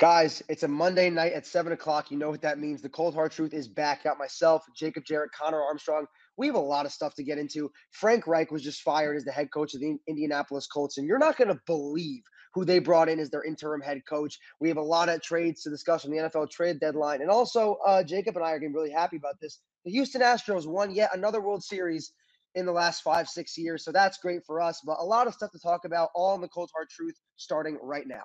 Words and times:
Guys, 0.00 0.42
it's 0.48 0.62
a 0.62 0.68
Monday 0.68 1.10
night 1.10 1.34
at 1.34 1.46
seven 1.46 1.74
o'clock. 1.74 2.10
You 2.10 2.16
know 2.16 2.30
what 2.30 2.40
that 2.40 2.58
means. 2.58 2.80
The 2.80 2.88
cold 2.88 3.12
hard 3.12 3.32
truth 3.32 3.52
is 3.52 3.68
back. 3.68 4.04
Got 4.04 4.16
myself, 4.16 4.64
Jacob 4.74 5.04
Jarrett, 5.04 5.30
Conor 5.32 5.60
Armstrong. 5.60 6.06
We 6.38 6.46
have 6.46 6.56
a 6.56 6.58
lot 6.58 6.86
of 6.86 6.92
stuff 6.92 7.14
to 7.16 7.22
get 7.22 7.36
into. 7.36 7.70
Frank 7.90 8.26
Reich 8.26 8.50
was 8.50 8.62
just 8.62 8.80
fired 8.80 9.18
as 9.18 9.24
the 9.24 9.30
head 9.30 9.52
coach 9.52 9.74
of 9.74 9.80
the 9.80 9.98
Indianapolis 10.08 10.66
Colts, 10.68 10.96
and 10.96 11.06
you're 11.06 11.18
not 11.18 11.36
going 11.36 11.48
to 11.48 11.60
believe 11.66 12.22
who 12.54 12.64
they 12.64 12.78
brought 12.78 13.10
in 13.10 13.18
as 13.18 13.28
their 13.28 13.44
interim 13.44 13.82
head 13.82 14.00
coach. 14.08 14.38
We 14.58 14.68
have 14.68 14.78
a 14.78 14.82
lot 14.82 15.10
of 15.10 15.20
trades 15.20 15.64
to 15.64 15.70
discuss 15.70 16.00
from 16.00 16.12
the 16.12 16.22
NFL 16.22 16.50
trade 16.50 16.80
deadline. 16.80 17.20
And 17.20 17.30
also, 17.30 17.76
uh, 17.86 18.02
Jacob 18.02 18.38
and 18.38 18.46
I 18.46 18.52
are 18.52 18.58
getting 18.58 18.74
really 18.74 18.90
happy 18.90 19.18
about 19.18 19.38
this. 19.38 19.60
The 19.84 19.90
Houston 19.90 20.22
Astros 20.22 20.66
won 20.66 20.94
yet 20.94 21.10
another 21.12 21.42
World 21.42 21.62
Series 21.62 22.14
in 22.54 22.64
the 22.64 22.72
last 22.72 23.02
five, 23.02 23.28
six 23.28 23.58
years. 23.58 23.84
So 23.84 23.92
that's 23.92 24.16
great 24.16 24.46
for 24.46 24.62
us. 24.62 24.80
But 24.82 24.96
a 24.98 25.04
lot 25.04 25.26
of 25.26 25.34
stuff 25.34 25.52
to 25.52 25.58
talk 25.58 25.84
about, 25.84 26.08
all 26.14 26.34
in 26.36 26.40
the 26.40 26.48
cold 26.48 26.70
hard 26.74 26.88
truth, 26.88 27.20
starting 27.36 27.78
right 27.82 28.06
now. 28.06 28.24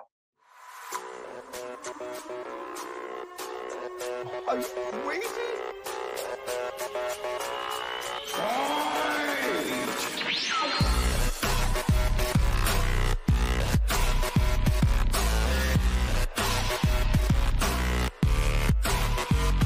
Are 4.48 4.56
you 4.58 4.62
crazy? 4.62 5.26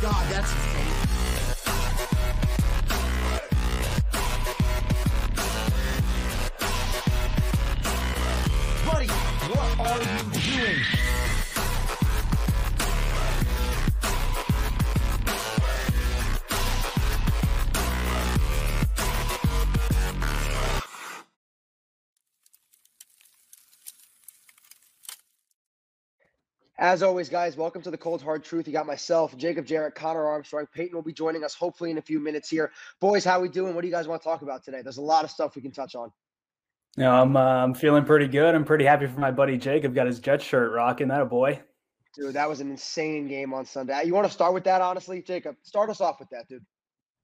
God, 0.01 0.24
that's 0.30 0.51
insane. 0.51 0.97
Buddy, 8.87 9.09
what 9.51 9.79
are 9.79 10.01
you 10.01 10.30
As 26.80 27.02
always, 27.02 27.28
guys, 27.28 27.59
welcome 27.59 27.82
to 27.82 27.90
the 27.90 27.98
Cold 27.98 28.23
Hard 28.23 28.42
Truth. 28.42 28.66
You 28.66 28.73
got 28.73 28.86
myself, 28.86 29.36
Jacob 29.36 29.66
Jarrett, 29.66 29.95
Conor 29.95 30.26
Armstrong. 30.26 30.66
Peyton 30.73 30.96
will 30.96 31.02
be 31.02 31.12
joining 31.12 31.45
us 31.45 31.52
hopefully 31.54 31.90
in 31.90 31.98
a 31.98 32.02
few 32.02 32.18
minutes 32.18 32.48
here. 32.48 32.73
Boys, 33.02 33.23
how 33.23 33.38
we 33.38 33.50
doing? 33.50 33.74
What 33.74 33.82
do 33.82 33.86
you 33.86 33.92
guys 33.92 34.09
want 34.09 34.23
to 34.23 34.26
talk 34.26 34.40
about 34.40 34.64
today? 34.64 34.80
There's 34.80 34.96
a 34.96 35.02
lot 35.02 35.23
of 35.23 35.30
stuff 35.30 35.54
we 35.54 35.60
can 35.60 35.73
touch 35.73 35.95
on. 35.95 36.10
You 36.96 37.02
know, 37.02 37.12
I'm 37.12 37.36
uh, 37.36 37.40
I'm 37.40 37.74
feeling 37.74 38.06
pretty 38.06 38.28
good. 38.28 38.54
I'm 38.54 38.64
pretty 38.64 38.86
happy 38.86 39.06
for 39.08 39.20
my 39.20 39.30
buddy 39.30 39.58
Jacob. 39.58 39.95
Got 39.95 40.06
his 40.06 40.20
Jet 40.20 40.40
shirt 40.40 40.73
rocking. 40.73 41.08
That 41.08 41.20
a 41.20 41.26
boy. 41.26 41.60
Dude, 42.16 42.32
that 42.32 42.48
was 42.48 42.62
an 42.62 42.70
insane 42.70 43.28
game 43.28 43.52
on 43.52 43.66
Sunday. 43.66 44.02
You 44.06 44.14
want 44.14 44.26
to 44.26 44.32
start 44.32 44.54
with 44.54 44.64
that, 44.64 44.80
honestly, 44.80 45.20
Jacob? 45.20 45.56
Start 45.62 45.90
us 45.90 46.01
off 46.01 46.18
with 46.18 46.30
that, 46.30 46.48
dude. 46.48 46.64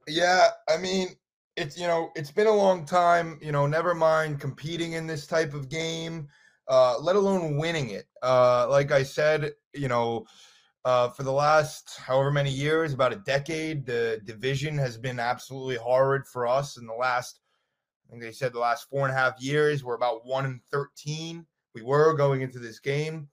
Yeah, 0.07 0.49
I 0.69 0.77
mean, 0.77 1.09
it's 1.57 1.79
you 1.79 1.87
know, 1.87 2.11
it's 2.15 2.31
been 2.31 2.47
a 2.47 2.55
long 2.55 2.85
time. 2.85 3.39
You 3.41 3.53
know, 3.53 3.67
never 3.67 3.95
mind 3.95 4.39
competing 4.39 4.93
in 4.93 5.07
this 5.07 5.27
type 5.27 5.55
of 5.55 5.71
game, 5.71 6.29
uh, 6.69 6.99
let 6.99 7.17
alone 7.17 7.57
winning 7.57 7.91
it. 7.91 8.07
Uh, 8.23 8.67
like 8.69 8.93
I 8.93 9.03
said, 9.03 9.53
you 9.75 9.89
know, 9.89 10.27
uh, 10.85 11.09
for 11.09 11.23
the 11.23 11.33
last 11.33 11.99
however 11.99 12.31
many 12.31 12.51
years, 12.51 12.93
about 12.93 13.13
a 13.13 13.17
decade, 13.17 13.87
the 13.87 14.21
division 14.25 14.79
has 14.79 14.97
been 14.97 15.19
absolutely 15.19 15.77
horrid 15.77 16.27
for 16.27 16.47
us. 16.47 16.77
In 16.77 16.87
the 16.87 16.95
last, 16.95 17.41
I 18.07 18.11
think 18.11 18.23
they 18.23 18.33
said 18.33 18.53
the 18.53 18.61
last 18.61 18.89
four 18.89 19.07
and 19.07 19.15
a 19.15 19.19
half 19.19 19.41
years, 19.41 19.83
we're 19.83 19.97
about 19.97 20.25
one 20.25 20.45
and 20.45 20.61
thirteen. 20.71 21.47
We 21.75 21.83
were 21.83 22.15
going 22.15 22.43
into 22.43 22.59
this 22.59 22.79
game. 22.79 23.29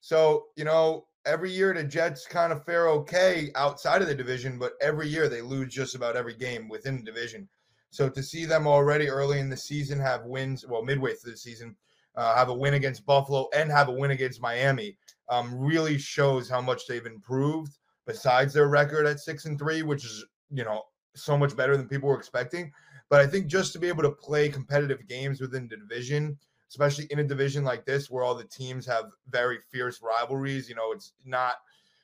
So, 0.00 0.46
you 0.56 0.64
know, 0.64 1.06
every 1.24 1.52
year 1.52 1.72
the 1.72 1.84
Jets 1.84 2.26
kind 2.26 2.52
of 2.52 2.64
fare 2.64 2.88
okay 2.88 3.50
outside 3.54 4.02
of 4.02 4.08
the 4.08 4.14
division, 4.14 4.58
but 4.58 4.72
every 4.80 5.08
year 5.08 5.28
they 5.28 5.40
lose 5.40 5.72
just 5.72 5.94
about 5.94 6.16
every 6.16 6.34
game 6.34 6.68
within 6.68 6.96
the 6.96 7.04
division. 7.04 7.48
So 7.90 8.08
to 8.08 8.22
see 8.22 8.44
them 8.44 8.66
already 8.66 9.08
early 9.08 9.38
in 9.38 9.48
the 9.48 9.56
season 9.56 10.00
have 10.00 10.24
wins, 10.24 10.66
well, 10.66 10.82
midway 10.82 11.14
through 11.14 11.32
the 11.32 11.38
season, 11.38 11.76
uh, 12.16 12.34
have 12.34 12.48
a 12.48 12.54
win 12.54 12.74
against 12.74 13.06
Buffalo 13.06 13.48
and 13.54 13.70
have 13.70 13.88
a 13.88 13.92
win 13.92 14.10
against 14.10 14.40
Miami, 14.40 14.96
um, 15.28 15.54
really 15.54 15.98
shows 15.98 16.48
how 16.48 16.60
much 16.60 16.86
they've 16.86 17.06
improved. 17.06 17.78
Besides 18.06 18.52
their 18.52 18.68
record 18.68 19.06
at 19.06 19.20
six 19.20 19.44
and 19.44 19.58
three, 19.58 19.82
which 19.82 20.04
is 20.04 20.24
you 20.50 20.64
know 20.64 20.82
so 21.14 21.38
much 21.38 21.56
better 21.56 21.76
than 21.76 21.88
people 21.88 22.08
were 22.08 22.18
expecting. 22.18 22.72
But 23.08 23.20
I 23.20 23.26
think 23.26 23.46
just 23.46 23.72
to 23.74 23.78
be 23.78 23.88
able 23.88 24.02
to 24.02 24.10
play 24.10 24.48
competitive 24.48 25.06
games 25.06 25.40
within 25.40 25.68
the 25.68 25.76
division, 25.76 26.38
especially 26.68 27.06
in 27.10 27.18
a 27.18 27.24
division 27.24 27.62
like 27.62 27.84
this 27.84 28.10
where 28.10 28.24
all 28.24 28.34
the 28.34 28.44
teams 28.44 28.86
have 28.86 29.06
very 29.28 29.58
fierce 29.70 30.00
rivalries. 30.02 30.68
You 30.68 30.74
know, 30.74 30.92
it's 30.92 31.12
not 31.24 31.56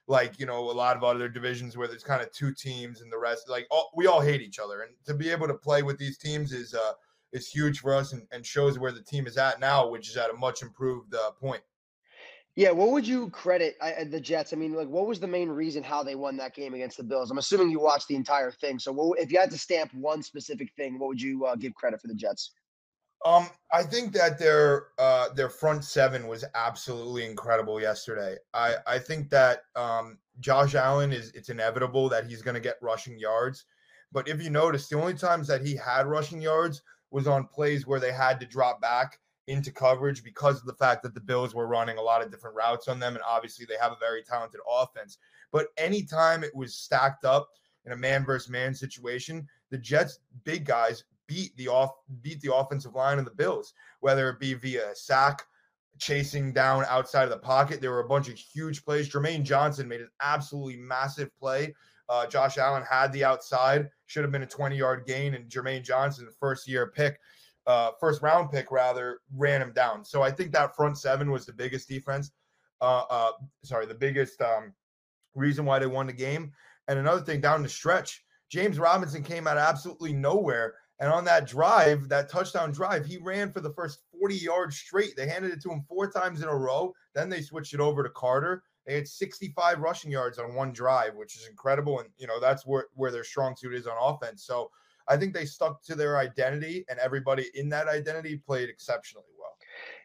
like 0.07 0.39
you 0.39 0.47
know 0.47 0.71
a 0.71 0.73
lot 0.73 0.97
of 0.97 1.05
other 1.05 1.29
divisions 1.29 1.77
where 1.77 1.89
there's 1.89 2.03
kind 2.03 2.23
of 2.23 2.33
two 2.33 2.53
teams 2.55 3.01
and 3.01 3.13
the 3.13 3.19
rest 3.19 3.49
like 3.49 3.67
all, 3.71 3.91
we 3.95 4.07
all 4.07 4.21
hate 4.21 4.41
each 4.41 4.59
other. 4.59 4.83
And 4.83 4.93
to 5.07 5.15
be 5.15 5.31
able 5.31 5.47
to 5.49 5.55
play 5.55 5.83
with 5.83 5.99
these 5.99 6.19
teams 6.19 6.53
is 6.53 6.75
uh 6.75 6.93
is 7.33 7.49
huge 7.49 7.81
for 7.81 7.95
us 7.95 8.13
and, 8.13 8.23
and 8.33 8.45
shows 8.45 8.79
where 8.79 8.93
the 8.93 9.03
team 9.03 9.27
is 9.27 9.37
at 9.37 9.61
now, 9.61 9.89
which 9.89 10.09
is 10.09 10.17
at 10.17 10.31
a 10.31 10.35
much 10.35 10.63
improved 10.63 11.15
uh, 11.15 11.31
point. 11.33 11.63
Yeah, 12.57 12.73
what 12.73 12.91
would 12.91 13.07
you 13.07 13.31
credit 13.31 13.77
uh, 13.81 14.05
the 14.11 14.21
Jets? 14.21 14.53
I 14.53 14.57
mean, 14.57 14.75
like, 14.75 14.89
what 14.89 15.07
was 15.07 15.21
the 15.21 15.29
main 15.29 15.49
reason 15.49 15.85
how 15.85 16.03
they 16.03 16.17
won 16.17 16.37
that 16.39 16.57
game 16.57 16.75
against 16.75 16.97
the 16.97 17.05
Bills? 17.05 17.31
I'm 17.31 17.39
assuming 17.39 17.71
you 17.71 17.79
watched 17.79 18.09
the 18.09 18.17
entire 18.17 18.51
thing. 18.51 18.81
So, 18.81 18.91
what, 18.91 19.21
if 19.21 19.31
you 19.31 19.39
had 19.39 19.53
to 19.53 19.59
stamp 19.59 19.95
one 19.95 20.25
specific 20.25 20.73
thing, 20.77 20.99
what 20.99 21.07
would 21.07 21.23
you 21.23 21.47
uh, 21.47 21.55
give 21.55 21.73
credit 21.75 22.01
for 22.01 22.09
the 22.09 22.15
Jets? 22.15 22.51
Um, 23.25 23.49
I 23.73 23.83
think 23.83 24.13
that 24.15 24.39
their 24.39 24.87
uh 24.99 25.29
their 25.35 25.49
front 25.49 25.85
seven 25.85 26.27
was 26.29 26.45
absolutely 26.55 27.27
incredible 27.27 27.81
yesterday. 27.81 28.37
I 28.55 28.77
I 28.87 28.99
think 28.99 29.31
that 29.31 29.63
um 29.75 30.19
Josh 30.41 30.75
Allen 30.75 31.13
is 31.13 31.33
it's 31.35 31.49
inevitable 31.49 32.09
that 32.11 32.27
he's 32.27 32.43
going 32.43 32.55
to 32.55 32.61
get 32.61 32.77
rushing 32.81 33.19
yards, 33.19 33.65
but 34.13 34.29
if 34.29 34.43
you 34.43 34.51
notice, 34.51 34.89
the 34.89 34.99
only 34.99 35.15
times 35.15 35.49
that 35.49 35.67
he 35.67 35.75
had 35.75 36.07
rushing 36.07 36.41
yards 36.41 36.83
was 37.11 37.27
on 37.27 37.47
plays 37.47 37.87
where 37.87 38.01
they 38.01 38.13
had 38.13 38.39
to 38.41 38.47
drop 38.47 38.81
back 38.81 39.19
into 39.47 39.73
coverage 39.73 40.23
because 40.23 40.61
of 40.61 40.67
the 40.67 40.75
fact 40.75 41.03
that 41.03 41.15
the 41.15 41.21
Bills 41.21 41.55
were 41.55 41.67
running 41.67 41.97
a 41.97 42.03
lot 42.03 42.23
of 42.23 42.31
different 42.31 42.57
routes 42.57 42.87
on 42.87 43.01
them, 43.01 43.15
and 43.15 43.25
obviously 43.27 43.65
they 43.67 43.79
have 43.81 43.93
a 43.93 43.99
very 43.99 44.23
talented 44.23 44.61
offense. 44.71 45.19
But 45.51 45.69
anytime 45.79 46.45
it 46.45 46.55
was 46.55 46.75
stacked 46.75 47.25
up 47.25 47.49
in 47.87 47.93
a 47.93 47.97
man 47.97 48.25
versus 48.25 48.51
man 48.51 48.75
situation, 48.75 49.49
the 49.71 49.79
Jets 49.79 50.21
big 50.45 50.67
guys 50.67 51.05
beat 51.27 51.57
the 51.57 51.69
off 51.69 51.93
beat 52.23 52.41
the 52.41 52.55
offensive 52.55 52.95
line 52.95 53.19
of 53.19 53.25
the 53.25 53.31
Bills, 53.31 53.73
whether 54.01 54.29
it 54.29 54.39
be 54.39 54.55
via 54.55 54.95
sack, 54.95 55.45
chasing 55.99 56.53
down 56.53 56.85
outside 56.89 57.25
of 57.25 57.31
the 57.31 57.39
pocket. 57.39 57.81
There 57.81 57.91
were 57.91 58.01
a 58.01 58.09
bunch 58.09 58.29
of 58.29 58.35
huge 58.35 58.85
plays. 58.85 59.09
Jermaine 59.09 59.45
Johnson 59.45 59.89
made 59.89 60.01
an 60.01 60.11
absolutely 60.21 60.77
massive 60.77 61.35
play. 61.39 61.75
Uh, 62.09 62.27
Josh 62.27 62.57
Allen 62.59 62.85
had 62.89 63.13
the 63.13 63.25
outside, 63.25 63.89
should 64.09 64.25
have 64.25 64.33
been 64.33 64.43
a 64.43 64.47
20 64.47 64.77
yard 64.77 65.07
gain, 65.07 65.35
and 65.35 65.49
Jermaine 65.49 65.85
Johnson, 65.85 66.27
the 66.27 66.33
first 66.33 66.67
year 66.67 66.89
pick, 66.89 67.21
uh, 67.67 67.93
first 68.01 68.21
round 68.21 68.51
pick 68.51 68.73
rather, 68.73 69.21
ran 69.35 69.63
him 69.63 69.73
down. 69.73 70.05
So 70.05 70.23
I 70.23 70.31
think 70.31 70.53
that 70.53 70.75
front 70.75 70.99
seven 70.99 71.31
was 71.31 71.47
the 71.47 71.53
biggest 71.53 71.89
defense. 71.89 72.33
Uh, 72.81 73.05
uh, 73.11 73.33
sorry, 73.63 73.87
the 73.87 73.95
biggest 73.95 74.41
um, 74.43 74.73
reason 75.35 75.65
why 75.65 75.79
they 75.79 75.87
won 75.87 76.07
the 76.07 76.13
game. 76.13 76.53
And 76.89 76.99
another 76.99 77.21
thing 77.21 77.41
down 77.41 77.63
the 77.63 77.69
stretch, 77.69 78.25
James 78.51 78.79
Robinson 78.79 79.23
came 79.23 79.47
out 79.47 79.59
of 79.59 79.63
absolutely 79.63 80.13
nowhere 80.13 80.75
and 81.01 81.13
on 81.13 81.25
that 81.27 81.47
drive, 81.47 82.09
that 82.09 82.29
touchdown 82.29 82.73
drive, 82.73 83.07
he 83.07 83.19
ran 83.19 83.53
for 83.53 83.61
the 83.61 83.73
first 83.73 84.01
40 84.19 84.35
yards 84.35 84.77
straight. 84.77 85.15
They 85.17 85.29
handed 85.29 85.53
it 85.53 85.63
to 85.63 85.71
him 85.71 85.85
four 85.89 86.11
times 86.11 86.43
in 86.43 86.49
a 86.49 86.57
row. 86.57 86.93
Then 87.15 87.29
they 87.29 87.41
switched 87.41 87.75
it 87.75 87.81
over 87.81 88.03
to 88.03 88.11
Carter. 88.11 88.65
They 88.89 88.95
had 88.95 89.07
65 89.07 89.81
rushing 89.81 90.11
yards 90.11 90.39
on 90.39 90.55
one 90.55 90.73
drive, 90.73 91.15
which 91.15 91.37
is 91.37 91.47
incredible. 91.47 92.01
And, 92.01 92.09
you 92.17 92.27
know, 92.27 92.41
that's 92.41 92.65
where, 92.65 92.87
where 92.95 93.11
their 93.11 93.23
strong 93.23 93.55
suit 93.55 93.75
is 93.75 93.87
on 93.87 93.97
offense. 94.01 94.47
So 94.47 94.71
I 95.07 95.19
think 95.19 95.35
they 95.35 95.45
stuck 95.45 95.83
to 95.85 95.95
their 95.95 96.17
identity, 96.17 96.87
and 96.89 96.99
everybody 96.99 97.51
in 97.55 97.69
that 97.69 97.87
identity 97.87 98.39
played 98.39 98.71
exceptionally 98.71 99.27
well. 99.39 99.55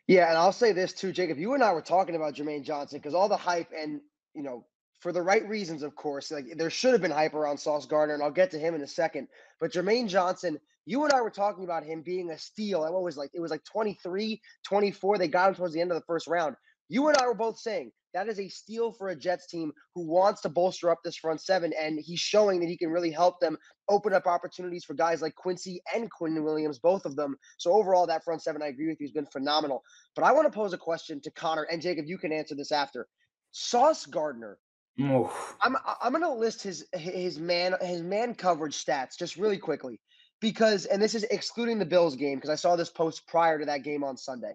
Yeah. 0.07 0.27
And 0.27 0.38
I'll 0.38 0.51
say 0.51 0.73
this 0.73 0.91
too, 0.91 1.13
Jacob. 1.13 1.38
You 1.38 1.53
and 1.53 1.63
I 1.63 1.71
were 1.71 1.81
talking 1.81 2.17
about 2.17 2.35
Jermaine 2.35 2.63
Johnson 2.63 2.99
because 2.99 3.13
all 3.13 3.29
the 3.29 3.38
hype 3.38 3.69
and, 3.74 4.01
you 4.33 4.44
know, 4.44 4.65
for 5.00 5.13
the 5.13 5.21
right 5.21 5.47
reasons, 5.47 5.81
of 5.81 5.95
course. 5.95 6.30
Like 6.30 6.45
there 6.57 6.69
should 6.69 6.91
have 6.91 7.01
been 7.01 7.12
hype 7.12 7.35
around 7.35 7.57
Sauce 7.57 7.85
Gardner, 7.85 8.15
and 8.15 8.24
I'll 8.24 8.31
get 8.31 8.51
to 8.51 8.59
him 8.59 8.75
in 8.75 8.81
a 8.81 8.88
second. 8.88 9.30
But 9.62 9.71
Jermaine 9.71 10.09
Johnson, 10.09 10.59
you 10.85 11.03
and 11.06 11.13
I 11.13 11.21
were 11.21 11.30
talking 11.30 11.63
about 11.63 11.85
him 11.85 12.01
being 12.01 12.31
a 12.31 12.38
steal. 12.38 12.81
What 12.81 13.01
was 13.01 13.15
like 13.15 13.31
it 13.33 13.39
was 13.39 13.51
like 13.51 13.63
23, 13.63 14.41
24. 14.63 15.18
They 15.18 15.30
got 15.30 15.50
him 15.50 15.56
towards 15.56 15.74
the 15.74 15.80
end 15.80 15.91
of 15.91 15.95
the 15.95 16.06
first 16.06 16.27
round. 16.27 16.57
You 16.89 17.07
and 17.07 17.18
I 17.18 17.25
were 17.25 17.33
both 17.33 17.57
saying 17.57 17.91
that 18.13 18.27
is 18.27 18.39
a 18.39 18.47
steal 18.47 18.91
for 18.91 19.09
a 19.09 19.15
Jets 19.15 19.47
team 19.47 19.71
who 19.95 20.06
wants 20.06 20.41
to 20.41 20.50
bolster 20.50 20.89
up 20.89 21.00
this 21.03 21.18
front 21.18 21.41
seven, 21.41 21.74
and 21.80 22.00
he's 22.00 22.19
showing 22.19 22.59
that 22.59 22.69
he 22.69 22.77
can 22.77 22.89
really 22.89 23.12
help 23.12 23.39
them 23.39 23.57
open 23.89 24.13
up 24.13 24.27
opportunities 24.27 24.83
for 24.83 24.94
guys 24.94 25.21
like 25.21 25.35
Quincy 25.35 25.81
and 25.94 26.12
Quinn 26.12 26.44
Williams, 26.44 26.80
both 26.80 27.06
of 27.06 27.15
them. 27.15 27.35
So 27.57 27.74
overall, 27.74 28.06
that 28.07 28.24
front 28.24 28.44
seven, 28.44 28.62
I 28.62 28.68
agree 28.68 28.88
with 28.88 29.00
you, 29.00 29.07
has 29.07 29.12
been 29.12 29.25
phenomenal. 29.25 29.83
But 30.15 30.25
I 30.25 30.31
want 30.31 30.45
to 30.45 30.56
pose 30.56 30.74
a 30.74 30.77
question 30.77 31.19
to 31.21 31.31
Conor 31.31 31.63
and 31.63 31.81
Jacob. 31.81 32.06
You 32.07 32.18
can 32.18 32.31
answer 32.31 32.56
this 32.56 32.71
after. 32.71 33.07
Sauce 33.51 34.06
Gardner 34.06 34.57
Oof. 35.00 35.56
I'm 35.62 35.75
I'm 36.01 36.12
gonna 36.12 36.33
list 36.33 36.62
his 36.62 36.85
his 36.94 37.39
man 37.39 37.75
his 37.81 38.03
man 38.03 38.35
coverage 38.35 38.83
stats 38.83 39.18
just 39.18 39.38
really 39.38 39.57
quickly 39.57 40.00
because 40.39 40.85
and 40.85 41.01
this 41.01 41.15
is 41.15 41.24
excluding 41.24 41.80
the 41.80 41.85
Bills 41.85 42.15
game 42.15 42.35
because 42.35 42.51
I 42.51 42.56
saw 42.56 42.75
this 42.75 42.91
post 42.91 43.27
prior 43.27 43.57
to 43.57 43.65
that 43.65 43.83
game 43.83 44.03
on 44.03 44.18
Sunday. 44.18 44.53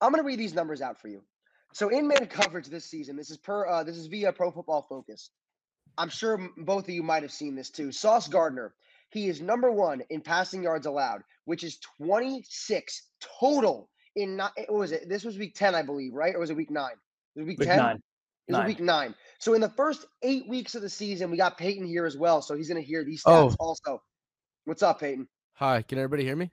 I'm 0.00 0.10
gonna 0.12 0.22
read 0.22 0.38
these 0.38 0.54
numbers 0.54 0.80
out 0.82 1.00
for 1.00 1.08
you. 1.08 1.22
So 1.72 1.88
in 1.88 2.08
man 2.08 2.26
coverage 2.26 2.66
this 2.66 2.84
season, 2.86 3.16
this 3.16 3.30
is 3.30 3.36
per 3.36 3.66
uh, 3.66 3.84
this 3.84 3.96
is 3.96 4.06
via 4.06 4.32
Pro 4.32 4.50
Football 4.50 4.86
Focus. 4.88 5.30
I'm 5.98 6.08
sure 6.08 6.48
both 6.56 6.84
of 6.84 6.90
you 6.90 7.02
might 7.02 7.22
have 7.22 7.32
seen 7.32 7.54
this 7.54 7.70
too. 7.70 7.92
Sauce 7.92 8.28
Gardner, 8.28 8.74
he 9.10 9.28
is 9.28 9.40
number 9.40 9.70
one 9.70 10.02
in 10.10 10.20
passing 10.20 10.62
yards 10.62 10.86
allowed, 10.86 11.22
which 11.44 11.62
is 11.64 11.78
26 11.98 13.02
total 13.40 13.88
in 14.16 14.36
not. 14.36 14.52
What 14.68 14.72
was 14.78 14.92
it? 14.92 15.08
This 15.08 15.24
was 15.24 15.36
week 15.38 15.54
10, 15.54 15.74
I 15.74 15.82
believe, 15.82 16.14
right? 16.14 16.34
Or 16.34 16.38
was 16.40 16.50
it 16.50 16.56
week 16.56 16.70
nine? 16.70 16.94
It 17.36 17.40
was 17.40 17.46
week 17.46 17.58
Week 17.58 17.68
10. 17.68 17.78
nine. 17.78 17.96
It 18.48 18.52
was 18.52 18.58
Nine. 18.58 18.66
week 18.66 18.80
nine. 18.80 19.14
So 19.38 19.54
in 19.54 19.60
the 19.60 19.68
first 19.68 20.06
eight 20.22 20.48
weeks 20.48 20.74
of 20.74 20.82
the 20.82 20.88
season, 20.88 21.30
we 21.30 21.36
got 21.36 21.56
Peyton 21.56 21.86
here 21.86 22.04
as 22.04 22.16
well. 22.16 22.42
So 22.42 22.56
he's 22.56 22.66
going 22.68 22.80
to 22.82 22.86
hear 22.86 23.04
these 23.04 23.22
Oh. 23.24 23.48
stats 23.48 23.56
also. 23.60 24.02
What's 24.64 24.82
up, 24.82 24.98
Peyton? 25.00 25.28
Hi, 25.54 25.82
can 25.82 25.98
everybody 25.98 26.24
hear 26.24 26.34
me? 26.34 26.50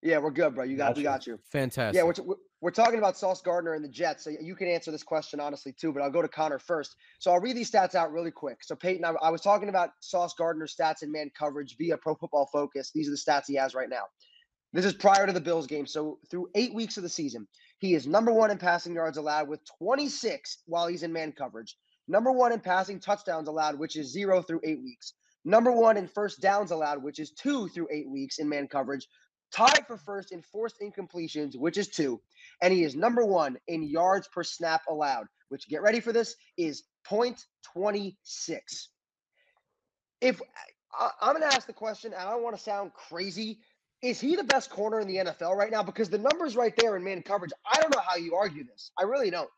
Yeah, 0.00 0.18
we're 0.18 0.30
good, 0.30 0.54
bro. 0.54 0.64
You 0.64 0.76
got, 0.78 0.96
we 0.96 1.02
Gotcha. 1.02 1.18
got 1.18 1.26
you. 1.26 1.38
Fantastic. 1.52 1.96
Yeah, 1.98 2.04
we're, 2.04 2.12
t- 2.14 2.22
we're- 2.64 2.72
talking 2.72 2.98
about 2.98 3.16
Sauce 3.16 3.42
Gardner 3.42 3.74
and 3.74 3.84
the 3.84 3.88
Jets. 3.88 4.24
So 4.24 4.30
you 4.30 4.56
can 4.56 4.68
answer 4.68 4.90
this 4.90 5.02
question 5.02 5.38
honestly 5.40 5.72
too, 5.72 5.92
but 5.92 6.02
I'll 6.02 6.10
go 6.10 6.22
to 6.22 6.28
Conor 6.28 6.58
first. 6.58 6.96
So 7.18 7.30
I'll 7.30 7.40
read 7.40 7.56
these 7.56 7.70
stats 7.70 7.94
out 7.94 8.12
really 8.12 8.30
quick. 8.30 8.64
So 8.64 8.74
Peyton, 8.74 9.04
I, 9.04 9.12
I 9.22 9.30
was 9.30 9.42
talking 9.42 9.68
about 9.68 9.90
Sauce 10.00 10.34
Gardner's 10.34 10.74
stats 10.74 11.02
in 11.02 11.12
man 11.12 11.30
coverage 11.38 11.76
via 11.76 11.96
Pro 11.98 12.14
Football 12.14 12.48
Focus. 12.52 12.90
These 12.94 13.08
are 13.08 13.12
the 13.12 13.16
stats 13.16 13.44
he 13.46 13.54
has 13.56 13.74
right 13.74 13.88
now. 13.88 14.04
This 14.72 14.84
is 14.84 14.94
prior 14.94 15.26
to 15.26 15.32
the 15.32 15.40
Bills 15.40 15.66
game. 15.66 15.86
So 15.86 16.18
through 16.30 16.48
eight 16.56 16.74
weeks 16.74 16.96
of 16.96 17.02
the 17.04 17.08
season, 17.08 17.46
he 17.78 17.94
is 17.94 18.06
number 18.06 18.32
one 18.32 18.50
in 18.50 18.58
passing 18.58 18.94
yards 18.94 19.18
allowed 19.18 19.48
with 19.48 19.60
26 19.78 20.62
while 20.66 20.88
he's 20.88 21.02
in 21.04 21.12
man 21.12 21.32
coverage. 21.32 21.76
Number 22.08 22.32
one 22.32 22.52
in 22.52 22.60
passing 22.60 22.98
touchdowns 22.98 23.48
allowed, 23.48 23.78
which 23.78 23.96
is 23.96 24.10
zero 24.10 24.42
through 24.42 24.60
eight 24.64 24.82
weeks. 24.82 25.14
Number 25.44 25.70
one 25.70 25.96
in 25.96 26.08
first 26.08 26.40
downs 26.40 26.70
allowed, 26.70 27.02
which 27.02 27.18
is 27.20 27.30
two 27.30 27.68
through 27.68 27.88
eight 27.92 28.08
weeks 28.10 28.38
in 28.38 28.48
man 28.48 28.66
coverage. 28.66 29.06
Tied 29.54 29.86
for 29.86 29.96
first 29.96 30.32
in 30.32 30.42
forced 30.42 30.80
incompletions, 30.80 31.56
which 31.56 31.78
is 31.78 31.86
two. 31.88 32.20
And 32.60 32.72
he 32.72 32.82
is 32.82 32.96
number 32.96 33.24
one 33.24 33.56
in 33.68 33.84
yards 33.84 34.26
per 34.28 34.42
snap 34.42 34.82
allowed, 34.88 35.26
which 35.48 35.68
get 35.68 35.80
ready 35.82 36.00
for 36.00 36.12
this 36.12 36.34
is 36.56 36.82
0.26. 37.08 38.14
If 40.20 40.40
I, 40.98 41.10
I'm 41.20 41.34
going 41.36 41.48
to 41.48 41.54
ask 41.54 41.66
the 41.66 41.72
question, 41.72 42.12
and 42.12 42.20
I 42.22 42.30
don't 42.30 42.42
want 42.42 42.56
to 42.56 42.62
sound 42.62 42.92
crazy, 42.94 43.60
is 44.02 44.20
he 44.20 44.36
the 44.36 44.44
best 44.44 44.70
corner 44.70 45.00
in 45.00 45.06
the 45.06 45.16
NFL 45.16 45.54
right 45.54 45.70
now? 45.70 45.82
Because 45.82 46.08
the 46.08 46.18
numbers 46.18 46.56
right 46.56 46.74
there 46.76 46.96
in 46.96 47.04
man 47.04 47.22
coverage, 47.22 47.52
I 47.72 47.80
don't 47.80 47.94
know 47.94 48.02
how 48.06 48.16
you 48.16 48.34
argue 48.34 48.64
this. 48.64 48.90
I 48.98 49.04
really 49.04 49.30
don't. 49.30 49.48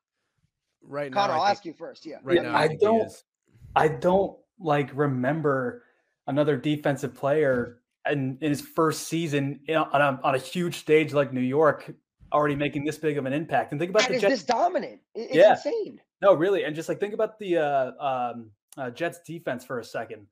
right 0.82 1.10
now, 1.10 1.20
Conor, 1.22 1.32
I 1.32 1.37
I'll 1.37 1.44
think- 1.46 1.56
ask 1.56 1.64
you 1.64 1.72
first. 1.72 2.04
Yeah. 2.06 2.16
right 2.22 2.37
Yeah, 2.37 2.43
now, 2.43 2.54
I, 2.54 2.62
I 2.64 2.76
don't- 2.81 3.12
I 3.75 3.88
don't 3.88 4.38
like 4.58 4.90
remember 4.94 5.82
another 6.26 6.56
defensive 6.56 7.14
player 7.14 7.81
in, 8.11 8.38
in 8.41 8.50
his 8.50 8.61
first 8.61 9.08
season 9.08 9.61
you 9.67 9.75
know, 9.75 9.88
on 9.93 10.00
a, 10.00 10.20
on 10.23 10.35
a 10.35 10.38
huge 10.38 10.76
stage 10.76 11.12
like 11.12 11.32
New 11.32 11.41
York 11.41 11.93
already 12.32 12.55
making 12.56 12.85
this 12.85 12.99
big 12.99 13.19
of 13.19 13.26
an 13.26 13.32
impact. 13.32 13.73
And 13.73 13.81
think 13.81 13.91
about 13.91 14.03
And 14.05 14.12
the 14.12 14.17
is 14.17 14.23
Jets. 14.23 14.35
this 14.35 14.44
dominant? 14.44 15.00
It's 15.14 15.35
Yeah. 15.35 15.53
insane. 15.53 16.00
No, 16.23 16.35
really, 16.35 16.64
and 16.64 16.75
just 16.75 16.88
like 16.88 16.99
think 16.99 17.14
about 17.14 17.38
the 17.38 17.58
uh, 17.58 17.91
um, 18.00 18.50
uh, 18.76 18.91
Jets 18.91 19.20
defense 19.26 19.64
for 19.64 19.79
a 19.79 19.85
second. 19.85 20.26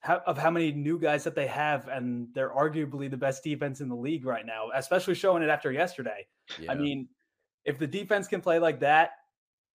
How, 0.00 0.22
of 0.26 0.38
how 0.38 0.50
many 0.52 0.70
new 0.70 1.00
guys 1.00 1.24
that 1.24 1.34
they 1.34 1.48
have, 1.48 1.88
and 1.88 2.28
they're 2.32 2.50
arguably 2.54 3.10
the 3.10 3.16
best 3.16 3.42
defense 3.42 3.80
in 3.80 3.88
the 3.88 3.96
league 3.96 4.24
right 4.24 4.46
now, 4.46 4.68
especially 4.72 5.16
showing 5.16 5.42
it 5.42 5.48
after 5.48 5.72
yesterday. 5.72 6.28
Yeah. 6.60 6.70
I 6.70 6.76
mean, 6.76 7.08
if 7.64 7.80
the 7.80 7.86
defense 7.88 8.28
can 8.28 8.40
play 8.40 8.60
like 8.60 8.78
that, 8.80 9.10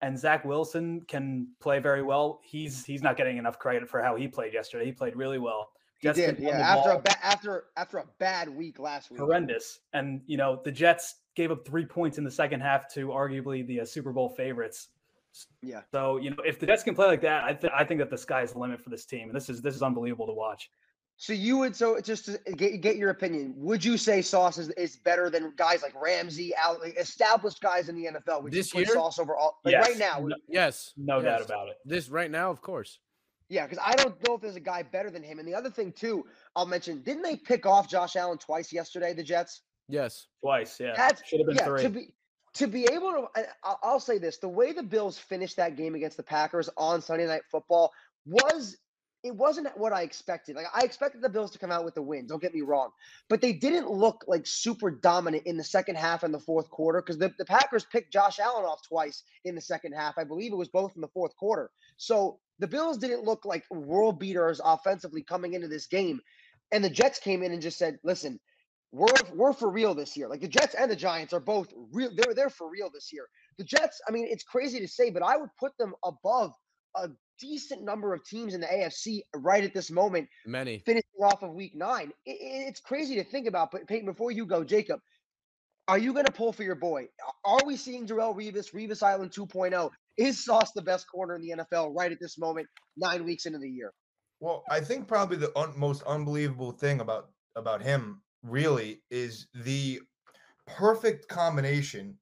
and 0.00 0.18
Zach 0.18 0.46
Wilson 0.46 1.02
can 1.06 1.48
play 1.60 1.78
very 1.78 2.02
well, 2.02 2.40
he's 2.42 2.86
he's 2.86 3.02
not 3.02 3.18
getting 3.18 3.36
enough 3.36 3.58
credit 3.58 3.86
for 3.88 4.02
how 4.02 4.16
he 4.16 4.26
played 4.26 4.54
yesterday. 4.54 4.86
He 4.86 4.92
played 4.92 5.14
really 5.14 5.38
well. 5.38 5.68
He 6.00 6.08
Jets 6.08 6.18
did. 6.18 6.38
Yeah. 6.38 6.58
the 6.58 6.62
After 6.64 6.90
a 6.90 6.92
ball 6.94 7.02
ba- 7.02 7.24
after 7.24 7.64
after 7.76 7.98
a 7.98 8.04
bad 8.18 8.48
week 8.48 8.78
last 8.78 9.10
week. 9.10 9.20
horrendous, 9.20 9.80
and 9.92 10.20
you 10.26 10.36
know 10.36 10.60
the 10.64 10.72
Jets 10.72 11.16
gave 11.34 11.50
up 11.50 11.66
three 11.66 11.84
points 11.86 12.18
in 12.18 12.24
the 12.24 12.30
second 12.30 12.60
half 12.60 12.92
to 12.94 13.08
arguably 13.08 13.66
the 13.66 13.80
uh, 13.80 13.84
Super 13.84 14.12
Bowl 14.12 14.28
favorites. 14.28 14.88
Yeah. 15.62 15.80
So 15.92 16.18
you 16.18 16.30
know, 16.30 16.36
if 16.46 16.60
the 16.60 16.66
Jets 16.66 16.82
can 16.84 16.94
play 16.94 17.06
like 17.06 17.22
that, 17.22 17.44
I, 17.44 17.54
th- 17.54 17.72
I 17.76 17.84
think 17.84 17.98
that 18.00 18.10
the 18.10 18.18
sky's 18.18 18.52
the 18.52 18.58
limit 18.58 18.80
for 18.80 18.90
this 18.90 19.04
team. 19.04 19.28
And 19.28 19.34
this 19.36 19.48
is 19.48 19.60
this 19.62 19.74
is 19.74 19.82
unbelievable 19.82 20.26
to 20.26 20.32
watch. 20.32 20.70
So 21.16 21.32
you 21.32 21.58
would 21.58 21.76
so 21.76 22.00
just 22.00 22.24
to 22.26 22.38
get 22.56 22.80
get 22.80 22.96
your 22.96 23.10
opinion, 23.10 23.54
would 23.56 23.84
you 23.84 23.96
say 23.96 24.20
Sauce 24.20 24.58
is, 24.58 24.70
is 24.70 24.96
better 24.96 25.30
than 25.30 25.52
guys 25.56 25.80
like 25.82 25.94
Ramsey, 26.00 26.52
out 26.56 26.80
like 26.80 26.96
established 26.98 27.60
guys 27.60 27.88
in 27.88 27.94
the 27.94 28.06
NFL? 28.06 28.42
Would 28.42 28.52
This 28.52 28.74
you 28.74 28.80
put 28.80 28.86
year? 28.88 28.94
Sauce 28.96 29.18
over 29.20 29.36
all 29.36 29.58
like 29.64 29.76
right 29.76 29.96
now? 29.98 30.18
no, 30.20 30.34
yes, 30.48 30.92
no 30.96 31.22
doubt 31.22 31.40
about 31.44 31.68
it. 31.68 31.76
This 31.84 32.08
right 32.08 32.30
now, 32.30 32.50
of 32.50 32.60
course. 32.62 32.98
Yeah, 33.48 33.66
because 33.66 33.82
I 33.84 33.94
don't 33.94 34.16
know 34.26 34.34
if 34.34 34.40
there's 34.40 34.56
a 34.56 34.60
guy 34.60 34.82
better 34.82 35.10
than 35.10 35.22
him. 35.22 35.38
And 35.38 35.46
the 35.46 35.54
other 35.54 35.70
thing 35.70 35.92
too, 35.92 36.24
I'll 36.56 36.66
mention, 36.66 37.02
didn't 37.02 37.22
they 37.22 37.36
pick 37.36 37.66
off 37.66 37.88
Josh 37.88 38.16
Allen 38.16 38.38
twice 38.38 38.72
yesterday? 38.72 39.12
The 39.12 39.22
Jets. 39.22 39.62
Yes. 39.88 40.28
Twice, 40.42 40.80
yeah. 40.80 40.94
That's 40.96 41.22
Should 41.26 41.40
have 41.40 41.48
been 41.48 41.56
yeah, 41.56 41.64
three. 41.64 41.82
to 41.82 41.90
be 41.90 42.14
to 42.54 42.66
be 42.66 42.84
able 42.84 43.12
to. 43.12 43.44
I'll, 43.62 43.78
I'll 43.82 44.00
say 44.00 44.18
this: 44.18 44.38
the 44.38 44.48
way 44.48 44.72
the 44.72 44.82
Bills 44.82 45.18
finished 45.18 45.56
that 45.56 45.76
game 45.76 45.94
against 45.94 46.16
the 46.16 46.22
Packers 46.22 46.70
on 46.76 47.02
Sunday 47.02 47.26
Night 47.26 47.42
Football 47.50 47.92
was 48.24 48.78
it 49.24 49.34
wasn't 49.34 49.66
what 49.76 49.92
I 49.92 50.02
expected. 50.02 50.54
Like 50.54 50.66
I 50.74 50.84
expected 50.84 51.22
the 51.22 51.30
Bills 51.30 51.50
to 51.52 51.58
come 51.58 51.72
out 51.72 51.84
with 51.84 51.94
the 51.94 52.02
win. 52.02 52.26
Don't 52.26 52.42
get 52.42 52.54
me 52.54 52.60
wrong, 52.60 52.90
but 53.30 53.40
they 53.40 53.54
didn't 53.54 53.90
look 53.90 54.24
like 54.28 54.46
super 54.46 54.90
dominant 54.90 55.44
in 55.46 55.56
the 55.56 55.64
second 55.64 55.96
half 55.96 56.22
and 56.22 56.32
the 56.32 56.38
fourth 56.38 56.70
quarter 56.70 57.00
because 57.00 57.18
the, 57.18 57.32
the 57.38 57.44
Packers 57.46 57.86
picked 57.86 58.12
Josh 58.12 58.38
Allen 58.38 58.66
off 58.66 58.86
twice 58.86 59.24
in 59.44 59.54
the 59.54 59.62
second 59.62 59.92
half. 59.92 60.18
I 60.18 60.24
believe 60.24 60.52
it 60.52 60.56
was 60.56 60.68
both 60.68 60.94
in 60.94 61.00
the 61.00 61.08
fourth 61.08 61.34
quarter. 61.36 61.70
So 61.96 62.38
the 62.58 62.68
Bills 62.68 62.98
didn't 62.98 63.24
look 63.24 63.44
like 63.46 63.64
world 63.70 64.20
beaters 64.20 64.60
offensively 64.62 65.22
coming 65.22 65.54
into 65.54 65.68
this 65.68 65.86
game, 65.86 66.20
and 66.70 66.84
the 66.84 66.90
Jets 66.90 67.18
came 67.18 67.42
in 67.42 67.52
and 67.52 67.62
just 67.62 67.78
said, 67.78 67.98
"Listen." 68.04 68.38
we're 68.92 69.08
we're 69.34 69.52
for 69.52 69.70
real 69.70 69.92
this 69.92 70.16
year. 70.16 70.28
Like 70.28 70.40
the 70.40 70.46
Jets 70.46 70.74
and 70.74 70.88
the 70.88 70.94
Giants 70.94 71.32
are 71.32 71.40
both 71.40 71.72
real. 71.92 72.10
They're 72.14 72.32
they're 72.32 72.48
for 72.48 72.70
real 72.70 72.90
this 72.94 73.12
year. 73.12 73.26
The 73.58 73.64
Jets, 73.64 74.00
I 74.08 74.12
mean, 74.12 74.28
it's 74.30 74.44
crazy 74.44 74.78
to 74.78 74.86
say, 74.86 75.10
but 75.10 75.22
I 75.22 75.36
would 75.36 75.50
put 75.58 75.76
them 75.78 75.94
above 76.04 76.52
a 76.94 77.08
decent 77.40 77.82
number 77.82 78.14
of 78.14 78.24
teams 78.24 78.54
in 78.54 78.60
the 78.60 78.66
AFC 78.66 79.20
right 79.36 79.64
at 79.64 79.74
this 79.74 79.90
moment, 79.90 80.28
Many. 80.46 80.82
finishing 80.86 81.10
off 81.22 81.42
of 81.42 81.52
Week 81.54 81.74
Nine. 81.74 82.12
It, 82.26 82.32
it- 82.32 82.68
it's 82.68 82.80
crazy 82.80 83.14
to 83.16 83.24
think 83.24 83.46
about. 83.46 83.70
But 83.70 83.86
Peyton, 83.86 84.06
before 84.06 84.30
you 84.30 84.46
go, 84.46 84.64
Jacob, 84.64 85.00
are 85.88 85.98
you 85.98 86.12
going 86.12 86.24
to 86.26 86.32
pull 86.32 86.52
for 86.52 86.62
your 86.62 86.76
boy? 86.76 87.08
Are 87.44 87.60
we 87.66 87.76
seeing 87.76 88.06
Darrelle 88.06 88.34
Revis, 88.34 88.72
Revis 88.72 89.02
Island 89.02 89.32
2.0? 89.32 89.90
Is 90.16 90.44
Sauce 90.44 90.72
the 90.72 90.80
best 90.82 91.06
corner 91.10 91.34
in 91.36 91.42
the 91.42 91.54
NFL 91.64 91.94
right 91.94 92.10
at 92.10 92.18
this 92.20 92.38
moment, 92.38 92.66
nine 92.96 93.24
weeks 93.24 93.44
into 93.46 93.58
the 93.58 93.68
year? 93.68 93.92
Well, 94.40 94.62
I 94.70 94.80
think 94.80 95.06
probably 95.08 95.36
the 95.36 95.56
un- 95.58 95.72
most 95.76 96.02
unbelievable 96.04 96.72
thing 96.72 97.00
about 97.00 97.30
about 97.56 97.82
him 97.82 98.20
really 98.42 99.00
is 99.10 99.46
the 99.54 100.00
perfect 100.66 101.28
combination 101.28 102.18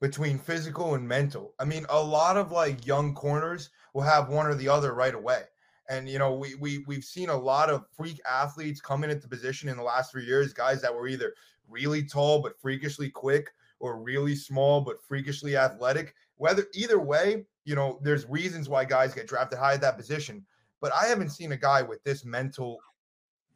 between 0.00 0.38
physical 0.38 0.94
and 0.94 1.06
mental. 1.06 1.54
I 1.58 1.64
mean, 1.64 1.84
a 1.90 2.02
lot 2.02 2.36
of 2.36 2.50
like 2.52 2.86
young 2.86 3.14
corners 3.14 3.70
will 3.94 4.02
have 4.02 4.28
one 4.28 4.46
or 4.46 4.54
the 4.54 4.68
other 4.68 4.94
right 4.94 5.14
away. 5.14 5.42
And 5.88 6.08
you 6.08 6.18
know, 6.18 6.34
we 6.34 6.54
we 6.54 6.84
we've 6.86 7.04
seen 7.04 7.28
a 7.28 7.36
lot 7.36 7.70
of 7.70 7.84
freak 7.96 8.20
athletes 8.30 8.80
come 8.80 9.02
in 9.02 9.10
at 9.10 9.22
the 9.22 9.28
position 9.28 9.68
in 9.68 9.76
the 9.76 9.82
last 9.82 10.12
three 10.12 10.24
years, 10.24 10.52
guys 10.52 10.80
that 10.82 10.94
were 10.94 11.08
either 11.08 11.34
really 11.68 12.02
tall 12.04 12.40
but 12.42 12.60
freakishly 12.60 13.10
quick 13.10 13.50
or 13.80 14.00
really 14.00 14.34
small 14.34 14.80
but 14.80 15.02
freakishly 15.02 15.56
athletic. 15.56 16.14
Whether 16.36 16.66
either 16.74 17.00
way, 17.00 17.44
you 17.64 17.74
know, 17.74 17.98
there's 18.02 18.26
reasons 18.26 18.68
why 18.68 18.84
guys 18.84 19.14
get 19.14 19.26
drafted 19.26 19.58
high 19.58 19.74
at 19.74 19.80
that 19.80 19.96
position. 19.96 20.44
But 20.80 20.92
I 20.92 21.06
haven't 21.06 21.30
seen 21.30 21.52
a 21.52 21.56
guy 21.56 21.82
with 21.82 22.02
this 22.04 22.24
mental 22.24 22.78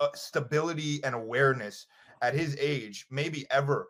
uh, 0.00 0.08
stability 0.14 1.02
and 1.04 1.14
awareness 1.14 1.86
at 2.20 2.34
his 2.34 2.56
age, 2.58 3.06
maybe 3.10 3.46
ever. 3.50 3.88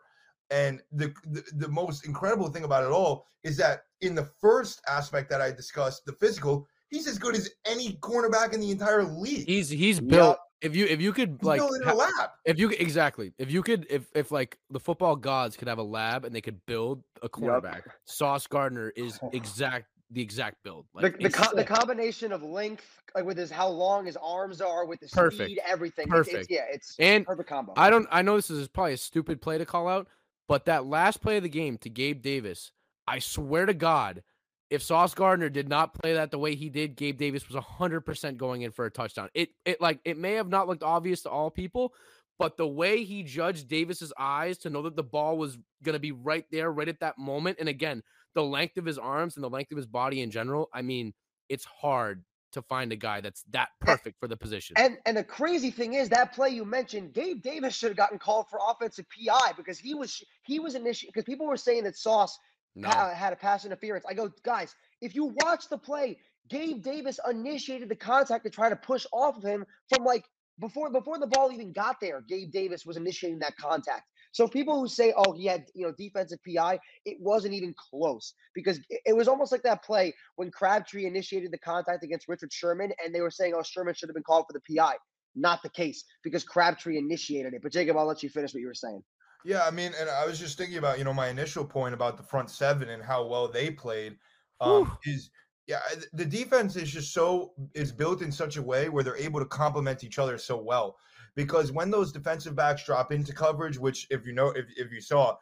And 0.51 0.81
the, 0.91 1.13
the 1.25 1.43
the 1.55 1.67
most 1.67 2.05
incredible 2.05 2.49
thing 2.49 2.63
about 2.65 2.83
it 2.83 2.91
all 2.91 3.25
is 3.43 3.57
that 3.57 3.81
in 4.01 4.13
the 4.15 4.25
first 4.39 4.81
aspect 4.87 5.29
that 5.31 5.41
I 5.41 5.51
discussed, 5.51 6.05
the 6.05 6.13
physical, 6.13 6.67
he's 6.89 7.07
as 7.07 7.17
good 7.17 7.35
as 7.35 7.49
any 7.65 7.93
cornerback 8.01 8.53
in 8.53 8.59
the 8.59 8.69
entire 8.71 9.03
league. 9.03 9.47
He's 9.47 9.69
he's 9.69 9.97
Yup. 9.99 10.07
built. 10.07 10.37
If 10.61 10.75
you 10.75 10.85
if 10.85 11.01
you 11.01 11.13
could 11.13 11.37
He's 11.41 11.43
like 11.47 11.59
built 11.59 11.75
in 11.75 11.83
ha- 11.83 11.93
a 11.93 11.95
lab. 11.95 12.29
if 12.45 12.57
you 12.59 12.69
exactly 12.69 13.33
if 13.37 13.51
you 13.51 13.61
could 13.63 13.85
if 13.89 14.05
if 14.15 14.31
like 14.31 14.57
the 14.69 14.79
football 14.79 15.15
gods 15.15 15.57
could 15.57 15.67
have 15.67 15.79
a 15.79 15.83
lab 15.83 16.25
and 16.25 16.33
they 16.35 16.41
could 16.41 16.63
build 16.65 17.03
a 17.23 17.29
cornerback, 17.29 17.81
Sauce 18.05 18.45
Gardner 18.47 18.89
is 18.95 19.19
exact 19.33 19.87
the 20.11 20.21
exact 20.21 20.57
build. 20.63 20.85
Like 20.93 21.17
the, 21.17 21.25
it's 21.25 21.35
co- 21.35 21.55
the 21.55 21.63
combination 21.63 22.31
of 22.31 22.41
length, 22.43 22.85
like 23.15 23.25
with 23.25 23.37
his 23.37 23.49
how 23.51 23.67
long 23.67 24.05
his 24.05 24.15
arms 24.17 24.61
are, 24.61 24.85
with 24.85 24.99
the 25.01 25.07
Perfect. 25.07 25.49
speed, 25.49 25.59
everything. 25.67 26.05
It's- 26.07 26.19
It's, 26.21 26.29
Perfect. 26.31 26.51
yeah, 26.51 26.65
it's 26.71 26.95
And 26.99 27.25
perfect 27.25 27.49
combo. 27.49 27.73
I 27.75 27.89
don't. 27.89 28.07
I 28.11 28.21
know 28.21 28.35
this 28.35 28.49
is 28.51 28.67
probably 28.67 28.93
a 28.93 28.97
stupid 28.97 29.41
play 29.41 29.57
to 29.57 29.65
call 29.65 29.87
out, 29.87 30.07
but 30.47 30.65
that 30.65 30.85
last 30.85 31.21
play 31.21 31.37
of 31.37 31.43
the 31.43 31.49
game 31.49 31.77
to 31.79 31.89
Gabe 31.89 32.21
Davis, 32.21 32.71
I 33.07 33.19
swear 33.19 33.65
to 33.65 33.73
God, 33.73 34.23
if 34.69 34.81
Sauce 34.81 35.13
Gardner 35.13 35.49
did 35.49 35.69
not 35.69 35.93
play 35.93 36.13
that 36.13 36.31
the 36.31 36.39
way 36.39 36.55
he 36.55 36.69
did, 36.69 36.95
Gabe 36.95 37.17
Davis 37.17 37.47
was 37.47 37.63
hundred 37.63 38.01
percent 38.01 38.37
going 38.37 38.63
in 38.63 38.71
for 38.71 38.85
a 38.85 38.91
touchdown. 38.91 39.29
It 39.33 39.49
it 39.65 39.79
like 39.79 39.99
it 40.05 40.17
may 40.17 40.33
have 40.33 40.49
not 40.49 40.67
looked 40.67 40.83
obvious 40.83 41.21
to 41.23 41.29
all 41.29 41.51
people, 41.51 41.93
but 42.39 42.57
the 42.57 42.67
way 42.67 43.03
he 43.03 43.23
judged 43.23 43.67
Davis's 43.67 44.13
eyes 44.17 44.57
to 44.59 44.69
know 44.69 44.81
that 44.83 44.95
the 44.95 45.03
ball 45.03 45.37
was 45.37 45.57
gonna 45.83 45.99
be 45.99 46.11
right 46.11 46.45
there, 46.51 46.71
right 46.71 46.89
at 46.89 46.99
that 47.01 47.17
moment, 47.17 47.57
and 47.59 47.69
again, 47.69 48.01
the 48.33 48.43
length 48.43 48.77
of 48.77 48.85
his 48.85 48.97
arms 48.97 49.35
and 49.35 49.43
the 49.43 49.49
length 49.49 49.71
of 49.71 49.77
his 49.77 49.85
body 49.85 50.21
in 50.21 50.31
general. 50.31 50.69
I 50.73 50.81
mean, 50.81 51.13
it's 51.47 51.65
hard 51.65 52.23
to 52.55 52.61
find 52.63 52.91
a 52.91 52.95
guy 52.97 53.21
that's 53.21 53.43
that 53.51 53.69
perfect 53.79 54.19
for 54.19 54.27
the 54.27 54.35
position. 54.35 54.73
and 54.77 54.97
and 55.05 55.15
the 55.15 55.23
crazy 55.23 55.71
thing 55.71 55.93
is 55.93 56.09
that 56.09 56.33
play 56.33 56.49
you 56.49 56.65
mentioned, 56.65 57.13
Gabe 57.13 57.41
Davis 57.41 57.75
should 57.75 57.89
have 57.89 57.97
gotten 57.97 58.19
called 58.19 58.47
for 58.49 58.59
offensive 58.69 59.05
PI 59.09 59.53
because 59.55 59.77
he 59.79 59.93
was 59.93 60.21
he 60.43 60.59
was 60.59 60.75
initiating 60.75 61.11
because 61.13 61.23
people 61.25 61.45
were 61.47 61.57
saying 61.57 61.83
that 61.85 61.95
Sauce 61.97 62.37
No. 62.75 62.89
pa- 62.89 63.13
had 63.13 63.31
a 63.33 63.35
pass 63.37 63.63
interference. 63.65 64.05
I 64.09 64.13
go, 64.13 64.29
guys, 64.43 64.75
if 65.01 65.15
you 65.15 65.33
watch 65.43 65.69
the 65.69 65.77
play, 65.77 66.17
Gabe 66.49 66.81
Davis 66.83 67.19
initiated 67.29 67.89
the 67.89 67.95
contact 67.95 68.43
to 68.45 68.49
try 68.49 68.69
to 68.69 68.75
push 68.75 69.05
off 69.13 69.37
of 69.37 69.43
him 69.43 69.65
from 69.89 70.03
like 70.05 70.25
before 70.59 70.89
before 70.91 71.19
the 71.19 71.27
ball 71.27 71.51
even 71.51 71.71
got 71.73 71.99
there. 72.01 72.21
Gabe 72.21 72.51
Davis 72.51 72.85
was 72.85 72.97
initiating 72.97 73.39
that 73.39 73.55
contact. 73.57 74.03
So 74.35 74.49
people 74.49 74.77
who 74.77 74.89
say, 74.89 75.13
"Oh, 75.15 75.31
he 75.31 75.45
had 75.45 75.67
you 75.73 75.85
know 75.85 75.93
defensive 75.93 76.39
PI," 76.45 76.77
it 77.05 77.17
wasn't 77.21 77.53
even 77.53 77.73
close 77.89 78.33
because 78.53 78.81
it, 78.89 79.15
was 79.15 79.29
almost 79.29 79.49
like 79.49 79.63
that 79.63 79.81
play 79.81 80.13
when 80.35 80.51
Crabtree 80.51 81.05
initiated 81.05 81.53
the 81.53 81.57
contact 81.57 82.03
against 82.03 82.27
Richard 82.27 82.51
Sherman, 82.51 82.91
and 83.01 83.15
they 83.15 83.21
were 83.21 83.31
saying, 83.31 83.53
"Oh, 83.55 83.63
Sherman 83.63 83.93
should 83.93 84.09
have 84.09 84.13
been 84.13 84.23
called 84.23 84.45
for 84.51 84.59
the 84.59 84.75
PI." 84.75 84.95
Not 85.35 85.63
the 85.63 85.69
case 85.69 86.03
because 86.21 86.43
Crabtree 86.43 86.97
initiated 86.97 87.53
it. 87.53 87.61
But 87.63 87.71
Jacob, 87.71 87.95
I'll 87.95 88.05
let 88.05 88.23
you 88.23 88.29
finish 88.29 88.53
what 88.53 88.59
you 88.59 88.67
were 88.67 88.73
saying. 88.73 89.01
Yeah, 89.45 89.63
I 89.65 89.71
mean, 89.71 89.93
and 89.97 90.09
I 90.09 90.25
was 90.25 90.37
just 90.37 90.57
thinking 90.57 90.79
about, 90.79 90.97
you 90.97 91.05
know, 91.05 91.13
my 91.13 91.29
initial 91.29 91.63
point 91.63 91.93
about 91.93 92.17
the 92.17 92.23
front 92.23 92.49
seven 92.49 92.89
and 92.89 93.01
how 93.01 93.25
well 93.25 93.47
they 93.47 93.71
played. 93.71 94.17
Um, 94.59 94.97
is 95.05 95.29
yeah, 95.67 95.79
the 96.11 96.25
defense 96.25 96.75
is 96.75 96.91
just 96.91 97.13
so 97.13 97.53
is 97.73 97.93
built 97.93 98.21
in 98.21 98.33
such 98.33 98.57
a 98.57 98.61
way 98.61 98.89
where 98.89 99.03
they're 99.03 99.15
able 99.15 99.39
to 99.39 99.45
complement 99.45 100.03
each 100.03 100.19
other 100.19 100.37
so 100.37 100.57
well. 100.57 100.97
Because 101.35 101.71
when 101.71 101.91
those 101.91 102.11
defensive 102.11 102.55
backs 102.55 102.85
drop 102.85 103.11
into 103.11 103.33
coverage, 103.33 103.77
which 103.77 104.07
if 104.09 104.25
you 104.25 104.33
know 104.33 104.49
if, 104.49 104.65
if 104.77 104.91
you 104.91 105.01
saw, 105.01 105.35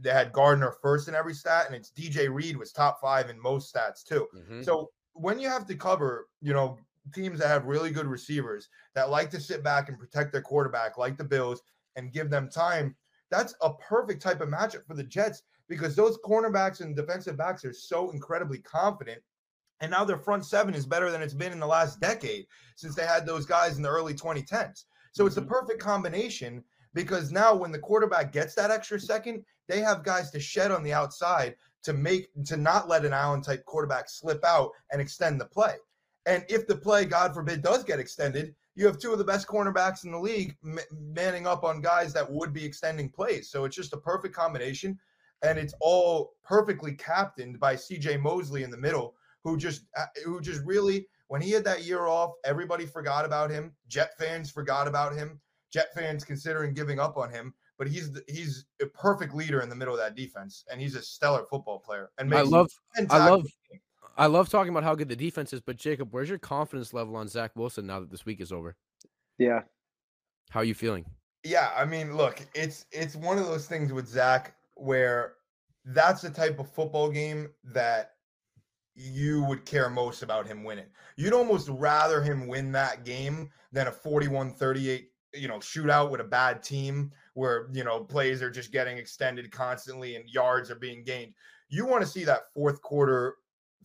they 0.00 0.10
had 0.10 0.32
Gardner 0.32 0.72
first 0.80 1.08
in 1.08 1.14
every 1.14 1.34
stat, 1.34 1.66
and 1.66 1.74
it's 1.74 1.90
DJ 1.90 2.32
Reed 2.32 2.56
was 2.56 2.72
top 2.72 3.00
five 3.00 3.28
in 3.28 3.38
most 3.38 3.74
stats 3.74 4.02
too. 4.02 4.26
Mhm. 4.34 4.64
So 4.64 4.90
when 5.12 5.38
you 5.38 5.48
have 5.48 5.66
to 5.66 5.76
cover, 5.76 6.28
you 6.40 6.52
know, 6.54 6.78
teams 7.14 7.38
that 7.38 7.48
have 7.48 7.66
really 7.66 7.90
good 7.90 8.06
receivers 8.06 8.68
that 8.94 9.10
like 9.10 9.30
to 9.30 9.40
sit 9.40 9.62
back 9.62 9.88
and 9.88 9.98
protect 9.98 10.32
their 10.32 10.40
quarterback, 10.40 10.96
like 10.96 11.18
the 11.18 11.24
Bills, 11.24 11.62
and 11.96 12.12
give 12.12 12.30
them 12.30 12.48
time, 12.48 12.96
that's 13.30 13.54
a 13.60 13.74
perfect 13.74 14.22
type 14.22 14.40
of 14.40 14.48
matchup 14.48 14.86
for 14.86 14.94
the 14.94 15.04
Jets 15.04 15.42
because 15.68 15.94
those 15.94 16.18
cornerbacks 16.24 16.80
and 16.80 16.96
defensive 16.96 17.36
backs 17.36 17.64
are 17.64 17.72
so 17.72 18.10
incredibly 18.10 18.58
confident. 18.58 19.22
And 19.80 19.90
now 19.90 20.04
their 20.04 20.18
front 20.18 20.46
seven 20.46 20.74
is 20.74 20.86
better 20.86 21.10
than 21.10 21.20
it's 21.20 21.34
been 21.34 21.52
in 21.52 21.60
the 21.60 21.66
last 21.66 22.00
decade 22.00 22.46
since 22.76 22.94
they 22.94 23.04
had 23.04 23.26
those 23.26 23.44
guys 23.44 23.76
in 23.76 23.82
the 23.82 23.90
early 23.90 24.14
2010s. 24.14 24.84
So 25.14 25.26
it's 25.26 25.36
the 25.36 25.42
Mhm. 25.42 25.48
perfect 25.48 25.80
combination 25.80 26.64
because 26.92 27.30
now 27.30 27.54
when 27.54 27.72
the 27.72 27.78
quarterback 27.78 28.32
gets 28.32 28.54
that 28.56 28.70
extra 28.70 28.98
second, 29.00 29.44
they 29.68 29.80
have 29.80 30.02
guys 30.02 30.30
to 30.32 30.40
shed 30.40 30.70
on 30.72 30.82
the 30.82 30.92
outside 30.92 31.56
to 31.84 31.92
make 31.92 32.30
to 32.46 32.56
not 32.56 32.88
let 32.88 33.04
an 33.04 33.12
Allen 33.12 33.40
type 33.40 33.64
quarterback 33.64 34.08
slip 34.08 34.44
out 34.44 34.72
and 34.90 35.00
extend 35.00 35.40
the 35.40 35.46
play. 35.46 35.76
And 36.26 36.44
if 36.48 36.66
the 36.66 36.76
play, 36.76 37.04
God 37.04 37.32
forbid, 37.32 37.62
does 37.62 37.84
get 37.84 38.00
extended, 38.00 38.54
you 38.74 38.86
have 38.86 38.98
two 38.98 39.12
of 39.12 39.18
the 39.18 39.24
best 39.24 39.46
cornerbacks 39.46 40.04
in 40.04 40.10
the 40.10 40.18
league 40.18 40.56
ma- 40.62 40.80
manning 40.90 41.46
up 41.46 41.62
on 41.62 41.80
guys 41.80 42.12
that 42.14 42.30
would 42.30 42.52
be 42.52 42.64
extending 42.64 43.08
plays. 43.08 43.50
So 43.50 43.64
it's 43.64 43.76
just 43.76 43.92
a 43.92 43.98
perfect 43.98 44.34
combination. 44.34 44.98
And 45.42 45.58
it's 45.58 45.74
all 45.80 46.34
perfectly 46.42 46.94
captained 46.94 47.60
by 47.60 47.76
CJ 47.76 48.20
Mosley 48.20 48.62
in 48.62 48.70
the 48.70 48.78
middle, 48.78 49.14
who 49.44 49.56
just 49.58 49.84
uh, 49.96 50.06
who 50.24 50.40
just 50.40 50.62
really 50.64 51.06
when 51.34 51.42
he 51.42 51.50
had 51.50 51.64
that 51.64 51.82
year 51.82 52.06
off, 52.06 52.34
everybody 52.44 52.86
forgot 52.86 53.24
about 53.24 53.50
him. 53.50 53.72
Jet 53.88 54.16
fans 54.16 54.52
forgot 54.52 54.86
about 54.86 55.16
him. 55.16 55.40
Jet 55.72 55.92
fans 55.92 56.22
considering 56.22 56.72
giving 56.74 57.00
up 57.00 57.16
on 57.16 57.28
him, 57.28 57.52
but 57.76 57.88
he's 57.88 58.12
the- 58.12 58.22
he's 58.28 58.66
a 58.80 58.86
perfect 58.86 59.34
leader 59.34 59.60
in 59.60 59.68
the 59.68 59.74
middle 59.74 59.92
of 59.92 59.98
that 59.98 60.14
defense, 60.14 60.64
and 60.70 60.80
he's 60.80 60.94
a 60.94 61.02
stellar 61.02 61.44
football 61.46 61.80
player. 61.80 62.12
And 62.18 62.32
I 62.32 62.42
love 62.42 62.70
I 62.96 63.00
love- 63.00 63.08
tackles 63.10 63.46
a 63.46 63.72
game. 63.72 63.80
I 64.16 64.26
love 64.26 64.48
talking 64.48 64.70
about 64.70 64.84
how 64.84 64.94
good 64.94 65.08
the 65.08 65.16
defense 65.16 65.52
is, 65.52 65.60
but 65.60 65.74
Jacob, 65.74 66.12
where's 66.14 66.28
your 66.28 66.38
confidence 66.38 66.94
level 66.94 67.16
on 67.16 67.26
Zach 67.26 67.50
Wilson 67.56 67.84
now 67.88 67.98
that 67.98 68.12
this 68.12 68.24
week 68.24 68.40
is 68.40 68.52
over? 68.52 68.76
Yeah. 69.36 69.62
How 70.50 70.60
are 70.60 70.64
you 70.64 70.76
feeling? 70.76 71.04
Yeah, 71.42 71.72
I 71.74 71.84
mean, 71.84 72.16
look, 72.16 72.46
it's 72.54 72.86
it's 72.92 73.16
one 73.16 73.38
of 73.38 73.46
those 73.46 73.66
things 73.66 73.92
with 73.92 74.06
Zach 74.06 74.54
where 74.76 75.34
that's 75.84 76.22
the 76.22 76.30
type 76.30 76.60
of 76.60 76.70
football 76.70 77.10
game 77.10 77.52
that 77.64 78.13
you 78.94 79.44
would 79.44 79.64
care 79.64 79.90
most 79.90 80.22
about 80.22 80.46
him 80.46 80.62
winning. 80.64 80.86
You'd 81.16 81.32
almost 81.32 81.68
rather 81.68 82.22
him 82.22 82.46
win 82.46 82.72
that 82.72 83.04
game 83.04 83.50
than 83.72 83.88
a 83.88 83.92
41-38, 83.92 85.06
you 85.34 85.48
know, 85.48 85.58
shootout 85.58 86.10
with 86.10 86.20
a 86.20 86.24
bad 86.24 86.62
team 86.62 87.10
where, 87.34 87.68
you 87.72 87.82
know, 87.84 88.04
plays 88.04 88.40
are 88.42 88.50
just 88.50 88.70
getting 88.72 88.96
extended 88.98 89.50
constantly 89.50 90.16
and 90.16 90.28
yards 90.28 90.70
are 90.70 90.76
being 90.76 91.02
gained. 91.02 91.32
You 91.68 91.86
want 91.86 92.02
to 92.02 92.08
see 92.08 92.24
that 92.24 92.52
fourth 92.52 92.80
quarter 92.82 93.36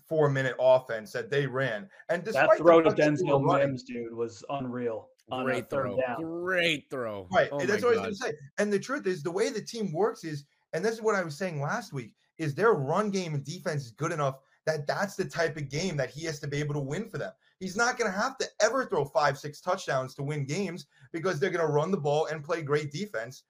4-minute 0.10 0.56
offense 0.60 1.12
that 1.13 1.30
they 1.32 1.48
ran. 1.48 1.89
And 2.10 2.24
despite 2.24 2.50
That 2.50 2.58
the 2.58 2.63
throw 2.63 2.82
to 2.82 2.89
fact 2.89 2.98
that 2.98 3.18
they 3.18 3.24
were 3.24 3.39
Denzel 3.39 3.46
running- 3.46 3.68
Mims, 3.70 3.84
dude, 3.84 4.13
was 4.13 4.44
unreal. 4.50 5.10
on 5.32 5.42
a 5.42 5.46
Great 5.46 5.70
third 5.70 5.84
throw. 5.86 5.98
down. 6.01 6.22
Great 6.22 6.89
throw. 6.89 7.28
Right. 7.32 7.50
Oh 7.51 7.60
that's 7.60 7.84
my 7.84 7.89
what 7.89 7.98
I 8.00 8.08
was 8.08 8.20
going 8.20 8.32
to 8.34 8.38
say. 8.39 8.44
And 8.58 8.74
the 8.74 8.80
truth 8.80 9.06
is, 9.06 9.22
the 9.22 9.30
way 9.32 9.50
the 9.50 9.62
team 9.62 9.92
works 9.94 10.24
is, 10.24 10.46
and 10.74 10.84
this 10.84 10.94
is 10.96 11.01
what 11.04 11.13
I 11.16 11.24
was 11.24 11.36
saying 11.38 11.62
last 11.62 11.94
week, 11.94 12.13
is 12.39 12.56
their 12.56 12.74
run 12.74 13.12
game 13.12 13.36
and 13.36 13.44
defense 13.44 13.86
is 13.86 13.92
good 13.92 14.12
enough 14.12 14.39
that 14.66 14.88
that's 14.88 15.16
the 15.16 15.25
type 15.25 15.58
of 15.58 15.70
game 15.70 15.98
that 15.98 16.10
he 16.10 16.25
has 16.25 16.39
to 16.39 16.48
be 16.48 16.58
able 16.58 16.74
to 16.74 16.80
win 16.80 17.10
for 17.10 17.18
them. 17.18 17.32
He's 17.60 17.75
not 17.75 17.98
going 17.98 18.12
to 18.12 18.18
have 18.18 18.38
to 18.38 18.48
ever 18.62 18.86
throw 18.86 19.06
five, 19.06 19.38
six 19.38 19.62
touchdowns 19.62 20.16
to 20.16 20.24
win 20.24 20.46
games 20.46 20.86
because 21.12 21.39
they're 21.39 21.50
going 21.50 21.66
to 21.66 21.72
run 21.72 21.92
the 21.92 21.98
ball 21.98 22.28
and 22.28 22.44
play 22.44 22.62
great 22.62 22.92
defense. 22.92 23.44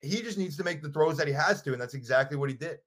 He 0.00 0.22
just 0.22 0.38
needs 0.38 0.56
to 0.56 0.64
make 0.64 0.82
the 0.82 0.90
throws 0.90 1.16
that 1.16 1.28
he 1.28 1.32
has 1.32 1.62
to, 1.62 1.72
and 1.72 1.80
that's 1.80 1.94
exactly 1.94 2.36
what 2.36 2.50
he 2.50 2.56
did. 2.56 2.78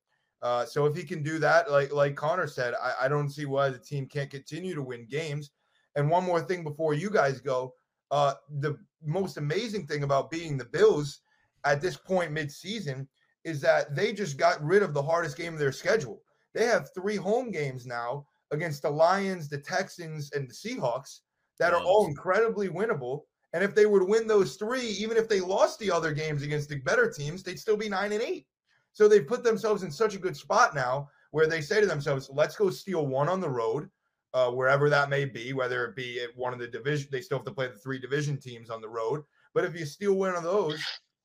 Uh, 0.41 0.65
so 0.65 0.85
if 0.85 0.95
he 0.95 1.03
can 1.03 1.23
do 1.23 1.39
that, 1.39 1.71
like 1.71 1.93
like 1.93 2.15
Conor 2.15 2.47
said, 2.47 2.73
I, 2.81 3.05
I 3.05 3.07
don't 3.07 3.29
see 3.29 3.45
why 3.45 3.69
the 3.69 3.79
team 3.79 4.05
can't 4.05 4.29
continue 4.29 4.75
to 4.75 4.81
win 4.81 5.07
games. 5.09 5.51
And 5.95 6.09
one 6.09 6.23
more 6.23 6.41
thing 6.41 6.63
before 6.63 6.93
you 6.93 7.09
guys 7.09 7.39
go, 7.39 7.73
uh, 8.11 8.33
the 8.59 8.77
most 9.03 9.37
amazing 9.37 9.87
thing 9.87 10.03
about 10.03 10.29
being 10.29 10.57
the 10.57 10.65
Bills 10.65 11.21
at 11.63 11.81
this 11.81 11.95
point 11.97 12.31
mid-season 12.31 13.07
is 13.43 13.61
that 13.61 13.95
they 13.95 14.11
just 14.11 14.37
got 14.37 14.63
rid 14.63 14.83
of 14.83 14.93
the 14.93 15.01
hardest 15.01 15.37
game 15.37 15.53
of 15.53 15.59
their 15.59 15.71
schedule. 15.71 16.21
They 16.55 16.65
have 16.65 16.89
three 16.95 17.17
home 17.17 17.51
games 17.51 17.85
now 17.85 18.25
against 18.51 18.81
the 18.81 18.89
Lions, 18.89 19.49
the 19.49 19.57
Texans, 19.57 20.31
and 20.31 20.49
the 20.49 20.53
Seahawks 20.53 21.19
that 21.59 21.73
are 21.73 21.81
all 21.81 22.07
incredibly 22.07 22.69
winnable. 22.69 23.23
And 23.53 23.63
if 23.63 23.75
they 23.75 23.83
to 23.83 24.05
win 24.05 24.25
those 24.25 24.55
three, 24.55 24.87
even 24.87 25.17
if 25.17 25.29
they 25.29 25.41
lost 25.41 25.79
the 25.79 25.91
other 25.91 26.13
games 26.13 26.43
against 26.43 26.69
the 26.69 26.79
better 26.79 27.11
teams, 27.11 27.43
they'd 27.43 27.59
still 27.59 27.77
be 27.77 27.89
nine 27.89 28.13
and 28.13 28.21
eight. 28.21 28.47
So 28.93 29.07
they 29.07 29.19
put 29.19 29.43
themselves 29.43 29.83
in 29.83 29.91
such 29.91 30.15
a 30.15 30.19
good 30.19 30.35
spot 30.35 30.73
now 30.73 31.09
where 31.31 31.47
they 31.47 31.61
say 31.61 31.81
to 31.81 31.87
themselves, 31.87 32.29
let's 32.33 32.55
go 32.55 32.69
steal 32.69 33.05
one 33.05 33.27
on 33.27 33.41
the 33.41 33.49
road, 33.49 33.89
uh, 34.33 34.49
wherever 34.51 34.89
that 34.89 35.09
may 35.09 35.25
be, 35.25 35.51
whether 35.51 35.85
it 35.85 35.95
be 35.95 36.21
at 36.21 36.35
one 36.35 36.53
of 36.53 36.59
the 36.59 36.67
division, 36.67 37.09
they 37.11 37.21
still 37.21 37.37
have 37.37 37.45
to 37.45 37.53
play 37.53 37.67
the 37.67 37.73
three 37.73 37.99
division 37.99 38.37
teams 38.37 38.69
on 38.69 38.81
the 38.81 38.87
road. 38.87 39.23
But 39.53 39.65
if 39.65 39.77
you 39.77 39.85
steal 39.85 40.13
one 40.13 40.35
of 40.35 40.43
those, 40.43 40.81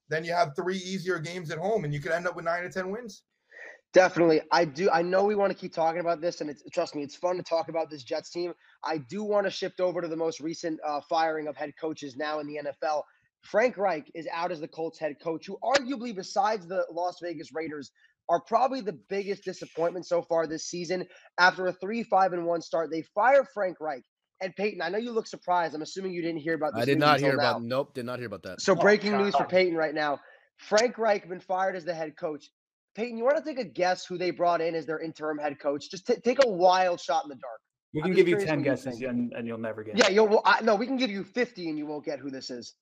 then 0.08 0.24
you 0.24 0.32
have 0.32 0.56
three 0.56 0.78
easier 0.78 1.20
games 1.20 1.52
at 1.52 1.58
home 1.58 1.84
and 1.84 1.94
you 1.94 2.00
could 2.00 2.12
end 2.12 2.26
up 2.26 2.34
with 2.34 2.44
nine 2.44 2.64
to 2.64 2.70
10 2.70 2.90
wins. 2.90 3.22
Definitely. 3.92 4.40
I 4.52 4.64
do. 4.64 4.88
I 4.90 5.02
know 5.02 5.24
we 5.24 5.34
want 5.34 5.52
to 5.52 5.58
keep 5.58 5.72
talking 5.72 6.00
about 6.00 6.20
this, 6.20 6.40
and 6.40 6.48
it's 6.48 6.62
trust 6.72 6.94
me, 6.94 7.02
it's 7.02 7.16
fun 7.16 7.36
to 7.36 7.42
talk 7.42 7.68
about 7.68 7.90
this 7.90 8.04
Jets 8.04 8.30
team. 8.30 8.52
I 8.84 8.98
do 8.98 9.24
want 9.24 9.46
to 9.46 9.50
shift 9.50 9.80
over 9.80 10.00
to 10.00 10.06
the 10.06 10.16
most 10.16 10.40
recent 10.40 10.78
uh, 10.86 11.00
firing 11.08 11.48
of 11.48 11.56
head 11.56 11.72
coaches 11.80 12.16
now 12.16 12.38
in 12.38 12.46
the 12.46 12.60
NFL. 12.64 13.02
Frank 13.42 13.76
Reich 13.76 14.08
is 14.14 14.28
out 14.32 14.52
as 14.52 14.60
the 14.60 14.68
Colts 14.68 14.98
head 14.98 15.16
coach, 15.22 15.46
who 15.46 15.58
arguably, 15.64 16.14
besides 16.14 16.68
the 16.68 16.86
Las 16.92 17.16
Vegas 17.20 17.52
Raiders, 17.52 17.90
are 18.28 18.40
probably 18.40 18.80
the 18.80 18.98
biggest 19.08 19.42
disappointment 19.44 20.06
so 20.06 20.22
far 20.22 20.46
this 20.46 20.66
season. 20.66 21.04
After 21.38 21.66
a 21.66 21.72
three-five 21.72 22.32
and 22.32 22.44
one 22.44 22.60
start, 22.60 22.90
they 22.92 23.02
fire 23.14 23.44
Frank 23.52 23.78
Reich. 23.80 24.04
And 24.40 24.54
Peyton, 24.54 24.80
I 24.80 24.88
know 24.88 24.98
you 24.98 25.10
look 25.10 25.26
surprised. 25.26 25.74
I'm 25.74 25.82
assuming 25.82 26.12
you 26.12 26.22
didn't 26.22 26.40
hear 26.40 26.54
about 26.54 26.74
this. 26.74 26.82
I 26.82 26.86
did 26.86 26.98
not 26.98 27.18
hear 27.18 27.36
now. 27.36 27.50
about. 27.50 27.62
Nope, 27.62 27.94
did 27.94 28.06
not 28.06 28.18
hear 28.18 28.26
about 28.26 28.42
that. 28.44 28.60
So 28.60 28.72
Oh, 28.72 28.76
breaking 28.76 29.18
news 29.18 29.34
for 29.34 29.44
Peyton 29.44 29.74
right 29.74 29.94
now. 29.94 30.20
Frank 30.58 30.96
Reich 30.96 31.28
been 31.28 31.40
fired 31.40 31.74
as 31.74 31.84
the 31.84 31.94
head 31.94 32.16
coach. 32.16 32.48
Peyton, 32.94 33.16
you 33.16 33.24
want 33.24 33.36
to 33.36 33.42
take 33.42 33.58
a 33.58 33.64
guess 33.64 34.04
who 34.04 34.18
they 34.18 34.30
brought 34.30 34.60
in 34.60 34.74
as 34.74 34.86
their 34.86 34.98
interim 34.98 35.38
head 35.38 35.58
coach? 35.60 35.90
Just 35.90 36.06
t- 36.06 36.16
take 36.16 36.44
a 36.44 36.48
wild 36.48 37.00
shot 37.00 37.24
in 37.24 37.28
the 37.28 37.36
dark. 37.36 37.60
We 37.94 38.02
can 38.02 38.12
give 38.14 38.28
you 38.28 38.36
ten 38.36 38.58
what 38.58 38.58
you 38.58 38.64
guesses 38.64 39.00
and, 39.02 39.32
and 39.32 39.46
you'll 39.46 39.58
never 39.58 39.82
get. 39.82 39.94
It. 39.94 39.98
Yeah, 39.98 40.08
it. 40.08 40.14
you'll. 40.14 40.28
Well, 40.28 40.42
I, 40.44 40.60
no, 40.62 40.74
we 40.74 40.86
can 40.86 40.96
give 40.96 41.10
you 41.10 41.24
fifty 41.24 41.68
and 41.68 41.78
you 41.78 41.86
won't 41.86 42.04
get 42.04 42.18
who 42.18 42.30
this 42.30 42.50
is. 42.50 42.74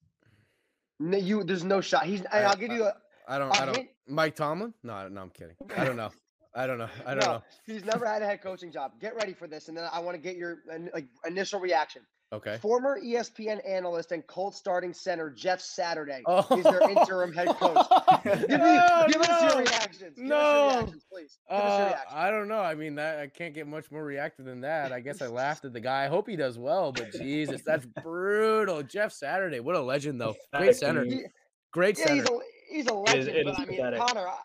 No, 1.00 1.16
you. 1.16 1.44
There's 1.44 1.64
no 1.64 1.80
shot. 1.80 2.04
He's. 2.04 2.22
I- 2.32 2.42
I'll 2.42 2.56
give 2.56 2.72
you 2.72 2.84
a. 2.84 2.94
I 3.26 3.38
don't. 3.38 3.50
a 3.50 3.60
I 3.60 3.66
don't. 3.66 3.76
hint. 3.76 3.88
Mike 4.06 4.36
Tomlin? 4.36 4.72
No, 4.82 5.08
no, 5.08 5.20
I'm 5.20 5.30
kidding. 5.30 5.56
I 5.76 5.84
don't 5.84 5.96
know. 5.96 6.10
I 6.54 6.66
don't 6.66 6.78
know. 6.78 6.88
I 7.06 7.14
don't 7.14 7.24
no, 7.24 7.32
know. 7.34 7.42
He's 7.66 7.84
never 7.84 8.06
had 8.06 8.22
a 8.22 8.26
head 8.26 8.42
coaching 8.42 8.72
job. 8.72 8.92
Get 9.00 9.14
ready 9.16 9.32
for 9.32 9.46
this, 9.46 9.68
and 9.68 9.76
then 9.76 9.88
I 9.92 10.00
want 10.00 10.14
to 10.14 10.20
get 10.20 10.36
your 10.36 10.58
uh, 10.72 10.78
like 10.92 11.06
initial 11.26 11.60
reaction. 11.60 12.02
Okay. 12.30 12.58
Former 12.58 13.00
ESPN 13.00 13.66
analyst 13.66 14.12
and 14.12 14.26
Colts 14.26 14.58
starting 14.58 14.92
center 14.92 15.30
Jeff 15.30 15.62
Saturday 15.62 16.20
Oh. 16.26 16.44
is 16.58 16.64
their 16.64 16.82
interim 16.90 17.32
head 17.32 17.48
coach. 17.56 17.86
Give, 18.24 18.40
me, 18.50 18.56
No, 18.58 19.04
give 19.08 19.22
us 19.22 19.42
your 19.54 19.62
reactions. 19.62 20.14
Give 20.16 20.24
us 20.24 20.28
no. 20.28 20.68
your 20.68 20.68
reactions, 20.80 21.06
please. 21.10 21.38
Give 21.48 21.58
us 21.58 21.62
your 21.62 21.72
Uh, 21.72 21.86
reactions. 21.86 22.12
I 22.14 22.30
don't 22.30 22.48
know. 22.48 22.60
I 22.60 22.74
mean, 22.74 22.94
that 22.96 23.18
I 23.20 23.26
can't 23.28 23.54
get 23.54 23.66
much 23.66 23.90
more 23.90 24.04
reactive 24.04 24.44
than 24.44 24.60
that. 24.60 24.92
I 24.92 25.00
guess 25.00 25.22
I 25.22 25.26
laughed 25.28 25.64
at 25.64 25.72
the 25.72 25.80
guy. 25.80 26.04
I 26.04 26.08
hope 26.08 26.28
he 26.28 26.36
does 26.36 26.58
well, 26.58 26.92
but 26.92 27.12
Jesus, 27.12 27.62
that's 27.64 27.86
brutal. 28.02 28.82
Jeff 28.82 29.12
Saturday, 29.12 29.60
what 29.60 29.74
a 29.74 29.80
legend 29.80 30.20
though. 30.20 30.36
Great 30.54 30.76
center. 30.76 31.04
dude. 31.04 31.12
He- 31.14 31.24
Great 31.72 31.98
Yeah, 31.98 32.06
center. 32.08 32.14
he's 32.16 32.28
a 32.28 32.38
he's 32.70 32.86
a 32.88 32.94
is- 32.94 33.14
legend, 33.26 33.36
it 33.36 33.44
but 33.46 33.54
I 33.58 33.64
mean, 33.64 33.76
pathetic. 33.78 34.00
Conor, 34.00 34.28
I- 34.28 34.38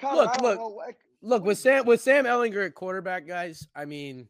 Conor, 0.00 0.16
Look, 0.16 0.28
I 0.30 0.32
don't 0.36 0.42
look, 0.42 0.58
know, 0.58 0.66
like, 0.68 0.96
Look 1.22 1.44
with 1.44 1.58
Sam 1.58 1.84
with 1.86 2.00
Sam 2.00 2.24
Ehlinger 2.24 2.66
at 2.66 2.74
quarterback, 2.74 3.26
guys. 3.28 3.66
I 3.76 3.84
mean, 3.84 4.28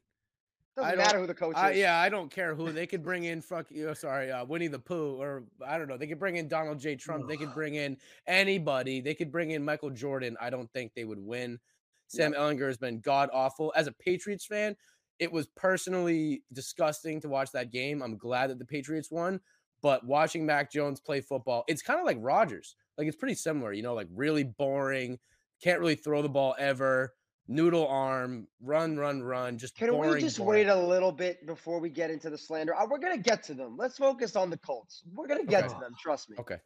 doesn't 0.78 0.88
I 0.92 0.96
don't- 0.96 1.06
matter 1.06 1.18
who 1.20 1.26
the 1.26 1.34
coach 1.34 1.56
I, 1.56 1.70
is. 1.72 1.78
yeah, 1.78 1.98
I 1.98 2.08
don't 2.08 2.30
care 2.30 2.54
who 2.54 2.72
they 2.72 2.86
could 2.86 3.02
bring 3.02 3.24
in. 3.24 3.40
Fuck 3.42 3.70
you. 3.70 3.94
Sorry, 3.94 4.30
uh, 4.30 4.44
Winnie 4.44 4.68
the 4.68 4.78
Pooh, 4.78 5.20
or 5.20 5.44
I 5.64 5.76
don't 5.78 5.88
know. 5.88 5.96
They 5.96 6.06
could 6.06 6.18
bring 6.18 6.36
in 6.36 6.48
Donald 6.48 6.78
J. 6.78 6.96
Trump. 6.96 7.28
They 7.28 7.36
could 7.36 7.52
bring 7.52 7.74
in 7.74 7.96
anybody. 8.26 9.00
They 9.00 9.14
could 9.14 9.30
bring 9.30 9.50
in 9.50 9.64
Michael 9.64 9.90
Jordan. 9.90 10.36
I 10.40 10.50
don't 10.50 10.70
think 10.72 10.92
they 10.94 11.04
would 11.04 11.18
win. 11.18 11.58
Sam 12.06 12.32
Ehlinger 12.32 12.66
has 12.66 12.78
been 12.78 13.00
god 13.00 13.28
awful. 13.32 13.72
As 13.76 13.86
a 13.86 13.92
Patriots 13.92 14.46
fan, 14.46 14.74
it 15.18 15.30
was 15.30 15.46
personally 15.48 16.42
disgusting 16.52 17.20
to 17.20 17.28
watch 17.28 17.52
that 17.52 17.70
game. 17.70 18.02
I'm 18.02 18.16
glad 18.16 18.50
that 18.50 18.58
the 18.58 18.64
Patriots 18.64 19.10
won, 19.10 19.40
but 19.82 20.06
watching 20.06 20.46
Mac 20.46 20.70
Jones 20.72 21.00
play 21.00 21.20
football, 21.20 21.64
it's 21.68 21.82
kind 21.82 22.00
of 22.00 22.06
like 22.06 22.18
Rodgers. 22.20 22.76
Like 22.96 23.06
it's 23.08 23.16
pretty 23.16 23.34
similar, 23.34 23.72
you 23.72 23.82
know, 23.82 23.94
like 23.94 24.08
really 24.14 24.44
boring, 24.44 25.18
can't 25.62 25.80
really 25.80 25.96
throw 25.96 26.22
the 26.22 26.28
ball 26.28 26.54
ever, 26.58 27.14
noodle 27.48 27.86
arm, 27.88 28.46
run, 28.60 28.96
run, 28.96 29.22
run, 29.22 29.58
just 29.58 29.74
Can 29.76 29.90
boring. 29.90 30.12
we 30.14 30.20
just 30.20 30.38
boring. 30.38 30.66
wait 30.66 30.72
a 30.72 30.76
little 30.78 31.10
bit 31.12 31.46
before 31.46 31.80
we 31.80 31.88
get 31.88 32.10
into 32.10 32.30
the 32.30 32.38
slander? 32.38 32.74
Uh, 32.74 32.86
We're 32.88 32.98
gonna 32.98 33.18
get 33.18 33.42
to 33.44 33.54
them. 33.54 33.76
Let's 33.76 33.96
focus 33.96 34.36
on 34.36 34.50
the 34.50 34.58
Colts. 34.58 35.02
We're 35.12 35.26
gonna 35.26 35.44
get 35.44 35.64
Okay. 35.64 35.74
to 35.74 35.80
them. 35.80 35.92
Trust 36.00 36.30
me. 36.30 36.36
Okay. 36.38 36.58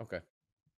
Okay. 0.00 0.20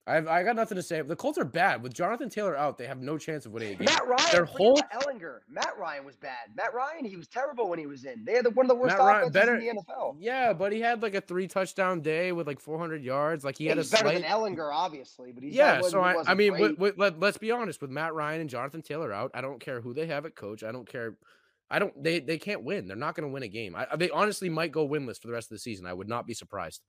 I've 0.04 0.26
I 0.26 0.42
got 0.42 0.56
nothing 0.56 0.74
to 0.76 0.82
say. 0.82 1.00
The 1.00 1.14
Colts 1.14 1.38
are 1.38 1.44
bad. 1.44 1.80
With 1.80 1.94
Jonathan 1.94 2.28
Taylor 2.28 2.56
out, 2.56 2.76
they 2.76 2.86
have 2.86 3.00
no 3.00 3.18
chance 3.18 3.46
of 3.46 3.52
winning 3.52 3.74
a 3.74 3.76
game. 3.76 3.84
Matt 3.84 4.04
Ryan, 4.08 4.28
Their 4.32 4.44
whole- 4.46 4.76
Ehlinger. 4.92 5.38
Matt 5.48 5.74
Ryan 5.78 6.04
was 6.04 6.16
bad. 6.16 6.56
Matt 6.56 6.74
Ryan, 6.74 7.04
he 7.04 7.16
was 7.16 7.28
terrible 7.28 7.68
when 7.68 7.78
he 7.78 7.86
was 7.86 8.04
in. 8.04 8.24
They 8.24 8.32
had 8.32 8.44
the, 8.44 8.50
one 8.50 8.66
of 8.66 8.68
the 8.68 8.74
worst 8.74 8.96
Matt 8.96 8.98
Ryan- 8.98 9.16
offenses 9.28 9.32
better- 9.32 9.54
in 9.54 9.76
the 9.76 9.82
NFL. 9.82 10.16
Yeah, 10.18 10.52
but 10.54 10.72
he 10.72 10.80
had 10.80 11.02
like 11.02 11.14
a 11.14 11.20
three 11.20 11.46
touchdown 11.46 12.00
day 12.00 12.32
with 12.32 12.48
like 12.48 12.58
400 12.58 13.04
yards. 13.04 13.44
Like 13.44 13.56
he 13.56 13.66
had 13.66 13.76
he's 13.76 13.88
a 13.92 13.96
better 13.96 14.08
slight. 14.08 14.22
than 14.22 14.30
Ehlinger, 14.30 14.70
obviously, 14.72 15.30
but 15.30 15.44
he's 15.44 15.54
yeah, 15.54 15.80
so 15.82 16.00
I, 16.00 16.16
I 16.26 16.34
mean, 16.34 16.58
with, 16.58 16.78
with, 16.78 16.98
let, 16.98 17.20
let's 17.20 17.38
be 17.38 17.52
honest. 17.52 17.80
With 17.80 17.90
Matt 17.90 18.12
Ryan 18.12 18.40
and 18.40 18.50
Jonathan 18.50 18.82
Taylor 18.82 19.12
out, 19.12 19.30
I 19.34 19.40
don't 19.40 19.60
care 19.60 19.80
who 19.80 19.94
they 19.94 20.06
have 20.06 20.26
at 20.26 20.34
coach. 20.34 20.64
I 20.64 20.72
don't 20.72 20.88
care. 20.88 21.16
I 21.70 21.78
don't. 21.78 22.02
They 22.02 22.18
they 22.18 22.38
can't 22.38 22.64
win. 22.64 22.88
They're 22.88 22.96
not 22.96 23.14
going 23.14 23.28
to 23.28 23.32
win 23.32 23.44
a 23.44 23.48
game. 23.48 23.76
I, 23.76 23.86
they 23.96 24.10
honestly 24.10 24.48
might 24.48 24.72
go 24.72 24.86
winless 24.86 25.20
for 25.20 25.28
the 25.28 25.32
rest 25.32 25.46
of 25.52 25.54
the 25.54 25.60
season. 25.60 25.86
I 25.86 25.92
would 25.92 26.08
not 26.08 26.26
be 26.26 26.34
surprised. 26.34 26.82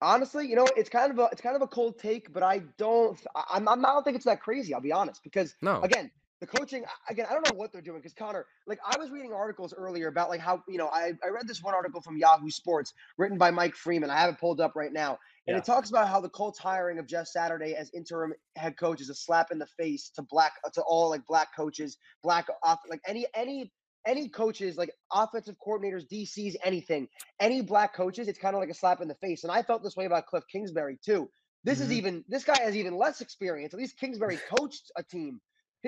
Honestly, 0.00 0.46
you 0.46 0.54
know, 0.56 0.66
it's 0.76 0.88
kind 0.88 1.10
of 1.10 1.18
a 1.18 1.28
it's 1.32 1.40
kind 1.40 1.56
of 1.56 1.62
a 1.62 1.66
cold 1.66 1.98
take, 1.98 2.32
but 2.32 2.42
I 2.42 2.60
don't 2.78 3.18
I'm, 3.34 3.68
I'm 3.68 3.84
I 3.84 3.88
don't 3.90 4.04
think 4.04 4.16
it's 4.16 4.26
that 4.26 4.40
crazy. 4.40 4.72
I'll 4.72 4.80
be 4.80 4.92
honest, 4.92 5.22
because 5.24 5.56
No. 5.62 5.80
again, 5.82 6.10
the 6.40 6.46
coaching 6.46 6.84
again, 7.08 7.26
I 7.28 7.32
don't 7.32 7.42
know 7.50 7.56
what 7.56 7.72
they're 7.72 7.82
doing. 7.82 7.98
Because 7.98 8.14
Conor, 8.14 8.46
like 8.68 8.78
I 8.86 8.96
was 8.96 9.10
reading 9.10 9.32
articles 9.32 9.74
earlier 9.76 10.06
about 10.06 10.28
like 10.28 10.40
how 10.40 10.62
you 10.68 10.78
know 10.78 10.88
I 10.88 11.14
I 11.24 11.28
read 11.30 11.48
this 11.48 11.62
one 11.62 11.74
article 11.74 12.00
from 12.00 12.16
Yahoo 12.16 12.48
Sports 12.50 12.94
written 13.16 13.38
by 13.38 13.50
Mike 13.50 13.74
Freeman. 13.74 14.08
I 14.10 14.20
have 14.20 14.34
it 14.34 14.38
pulled 14.38 14.60
up 14.60 14.76
right 14.76 14.92
now, 14.92 15.18
and 15.48 15.56
Yeah. 15.56 15.58
it 15.58 15.64
talks 15.64 15.90
about 15.90 16.08
how 16.08 16.20
the 16.20 16.28
Colts 16.30 16.60
hiring 16.60 17.00
of 17.00 17.08
Jeff 17.08 17.26
Saturday 17.26 17.74
as 17.74 17.90
interim 17.92 18.34
head 18.56 18.76
coach 18.78 19.00
is 19.00 19.10
a 19.10 19.16
slap 19.16 19.50
in 19.50 19.58
the 19.58 19.66
face 19.66 20.10
to 20.10 20.22
black 20.22 20.52
to 20.74 20.82
all 20.82 21.10
like 21.10 21.26
black 21.26 21.48
coaches, 21.56 21.98
black 22.22 22.46
off 22.62 22.78
like 22.88 23.00
any 23.04 23.26
any 23.34 23.72
any 24.08 24.28
coaches 24.28 24.76
like 24.76 24.90
offensive 25.12 25.54
coordinators, 25.64 26.04
DCs, 26.08 26.56
anything 26.64 27.06
any 27.38 27.60
black 27.60 27.94
coaches, 27.94 28.26
it's 28.26 28.38
kind 28.38 28.56
of 28.56 28.60
like 28.60 28.70
a 28.70 28.74
slap 28.74 29.00
in 29.00 29.08
the 29.08 29.14
face. 29.16 29.44
And 29.44 29.52
I 29.52 29.62
felt 29.62 29.82
this 29.84 29.96
way 29.96 30.06
about 30.06 30.24
Kliff 30.26 30.42
Kingsbury 30.50 30.98
too. 31.04 31.30
This 31.62 31.80
is 31.80 31.88
Mhm. 31.90 31.98
even 31.98 32.24
this 32.28 32.44
guy 32.44 32.58
has 32.60 32.74
even 32.74 32.96
less 32.96 33.20
experience. 33.20 33.74
At 33.74 33.78
least 33.80 33.98
Kingsbury 33.98 34.38
coached 34.48 34.90
a 34.96 35.02
team. 35.04 35.40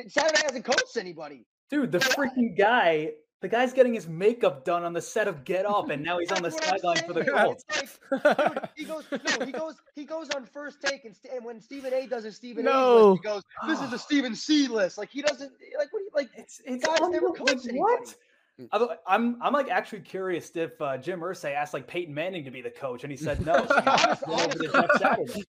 Saturday 0.08 0.42
hasn't 0.44 0.64
coached 0.64 0.96
anybody. 0.96 1.46
Dude, 1.70 1.90
the 1.90 1.98
freaking 1.98 2.56
guy, 2.56 3.12
the 3.40 3.48
guy's 3.48 3.72
getting 3.72 3.94
his 3.94 4.06
makeup 4.06 4.64
done 4.64 4.84
on 4.84 4.92
the 4.92 5.00
set 5.00 5.26
of 5.28 5.44
Get 5.44 5.64
Up, 5.66 5.88
and 5.90 6.02
now 6.02 6.18
he's 6.18 6.30
on 6.30 6.42
the 6.42 6.50
That's 6.50 6.60
what 6.60 6.72
I'm 6.74 6.96
sideline 6.96 7.06
for 7.06 7.12
the 7.14 7.24
saying. 7.24 7.38
Colts. 7.38 7.64
Like, 7.70 8.60
dude, 8.60 8.68
he 8.76 8.84
goes 8.84 9.04
no, 9.38 9.46
he 9.46 9.52
goes 9.52 9.74
he 9.94 10.04
goes 10.04 10.30
on 10.30 10.44
first 10.44 10.82
take 10.82 11.04
and, 11.04 11.14
st- 11.16 11.34
and 11.34 11.44
when 11.44 11.60
Stephen 11.60 11.92
A 11.94 12.06
does 12.06 12.24
his 12.24 12.36
Stephen 12.36 12.66
A 12.66 12.70
No. 12.70 13.10
list, 13.12 13.22
he 13.22 13.28
goes, 13.28 13.42
This 13.66 13.80
is 13.80 13.92
a 13.92 13.98
Stephen 13.98 14.34
C 14.34 14.68
list. 14.68 14.98
Like 14.98 15.10
he 15.10 15.22
doesn't 15.22 15.52
like 15.78 15.92
what 15.92 16.00
you 16.00 16.10
like 16.14 16.28
It's 16.36 16.60
it's 16.66 16.84
guys 16.84 16.98
never 17.10 17.28
unbel- 17.30 17.36
coached 17.38 17.50
like, 17.50 17.58
anybody. 17.68 17.78
what? 17.78 18.14
Although 18.72 18.94
I'm 19.06 19.36
I'm 19.42 19.52
like 19.52 19.68
actually 19.70 20.00
curious 20.00 20.50
if 20.54 20.80
uh, 20.80 20.98
Jim 20.98 21.20
Irsay 21.20 21.54
asked 21.54 21.74
like 21.74 21.86
Peyton 21.86 22.12
Manning 22.14 22.44
to 22.44 22.50
be 22.50 22.60
the 22.62 22.70
coach, 22.70 23.02
and 23.04 23.10
he 23.10 23.16
said 23.16 23.44
no. 23.46 23.66
So 23.66 23.80
he 23.80 23.86
Honest- 23.88 24.26
went 24.28 24.40
over 24.40 24.64
to 24.64 24.78
honestly, 24.78 24.98
Jeff 24.98 24.98
Saturday. 25.00 25.44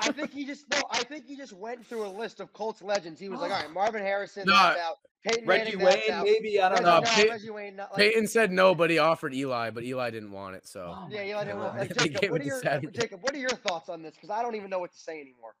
I 0.00 0.12
think 0.12 0.32
he 0.32 0.44
just 0.46 0.64
no, 0.70 0.78
I 0.90 1.02
think 1.04 1.26
he 1.26 1.36
just 1.36 1.52
went 1.52 1.84
through 1.86 2.06
a 2.06 2.08
list 2.08 2.40
of 2.40 2.52
Colts 2.52 2.82
legends. 2.82 3.20
He 3.20 3.28
was 3.28 3.40
like, 3.40 3.50
all 3.52 3.58
right, 3.62 3.70
Marvin 3.70 4.02
Harrison, 4.02 4.44
Nah. 4.46 4.68
that's 4.70 4.80
out. 4.80 4.96
Peyton 5.24 5.46
Reggie 5.48 5.76
Manning, 5.76 5.84
Wayne, 6.06 6.10
out. 6.12 6.24
maybe 6.24 6.60
I 6.60 6.68
don't 6.68 6.84
Reggie, 6.84 6.84
know. 6.84 7.00
no. 7.00 7.06
Pey- 7.10 7.28
Reggie 7.30 7.50
Wayne, 7.50 7.76
not 7.76 7.90
like, 7.92 7.98
Peyton 7.98 8.26
said 8.28 8.52
no, 8.52 8.74
but 8.76 8.90
he 8.90 8.98
offered 8.98 9.34
Eli, 9.34 9.70
but 9.70 9.82
Eli 9.82 10.10
didn't 10.10 10.30
want 10.30 10.54
it. 10.54 10.66
So 10.68 10.94
Oh 10.96 11.08
Yeah, 11.10 11.18
my 11.20 11.24
you 11.24 11.34
know, 11.48 11.60
God. 11.62 11.78
like, 11.78 11.96
Jacob, 11.96 12.30
what 12.30 12.40
it 12.40 12.44
are 12.44 12.46
your 12.82 12.90
Jacob? 12.92 13.22
What 13.22 13.34
are 13.34 13.38
your 13.38 13.48
thoughts 13.50 13.88
on 13.88 14.02
this? 14.02 14.14
Because 14.14 14.30
I 14.30 14.40
don't 14.42 14.54
even 14.54 14.70
know 14.70 14.78
what 14.78 14.92
to 14.92 14.98
say 14.98 15.20
anymore. 15.20 15.54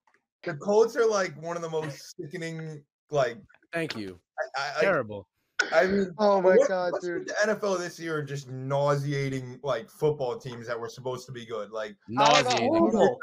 The 0.44 0.54
Colts 0.54 0.94
are 0.96 1.06
like 1.08 1.34
one 1.42 1.56
of 1.56 1.62
the 1.62 1.68
most 1.70 2.14
sickening. 2.16 2.82
Like, 3.10 3.38
thank 3.72 3.96
you. 3.96 4.20
I, 4.56 4.78
I, 4.78 4.80
Terrible. 4.82 5.26
I 5.72 5.86
mean, 5.86 6.10
Oh 6.18 6.38
what- 6.40 6.68
god, 6.68 6.92
with 6.94 7.26
The 7.26 7.34
NFL 7.46 7.78
this 7.78 7.98
year 7.98 8.16
are 8.18 8.22
just 8.22 8.48
nauseating 8.50 9.58
like 9.62 9.90
football 9.90 10.36
teams 10.38 10.66
that 10.66 10.78
were 10.78 10.88
supposed 10.88 11.26
to 11.26 11.32
be 11.32 11.46
good. 11.46 11.70
Like 11.70 11.96
I 12.18 12.42
don't 12.42 12.54
know. 12.74 12.88
Nauseating. 12.88 13.16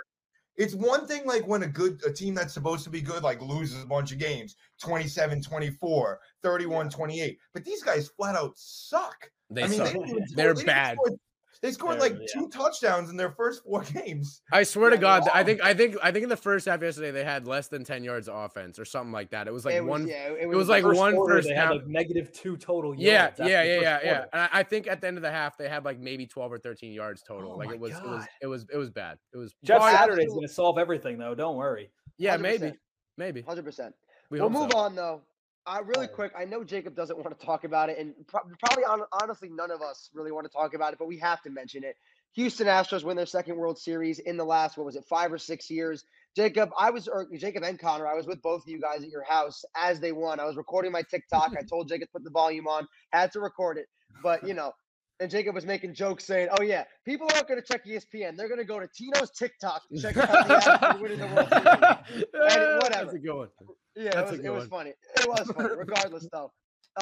It's 0.55 0.75
one 0.75 1.07
thing 1.07 1.25
like 1.25 1.47
when 1.47 1.63
a 1.63 1.67
good 1.67 1.99
a 2.05 2.13
team 2.13 2.35
that's 2.35 2.53
supposed 2.53 2.83
to 2.83 2.91
be 2.91 3.01
good 3.01 3.23
like 3.23 3.41
loses 3.41 3.81
a 3.81 3.87
bunch 3.87 4.11
of 4.11 4.19
games 4.19 4.55
27-24 4.83 6.15
31-28 6.45 7.37
but 7.55 7.65
these 7.65 7.81
guys 7.81 8.09
flat 8.09 8.35
out 8.35 8.51
suck 8.55 9.31
They 9.49 9.63
I 9.63 9.67
mean, 9.67 9.77
suck. 9.79 9.93
They, 9.93 10.13
they're 10.35 10.53
they 10.53 10.63
bad. 10.63 10.97
scored, 11.03 11.19
they 11.63 11.71
scored 11.71 11.95
They're- 11.95 12.09
like 12.11 12.19
yeah. 12.19 12.27
two 12.31 12.49
touchdowns 12.49 13.09
in 13.09 13.17
their 13.17 13.31
first 13.31 13.63
four 13.63 13.81
games 13.93 14.41
I 14.51 14.61
swear 14.63 14.91
to 14.91 14.97
God, 14.97 15.23
I 15.33 15.43
think 15.43 15.63
I 15.63 15.73
think 15.73 15.95
I 16.03 16.11
think 16.11 16.23
in 16.23 16.29
the 16.29 16.37
first 16.37 16.67
half 16.67 16.81
yesterday 16.81 17.09
they 17.09 17.23
had 17.23 17.47
less 17.47 17.69
than 17.69 17.83
ten 17.83 18.03
yards 18.03 18.27
of 18.27 18.35
offense 18.35 18.77
or 18.77 18.85
something 18.85 19.11
like 19.11 19.31
that. 19.31 19.47
It 19.47 19.51
was 19.53 19.65
like 19.65 19.73
it 19.75 19.81
was, 19.81 19.89
one. 19.89 20.07
yeah, 20.07 20.27
it 20.27 20.41
it 20.41 20.45
was, 20.47 20.57
was 20.57 20.69
like 20.69 20.83
First 20.83 20.99
one 20.99 21.15
quarter, 21.15 21.35
first 21.35 21.47
they 21.47 21.55
had 21.55 21.69
like 21.71 21.87
negative 21.87 22.31
two 22.33 22.57
total 22.57 22.93
Yeah, 22.93 23.23
yards. 23.23 23.39
after 23.39 23.51
yeah, 23.51 23.63
yeah, 23.63 23.73
yeah, 23.73 23.81
yeah. 23.81 23.99
quarter. 24.15 24.29
And 24.33 24.41
I, 24.43 24.49
I 24.51 24.63
think 24.63 24.87
at 24.87 25.01
the 25.01 25.07
end 25.07 25.17
of 25.17 25.23
the 25.23 25.31
half 25.31 25.57
they 25.57 25.69
had 25.69 25.85
like 25.85 25.97
maybe 25.99 26.27
twelve 26.27 26.51
or 26.51 26.59
thirteen 26.59 26.91
yards 26.91 27.23
total. 27.27 27.53
Oh 27.53 27.55
like 27.55 27.71
it 27.71 27.79
was, 27.79 27.93
it 27.93 28.03
was, 28.03 28.25
it 28.41 28.47
was, 28.47 28.65
it 28.73 28.77
was 28.77 28.89
bad. 28.91 29.17
It 29.33 29.37
was. 29.37 29.55
Jeff 29.63 29.81
Saturday's 29.81 30.29
going 30.29 30.45
to 30.45 30.53
solve 30.53 30.77
everything, 30.77 31.17
though. 31.17 31.33
Don't 31.33 31.55
worry. 31.55 31.89
Yeah, 32.17 32.37
100%. 32.37 32.41
maybe, 32.41 32.73
maybe. 33.17 33.41
hundred 33.41 33.63
percent. 33.63 33.95
We 34.29 34.39
We'll 34.39 34.49
move 34.49 34.71
so. 34.71 34.77
on 34.77 34.95
though. 34.95 35.21
Uh, 35.65 35.81
really 35.85 36.07
quick, 36.07 36.33
I 36.37 36.43
know 36.43 36.63
Jacob 36.63 36.93
doesn't 36.93 37.17
want 37.17 37.37
to 37.39 37.45
talk 37.45 37.63
about 37.63 37.89
it, 37.89 37.97
and 37.97 38.13
pro- 38.27 38.41
probably 38.59 38.83
hon- 38.83 39.07
honestly 39.21 39.49
none 39.49 39.71
of 39.71 39.81
us 39.81 40.09
really 40.13 40.31
want 40.31 40.45
to 40.45 40.51
talk 40.51 40.73
about 40.73 40.91
it, 40.91 40.99
but 40.99 41.07
we 41.07 41.17
have 41.19 41.41
to 41.43 41.49
mention 41.49 41.85
it. 41.85 41.95
Houston 42.33 42.67
Astros 42.67 43.03
win 43.03 43.15
their 43.15 43.25
second 43.25 43.55
World 43.55 43.77
Series 43.77 44.19
in 44.19 44.35
the 44.35 44.43
last 44.43 44.77
what 44.77 44.85
was 44.85 44.95
it, 44.97 45.05
five 45.05 45.31
or 45.31 45.37
six 45.37 45.69
years? 45.69 46.03
Jacob, 46.35 46.71
I 46.77 46.89
was 46.89 47.07
or 47.07 47.27
Jacob 47.37 47.63
and 47.63 47.79
Connor, 47.79 48.07
I 48.07 48.15
was 48.15 48.27
with 48.27 48.41
both 48.41 48.63
of 48.63 48.67
you 48.67 48.81
guys 48.81 49.03
at 49.03 49.09
your 49.09 49.23
house 49.23 49.63
as 49.77 49.99
they 50.01 50.11
won. 50.11 50.39
I 50.39 50.45
was 50.45 50.57
recording 50.57 50.91
my 50.91 51.03
TikTok. 51.03 51.53
I 51.57 51.61
told 51.69 51.87
Jacob 51.87 52.09
to 52.09 52.11
put 52.11 52.23
the 52.25 52.31
volume 52.31 52.67
on, 52.67 52.87
had 53.13 53.31
to 53.33 53.39
record 53.39 53.77
it, 53.77 53.85
but 54.21 54.45
you 54.45 54.53
know. 54.53 54.73
And 55.19 55.29
Jacob 55.29 55.55
was 55.55 55.65
making 55.65 55.93
jokes 55.93 56.25
saying, 56.25 56.49
"Oh 56.51 56.63
yeah, 56.63 56.83
people 57.05 57.27
aren't 57.33 57.47
going 57.47 57.61
to 57.61 57.65
check 57.65 57.85
ESPN. 57.85 58.35
They're 58.35 58.47
going 58.47 58.59
to 58.59 58.65
go 58.65 58.79
to 58.79 58.87
Tino's 58.87 59.31
TikTok 59.31 59.83
to 59.89 60.01
check 60.01 60.17
out 60.17 60.97
the 60.97 61.01
winning 61.01 61.19
the 61.19 61.27
World 61.27 61.49
Series." 61.49 62.25
That's 62.33 62.83
whatever. 62.83 63.15
a 63.15 63.19
good 63.19 63.35
one. 63.35 63.47
Yeah, 63.95 64.11
That's 64.11 64.15
it 64.15 64.31
was, 64.31 64.39
good 64.41 64.45
it 64.45 64.49
was 64.49 64.67
funny. 64.67 64.93
It 65.15 65.27
was 65.27 65.51
funny, 65.55 65.69
regardless 65.77 66.27
though. 66.31 66.51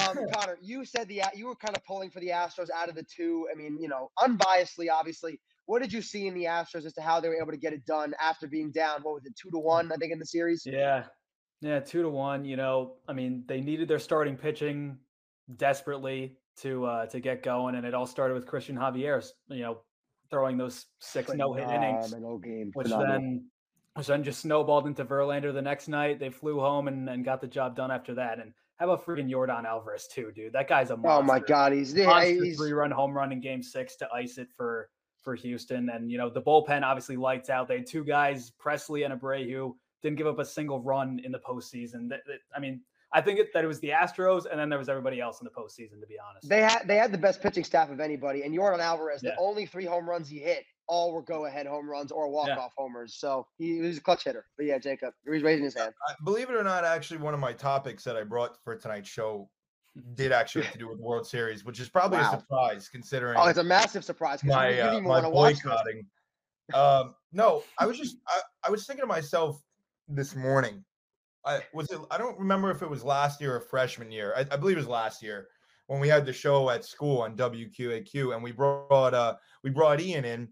Um, 0.00 0.18
Conor, 0.34 0.58
you 0.60 0.84
said 0.84 1.08
the 1.08 1.22
you 1.34 1.46
were 1.46 1.56
kind 1.56 1.76
of 1.76 1.84
pulling 1.84 2.10
for 2.10 2.20
the 2.20 2.28
Astros 2.28 2.68
out 2.74 2.88
of 2.88 2.94
the 2.94 3.04
two. 3.04 3.48
I 3.50 3.56
mean, 3.56 3.78
you 3.80 3.88
know, 3.88 4.10
unbiasedly, 4.18 4.88
obviously. 4.92 5.40
What 5.66 5.80
did 5.80 5.92
you 5.92 6.02
see 6.02 6.26
in 6.26 6.34
the 6.34 6.44
Astros 6.44 6.84
as 6.84 6.92
to 6.94 7.00
how 7.00 7.20
they 7.20 7.28
were 7.28 7.40
able 7.40 7.52
to 7.52 7.56
get 7.56 7.72
it 7.72 7.86
done 7.86 8.14
after 8.20 8.46
being 8.48 8.72
down? 8.72 9.02
What 9.02 9.14
was 9.14 9.26
it, 9.26 9.34
two 9.40 9.50
to 9.50 9.58
one? 9.58 9.92
I 9.92 9.96
think 9.96 10.12
in 10.12 10.18
the 10.18 10.26
series. 10.26 10.64
Yeah. 10.66 11.04
Yeah, 11.60 11.78
two 11.78 12.02
to 12.02 12.08
one. 12.08 12.44
You 12.44 12.56
know, 12.56 12.96
I 13.08 13.12
mean, 13.12 13.44
they 13.46 13.60
needed 13.60 13.86
their 13.86 14.00
starting 14.00 14.36
pitching 14.36 14.98
desperately 15.56 16.36
to 16.60 16.84
uh 16.84 17.06
to 17.06 17.20
get 17.20 17.42
going, 17.42 17.74
and 17.76 17.86
it 17.86 17.94
all 17.94 18.06
started 18.06 18.34
with 18.34 18.46
Cristian 18.46 18.76
Javier, 18.76 19.24
you 19.48 19.62
know, 19.62 19.78
throwing 20.30 20.56
those 20.56 20.86
six 20.98 21.30
no 21.38 21.52
hit 21.52 21.66
innings, 21.74 22.10
which 22.74 22.88
then 23.06 23.44
which 23.94 24.06
then 24.06 24.24
just 24.24 24.40
snowballed 24.40 24.86
into 24.86 25.04
Verlander 25.04 25.52
the 25.52 25.62
next 25.62 25.88
night. 25.88 26.18
They 26.18 26.30
flew 26.30 26.60
home 26.60 26.88
and, 26.88 27.08
and 27.08 27.24
got 27.24 27.40
the 27.40 27.46
job 27.46 27.76
done 27.76 27.90
after 27.90 28.14
that. 28.14 28.38
And 28.38 28.52
how 28.78 28.86
about 28.90 29.04
freaking 29.04 29.30
Yordan 29.30 29.64
Alvarez 29.66 30.08
too, 30.08 30.32
dude? 30.34 30.52
That 30.54 30.68
guy's 30.68 30.90
a 30.90 30.96
monster. 30.96 31.10
Oh 31.10 31.22
my 31.22 31.38
God, 31.38 31.72
he's, 31.72 31.92
yeah, 31.94 32.06
monster 32.06 32.44
he's 32.44 32.56
three 32.56 32.72
run 32.72 32.90
home 32.90 33.12
run 33.12 33.32
in 33.32 33.40
game 33.40 33.62
six 33.62 33.96
to 33.96 34.08
ice 34.12 34.38
it 34.38 34.48
for 34.56 34.88
for 35.22 35.34
Houston. 35.34 35.88
And 35.90 36.10
you 36.10 36.18
know, 36.18 36.28
the 36.30 36.42
bullpen 36.42 36.82
obviously 36.82 37.16
lights 37.16 37.48
out. 37.50 37.68
They 37.68 37.76
had 37.78 37.86
two 37.86 38.04
guys, 38.04 38.50
Pressly 38.62 39.04
and 39.04 39.20
Abreu, 39.20 39.74
didn't 40.02 40.16
give 40.16 40.26
up 40.26 40.38
a 40.38 40.44
single 40.44 40.80
run 40.80 41.20
in 41.22 41.30
the 41.30 41.38
postseason. 41.38 42.08
That, 42.08 42.22
that- 42.26 42.40
I 42.56 42.60
mean, 42.60 42.80
I 43.14 43.20
think 43.20 43.38
it, 43.38 43.52
that 43.52 43.62
it 43.62 43.66
was 43.66 43.78
the 43.80 43.90
Astros, 43.90 44.46
and 44.50 44.58
then 44.58 44.68
there 44.70 44.78
was 44.78 44.88
everybody 44.88 45.20
else 45.20 45.40
in 45.40 45.44
the 45.44 45.50
postseason, 45.50 46.00
to 46.00 46.06
be 46.06 46.16
honest. 46.18 46.48
they 46.48 46.62
had 46.62 46.82
they 46.86 46.96
had 46.96 47.12
the 47.12 47.18
best 47.18 47.42
pitching 47.42 47.64
staff 47.64 47.90
of 47.90 48.00
anybody, 48.00 48.42
and 48.42 48.54
Yordan 48.54 48.78
Alvarez, 48.80 49.20
Yeah. 49.22 49.30
the 49.32 49.36
only 49.40 49.66
three 49.66 49.84
home 49.84 50.08
runs 50.08 50.28
he 50.28 50.38
hit, 50.38 50.64
all 50.88 51.12
were 51.12 51.22
go 51.22 51.44
ahead 51.46 51.66
home 51.66 51.88
runs 51.88 52.10
or 52.10 52.28
walk 52.30 52.48
off 52.48 52.72
homers. 52.76 53.14
So 53.16 53.46
he, 53.58 53.76
he 53.76 53.80
was 53.82 53.98
a 53.98 54.00
clutch 54.00 54.24
hitter. 54.24 54.46
But 54.56 54.66
yeah, 54.66 54.78
Jacob, 54.78 55.12
he's 55.30 55.42
raising 55.42 55.64
his 55.64 55.74
hand. 55.74 55.92
I- 56.08 56.14
believe 56.24 56.48
it 56.50 56.56
or 56.56 56.64
not 56.64 56.84
actually 56.84 57.18
one 57.20 57.34
of 57.34 57.40
my 57.40 57.52
topics 57.52 58.02
that 58.04 58.16
i 58.16 58.22
brought 58.24 58.56
for 58.64 58.76
tonight's 58.76 59.08
show 59.08 59.48
did 60.14 60.32
actually 60.32 60.64
have 60.64 60.72
to 60.72 60.78
do 60.78 60.88
with 60.88 60.96
the 60.98 61.04
world 61.04 61.26
series 61.26 61.66
which 61.66 61.78
is 61.78 61.88
probably 61.90 62.16
Wow. 62.18 62.32
a 62.32 62.40
surprise 62.40 62.88
considering 62.88 63.36
Oh, 63.38 63.46
it's 63.46 63.58
a 63.58 63.64
massive 63.64 64.04
surprise 64.06 64.42
my 64.42 64.70
you 64.70 64.82
uh, 64.82 65.00
my 65.00 65.06
want 65.08 65.24
to 65.24 65.30
watch 65.30 65.54
this. 65.54 65.62
boycotting. 65.64 66.06
Um, 66.72 67.14
no, 67.32 67.62
I 67.78 67.84
was 67.86 67.98
just 67.98 68.16
I, 68.26 68.40
I 68.66 68.70
was 68.70 68.86
thinking 68.86 69.02
to 69.02 69.06
myself 69.06 69.60
this 70.08 70.34
morning. 70.34 70.82
I 71.44 71.62
was 71.74 71.90
it, 71.90 71.98
I 72.10 72.18
don't 72.18 72.38
remember 72.38 72.70
if 72.70 72.82
it 72.82 72.90
was 72.90 73.02
last 73.04 73.40
year 73.40 73.56
or 73.56 73.60
freshman 73.60 74.10
year. 74.12 74.32
I, 74.36 74.40
I 74.40 74.56
believe 74.56 74.76
it 74.76 74.80
was 74.80 74.88
last 74.88 75.22
year 75.22 75.48
when 75.88 76.00
we 76.00 76.08
had 76.08 76.24
the 76.24 76.32
show 76.32 76.70
at 76.70 76.84
school 76.84 77.22
on 77.22 77.36
WQAQ 77.36 78.34
and 78.34 78.42
we 78.42 78.52
brought 78.52 79.14
uh 79.14 79.34
we 79.64 79.70
brought 79.70 80.00
Ian 80.00 80.24
in 80.24 80.48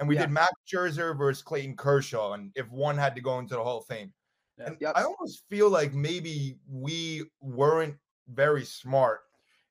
and 0.00 0.08
we 0.08 0.14
Yeah. 0.14 0.22
did 0.22 0.30
Max 0.30 0.52
Scherzer 0.72 1.16
versus 1.16 1.42
Clayton 1.42 1.76
Kershaw 1.76 2.32
and 2.32 2.50
if 2.54 2.68
one 2.70 2.96
had 2.96 3.14
to 3.14 3.20
go 3.20 3.38
into 3.38 3.54
the 3.54 3.62
Hall 3.62 3.78
of 3.78 3.86
Fame. 3.86 4.12
Yeah. 4.58 4.66
And 4.68 4.76
Yep. 4.80 4.92
I 4.96 5.02
almost 5.04 5.44
feel 5.50 5.68
like 5.70 5.92
maybe 5.92 6.58
we 6.68 7.24
weren't 7.40 7.96
very 8.28 8.64
smart 8.64 9.20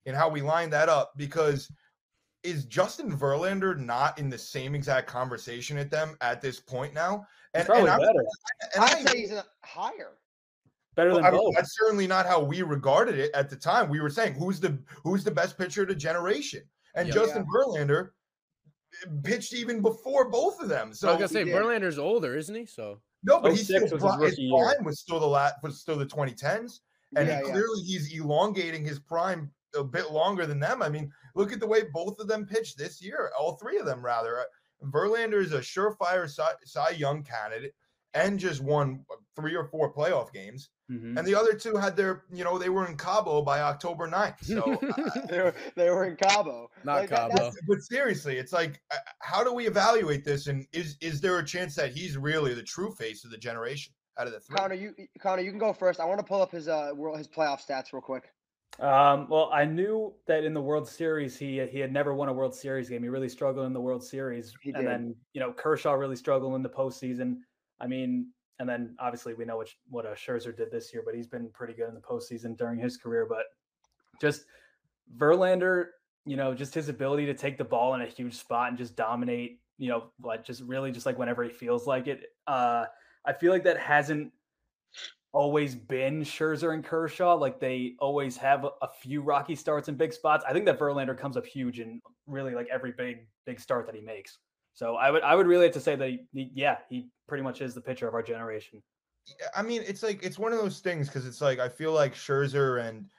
in 0.05 0.13
how 0.15 0.29
we 0.29 0.41
lined 0.41 0.73
that 0.73 0.89
up 0.89 1.11
because 1.17 1.71
is 2.43 2.65
Justin 2.65 3.15
Verlander 3.15 3.77
not 3.77 4.17
in 4.17 4.29
the 4.29 4.37
same 4.37 4.73
exact 4.75 5.07
conversation 5.07 5.77
at 5.77 5.91
them 5.91 6.15
at 6.21 6.41
this 6.41 6.59
point 6.59 6.93
now? 6.93 7.25
He's 7.55 7.65
probably 7.65 7.89
I, 7.89 7.97
better. 7.99 8.25
and 8.75 8.83
I'd 8.83 8.95
I- 8.95 9.11
say 9.11 9.17
he's 9.19 9.31
a 9.31 9.45
higher. 9.63 10.17
Better 10.95 11.11
well, 11.11 11.17
than 11.19 11.25
I 11.25 11.31
mean, 11.31 11.41
both. 11.41 11.55
that's 11.55 11.77
certainly 11.79 12.05
not 12.05 12.25
how 12.25 12.41
we 12.43 12.61
regarded 12.63 13.17
it 13.17 13.31
at 13.33 13.49
the 13.49 13.55
time. 13.55 13.89
We 13.89 14.01
were 14.01 14.09
saying 14.09 14.33
who's 14.33 14.59
the 14.59 14.77
who's 15.03 15.23
the 15.23 15.31
best 15.31 15.57
pitcher 15.57 15.83
of 15.83 15.87
the 15.87 15.95
generation, 15.95 16.63
and 16.95 17.07
Yeah. 17.07 17.13
Justin 17.13 17.45
Verlander 17.45 18.09
eh, 19.03 19.09
pitched 19.23 19.53
even 19.53 19.81
before 19.81 20.29
both 20.29 20.59
of 20.61 20.67
them. 20.67 20.93
So 20.93 21.07
So 21.07 21.09
I 21.09 21.11
was 21.15 21.31
gonna 21.31 21.45
say. 21.45 21.51
Verlander's 21.51 21.97
older, 21.97 22.35
isn't 22.35 22.53
he? 22.53 22.65
So 22.65 23.01
no, 23.23 23.39
but 23.39 23.51
he's 23.51 23.67
06 23.67 23.85
still 23.87 23.99
was 23.99 24.21
his 24.21 24.37
his 24.37 24.51
prime 24.51 24.83
was 24.83 24.99
still 24.99 25.19
the 25.19 25.27
lat 25.27 25.55
was 25.63 25.79
still 25.79 25.95
the 25.95 26.05
2010s, 26.05 26.79
and 27.15 27.27
Yeah, 27.27 27.39
he 27.39 27.45
yeah. 27.47 27.51
clearly 27.51 27.81
he's 27.83 28.13
elongating 28.13 28.83
his 28.83 28.99
prime 28.99 29.49
a 29.75 29.83
bit 29.85 30.11
longer 30.11 30.45
than 30.45 30.59
them. 30.59 30.81
I 30.81 30.89
mean, 30.89 31.13
look 31.35 31.53
at 31.53 31.61
the 31.61 31.67
way 31.67 31.83
both 31.93 32.19
of 32.19 32.27
them 32.27 32.45
pitched 32.45 32.77
this 32.77 33.01
year, 33.01 33.31
all 33.39 33.55
three 33.55 33.77
of 33.77 33.85
them 33.85 34.03
rather. 34.03 34.39
Uh, 34.39 34.43
Verlander 34.87 35.41
is 35.41 35.53
a 35.53 35.59
surefire 35.59 36.29
Cy, 36.29 36.51
Cy 36.65 36.89
Young 36.89 37.23
candidate 37.23 37.73
and 38.13 38.39
just 38.39 38.61
won 38.61 39.05
three 39.35 39.55
or 39.55 39.65
four 39.65 39.93
playoff 39.93 40.33
games. 40.33 40.69
Mhm. 40.91 41.17
And 41.17 41.25
the 41.25 41.33
other 41.35 41.53
two 41.53 41.75
had 41.77 41.95
their, 41.95 42.23
you 42.33 42.43
know, 42.43 42.57
they 42.57 42.69
were 42.69 42.85
in 42.85 42.97
Cabo 42.97 43.41
by 43.41 43.61
October 43.61 44.07
9th. 44.09 44.43
So, 44.43 44.61
uh, 45.21 45.21
They 45.29 45.39
were, 45.39 45.53
they 45.75 45.89
were 45.89 46.05
in 46.05 46.15
Cabo. 46.17 46.69
Not 46.83 47.01
Like, 47.01 47.09
Cabo. 47.11 47.29
that's- 47.35 47.55
but 47.67 47.81
seriously, 47.81 48.37
it's 48.37 48.51
like, 48.51 48.81
uh, 48.91 48.97
how 49.19 49.43
do 49.43 49.53
we 49.53 49.67
evaluate 49.67 50.25
this? 50.25 50.47
And 50.47 50.67
is 50.73 50.97
is 51.01 51.21
there 51.21 51.39
a 51.39 51.45
chance 51.45 51.75
that 51.75 51.91
he's 51.91 52.17
really 52.17 52.53
the 52.53 52.63
true 52.63 52.91
face 52.91 53.23
of 53.23 53.31
the 53.31 53.37
generation 53.37 53.93
out 54.17 54.27
of 54.27 54.33
the 54.33 54.39
three? 54.41 54.57
Conor, 54.57 54.75
you 54.75 54.93
Conor, 55.19 55.41
you 55.43 55.51
can 55.51 55.59
go 55.59 55.71
first. 55.71 55.99
I 55.99 56.05
want 56.05 56.19
to 56.19 56.25
pull 56.25 56.41
up 56.41 56.51
his 56.51 56.67
uh 56.67 56.91
world 56.95 57.17
his 57.17 57.27
playoff 57.27 57.65
stats 57.65 57.93
real 57.93 58.01
quick. 58.01 58.25
Um, 58.79 59.27
well, 59.29 59.49
I 59.53 59.65
knew 59.65 60.13
that 60.27 60.43
in 60.45 60.53
the 60.53 60.61
World 60.61 60.87
Series, 60.87 61.37
he 61.37 61.65
he 61.67 61.79
had 61.79 61.91
never 61.91 62.13
won 62.13 62.29
a 62.29 62.33
World 62.33 62.55
Series 62.55 62.89
game. 62.89 63.03
He 63.03 63.09
really 63.09 63.29
struggled 63.29 63.65
in 63.65 63.73
the 63.73 63.81
World 63.81 64.03
Series, 64.03 64.53
He 64.61 64.71
and 64.71 64.79
did. 64.83 64.87
then 64.87 65.15
you 65.33 65.39
know 65.41 65.53
Kershaw 65.53 65.93
really 65.93 66.15
struggled 66.15 66.55
in 66.55 66.61
the 66.63 66.69
postseason. 66.69 67.37
I 67.79 67.87
mean, 67.87 68.31
and 68.59 68.67
then 68.69 68.95
obviously 68.99 69.33
we 69.33 69.45
know 69.45 69.57
what 69.57 69.69
what 69.89 70.05
uh, 70.05 70.13
Scherzer 70.13 70.55
did 70.55 70.71
this 70.71 70.93
year, 70.93 71.03
but 71.05 71.15
he's 71.15 71.27
been 71.27 71.49
pretty 71.49 71.73
good 71.73 71.89
in 71.89 71.95
the 71.95 72.01
postseason 72.01 72.57
during 72.57 72.79
his 72.79 72.97
career. 72.97 73.25
But 73.27 73.45
just 74.19 74.45
Verlander, 75.17 75.87
you 76.25 76.37
know, 76.37 76.53
just 76.53 76.73
his 76.73 76.89
ability 76.89 77.25
to 77.25 77.33
take 77.33 77.57
the 77.57 77.63
ball 77.63 77.95
in 77.95 78.01
a 78.01 78.05
huge 78.05 78.35
spot 78.35 78.69
and 78.69 78.77
just 78.77 78.95
dominate, 78.95 79.59
you 79.77 79.89
know, 79.89 80.11
like 80.21 80.45
just 80.45 80.61
really 80.61 80.91
just 80.91 81.05
like 81.05 81.17
whenever 81.17 81.43
he 81.43 81.49
feels 81.49 81.87
like 81.87 82.07
it. 82.07 82.25
Uh, 82.47 82.85
I 83.25 83.33
feel 83.33 83.51
like 83.51 83.63
that 83.63 83.77
hasn't 83.77 84.31
always 85.33 85.75
been 85.75 86.21
Scherzer 86.21 86.73
and 86.73 86.83
Kershaw. 86.83 87.35
Like 87.35 87.59
they 87.59 87.95
always 87.99 88.37
have 88.37 88.65
a, 88.65 88.71
a 88.81 88.87
few 89.01 89.21
rocky 89.21 89.55
starts 89.55 89.87
in 89.87 89.95
big 89.95 90.13
spots. 90.13 90.43
I 90.47 90.53
think 90.53 90.65
that 90.65 90.79
Verlander 90.79 91.17
comes 91.17 91.37
up 91.37 91.45
huge 91.45 91.79
in 91.79 92.01
really 92.27 92.53
like 92.53 92.67
every 92.71 92.91
big 92.91 93.27
big 93.45 93.59
start 93.59 93.85
that 93.87 93.95
he 93.95 94.01
makes. 94.01 94.37
So 94.73 94.95
I 94.95 95.11
would 95.11 95.23
I 95.23 95.35
would 95.35 95.47
really 95.47 95.65
have 95.65 95.73
to 95.73 95.81
say 95.81 95.95
that 95.95 96.09
he, 96.09 96.25
he- 96.33 96.51
yeah 96.53 96.77
he 96.89 97.09
pretty 97.27 97.43
much 97.43 97.61
is 97.61 97.73
the 97.73 97.81
pitcher 97.81 98.07
of 98.07 98.13
our 98.13 98.23
generation. 98.23 98.81
I 99.55 99.61
mean, 99.61 99.83
it's 99.85 100.03
like 100.03 100.23
it's 100.23 100.39
one 100.39 100.51
of 100.51 100.59
those 100.59 100.79
things 100.79 101.07
because 101.07 101.25
it's 101.25 101.41
like 101.41 101.59
I 101.59 101.69
feel 101.69 101.91
like 101.93 102.13
Scherzer 102.15 102.83
and 102.87 103.09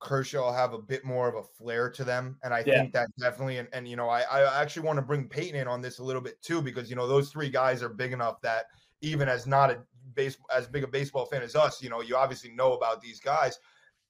Kershaw 0.00 0.52
have 0.52 0.72
a 0.74 0.78
bit 0.78 1.04
more 1.04 1.28
of 1.28 1.36
a 1.36 1.42
flair 1.42 1.90
to 1.90 2.04
them, 2.04 2.38
and 2.42 2.52
I 2.52 2.62
Yeah. 2.64 2.80
think 2.80 2.92
that 2.92 3.08
definitely. 3.18 3.58
And, 3.58 3.68
and 3.72 3.88
you 3.88 3.96
know, 3.96 4.08
I 4.08 4.22
I 4.22 4.60
actually 4.62 4.86
want 4.86 4.98
to 4.98 5.02
bring 5.02 5.28
Peyton 5.28 5.60
in 5.60 5.68
on 5.68 5.80
this 5.80 5.98
a 5.98 6.04
little 6.04 6.22
bit 6.22 6.42
too 6.42 6.60
because 6.60 6.90
you 6.90 6.96
know 6.96 7.06
those 7.06 7.30
three 7.30 7.50
guys 7.50 7.82
are 7.82 7.88
big 7.88 8.12
enough 8.12 8.40
that 8.42 8.66
even 9.00 9.28
as 9.28 9.46
not 9.46 9.70
a 9.70 9.84
base 10.14 10.36
as 10.52 10.66
big 10.66 10.84
a 10.84 10.88
baseball 10.88 11.26
fan 11.26 11.42
as 11.42 11.54
us, 11.56 11.82
you 11.82 11.88
know, 11.90 12.00
you 12.00 12.16
obviously 12.16 12.50
know 12.52 12.74
about 12.74 13.00
these 13.00 13.20
guys, 13.20 13.58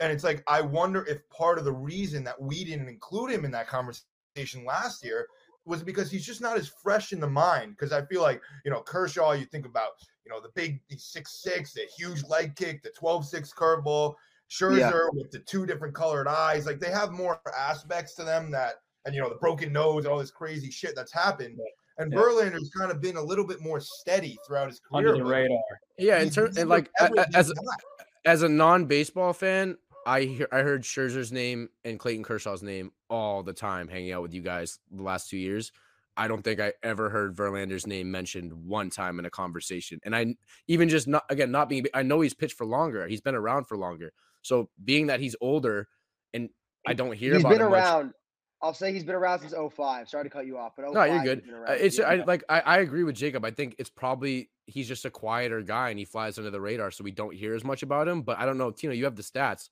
and 0.01 0.11
it's 0.13 0.25
like 0.25 0.43
I 0.49 0.63
wonder 0.63 1.05
if 1.07 1.29
part 1.29 1.59
of 1.59 1.65
the 1.65 1.73
reason 1.73 2.25
that 2.25 2.41
we 2.41 2.65
didn't 2.65 2.89
include 2.89 3.31
him 3.31 3.45
in 3.45 3.51
that 3.53 3.69
conversation 3.69 4.65
last 4.65 5.05
year 5.05 5.29
was 5.67 5.83
because 5.83 6.11
he's 6.11 6.27
just 6.27 6.41
not 6.41 6.57
as 6.57 6.69
fresh 6.83 7.13
in 7.13 7.21
the 7.21 7.29
mind. 7.29 7.77
Because 7.77 7.93
I 7.93 8.05
feel 8.07 8.23
like 8.23 8.41
you 8.65 8.71
know 8.71 8.81
Kershaw, 8.81 9.33
you 9.33 9.45
think 9.47 9.67
about 9.67 9.93
you 10.25 10.31
know 10.31 10.41
the 10.41 10.51
big 10.55 10.81
he's 10.89 11.05
six 11.05 11.43
six, 11.43 11.73
the 11.73 11.83
huge 11.97 12.23
leg 12.25 12.57
kick, 12.57 12.83
the 12.83 12.91
12-6 13.01 13.55
curveball. 13.55 14.15
Scherzer 14.51 15.09
with 15.13 15.31
the 15.31 15.39
two 15.41 15.65
different 15.67 15.95
colored 15.95 16.29
eyes, 16.29 16.67
like 16.67 16.79
they 16.79 16.91
have 16.91 17.11
more 17.11 17.41
aspects 17.59 18.15
to 18.17 18.25
them 18.25 18.51
that, 18.51 18.75
and 19.07 19.15
you 19.15 19.21
know 19.21 19.29
the 19.31 19.35
broken 19.37 19.73
nose, 19.73 20.05
and 20.05 20.13
all 20.13 20.19
this 20.19 20.31
crazy 20.31 20.71
shit 20.71 20.95
that's 20.95 21.13
happened. 21.13 21.59
And 21.99 22.13
Yeah. 22.13 22.19
Verlander's 22.19 22.71
kind 22.77 22.91
of 22.93 23.01
been 23.01 23.17
a 23.17 23.23
little 23.23 23.47
bit 23.47 23.61
more 23.63 23.81
steady 23.81 24.37
throughout 24.47 24.69
his 24.69 24.81
career. 24.81 25.09
Under 25.09 25.25
the 25.25 25.25
radar. 25.29 25.59
yeah, 25.99 26.19
in 26.21 26.29
terms 26.31 26.57
never- 26.57 26.69
like 26.69 26.91
a- 27.01 27.11
a- 27.17 27.37
as 27.37 27.53
as 28.27 28.43
a 28.43 28.49
non-baseball 28.49 29.33
fan, 29.33 29.77
I 30.07 30.23
hear, 30.23 30.49
I 30.53 30.59
heard 30.61 30.83
Scherzer's 30.83 31.33
name 31.33 31.69
and 31.85 31.99
Clayton 31.99 32.25
Kershaw's 32.25 32.63
name 32.63 32.93
all 33.09 33.43
the 33.43 33.53
time 33.53 33.89
hanging 33.89 34.13
out 34.13 34.23
with 34.23 34.35
you 34.35 34.43
guys 34.43 34.79
the 34.91 35.03
last 35.03 35.31
two 35.31 35.37
years. 35.39 35.73
I 36.17 36.29
don't 36.29 36.43
think 36.43 36.61
I 36.61 36.73
ever 36.83 37.11
heard 37.11 37.35
Verlander's 37.35 37.87
name 37.87 38.11
mentioned 38.11 38.53
one 38.53 38.89
time 38.91 39.19
in 39.19 39.25
a 39.25 39.31
conversation. 39.31 39.99
And 40.05 40.15
I 40.15 40.37
even 40.69 40.89
just 40.89 41.09
not 41.09 41.25
again 41.29 41.51
not 41.51 41.69
being 41.69 41.87
I 41.93 42.03
know 42.03 42.21
he's 42.21 42.35
pitched 42.35 42.57
for 42.57 42.65
longer. 42.67 43.07
He's 43.09 43.21
been 43.21 43.35
around 43.35 43.65
for 43.65 43.77
longer. 43.77 44.13
So 44.43 44.69
being 44.85 45.09
that 45.09 45.19
he's 45.21 45.35
older 45.41 45.89
and 46.33 46.51
I 46.87 46.93
don't 46.95 47.15
hear 47.15 47.33
He's 47.35 47.43
about 47.43 47.53
been 47.53 47.63
him 47.63 47.71
much- 47.71 47.81
around. 47.83 48.13
I'll 48.63 48.73
say 48.75 48.93
he's 48.95 49.05
been 49.05 49.15
around 49.17 49.41
since 49.41 49.53
05. 49.53 50.09
Sorry 50.09 50.25
to 50.25 50.31
cut 50.31 50.47
you 50.47 50.57
off, 50.57 50.73
but 50.77 50.91
No, 50.91 51.05
you're 51.05 51.23
good. 51.23 51.43
Uh. 51.69 51.73
It's 51.73 51.99
Yeah. 51.99 52.05
I 52.09 52.15
like 52.25 52.45
I, 52.49 52.61
I 52.61 52.79
agree 52.79 53.03
with 53.05 53.15
Jacob. 53.17 53.45
I 53.45 53.51
think 53.51 53.75
it's 53.79 53.91
probably 53.91 54.49
he's 54.67 54.89
just 54.89 55.05
a 55.05 55.11
quieter 55.11 55.61
guy 55.63 55.91
and 55.91 55.99
he 55.99 56.05
flies 56.07 56.39
under 56.39 56.51
the 56.51 56.61
radar, 56.61 56.91
so 56.91 57.05
we 57.05 57.11
don't 57.11 57.35
hear 57.35 57.55
as 57.55 57.65
much 57.65 57.83
about 57.83 58.07
him. 58.09 58.23
But 58.23 58.39
I 58.39 58.47
don't 58.47 58.57
know, 58.57 58.71
Tino, 58.71 58.95
you 58.95 59.05
have 59.05 59.17
the 59.17 59.23
stats. 59.23 59.69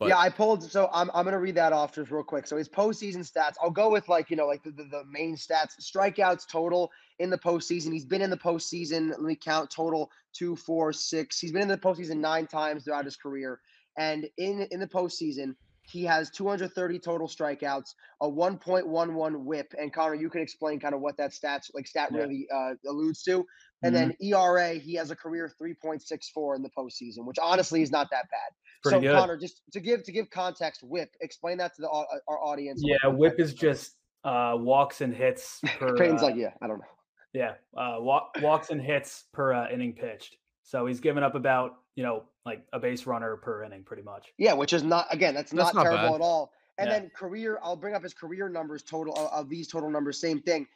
But 0.00 0.08
yeah, 0.08 0.18
I 0.18 0.30
pulled. 0.30 0.62
So 0.62 0.88
I'm, 0.94 1.10
I'm 1.12 1.26
gonna 1.26 1.38
read 1.38 1.56
that 1.56 1.74
off 1.74 1.94
just 1.94 2.10
real 2.10 2.24
quick. 2.24 2.46
So 2.46 2.56
his 2.56 2.70
postseason 2.70 3.18
stats. 3.18 3.54
I'll 3.62 3.70
go 3.70 3.90
with 3.90 4.08
like 4.08 4.30
you 4.30 4.36
know 4.36 4.46
like 4.46 4.62
the, 4.62 4.70
the, 4.70 4.84
the 4.84 5.04
main 5.10 5.36
stats. 5.36 5.72
Strikeouts 5.78 6.48
total 6.48 6.90
in 7.18 7.28
the 7.28 7.36
postseason. 7.36 7.92
He's 7.92 8.06
been 8.06 8.22
in 8.22 8.30
the 8.30 8.38
postseason. 8.38 9.10
Let 9.10 9.20
me 9.20 9.36
count 9.36 9.70
total 9.70 10.10
two, 10.32 10.56
four, 10.56 10.94
six. 10.94 11.38
He's 11.38 11.52
been 11.52 11.62
in 11.62 11.68
the 11.68 11.76
postseason 11.76 12.16
nine 12.16 12.46
times 12.46 12.84
throughout 12.84 13.04
his 13.04 13.16
career. 13.16 13.60
And 13.98 14.26
in 14.38 14.66
in 14.70 14.80
the 14.80 14.86
postseason, 14.86 15.54
he 15.82 16.04
has 16.04 16.30
230 16.30 16.98
total 17.00 17.28
strikeouts, 17.28 17.94
a 18.22 18.26
1.11 18.28 19.36
WHIP. 19.44 19.74
And 19.78 19.92
Conor, 19.92 20.14
you 20.14 20.30
can 20.30 20.40
explain 20.40 20.80
kind 20.80 20.94
of 20.94 21.02
what 21.02 21.18
that 21.18 21.32
stats 21.32 21.70
like 21.74 21.86
stat 21.86 22.10
Yeah. 22.10 22.20
really 22.20 22.46
uh, 22.54 22.74
alludes 22.88 23.22
to. 23.24 23.44
And 23.82 23.94
then 23.94 24.14
ERA, 24.20 24.74
he 24.74 24.94
has 24.94 25.10
a 25.10 25.16
career 25.16 25.50
3.64 25.60 26.56
in 26.56 26.62
the 26.62 26.70
postseason, 26.70 27.24
which 27.24 27.38
honestly 27.38 27.82
is 27.82 27.90
not 27.90 28.08
that 28.10 28.28
bad. 28.30 28.52
Pretty 28.82 28.96
so 28.96 29.00
good. 29.00 29.16
Conor, 29.18 29.36
just 29.36 29.62
to 29.72 29.80
give 29.80 30.02
to 30.04 30.12
give 30.12 30.30
context, 30.30 30.82
whip. 30.82 31.14
Explain 31.20 31.58
that 31.58 31.74
to 31.76 31.82
the 31.82 31.88
uh, 31.88 32.04
our 32.28 32.38
audience. 32.42 32.82
Yeah, 32.84 32.96
what- 33.04 33.12
what 33.12 33.18
whip 33.18 33.40
is 33.40 33.54
just 33.54 33.96
uh 34.24 34.54
walks 34.58 35.00
and 35.00 35.14
hits 35.14 35.60
per 35.78 35.96
Peyton's 35.96 36.22
uh, 36.22 36.26
like, 36.26 36.36
yeah, 36.36 36.52
I 36.62 36.66
don't 36.66 36.78
know. 36.78 36.84
Yeah, 37.32 37.52
uh, 37.76 37.96
walk, 38.00 38.32
walks 38.42 38.70
and 38.70 38.80
hits 38.82 39.24
per 39.32 39.52
uh, 39.54 39.70
inning 39.70 39.92
pitched. 39.92 40.36
So 40.64 40.86
he's 40.86 40.98
given 41.00 41.22
up 41.22 41.34
about 41.34 41.76
you 41.94 42.02
know 42.02 42.24
like 42.44 42.64
a 42.72 42.78
base 42.80 43.06
runner 43.06 43.36
per 43.36 43.62
inning, 43.64 43.84
pretty 43.84 44.02
much. 44.02 44.32
Yeah, 44.38 44.54
which 44.54 44.72
is 44.72 44.82
not 44.82 45.06
again, 45.10 45.34
that's, 45.34 45.52
That's 45.52 45.74
not, 45.74 45.74
not 45.74 45.82
terrible 45.90 46.08
bad. 46.08 46.14
at 46.16 46.20
all. 46.22 46.52
And 46.78 46.88
Yeah. 46.88 46.98
then 47.00 47.10
career, 47.14 47.58
I'll 47.62 47.76
bring 47.76 47.94
up 47.94 48.02
his 48.02 48.14
career 48.14 48.48
numbers 48.48 48.82
total 48.82 49.14
of, 49.14 49.30
of 49.32 49.48
these 49.50 49.68
total 49.68 49.90
numbers. 49.90 50.18
Same 50.20 50.40
thing. 50.40 50.66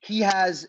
He 0.00 0.20
has 0.20 0.68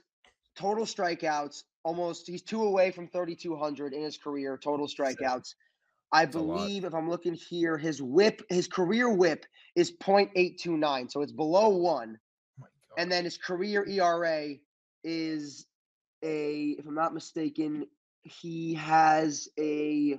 total 0.55 0.85
strikeouts. 0.85 1.63
Almost, 1.83 2.27
he's 2.27 2.41
two 2.41 2.63
away 2.63 2.91
from 2.91 3.07
3,200 3.07 3.93
in 3.93 4.01
his 4.01 4.17
career 4.17 4.57
total 4.61 4.87
strikeouts. 4.87 5.53
I 6.11 6.25
believe 6.25 6.85
if 6.85 6.93
I'm 6.93 7.09
looking 7.09 7.33
here, 7.33 7.77
his 7.77 8.01
whip, 8.01 8.41
his 8.49 8.67
career 8.67 9.09
whip 9.09 9.45
is 9.75 9.91
0.829, 9.91 11.11
so 11.11 11.21
it's 11.21 11.31
below 11.31 11.69
one. 11.69 12.17
Oh 12.61 12.65
and 12.97 13.11
then 13.11 13.25
his 13.25 13.37
career 13.37 13.85
ERA 13.87 14.55
is 15.03 15.65
a, 16.23 16.75
if 16.79 16.85
I'm 16.85 16.95
not 16.95 17.13
mistaken, 17.13 17.87
he 18.23 18.73
has 18.75 19.49
a. 19.59 20.17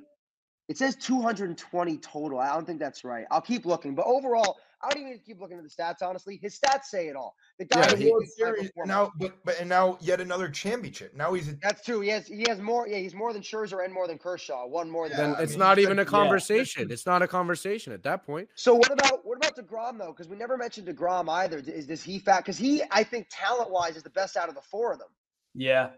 It 0.69 0.77
says 0.77 0.97
220 0.97 1.97
total. 1.99 2.39
I 2.39 2.53
don't 2.53 2.67
think 2.67 2.79
that's 2.79 3.03
right. 3.03 3.25
I'll 3.31 3.41
keep 3.41 3.65
looking, 3.65 3.95
but 3.95 4.05
overall, 4.07 4.59
I 4.83 4.91
don't 4.91 5.03
even 5.07 5.19
keep 5.27 5.41
looking 5.41 5.59
at 5.59 5.65
the 5.65 5.69
stats. 5.71 6.03
Honestly, 6.03 6.39
his 6.41 6.57
stats 6.59 6.85
say 6.85 7.09
it 7.09 7.17
all. 7.17 7.35
The 7.59 7.65
guy 7.65 7.81
Yeah, 7.81 7.93
is 7.95 7.99
he- 7.99 8.11
World 8.13 8.27
Series 8.29 8.71
now, 8.87 9.11
but, 9.19 9.35
but 9.45 9.59
and 9.59 9.69
now 9.69 9.99
yet 10.01 10.21
another 10.21 10.49
championship. 10.49 11.15
Now 11.17 11.33
he's 11.33 11.49
a, 11.49 11.57
That's 11.61 11.85
true. 11.85 12.01
He 12.01 12.09
has 12.11 12.29
he 12.29 12.45
has 12.49 12.61
more. 12.61 12.87
Yeah, 12.87 12.99
he's 12.99 13.15
more 13.15 13.33
than 13.33 13.43
Scherzer 13.43 13.85
and 13.85 13.93
more 13.93 14.07
than 14.07 14.19
Kershaw. 14.19 14.67
One 14.69 14.89
more 14.89 15.09
than. 15.09 15.17
then 15.19 15.31
Yeah, 15.31 15.37
I 15.39 15.43
it's 15.43 15.53
mean, 15.53 15.59
not 15.59 15.79
he's 15.79 15.87
even 15.87 15.99
a 15.99 16.03
like- 16.03 16.07
yeah. 16.07 16.11
conversation. 16.19 16.91
It's 16.93 17.07
not 17.07 17.23
a 17.23 17.27
conversation 17.27 17.93
at 17.93 18.05
that 18.05 18.25
point. 18.25 18.49
So 18.55 18.75
what 18.75 18.93
about 18.93 19.25
what 19.27 19.37
about 19.37 19.57
Degrom 19.57 19.99
though? 19.99 20.13
Because 20.13 20.29
we 20.29 20.37
never 20.37 20.57
mentioned 20.57 20.87
Degrom 20.87 21.29
either. 21.29 21.59
Is 21.59 21.87
this 21.89 22.03
he 22.03 22.21
fat? 22.21 22.39
Because 22.39 22.57
he, 22.57 22.83
I 22.91 23.03
think, 23.03 23.27
talent 23.31 23.71
wise, 23.71 23.97
is 23.97 24.05
the 24.05 24.11
best 24.11 24.37
out 24.37 24.49
of 24.49 24.55
the 24.55 24.63
four 24.63 24.93
of 24.93 25.01
them. 25.01 25.09
Yeah, 25.55 25.91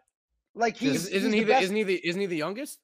Like 0.55 0.77
he's 0.79 1.05
Is, 1.05 1.09
isn't 1.09 1.33
he's 1.33 1.41
he 1.41 1.45
the, 1.45 1.53
best- 1.53 1.65
isn't 1.65 1.77
he 1.77 1.83
the 1.83 2.09
isn't 2.09 2.21
he 2.21 2.27
the 2.27 2.37
youngest? 2.37 2.79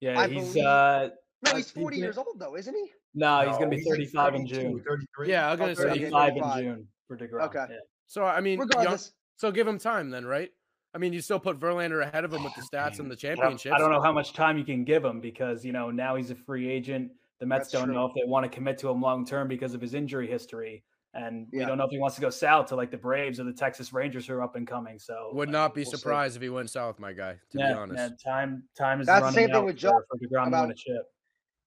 yeah. 0.00 0.18
I 0.18 0.28
he's 0.28 0.48
believe- 0.54 0.64
uh 0.64 1.08
No, 1.44 1.56
he's 1.56 1.66
he's 1.66 1.70
40 1.72 1.96
been- 1.96 2.02
years 2.04 2.16
old 2.16 2.36
though, 2.38 2.56
isn't 2.56 2.74
he? 2.74 2.90
No, 3.14 3.48
he's 3.48 3.56
gonna 3.58 3.68
be 3.70 3.80
35 3.82 4.34
in 4.34 4.46
June. 4.46 4.82
33. 4.86 5.28
Yeah, 5.30 5.50
I'm 5.50 5.58
gonna 5.58 5.72
Okay, 5.72 5.80
say 5.82 5.88
35 6.10 6.36
in 6.36 6.42
June 6.64 6.88
for 7.08 7.16
Degrom. 7.16 7.42
Okay. 7.46 7.66
yeah. 7.70 7.76
So 8.06 8.24
I 8.24 8.40
mean, 8.40 8.58
young, 8.58 8.68
Regardless, 8.68 9.12
so 9.36 9.50
give 9.50 9.66
him 9.66 9.78
time 9.78 10.10
then, 10.10 10.24
right? 10.26 10.50
I 10.94 10.98
mean, 10.98 11.12
you 11.12 11.20
still 11.20 11.40
put 11.40 11.58
Verlander 11.58 12.06
ahead 12.06 12.24
of 12.24 12.32
him 12.32 12.44
with 12.44 12.54
the 12.54 12.62
stats 12.62 13.00
and 13.00 13.10
the 13.10 13.14
I 13.14 13.34
don't, 13.34 13.36
championships. 13.36 13.74
I 13.74 13.78
don't 13.78 13.90
know 13.90 14.00
how 14.00 14.12
much 14.12 14.32
time 14.32 14.56
you 14.58 14.64
can 14.64 14.84
give 14.84 15.04
him 15.04 15.20
because 15.20 15.64
you 15.64 15.72
know 15.72 15.90
now 15.90 16.14
he's 16.16 16.30
a 16.30 16.34
free 16.36 16.68
agent. 16.70 17.10
The 17.40 17.46
Mets 17.46 17.64
That's 17.64 17.72
don't 17.72 17.84
true. 17.86 17.94
know 17.94 18.06
if 18.06 18.12
they 18.14 18.22
want 18.24 18.44
to 18.44 18.48
commit 18.54 18.78
to 18.78 18.88
him 18.88 19.00
long 19.00 19.26
term 19.26 19.48
because 19.48 19.74
of 19.74 19.80
his 19.80 19.92
injury 19.94 20.28
history, 20.28 20.84
and 21.12 21.48
we 21.52 21.58
don't 21.64 21.78
know 21.78 21.84
if 21.84 21.90
he 21.90 21.98
wants 21.98 22.14
to 22.14 22.20
go 22.22 22.30
south 22.30 22.66
to 22.66 22.76
like 22.76 22.92
the 22.92 22.96
Braves 22.96 23.40
or 23.40 23.44
the 23.44 23.52
Texas 23.52 23.92
Rangers 23.92 24.26
who 24.28 24.34
are 24.34 24.42
up 24.42 24.54
and 24.54 24.66
coming. 24.68 25.00
So 25.00 25.30
Would 25.32 25.48
uh, 25.48 25.52
not 25.52 25.74
be 25.74 25.80
we'll 25.80 25.90
see. 25.90 25.96
surprised 25.96 26.36
if 26.36 26.42
he 26.42 26.48
went 26.48 26.70
south, 26.70 27.00
my 27.00 27.12
guy. 27.12 27.32
To 27.32 27.58
yeah, 27.58 27.72
be 27.72 27.78
honest, 27.78 27.98
yeah, 28.24 28.32
time 28.32 28.62
time 28.78 29.00
is 29.00 29.06
That's 29.08 29.18
the 29.18 29.24
running 29.24 29.34
same 29.34 29.46
thing 29.48 29.56
out 29.56 29.64
with 29.64 29.74
for, 29.74 29.80
Judge 29.80 29.92
for 30.08 30.18
DeGrom 30.18 30.42
to 30.44 30.48
about- 30.48 30.62
win 30.62 30.70
a 30.70 30.74
chip. 30.74 30.94
Ti- 30.96 31.00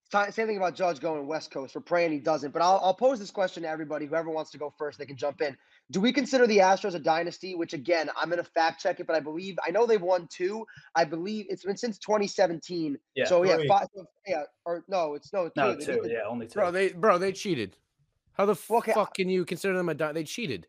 Same 0.09 0.31
thing 0.47 0.55
about 0.57 0.73
Judge 0.73 1.01
going 1.01 1.27
West 1.27 1.51
Coast. 1.51 1.75
We're 1.75 1.81
praying 1.81 2.13
he 2.13 2.19
doesn't. 2.19 2.51
But 2.53 2.61
I'll, 2.61 2.79
I'll 2.81 2.93
pose 2.93 3.19
this 3.19 3.29
question 3.29 3.63
to 3.63 3.69
everybody. 3.69 4.05
Whoever 4.05 4.29
wants 4.29 4.51
to 4.51 4.57
go 4.57 4.73
first, 4.77 4.97
they 4.97 5.05
can 5.05 5.17
jump 5.17 5.41
in. 5.41 5.57
Do 5.91 5.99
we 5.99 6.13
consider 6.13 6.47
the 6.47 6.59
Astros 6.59 6.95
a 6.95 6.99
dynasty? 6.99 7.55
Which 7.55 7.73
again, 7.73 8.09
I'm 8.15 8.29
going 8.29 8.41
to 8.41 8.49
fact 8.49 8.81
check 8.81 9.01
it, 9.01 9.07
but 9.07 9.17
I 9.17 9.19
believe 9.19 9.57
I 9.65 9.71
know 9.71 9.85
they've 9.85 10.01
won 10.01 10.27
two. 10.27 10.65
I 10.95 11.03
believe 11.03 11.47
it's 11.49 11.65
been 11.65 11.75
since 11.75 11.97
2017. 11.99 12.97
Yeah, 13.15 13.25
So 13.25 13.43
yeah, 13.43 13.57
three. 13.57 13.67
five. 13.67 13.87
Yeah, 14.25 14.43
or 14.65 14.85
no, 14.87 15.13
it's 15.15 15.33
no 15.33 15.47
two. 15.49 15.51
No, 15.57 15.75
They 15.75 15.85
two. 15.85 16.01
beat 16.03 16.11
Yeah, 16.13 16.19
only 16.27 16.47
two. 16.47 16.53
bro, 16.59 16.71
they 16.71 16.89
bro 16.93 17.17
they 17.17 17.33
cheated. 17.33 17.75
How 18.33 18.45
the 18.45 18.57
Well, 18.69 18.79
okay, 18.79 18.93
fuck 18.93 19.13
can 19.15 19.27
you 19.27 19.43
consider 19.43 19.75
them 19.75 19.89
a 19.89 19.93
di- 19.93 20.13
they 20.13 20.23
cheated? 20.23 20.67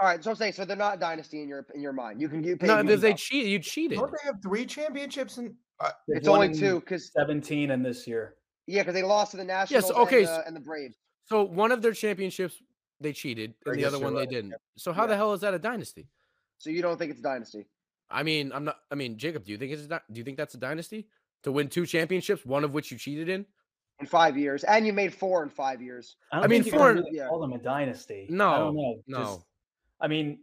All 0.00 0.08
right, 0.08 0.24
so 0.24 0.30
I'm 0.30 0.36
saying 0.36 0.54
so 0.54 0.64
they're 0.64 0.76
not 0.76 0.96
a 0.96 1.00
dynasty 1.00 1.42
in 1.42 1.48
your 1.48 1.66
in 1.74 1.82
your 1.82 1.92
mind. 1.92 2.22
You 2.22 2.28
can 2.30 2.40
get 2.40 2.58
paid. 2.58 2.68
No, 2.68 2.78
you 2.80 2.96
they, 2.96 3.08
can 3.10 3.16
cheated. 3.18 3.50
You 3.50 3.58
cheated. 3.58 3.98
Don't 3.98 4.10
they 4.10 4.24
have 4.24 4.36
three 4.42 4.64
championships? 4.64 5.36
and 5.36 5.54
uh, 5.78 5.90
It's 6.08 6.26
only 6.26 6.54
two 6.54 6.80
because 6.80 7.12
17 7.12 7.70
and 7.70 7.84
this 7.84 8.06
year. 8.06 8.36
Yeah, 8.66 8.82
because 8.82 8.94
they 8.94 9.02
lost 9.02 9.32
to 9.32 9.36
the 9.36 9.44
Nationals. 9.44 9.90
okay, 9.90 10.18
and, 10.20 10.26
s- 10.28 10.30
uh, 10.38 10.42
and 10.46 10.56
the 10.56 10.60
Braves. 10.60 10.96
So 11.26 11.42
one 11.44 11.72
of 11.72 11.82
their 11.82 11.92
championships 11.92 12.62
they 13.00 13.12
cheated, 13.12 13.54
I 13.66 13.70
and 13.70 13.78
the 13.80 13.84
other 13.84 13.96
you're 13.98 14.04
one 14.04 14.14
right. 14.14 14.28
they 14.28 14.34
didn't. 14.34 14.54
So 14.76 14.92
how 14.92 15.02
Yeah. 15.02 15.08
the 15.08 15.16
hell 15.16 15.32
is 15.32 15.40
that 15.40 15.54
a 15.54 15.58
dynasty? 15.58 16.06
So 16.58 16.70
you 16.70 16.82
don't 16.82 16.96
think 16.98 17.10
it's 17.10 17.20
a 17.20 17.24
dynasty? 17.24 17.66
I 18.10 18.22
mean, 18.22 18.52
I'm 18.52 18.64
not. 18.64 18.76
I 18.90 18.94
mean, 18.94 19.16
Jacob, 19.18 19.44
do 19.44 19.52
you 19.52 19.58
think 19.58 19.72
it's 19.72 19.82
a, 19.90 20.00
do 20.12 20.18
you 20.18 20.24
think 20.24 20.36
that's 20.36 20.54
a 20.54 20.58
dynasty 20.58 21.08
to 21.42 21.50
win 21.52 21.68
two 21.68 21.86
championships, 21.86 22.44
one 22.44 22.62
of 22.64 22.74
which 22.74 22.90
you 22.92 22.98
cheated 22.98 23.28
in? 23.28 23.46
in 24.00 24.06
five 24.06 24.36
years, 24.36 24.64
and 24.64 24.84
you 24.86 24.92
made 24.92 25.14
four 25.14 25.42
in 25.44 25.48
five 25.48 25.80
years. 25.80 26.16
I, 26.32 26.36
don't 26.36 26.44
I 26.44 26.48
mean, 26.48 26.62
think 26.62 26.66
you 26.66 26.72
can 26.72 26.78
four- 26.80 26.92
really 26.94 27.10
yeah. 27.16 27.28
call 27.28 27.40
them 27.40 27.52
a 27.52 27.58
dynasty. 27.58 28.26
No, 28.30 28.48
I 28.50 28.58
don't 28.58 28.76
know. 28.76 28.94
no. 29.06 29.18
Just- 29.18 29.40
I 30.00 30.08
mean, 30.08 30.40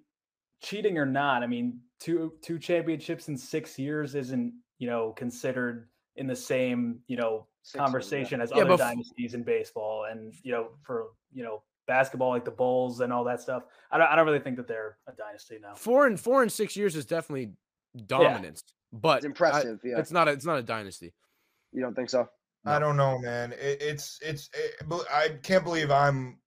cheating 0.61 0.97
or 0.97 1.05
not, 1.05 1.43
I 1.43 1.47
mean, 1.47 1.79
two 1.99 2.33
two 2.41 2.57
championships 2.59 3.27
in 3.27 3.37
six 3.37 3.77
years 3.77 4.15
isn't 4.15 4.53
you 4.77 4.87
know 4.87 5.11
considered 5.11 5.89
in 6.15 6.25
the 6.27 6.35
same 6.35 6.99
you 7.07 7.17
know 7.17 7.47
Six 7.69 7.77
yeah. 7.79 7.83
conversation 7.85 8.41
as 8.41 8.49
Yeah, 8.49 8.63
other 8.63 8.73
f- 8.73 8.79
dynasties 8.79 9.35
in 9.35 9.43
baseball, 9.43 10.05
and 10.09 10.33
you 10.41 10.51
know 10.51 10.69
for 10.81 11.09
you 11.31 11.43
know 11.43 11.61
basketball 11.87 12.29
like 12.29 12.43
the 12.43 12.49
Bulls 12.51 12.99
and 13.01 13.13
all 13.13 13.23
that 13.25 13.41
stuff. 13.41 13.61
I 13.91 13.99
don't, 13.99 14.07
I 14.07 14.15
don't 14.15 14.25
really 14.25 14.39
think 14.39 14.57
that 14.57 14.67
they're 14.67 14.97
a 15.07 15.11
dynasty 15.11 15.59
now. 15.61 15.75
Four 15.75 16.07
and 16.07 16.19
four 16.19 16.41
and 16.41 16.51
six 16.51 16.75
years 16.75 16.95
is 16.95 17.05
definitely 17.05 17.51
dominance, 18.07 18.63
but 18.91 19.17
It's 19.17 19.25
I- 19.25 19.27
impressive. 19.27 19.79
yeah, 19.83 19.99
it's 19.99 20.11
not. 20.11 20.27
A, 20.27 20.31
it's 20.31 20.45
not 20.45 20.57
a 20.57 20.63
dynasty. 20.63 21.13
you 21.71 21.81
don't 21.83 21.93
think 21.93 22.09
so? 22.09 22.27
I 22.65 22.79
don't 22.79 22.97
know, 22.97 23.19
man. 23.19 23.51
It, 23.51 23.81
it's 23.81 24.17
it's 24.23 24.49
eh, 24.55 24.85
it, 24.91 25.01
I 25.13 25.29
can't 25.43 25.63
believe 25.63 25.91
I'm, 25.91 26.39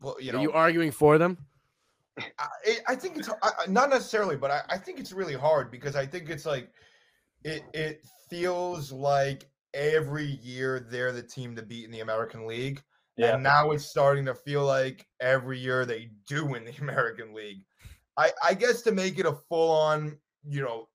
bu- 0.00 0.14
you 0.20 0.30
Are 0.30 0.36
know, 0.36 0.40
you 0.40 0.52
arguing 0.52 0.90
for 0.90 1.18
them? 1.18 1.36
I, 2.18 2.78
I 2.88 2.94
think 2.94 3.18
it's 3.18 3.28
I, 3.28 3.34
I- 3.42 3.66
not 3.68 3.90
necessarily, 3.90 4.36
but 4.36 4.50
I, 4.50 4.62
I 4.70 4.78
think 4.78 5.00
it's 5.00 5.12
really 5.12 5.34
hard 5.34 5.70
because 5.70 5.96
I 5.96 6.06
think 6.06 6.30
it's 6.30 6.46
like 6.46 6.70
it 7.44 7.62
it 7.74 8.00
feels 8.30 8.90
like 8.90 9.46
every 9.76 10.40
year 10.42 10.80
they're 10.80 11.12
the 11.12 11.22
team 11.22 11.54
to 11.54 11.62
beat 11.62 11.84
in 11.84 11.90
the 11.90 12.00
American 12.00 12.46
League. 12.46 12.82
Yeah, 13.16 13.34
And 13.34 13.42
now 13.42 13.70
it's 13.70 13.86
starting 13.86 14.24
to 14.26 14.34
feel 14.34 14.64
like 14.64 15.06
every 15.20 15.58
year 15.58 15.86
they 15.86 16.10
do 16.26 16.44
win 16.44 16.64
the 16.64 16.74
American 16.80 17.34
League. 17.34 17.62
I, 18.16 18.30
I 18.42 18.54
guess 18.54 18.82
to 18.82 18.92
make 18.92 19.18
it 19.18 19.26
a 19.26 19.36
full 19.48 19.70
on, 19.70 20.18
you 20.48 20.62
know, 20.62 20.88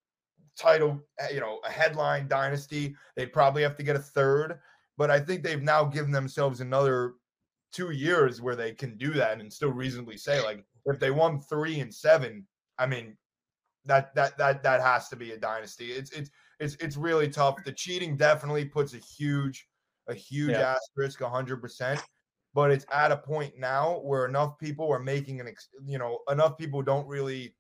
title, 0.57 0.99
uh, 1.21 1.27
you 1.31 1.39
know, 1.39 1.59
a 1.65 1.71
headline 1.71 2.27
dynasty, 2.27 2.95
they'd 3.15 3.33
probably 3.33 3.61
have 3.61 3.77
to 3.77 3.83
get 3.83 3.95
a 3.95 3.99
third. 3.99 4.59
But 4.97 5.11
I 5.11 5.19
think 5.19 5.43
they've 5.43 5.61
now 5.61 5.83
given 5.83 6.11
themselves 6.11 6.61
another 6.61 7.13
two 7.71 7.91
years 7.91 8.41
where 8.41 8.55
they 8.55 8.73
can 8.73 8.97
do 8.97 9.13
that 9.13 9.39
and 9.39 9.51
still 9.51 9.71
reasonably 9.71 10.17
say, 10.17 10.43
like, 10.43 10.65
if 10.85 10.99
they 10.99 11.11
won 11.11 11.39
three 11.41 11.79
and 11.79 11.93
seven, 11.93 12.45
I 12.77 12.87
mean, 12.87 13.15
that 13.85 14.13
that 14.15 14.37
that 14.37 14.63
that 14.63 14.81
has 14.81 15.09
to 15.09 15.15
be 15.15 15.31
a 15.31 15.37
dynasty. 15.37 15.91
It's 15.91 16.11
it's 16.11 16.29
it's 16.61 16.75
it's 16.75 16.95
really 16.95 17.27
tough. 17.27 17.55
The 17.65 17.71
cheating 17.73 18.15
definitely 18.15 18.65
puts 18.65 18.93
a 18.93 18.97
huge 18.99 19.67
a 20.07 20.13
huge 20.13 20.51
Yeah. 20.51 20.75
asterisk, 20.75 21.21
hundred 21.21 21.57
percent. 21.61 22.01
But 22.53 22.69
it's 22.71 22.85
at 22.91 23.11
a 23.11 23.17
point 23.17 23.57
now 23.57 23.99
where 23.99 24.25
enough 24.25 24.57
people 24.59 24.91
are 24.91 24.99
making 24.99 25.39
an, 25.39 25.47
ex- 25.47 25.69
you 25.85 25.97
know, 25.97 26.19
enough 26.29 26.57
people 26.57 26.81
don't 26.81 27.07
really 27.07 27.55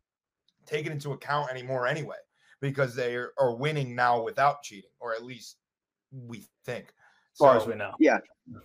take 0.65 0.85
it 0.85 0.91
into 0.91 1.13
account 1.13 1.49
anymore 1.49 1.87
anyway, 1.87 2.17
because 2.59 2.93
they 2.93 3.15
are, 3.15 3.31
are 3.39 3.55
winning 3.55 3.95
now 3.95 4.21
without 4.21 4.63
cheating, 4.63 4.89
or 4.99 5.13
at 5.13 5.23
least 5.23 5.57
we 6.11 6.43
think. 6.65 6.87
as 7.33 7.37
far 7.39 7.55
as 7.55 7.65
we 7.65 7.75
know. 7.75 7.93
Yeah. 7.99 8.17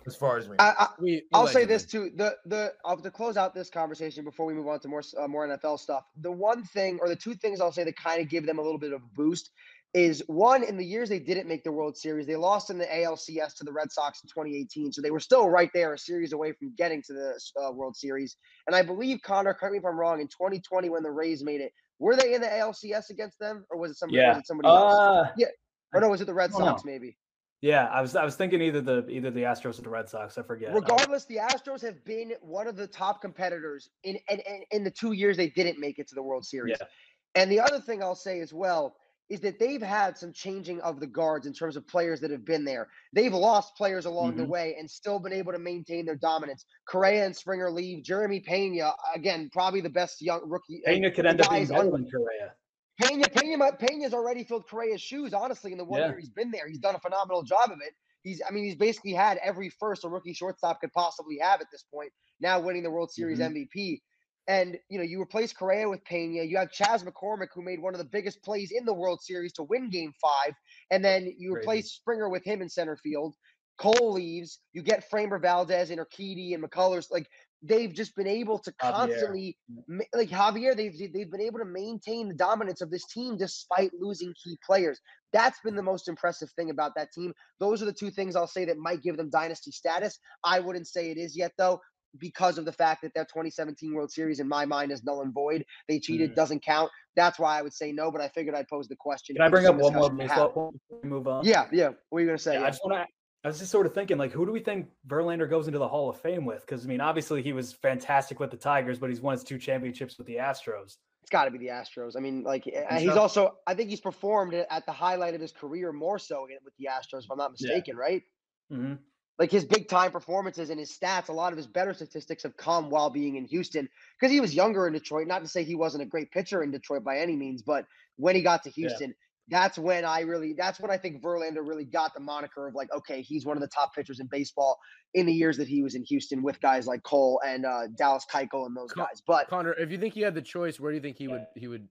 As 0.05 0.17
far 0.17 0.37
as 0.37 0.49
we, 0.49 0.57
I, 0.59 0.73
I, 0.77 0.87
We, 0.99 1.23
I'll 1.33 1.47
say 1.47 1.63
this 1.63 1.85
too. 1.85 2.11
The 2.17 2.35
the 2.45 2.73
I'll, 2.83 2.97
to 2.97 3.09
close 3.11 3.37
out 3.37 3.55
this 3.55 3.69
conversation 3.69 4.25
before 4.25 4.45
we 4.45 4.53
move 4.53 4.67
on 4.67 4.81
to 4.81 4.89
more 4.89 5.03
uh, 5.17 5.27
more 5.29 5.47
NFL 5.47 5.79
stuff. 5.79 6.03
The 6.19 6.31
one 6.31 6.63
thing 6.63 6.99
or 6.99 7.07
the 7.07 7.15
two 7.15 7.35
things 7.35 7.61
I'll 7.61 7.71
say 7.71 7.85
that 7.85 7.95
kind 7.95 8.21
of 8.21 8.27
give 8.27 8.45
them 8.45 8.59
a 8.59 8.61
little 8.61 8.79
bit 8.79 8.91
of 8.91 9.01
a 9.01 9.05
boost 9.15 9.51
is 9.93 10.21
one 10.27 10.63
in 10.63 10.77
the 10.77 10.85
years 10.85 11.09
they 11.09 11.19
didn't 11.19 11.47
make 11.47 11.63
the 11.63 11.71
World 11.71 11.97
Series, 11.97 12.27
they 12.27 12.35
lost 12.35 12.69
in 12.69 12.77
the 12.77 12.85
ALCS 12.85 13.55
to 13.55 13.63
the 13.63 13.71
Red 13.71 13.91
Sox 13.91 14.21
in 14.23 14.29
2018, 14.29 14.91
so 14.91 15.01
they 15.01 15.11
were 15.11 15.19
still 15.19 15.49
right 15.49 15.69
there, 15.73 15.93
a 15.93 15.97
series 15.97 16.33
away 16.33 16.51
from 16.51 16.73
getting 16.75 17.01
to 17.03 17.13
the 17.13 17.39
uh, 17.61 17.71
World 17.71 17.95
Series. 17.95 18.35
And 18.67 18.75
I 18.75 18.81
believe 18.81 19.21
Conor, 19.23 19.53
correct 19.53 19.73
me 19.73 19.79
if 19.79 19.85
I'm 19.85 19.97
wrong, 19.97 20.19
in 20.19 20.27
2020 20.27 20.89
when 20.89 21.03
the 21.03 21.11
Rays 21.11 21.43
made 21.43 21.61
it, 21.61 21.71
were 21.99 22.15
they 22.15 22.33
in 22.33 22.41
the 22.41 22.47
ALCS 22.47 23.09
against 23.09 23.39
them, 23.39 23.65
or 23.69 23.77
was 23.77 23.91
it 23.91 23.97
somebody? 23.97 24.19
Yeah. 24.19 24.37
It 24.37 24.45
somebody 24.45 24.67
else? 24.67 24.93
Uh, 24.93 25.45
Or 25.93 26.01
no, 26.01 26.09
was 26.09 26.21
it 26.21 26.25
the 26.25 26.33
Red 26.33 26.51
Sox? 26.51 26.83
know. 26.83 26.91
Maybe. 26.91 27.17
yeah, 27.61 27.85
I 27.85 28.01
was 28.01 28.15
I 28.15 28.25
was 28.25 28.35
thinking 28.35 28.61
either 28.61 28.81
the 28.81 29.07
either 29.07 29.31
the 29.31 29.41
Astros 29.41 29.79
or 29.79 29.81
the 29.81 29.89
Red 29.89 30.09
Sox. 30.09 30.37
I 30.37 30.43
forget. 30.43 30.69
Um, 30.69 30.75
Regardless, 30.75 31.25
the 31.25 31.37
Astros 31.37 31.81
have 31.81 32.03
been 32.05 32.33
one 32.41 32.67
of 32.67 32.75
the 32.75 32.87
top 32.87 33.21
competitors 33.21 33.89
in 34.03 34.17
in, 34.29 34.39
in, 34.39 34.63
in 34.71 34.83
the 34.83 34.91
two 34.91 35.13
years 35.13 35.37
they 35.37 35.49
didn't 35.49 35.79
make 35.79 35.97
it 35.97 36.07
to 36.09 36.15
the 36.15 36.21
World 36.21 36.45
Series. 36.45 36.77
Yeah. 36.79 36.87
And 37.35 37.51
the 37.51 37.59
other 37.59 37.79
thing 37.79 38.03
I'll 38.03 38.15
say 38.15 38.41
as 38.41 38.53
well 38.53 38.95
is 39.29 39.41
that 39.41 39.59
they've 39.59 39.81
had 39.81 40.17
some 40.17 40.31
changing 40.31 40.79
of 40.81 40.99
the 40.99 41.07
guards 41.07 41.47
in 41.47 41.53
terms 41.53 41.75
of 41.75 41.85
players 41.87 42.21
that 42.21 42.31
have 42.31 42.45
been 42.45 42.63
there. 42.63 42.87
They've 43.13 43.33
lost 43.33 43.75
players 43.75 44.05
along 44.05 44.37
the 44.37 44.43
Mhm. 44.43 44.49
way 44.49 44.75
and 44.79 44.89
still 44.89 45.19
been 45.19 45.33
able 45.33 45.51
to 45.51 45.59
maintain 45.59 46.05
their 46.05 46.15
dominance. 46.15 46.65
Correa 46.87 47.25
and 47.25 47.35
Springer 47.35 47.69
leave. 47.69 48.03
Jeremy 48.03 48.39
Pena, 48.39 48.93
again, 49.13 49.49
probably 49.51 49.81
the 49.81 49.89
best 49.89 50.21
young 50.21 50.47
rookie. 50.49 50.81
Pena 50.85 51.11
could 51.11 51.25
end 51.25 51.41
up 51.41 51.49
being 51.49 51.67
better 51.67 51.91
than 51.91 52.09
Correa. 52.09 52.55
Pena, 53.01 53.25
Pena, 53.29 53.73
Pena's 53.73 54.13
already 54.13 54.43
filled 54.43 54.67
Correa's 54.67 55.01
shoes, 55.01 55.33
honestly, 55.33 55.71
in 55.71 55.77
the 55.77 55.85
one 55.85 55.99
Yeah. 55.99 56.07
year 56.09 56.17
he's 56.19 56.29
been 56.29 56.49
there. 56.49 56.67
He's 56.67 56.79
done 56.79 56.95
a 56.95 56.99
phenomenal 56.99 57.43
job 57.43 57.69
of 57.71 57.79
it. 57.81 57.93
He's, 58.23 58.41
I 58.47 58.51
mean, 58.51 58.63
he's 58.63 58.75
basically 58.75 59.13
had 59.13 59.37
every 59.37 59.69
first 59.69 60.03
a 60.03 60.09
rookie 60.09 60.33
shortstop 60.33 60.81
could 60.81 60.91
possibly 60.93 61.37
have 61.39 61.61
at 61.61 61.67
this 61.71 61.83
point, 61.83 62.11
now 62.39 62.59
winning 62.59 62.83
the 62.83 62.89
World 62.89 63.11
Series 63.11 63.39
Mhm. 63.39 63.51
MVP. 63.51 64.01
And, 64.47 64.77
you 64.89 64.97
know, 64.97 65.03
you 65.03 65.21
replace 65.21 65.51
Correa 65.51 65.89
with 65.89 66.03
Pena. 66.05 66.43
You 66.43 66.57
have 66.57 66.71
Chas 66.71 67.03
McCormick, 67.03 67.49
who 67.53 67.61
made 67.61 67.81
one 67.81 67.93
of 67.93 67.99
the 67.99 68.05
biggest 68.05 68.41
plays 68.43 68.71
in 68.71 68.85
the 68.85 68.93
World 68.93 69.21
Series 69.21 69.53
to 69.53 69.63
win 69.63 69.89
game 69.89 70.13
five. 70.21 70.53
And 70.89 71.03
then 71.03 71.25
you 71.37 71.53
Crazy. 71.53 71.63
replace 71.63 71.91
Springer 71.91 72.29
with 72.29 72.45
him 72.45 72.61
in 72.61 72.69
center 72.69 72.97
field. 72.97 73.35
Cole 73.77 74.13
leaves. 74.13 74.59
You 74.73 74.81
get 74.81 75.09
Framber 75.11 75.41
Valdez 75.41 75.91
and 75.91 75.99
Urquidy 75.99 76.53
and 76.55 76.63
McCullers. 76.63 77.07
Like, 77.11 77.27
they've 77.63 77.93
just 77.93 78.15
been 78.15 78.27
able 78.27 78.59
to 78.59 78.71
constantly 78.73 79.57
ma- 79.87 80.03
like 80.13 80.29
Javier, 80.29 80.75
they've 80.75 80.95
they've 81.13 81.31
been 81.31 81.41
able 81.41 81.59
to 81.59 81.65
maintain 81.65 82.27
the 82.27 82.35
dominance 82.35 82.81
of 82.81 82.91
this 82.91 83.05
team 83.07 83.37
despite 83.37 83.91
losing 83.99 84.33
key 84.43 84.57
players. 84.65 84.99
That's 85.33 85.59
been 85.61 85.75
the 85.75 85.83
most 85.83 86.07
impressive 86.07 86.49
thing 86.51 86.69
about 86.69 86.93
that 86.95 87.11
team. 87.11 87.33
Those 87.59 87.81
are 87.81 87.85
the 87.85 87.93
two 87.93 88.11
things 88.11 88.35
I'll 88.35 88.47
say 88.47 88.65
that 88.65 88.77
might 88.77 89.01
give 89.01 89.17
them 89.17 89.29
dynasty 89.29 89.71
status. 89.71 90.19
I 90.43 90.59
wouldn't 90.59 90.87
say 90.87 91.09
it 91.09 91.17
is 91.17 91.35
yet 91.35 91.51
though, 91.57 91.81
because 92.19 92.57
of 92.57 92.65
the 92.65 92.71
fact 92.71 93.01
that 93.03 93.13
their 93.13 93.25
2017 93.25 93.93
World 93.93 94.11
Series 94.11 94.39
in 94.39 94.47
my 94.47 94.65
mind 94.65 94.91
is 94.91 95.03
null 95.03 95.21
and 95.21 95.33
void. 95.33 95.65
They 95.87 95.99
cheated, 95.99 96.31
Mhm. 96.31 96.35
doesn't 96.35 96.59
count. 96.63 96.91
That's 97.15 97.39
why 97.39 97.57
I 97.57 97.61
would 97.61 97.73
say 97.73 97.91
no. 97.91 98.11
But 98.11 98.21
I 98.21 98.27
figured 98.29 98.55
I'd 98.55 98.67
pose 98.67 98.87
the 98.87 98.95
question. 98.95 99.35
Can 99.35 99.43
I 99.43 99.49
bring 99.49 99.65
up 99.65 99.75
one 99.77 99.93
more 99.93 100.09
baseball 100.09 100.49
point 100.49 100.73
before 100.73 100.99
we 101.03 101.09
move 101.09 101.27
on? 101.27 101.45
Yeah, 101.45 101.67
yeah. 101.71 101.91
What 102.09 102.19
are 102.19 102.21
you 102.21 102.27
gonna 102.27 102.37
say? 102.37 102.53
Yeah, 102.53 102.61
Yeah. 102.61 102.65
I 102.67 102.69
just 102.69 102.81
want 102.85 102.95
to. 103.01 103.07
I 103.43 103.47
was 103.49 103.59
just 103.59 103.71
sort 103.71 103.85
of 103.85 103.93
thinking, 103.93 104.17
like, 104.17 104.31
who 104.31 104.45
do 104.45 104.51
we 104.51 104.59
think 104.59 104.89
Verlander 105.07 105.49
goes 105.49 105.67
into 105.67 105.79
the 105.79 105.87
Hall 105.87 106.09
of 106.09 106.19
Fame 106.19 106.43
with? 106.43 106.61
Because 106.61 106.83
I 106.85 106.87
mean, 106.89 106.99
obviously 107.01 107.41
he 107.41 107.53
was 107.53 107.71
fantastic 107.71 108.39
with 108.39 108.51
the 108.51 108.57
Tigers, 108.57 108.99
but 108.99 109.09
he's 109.09 109.21
won 109.21 109.33
his 109.33 109.43
two 109.43 109.57
championships 109.57 110.17
with 110.17 110.27
the 110.27 110.35
Astros. 110.35 110.97
It's 111.21 111.29
got 111.31 111.45
to 111.45 111.51
be 111.51 111.57
the 111.57 111.67
Astros. 111.67 112.15
I 112.17 112.19
mean, 112.19 112.43
like 112.43 112.63
Think 112.63 112.85
he's 112.99 113.13
so? 113.13 113.19
also. 113.21 113.57
I 113.67 113.73
think 113.73 113.89
he's 113.89 114.01
performed 114.01 114.53
at 114.53 114.85
the 114.85 114.91
highlight 114.91 115.33
of 115.35 115.41
his 115.41 115.51
career 115.51 115.91
more 115.93 116.19
so 116.19 116.47
with 116.63 116.73
the 116.77 116.87
Astros, 116.91 117.25
if 117.25 117.31
I'm 117.31 117.37
not 117.37 117.51
Yeah. 117.57 117.67
mistaken, 117.69 117.95
right? 117.97 118.23
hmm 118.69 118.95
like 119.39 119.51
his 119.51 119.65
big 119.65 119.87
time 119.87 120.11
performances 120.11 120.69
and 120.69 120.79
his 120.79 120.91
stats, 120.91 121.29
a 121.29 121.33
lot 121.33 121.53
of 121.53 121.57
his 121.57 121.67
better 121.67 121.93
statistics 121.93 122.43
have 122.43 122.57
come 122.57 122.89
while 122.89 123.09
being 123.09 123.35
in 123.35 123.45
Houston 123.45 123.87
because 124.19 124.31
he 124.31 124.39
was 124.39 124.53
younger 124.53 124.87
in 124.87 124.93
Detroit. 124.93 125.27
Not 125.27 125.43
to 125.43 125.47
say 125.47 125.63
he 125.63 125.75
wasn't 125.75 126.03
a 126.03 126.07
great 126.07 126.31
pitcher 126.31 126.63
in 126.63 126.71
Detroit 126.71 127.03
by 127.03 127.19
any 127.19 127.35
means, 127.35 127.61
but 127.61 127.85
when 128.15 128.35
he 128.35 128.41
got 128.41 128.63
to 128.63 128.71
Houston, 128.71 129.13
that's 129.49 129.77
when 129.77 130.03
I 130.03 130.21
really, 130.21 130.53
that's 130.57 130.79
when 130.79 130.91
I 130.91 130.97
think 130.97 131.21
Verlander 131.21 131.65
really 131.65 131.85
got 131.85 132.13
the 132.13 132.19
moniker 132.19 132.67
of 132.67 132.75
like, 132.75 132.91
okay, 132.93 133.21
he's 133.21 133.45
one 133.45 133.55
of 133.55 133.61
the 133.61 133.69
top 133.69 133.93
pitchers 133.95 134.19
in 134.19 134.27
baseball 134.27 134.77
in 135.13 135.25
the 135.25 135.33
years 135.33 135.57
that 135.57 135.67
he 135.67 135.83
was 135.83 135.95
in 135.95 136.03
Houston 136.03 136.41
with 136.41 136.59
guys 136.59 136.85
like 136.87 137.03
Cole 137.03 137.39
and 137.45 137.65
uh, 137.65 137.87
Dallas 137.95 138.25
Keuchel 138.31 138.65
and 138.65 138.75
those 138.75 138.91
Co- 138.91 139.03
guys. 139.03 139.21
But 139.25 139.47
Conor, 139.47 139.73
if 139.73 139.91
you 139.91 139.97
think 139.97 140.13
he 140.13 140.21
had 140.21 140.35
the 140.35 140.41
choice, 140.41 140.79
where 140.79 140.91
do 140.91 140.95
you 140.95 141.01
think 141.01 141.17
he 141.17 141.27
would 141.27 141.45
he 141.55 141.67
would 141.67 141.87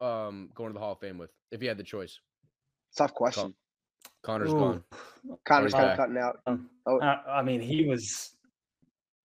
um 0.00 0.50
going 0.54 0.70
to 0.70 0.74
the 0.74 0.80
Hall 0.80 0.92
of 0.92 1.00
Fame 1.00 1.18
with 1.18 1.30
if 1.50 1.60
he 1.60 1.66
had 1.66 1.78
the 1.78 1.84
choice? 1.84 2.20
Tough 2.96 3.14
question. 3.14 3.54
Conor's 4.22 4.52
Ooh. 4.52 4.58
gone. 4.58 4.84
Conor's 5.44 5.72
kind 5.72 5.90
of 5.90 5.96
cutting 5.96 6.16
out. 6.18 6.40
Um, 6.46 6.70
Oh. 6.86 6.98
uh, 7.00 7.22
I 7.28 7.42
mean, 7.42 7.60
he 7.60 7.86
was. 7.86 8.34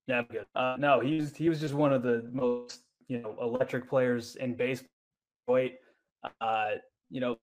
Yeah, 0.08 0.22
good. 0.30 0.46
Uh, 0.54 0.76
no, 0.78 1.00
he 1.00 1.16
was 1.18 1.36
he 1.36 1.48
was 1.50 1.60
just 1.62 1.74
one 1.74 1.94
of 1.94 2.04
the 2.04 2.30
most 2.34 2.82
you 3.08 3.20
know 3.22 3.36
electric 3.42 3.88
players 3.90 4.36
in 4.36 4.56
baseball. 4.56 4.90
Wait, 5.48 5.78
uh, 6.42 6.72
you 7.10 7.22
know, 7.22 7.38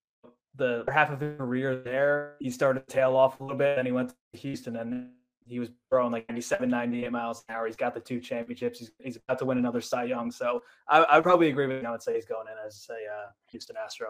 the 0.57 0.85
half 0.93 1.11
of 1.11 1.21
his 1.21 1.37
career 1.39 1.77
there, 1.77 2.37
he 2.41 2.51
started 2.51 2.87
to 2.87 2.93
tail 2.95 3.17
off 3.17 3.41
a 3.41 3.43
little 3.43 3.57
bit, 3.59 3.79
and 3.79 3.87
he 3.87 3.93
went 3.93 4.11
to 4.11 4.39
Houston, 4.41 4.77
and 4.77 5.11
he 5.47 5.59
was 5.59 5.71
throwing 5.91 6.13
like 6.13 6.29
97, 6.29 6.69
98 6.69 7.11
miles 7.11 7.45
an 7.49 7.55
hour. 7.57 7.67
He's 7.67 7.77
got 7.77 7.93
the 7.95 8.01
two 8.01 8.21
championships. 8.21 8.79
He's, 8.79 8.91
he's 9.03 9.17
about 9.17 9.39
to 9.41 9.45
win 9.47 9.59
another 9.59 9.81
Cy 9.81 10.05
Young. 10.05 10.31
So 10.31 10.63
I 10.89 10.99
I 11.03 11.17
would 11.17 11.25
probably 11.25 11.49
agree 11.49 11.67
with 11.67 11.81
you. 11.83 11.89
I 11.89 11.93
would 11.93 12.03
say 12.03 12.15
he's 12.15 12.27
going 12.27 12.47
in 12.47 12.55
as 12.67 12.87
a 12.91 12.95
uh, 12.95 13.31
Houston 13.51 13.77
Astro. 13.83 14.09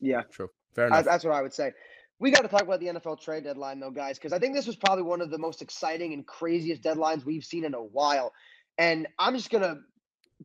Yeah, 0.00 0.22
True. 0.30 0.48
Fair 0.72 0.84
I- 0.84 0.88
enough. 0.88 1.04
that's 1.04 1.24
what 1.24 1.34
I 1.34 1.42
would 1.42 1.52
say. 1.52 1.72
We 2.20 2.30
got 2.30 2.42
to 2.42 2.48
talk 2.48 2.62
about 2.62 2.80
the 2.80 2.86
NFL 2.86 3.22
trade 3.22 3.44
deadline, 3.44 3.80
though, 3.80 3.90
guys, 3.90 4.18
because 4.18 4.34
I 4.34 4.38
think 4.38 4.54
this 4.54 4.66
was 4.66 4.76
probably 4.76 5.04
one 5.04 5.22
of 5.22 5.30
the 5.30 5.38
most 5.38 5.62
exciting 5.62 6.12
and 6.12 6.26
craziest 6.26 6.82
deadlines 6.82 7.24
we've 7.24 7.44
seen 7.44 7.64
in 7.64 7.72
a 7.72 7.82
while. 7.82 8.32
And 8.76 9.08
I'm 9.18 9.34
just 9.34 9.50
going 9.50 9.64
to 9.64 9.78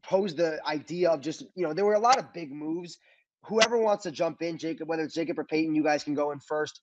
pose 0.03 0.33
the 0.33 0.59
idea 0.65 1.09
of 1.09 1.19
just, 1.19 1.43
you 1.55 1.67
know, 1.67 1.73
there 1.73 1.85
were 1.85 1.95
a 1.95 1.99
lot 1.99 2.17
of 2.17 2.31
big 2.33 2.51
moves. 2.51 2.97
Whoever 3.43 3.77
wants 3.77 4.03
to 4.03 4.11
jump 4.11 4.41
in, 4.41 4.57
Jacob, 4.57 4.87
whether 4.87 5.03
it's 5.03 5.13
Jacob 5.13 5.37
or 5.37 5.43
Peyton, 5.43 5.75
you 5.75 5.83
guys 5.83 6.03
can 6.03 6.13
go 6.13 6.31
in 6.31 6.39
first. 6.39 6.79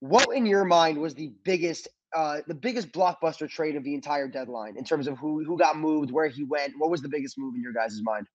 What 0.00 0.28
in 0.36 0.44
your 0.44 0.66
mind 0.66 0.98
was 0.98 1.14
the 1.14 1.32
biggest, 1.42 1.88
uh, 2.14 2.38
the 2.46 2.54
biggest 2.54 2.92
blockbuster 2.92 3.48
trade 3.48 3.74
of 3.74 3.84
the 3.84 3.94
entire 3.94 4.28
deadline 4.28 4.76
in 4.76 4.84
terms 4.84 5.06
of 5.08 5.18
who 5.18 5.42
who 5.44 5.58
got 5.58 5.78
moved, 5.78 6.10
where 6.10 6.28
he 6.28 6.44
went? 6.44 6.74
What 6.76 6.90
was 6.90 7.00
the 7.00 7.08
biggest 7.08 7.38
move 7.38 7.54
in 7.54 7.62
your 7.62 7.72
guys' 7.72 8.00
mind? 8.02 8.26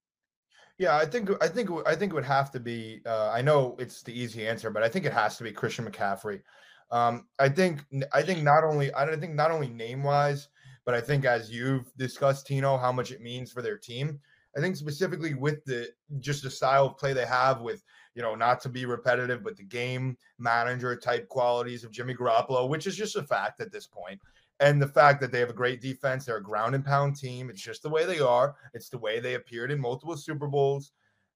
Yeah, 0.77 0.97
I 0.97 1.05
think 1.05 1.29
I 1.41 1.47
think 1.47 1.69
I 1.85 1.95
think 1.95 2.11
it 2.11 2.15
would 2.15 2.25
have 2.25 2.51
to 2.51 2.59
be. 2.59 3.01
Uh, 3.05 3.29
I 3.29 3.41
know 3.41 3.75
it's 3.79 4.01
the 4.01 4.17
easy 4.17 4.47
answer, 4.47 4.69
but 4.69 4.83
I 4.83 4.89
think 4.89 5.05
it 5.05 5.13
has 5.13 5.37
to 5.37 5.43
be 5.43 5.51
Christian 5.51 5.85
McCaffrey. 5.85 6.41
Um, 6.89 7.27
I 7.39 7.49
think 7.49 7.85
I 8.13 8.21
think 8.21 8.43
not 8.43 8.63
only 8.63 8.93
I 8.93 9.15
think 9.15 9.35
not 9.35 9.51
only 9.51 9.69
name 9.69 10.03
wise, 10.03 10.49
but 10.85 10.95
I 10.95 11.01
think 11.01 11.25
as 11.25 11.51
you've 11.51 11.91
discussed, 11.97 12.47
Tino, 12.47 12.77
how 12.77 12.91
much 12.91 13.11
it 13.11 13.21
means 13.21 13.51
for 13.51 13.61
their 13.61 13.77
team. 13.77 14.19
I 14.57 14.59
think 14.59 14.75
specifically 14.75 15.33
with 15.33 15.63
the 15.65 15.89
just 16.19 16.43
the 16.43 16.49
style 16.49 16.87
of 16.87 16.97
play 16.97 17.13
they 17.13 17.25
have 17.25 17.61
with 17.61 17.83
you 18.15 18.21
know 18.21 18.35
not 18.35 18.59
to 18.61 18.69
be 18.69 18.85
repetitive, 18.85 19.43
but 19.43 19.55
the 19.55 19.63
game 19.63 20.17
manager 20.39 20.95
type 20.95 21.27
qualities 21.29 21.83
of 21.83 21.91
Jimmy 21.91 22.15
Garoppolo, 22.15 22.67
which 22.67 22.87
is 22.87 22.95
just 22.95 23.15
a 23.15 23.23
fact 23.23 23.61
at 23.61 23.71
this 23.71 23.87
point 23.87 24.19
and 24.61 24.81
the 24.81 24.87
fact 24.87 25.19
that 25.19 25.31
they 25.31 25.39
have 25.39 25.49
a 25.49 25.53
great 25.53 25.81
defense, 25.81 26.25
they're 26.25 26.37
a 26.37 26.43
ground 26.43 26.75
and 26.75 26.85
pound 26.85 27.17
team. 27.17 27.49
It's 27.49 27.61
just 27.61 27.81
the 27.81 27.89
way 27.89 28.05
they 28.05 28.19
are. 28.19 28.55
It's 28.73 28.89
the 28.89 28.97
way 28.99 29.19
they 29.19 29.33
appeared 29.33 29.71
in 29.71 29.81
multiple 29.81 30.15
Super 30.15 30.47
Bowls. 30.47 30.91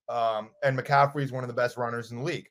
Um, 0.07 0.51
and 0.63 0.77
McCaffrey 0.77 1.23
is 1.23 1.31
one 1.31 1.43
of 1.43 1.47
the 1.47 1.53
best 1.53 1.75
runners 1.75 2.11
in 2.11 2.17
the 2.19 2.23
league. 2.23 2.47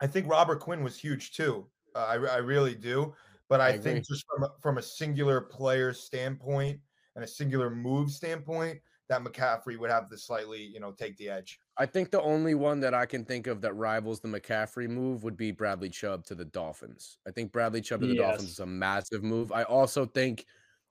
I 0.00 0.06
think 0.06 0.26
Robert 0.26 0.60
Quinn 0.60 0.82
was 0.82 0.98
huge 0.98 1.32
too. 1.32 1.66
Uh, 1.94 2.06
I, 2.08 2.14
I 2.14 2.36
really 2.38 2.74
do. 2.74 3.14
But 3.50 3.60
I, 3.60 3.66
I 3.66 3.68
agree. 3.70 3.82
think 3.82 4.06
just 4.06 4.24
from 4.26 4.44
a, 4.44 4.50
from 4.60 4.78
a 4.78 4.82
singular 4.82 5.42
player 5.42 5.92
standpoint 5.92 6.80
and 7.14 7.24
a 7.24 7.28
singular 7.28 7.70
move 7.70 8.10
standpoint, 8.10 8.80
that 9.08 9.22
McCaffrey 9.22 9.78
would 9.78 9.90
have 9.90 10.08
to 10.08 10.18
slightly, 10.18 10.62
you 10.62 10.80
know, 10.80 10.92
take 10.92 11.16
the 11.16 11.28
edge. 11.28 11.58
I 11.80 11.86
think 11.86 12.10
the 12.10 12.20
only 12.22 12.54
one 12.54 12.80
that 12.80 12.92
I 12.92 13.06
can 13.06 13.24
think 13.24 13.46
of 13.46 13.60
that 13.60 13.72
rivals 13.74 14.18
the 14.20 14.28
McCaffrey 14.28 14.88
move 14.88 15.22
would 15.22 15.36
be 15.36 15.52
Bradley 15.52 15.88
Chubb 15.88 16.24
to 16.24 16.34
the 16.34 16.44
Dolphins. 16.44 17.18
I 17.26 17.30
think 17.30 17.52
Bradley 17.52 17.80
Chubb 17.80 18.00
to 18.00 18.06
the 18.08 18.16
Dolphins 18.16 18.50
is 18.50 18.58
a 18.60 18.66
massive 18.66 19.22
move. 19.22 19.52
I 19.52 19.62
also 19.62 20.04
think, 20.04 20.44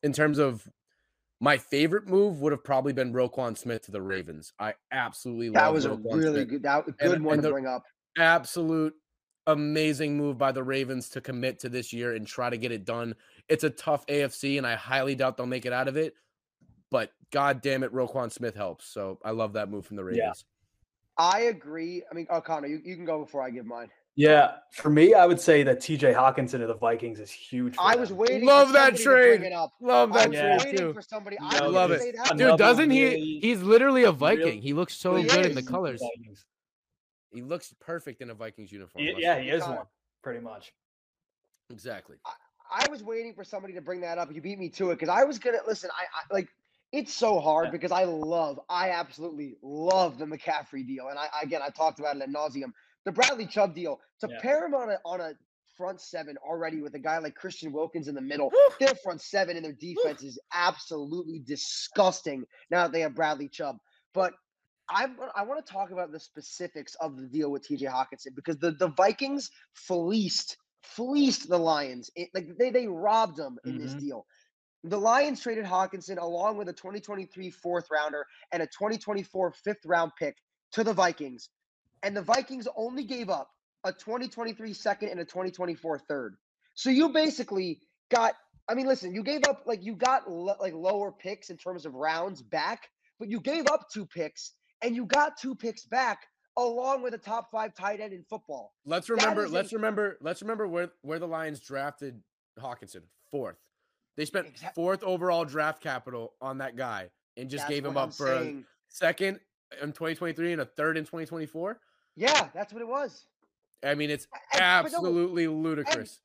in 0.03 0.13
terms 0.13 0.37
of 0.39 0.65
my 1.41 1.57
favorite 1.57 2.07
move, 2.07 2.39
would 2.41 2.53
have 2.53 2.63
probably 2.63 2.93
been 2.93 3.11
Roquan 3.13 3.57
Smith 3.57 3.83
to 3.85 3.91
the 3.91 4.01
Ravens. 4.01 4.53
I 4.59 4.75
absolutely 4.91 5.49
love 5.49 5.55
That 5.63 5.73
was 5.73 5.85
a 5.85 5.93
really 5.95 6.31
Smith. 6.31 6.47
good, 6.49 6.63
that, 6.63 6.85
good 6.85 6.95
and 6.99 7.25
one 7.25 7.41
to 7.41 7.51
bring 7.51 7.67
up. 7.67 7.83
absolute 8.17 8.93
amazing 9.45 10.17
move 10.17 10.37
by 10.37 10.51
the 10.51 10.63
Ravens 10.63 11.09
to 11.09 11.21
commit 11.21 11.59
to 11.59 11.69
this 11.69 11.91
year 11.93 12.15
and 12.15 12.25
try 12.25 12.49
to 12.49 12.57
get 12.57 12.71
it 12.71 12.85
done. 12.85 13.13
It's 13.49 13.63
a 13.63 13.69
tough 13.69 14.05
AFC, 14.07 14.57
and 14.57 14.65
I 14.65 14.75
highly 14.75 15.15
doubt 15.15 15.37
they'll 15.37 15.45
make 15.45 15.65
it 15.65 15.73
out 15.73 15.87
of 15.87 15.97
it. 15.97 16.15
But 16.91 17.11
god 17.31 17.61
damn 17.61 17.83
it, 17.83 17.93
Roquan 17.93 18.31
Smith 18.31 18.55
helps. 18.55 18.85
So 18.85 19.19
I 19.23 19.31
love 19.31 19.53
that 19.53 19.69
move 19.69 19.85
from 19.85 19.97
the 19.97 20.05
Yeah. 20.05 20.31
Ravens. 21.19 21.33
I 21.35 21.41
agree. 21.49 22.03
I 22.09 22.13
mean, 22.15 22.27
oh, 22.29 22.41
Connor, 22.41 22.67
you, 22.67 22.81
you 22.83 22.95
can 22.95 23.05
go 23.05 23.19
before 23.23 23.41
I 23.41 23.49
give 23.49 23.65
mine. 23.65 23.89
Yeah, 24.15 24.55
for 24.71 24.89
me, 24.89 25.13
I 25.13 25.27
would 25.27 25.39
say 25.39 25.61
that 25.61 25.79
T.J. 25.79 26.11
Hockenson 26.11 26.59
of 26.63 26.69
the 26.69 26.73
Vikings 26.75 27.19
is 27.19 27.29
huge. 27.29 27.75
For 27.75 27.81
I 27.83 27.95
was 27.95 28.09
them. 28.09 28.17
waiting. 28.17 28.45
Love 28.47 28.69
for 28.69 28.73
that 28.73 28.97
somebody 28.97 29.03
to 29.03 29.09
bring 29.09 29.39
trade. 29.41 29.47
it 29.47 29.53
up. 29.53 29.73
Love 29.79 30.11
I 30.13 30.17
that 30.21 30.29
was 30.29 30.37
Yeah. 30.37 30.57
trade 30.57 30.77
too. 30.77 30.93
for 30.93 31.01
somebody. 31.03 31.37
No, 31.39 31.47
I 31.51 31.59
love 31.67 31.91
it. 31.91 32.01
say 32.01 32.11
that 32.13 32.35
Dude, 32.35 32.57
doesn't 32.57 32.89
he? 32.89 33.39
He's 33.39 33.61
literally 33.61 34.03
a 34.03 34.11
really- 34.11 34.17
Viking. 34.17 34.61
He 34.63 34.73
looks 34.73 34.95
so 34.95 35.15
He 35.15 35.23
good 35.25 35.45
in 35.45 35.53
the 35.53 35.61
colors. 35.61 36.01
Vikings. 36.01 36.45
He 37.31 37.43
looks 37.43 37.75
perfect 37.79 38.21
in 38.21 38.31
a 38.31 38.33
Vikings 38.33 38.71
uniform. 38.71 39.03
He- 39.05 39.13
yeah, 39.19 39.37
he 39.39 39.49
is 39.49 39.61
Got 39.61 39.77
one, 39.77 39.85
pretty 40.23 40.39
much. 40.39 40.73
exactly. 41.69 42.17
I 42.71 42.89
was 42.89 43.03
waiting 43.03 43.33
for 43.35 43.43
somebody 43.43 43.73
to 43.75 43.81
bring 43.81 44.01
that 44.01 44.17
up. 44.17 44.33
You 44.33 44.41
beat 44.41 44.57
me 44.57 44.69
to 44.69 44.89
it 44.91 44.95
because 44.95 45.09
I 45.09 45.23
was 45.25 45.37
gonna 45.37 45.59
listen. 45.67 45.89
I, 45.95 46.03
I 46.19 46.33
like. 46.33 46.47
It's 46.91 47.13
so 47.13 47.39
hard 47.39 47.71
because 47.71 47.91
I 47.91 48.05
love, 48.05 48.59
I 48.69 48.91
absolutely 48.91 49.55
love 49.61 50.17
the 50.17 50.25
McCaffrey 50.25 50.87
deal, 50.87 51.09
and 51.09 51.19
I 51.19 51.27
again 51.43 51.61
I 51.61 51.69
talked 51.69 51.99
about 51.99 52.15
it 52.15 52.21
at 52.21 52.29
nauseum. 52.29 52.71
The 53.05 53.11
Bradley 53.11 53.45
Chubb 53.45 53.75
deal 53.75 53.99
to 54.21 54.27
Yeah. 54.29 54.39
pair 54.39 54.65
him 54.65 54.73
on 54.73 54.89
a 54.91 54.99
on 55.05 55.19
a 55.21 55.33
front 55.75 56.01
seven 56.01 56.37
already 56.37 56.81
with 56.81 56.95
a 56.95 56.99
guy 56.99 57.17
like 57.19 57.35
Christian 57.35 57.71
Wilkins 57.71 58.07
in 58.07 58.15
the 58.15 58.21
middle. 58.21 58.51
Their 58.79 58.95
front 58.95 59.21
seven 59.21 59.55
and 59.57 59.65
their 59.65 59.73
defense 59.73 60.23
is 60.23 60.39
absolutely 60.53 61.39
disgusting 61.39 62.45
now 62.71 62.83
that 62.83 62.93
they 62.93 63.01
have 63.01 63.13
Bradley 63.15 63.49
Chubb. 63.49 63.77
But 64.13 64.33
I'm, 64.89 65.17
I 65.35 65.43
want 65.43 65.63
to 65.65 65.71
talk 65.71 65.91
about 65.91 66.11
the 66.11 66.19
specifics 66.19 66.95
of 66.95 67.17
the 67.17 67.27
deal 67.27 67.51
with 67.51 67.67
TJ 67.67 67.81
Hockenson 67.91 68.33
because 68.35 68.57
the, 68.57 68.71
the 68.71 68.87
Vikings 68.89 69.51
fleeced 69.73 70.57
fleeced 70.83 71.49
the 71.49 71.57
Lions. 71.57 72.09
It, 72.15 72.29
like 72.33 72.47
they 72.57 72.69
they 72.69 72.87
robbed 72.87 73.35
them 73.37 73.57
in 73.65 73.77
this 73.77 73.93
Mhm. 73.95 73.99
deal. 73.99 74.25
The 74.83 74.97
Lions 74.97 75.41
traded 75.41 75.65
Hockenson 75.65 76.17
along 76.21 76.57
with 76.57 76.69
a 76.69 76.73
2023 76.73 77.49
fourth 77.49 77.87
rounder 77.91 78.25
and 78.51 78.61
a 78.61 78.67
2024 78.67 79.51
fifth 79.51 79.85
round 79.85 80.11
pick 80.17 80.35
to 80.73 80.83
the 80.83 80.93
Vikings. 80.93 81.49
And 82.03 82.15
the 82.15 82.21
Vikings 82.21 82.67
only 82.75 83.03
gave 83.03 83.29
up 83.29 83.49
a 83.83 83.91
2023 83.91 84.73
second 84.73 85.09
and 85.09 85.19
a 85.19 85.25
2024 85.25 85.99
third. 86.07 86.35
So 86.75 86.89
you 86.89 87.09
basically 87.09 87.81
got 88.09 88.35
I 88.69 88.75
mean 88.75 88.85
listen, 88.85 89.13
you 89.13 89.23
gave 89.23 89.43
up 89.47 89.63
like 89.65 89.83
you 89.83 89.95
got 89.95 90.29
lo- 90.29 90.55
like 90.59 90.73
lower 90.73 91.11
picks 91.11 91.49
in 91.49 91.57
terms 91.57 91.85
of 91.85 91.93
rounds 91.95 92.41
back, 92.41 92.87
but 93.19 93.29
you 93.29 93.39
gave 93.39 93.67
up 93.67 93.89
two 93.91 94.05
picks 94.05 94.53
and 94.83 94.95
you 94.95 95.05
got 95.05 95.37
two 95.37 95.55
picks 95.55 95.85
back 95.85 96.27
along 96.55 97.01
with 97.03 97.13
a 97.13 97.17
top 97.17 97.49
5 97.51 97.73
tight 97.75 97.99
end 97.99 98.13
in 98.13 98.23
football. 98.23 98.73
Let's 98.85 99.09
remember. 99.09 99.47
Let's 99.47 99.71
a- 99.71 99.75
remember. 99.75 100.17
Let's 100.21 100.41
remember 100.41 100.67
where 100.67 100.91
where 101.01 101.19
the 101.19 101.27
Lions 101.27 101.59
drafted 101.59 102.21
Hockenson 102.59 103.03
fourth. 103.31 103.57
They 104.17 104.25
spent 104.25 104.47
Exact- 104.47 104.75
fourth 104.75 105.03
overall 105.03 105.45
draft 105.45 105.81
capital 105.81 106.33
on 106.41 106.57
that 106.57 106.75
guy 106.75 107.09
and 107.37 107.49
just 107.49 107.63
That's 107.63 107.75
gave 107.75 107.85
him 107.85 107.95
up 107.95 108.05
I'm 108.05 108.11
for 108.11 108.33
a 108.33 108.63
second 108.89 109.39
in 109.81 109.89
2023 109.93 110.53
and 110.53 110.61
a 110.61 110.65
third 110.65 110.97
in 110.97 111.03
2024. 111.05 111.79
Yeah, 112.15 112.49
that's 112.53 112.73
what 112.73 112.81
it 112.81 112.87
was. 112.87 113.27
I 113.85 113.93
mean, 113.93 114.09
it's 114.09 114.27
And- 114.33 114.41
but 114.51 114.59
no, 114.59 114.97
absolutely 114.97 115.47
ludicrous. 115.47 116.19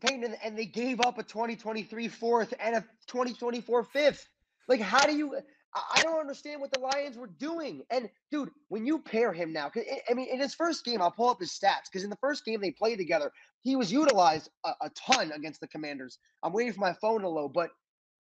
Peyton, 0.00 0.34
and 0.42 0.58
they 0.58 0.66
gave 0.66 1.00
up 1.00 1.18
a 1.18 1.22
2023 1.22 2.08
fourth 2.08 2.52
and 2.60 2.76
a 2.76 2.80
2024 3.06 3.84
fifth. 3.84 4.28
Like, 4.66 4.80
how 4.80 5.06
do 5.06 5.16
you? 5.16 5.40
I, 5.74 6.02
don't 6.02 6.20
understand 6.20 6.60
what 6.60 6.72
the 6.72 6.80
Lions 6.80 7.16
were 7.16 7.26
doing. 7.38 7.82
And 7.90 8.08
dude, 8.30 8.50
when 8.68 8.86
you 8.86 8.98
pair 9.00 9.32
him 9.32 9.52
now, 9.52 9.70
I- 9.74 9.80
eh, 9.80 9.98
I 10.10 10.14
mean, 10.14 10.28
in 10.28 10.40
his 10.40 10.54
first 10.54 10.84
game, 10.84 11.02
I'll 11.02 11.10
pull 11.10 11.28
up 11.28 11.40
his 11.40 11.52
stats 11.52 11.84
because 11.90 12.04
in 12.04 12.10
the 12.10 12.16
first 12.16 12.44
game 12.44 12.60
they 12.60 12.70
played 12.70 12.98
together, 12.98 13.30
he 13.62 13.76
was 13.76 13.92
utilized 13.92 14.50
a, 14.64 14.70
a 14.82 14.90
ton 14.90 15.32
against 15.32 15.60
the 15.60 15.68
Commanders. 15.68 16.18
I'm 16.42 16.52
waiting 16.52 16.72
for 16.72 16.80
my 16.80 16.94
phone 17.00 17.20
to 17.22 17.28
load, 17.28 17.52
but 17.52 17.70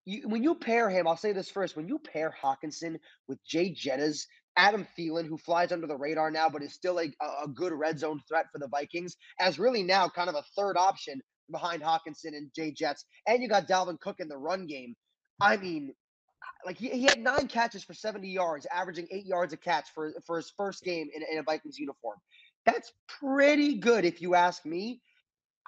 you, 0.05 0.27
when 0.27 0.43
you 0.43 0.55
pair 0.55 0.89
him, 0.89 1.07
I'll 1.07 1.17
say 1.17 1.31
this 1.31 1.49
first: 1.49 1.75
when 1.75 1.87
you 1.87 1.99
pair 1.99 2.33
Hockenson 2.41 2.97
with 3.27 3.43
Jay 3.45 3.73
Jettas, 3.73 4.25
Adam 4.57 4.87
Thielen, 4.97 5.27
who 5.27 5.37
flies 5.37 5.71
under 5.71 5.87
the 5.87 5.97
radar 5.97 6.31
now, 6.31 6.49
but 6.49 6.63
is 6.63 6.73
still 6.73 6.99
a 6.99 7.11
a 7.43 7.47
good 7.47 7.73
red 7.73 7.99
zone 7.99 8.19
threat 8.27 8.47
for 8.51 8.59
the 8.59 8.67
Vikings, 8.69 9.15
as 9.39 9.59
really 9.59 9.83
now 9.83 10.09
kind 10.09 10.29
of 10.29 10.35
a 10.35 10.43
third 10.55 10.77
option 10.77 11.21
behind 11.51 11.81
Hockenson 11.81 12.35
and 12.35 12.51
Jay 12.55 12.71
Jets, 12.71 13.05
and 13.27 13.41
you 13.41 13.47
got 13.49 13.67
Dalvin 13.67 13.99
Cook 13.99 14.17
in 14.19 14.27
the 14.27 14.37
run 14.37 14.67
game. 14.67 14.95
I 15.39 15.57
mean, 15.57 15.93
like 16.67 16.77
he, 16.77 16.89
he 16.89 17.03
had 17.03 17.19
nine 17.19 17.47
catches 17.47 17.81
for 17.81 17.93
70 17.93 18.27
yards, 18.27 18.67
averaging 18.69 19.07
eight 19.09 19.25
yards 19.25 19.53
a 19.53 19.57
catch 19.57 19.89
for 19.95 20.11
for 20.25 20.35
his 20.35 20.51
first 20.57 20.83
game 20.83 21.09
in, 21.15 21.23
in 21.31 21.39
a 21.39 21.43
Vikings 21.43 21.79
uniform. 21.79 22.17
That's 22.65 22.91
pretty 23.07 23.75
good, 23.75 24.03
if 24.03 24.21
you 24.21 24.35
ask 24.35 24.65
me. 24.65 25.01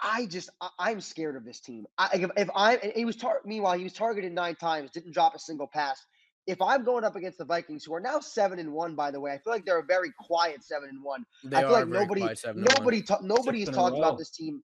I 0.04 0.26
just 0.26 0.50
I, 0.60 0.70
I'm 0.78 1.00
scared 1.00 1.38
of 1.38 1.45
this 1.45 1.62
team. 1.62 1.86
I, 1.97 2.10
if, 2.14 2.30
if 2.36 2.50
I 2.54 2.76
and 2.76 2.91
he 2.93 3.06
was 3.06 3.16
tar- 3.16 3.39
meanwhile 3.45 3.78
he 3.78 3.86
was 3.86 3.93
targeted 3.93 4.34
nine 4.34 4.56
times, 4.56 4.91
didn't 4.91 5.14
drop 5.14 5.34
a 5.36 5.39
single 5.39 5.68
pass. 5.68 6.06
If 6.47 6.62
I'm 6.62 6.84
going 6.84 7.06
up 7.06 7.16
against 7.16 7.38
the 7.38 7.45
Vikings, 7.45 7.86
who 7.86 7.93
are 7.93 8.02
now 8.02 8.20
seven 8.20 8.60
and 8.60 8.74
one, 8.74 8.95
by 8.95 9.10
the 9.10 9.22
way, 9.22 9.32
I 9.32 9.38
feel 9.38 9.54
like 9.54 9.66
they're 9.66 9.80
a 9.80 9.86
very 9.86 10.12
quiet 10.20 10.66
seven 10.66 10.89
and 10.89 11.02
one. 11.02 11.24
They 11.45 11.58
I 11.58 11.62
feel 11.62 11.70
are 11.70 11.86
like 11.86 11.88
nobody, 11.88 12.22
quiet, 12.22 12.39
seven 12.39 12.64
to 12.64 12.68
one. 12.68 12.76
nobody, 12.78 13.02
ta- 13.04 13.20
nobody 13.22 13.60
has 13.62 13.70
talked 13.70 13.97
about 13.97 14.18
this 14.18 14.32
team. 14.32 14.62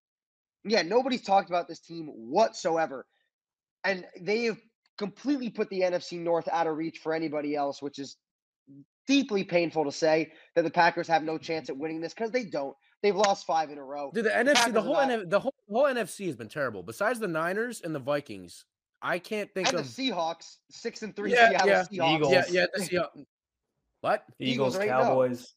Yeah, 0.65 0.81
nobody's 0.81 1.21
talked 1.21 1.49
about 1.49 1.69
this 1.69 1.79
team 1.79 2.07
whatsoever, 2.07 3.05
and 3.85 4.05
they 4.19 4.45
have 4.45 4.57
completely 4.97 5.49
put 5.49 5.69
the 5.69 5.81
NFC 5.81 6.19
North 6.19 6.47
out 6.51 6.67
of 6.67 6.77
reach 6.77 6.99
for 6.99 7.13
anybody 7.13 7.55
else, 7.55 7.81
which 7.81 7.99
is 7.99 8.17
deeply 9.07 9.43
painful 9.43 9.85
to 9.85 9.91
say 9.91 10.31
that 10.55 10.63
the 10.63 10.71
Packers 10.71 11.07
have 11.07 11.23
no 11.23 11.37
chance 11.37 11.65
mm-hmm. 11.65 11.77
at 11.77 11.81
winning 11.81 12.01
this 12.01 12.13
because 12.13 12.31
they 12.31 12.45
don't. 12.45 12.75
They've 13.01 13.15
lost 13.15 13.45
five 13.45 13.69
in 13.69 13.77
a 13.77 13.83
row. 13.83 14.11
Dude, 14.13 14.25
the 14.25 14.29
NFC, 14.29 14.73
the 14.73 14.81
whole, 14.81 14.95
not- 14.95 15.09
NF, 15.09 15.29
the 15.29 15.39
whole, 15.39 15.53
whole 15.69 15.83
NFC 15.83 16.25
has 16.27 16.35
been 16.35 16.49
terrible. 16.49 16.81
Besides 16.81 17.19
the 17.19 17.27
Niners 17.27 17.81
and 17.81 17.93
the 17.93 17.99
Vikings, 17.99 18.65
I 19.01 19.19
can't 19.19 19.53
think 19.53 19.71
of 19.73 19.95
the. 19.95 20.09
Seahawks, 20.09 20.57
six 20.71 21.03
and 21.03 21.15
three 21.15 21.33
Yeah, 21.33 21.49
Seattle 21.49 21.67
yeah. 21.67 21.83
Seahawks. 21.83 22.15
Eagles. 22.15 22.31
Yeah, 22.31 22.43
yeah. 22.49 22.65
The 22.73 22.81
Seahawks. 22.81 23.25
What? 24.01 24.23
Eagles 24.39 24.75
Eagles, 24.75 24.75
are 24.75 24.79
8-0. 24.79 24.87
Cowboys. 24.87 25.53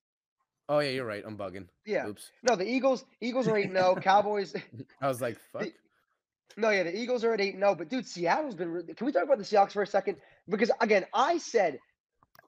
Oh 0.68 0.78
yeah, 0.80 0.91
you're 0.91 1.07
right. 1.07 1.22
I'm 1.26 1.36
bugging. 1.36 1.66
Yeah. 1.86 2.07
Oops. 2.07 2.30
No, 2.43 2.57
the 2.57 2.68
Eagles, 2.68 3.05
Eagles 3.20 3.49
are 3.49 3.57
8 3.57 3.70
0. 3.70 3.97
Cowboys, 4.03 4.55
I 5.01 5.09
was 5.09 5.20
like, 5.20 5.39
fuck. 5.53 5.66
No, 6.57 6.71
yeah, 6.71 6.85
the 6.85 6.97
Eagles 6.97 7.25
are 7.25 7.35
at 7.35 7.41
8 7.41 7.55
0. 7.55 7.75
But 7.75 7.89
dude, 7.89 8.07
Seattle's 8.07 8.55
been. 8.55 8.83
Can 8.97 9.07
we 9.07 9.13
talk 9.13 9.25
about 9.25 9.39
the 9.39 9.45
Seahawks 9.45 9.73
for 9.73 9.83
a 9.83 9.87
second? 9.87 10.17
Because 10.49 10.71
again, 10.81 11.05
I 11.13 11.39
said, 11.39 11.79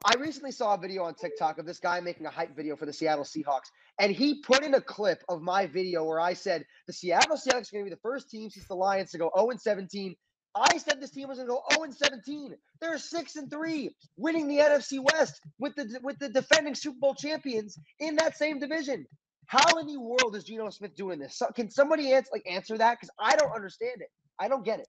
I 0.03 0.15
recently 0.15 0.51
saw 0.51 0.73
a 0.73 0.77
video 0.77 1.03
on 1.03 1.13
TikTok 1.13 1.59
of 1.59 1.65
this 1.65 1.79
guy 1.79 1.99
making 1.99 2.25
a 2.25 2.31
hype 2.31 2.55
video 2.55 2.75
for 2.75 2.85
the 2.85 2.93
Seattle 2.93 3.23
Seahawks. 3.23 3.69
And 3.99 4.11
he 4.11 4.41
put 4.41 4.63
in 4.63 4.73
a 4.73 4.81
clip 4.81 5.23
of 5.29 5.41
my 5.41 5.67
video 5.67 6.03
where 6.03 6.19
I 6.19 6.33
said, 6.33 6.65
the 6.87 6.93
Seattle 6.93 7.37
Seahawks 7.37 7.69
are 7.69 7.73
going 7.73 7.85
to 7.85 7.89
be 7.89 7.89
the 7.91 7.99
first 8.01 8.29
team 8.29 8.49
since 8.49 8.67
the 8.67 8.75
Lions 8.75 9.11
to 9.11 9.19
go 9.19 9.31
0 9.35 9.51
and 9.51 9.61
17. 9.61 10.15
I 10.55 10.77
said 10.77 10.99
this 10.99 11.11
team 11.11 11.29
was 11.29 11.37
going 11.37 11.47
to 11.47 11.53
go 11.53 11.63
0 11.71 11.83
and 11.83 11.93
17. 11.93 12.55
They're 12.81 12.97
6 12.97 13.35
and 13.35 13.49
3, 13.49 13.95
winning 14.17 14.47
the 14.47 14.57
NFC 14.57 14.99
West 15.13 15.39
with 15.59 15.75
the 15.75 15.99
with 16.03 16.19
the 16.19 16.29
defending 16.29 16.75
Super 16.75 16.97
Bowl 16.99 17.13
champions 17.13 17.77
in 17.99 18.15
that 18.15 18.37
same 18.37 18.59
division. 18.59 19.05
How 19.51 19.79
in 19.79 19.85
the 19.85 19.99
world 19.99 20.33
is 20.37 20.45
Geno 20.45 20.69
Smith 20.69 20.95
doing 20.95 21.19
this? 21.19 21.35
So, 21.35 21.47
can 21.53 21.69
somebody 21.69 22.13
answer 22.13 22.29
like 22.31 22.43
answer 22.49 22.77
that? 22.77 22.97
Because 22.97 23.09
I 23.19 23.35
don't 23.35 23.51
understand 23.53 23.99
it. 23.99 24.07
I 24.39 24.47
don't 24.47 24.63
get 24.63 24.79
it. 24.79 24.87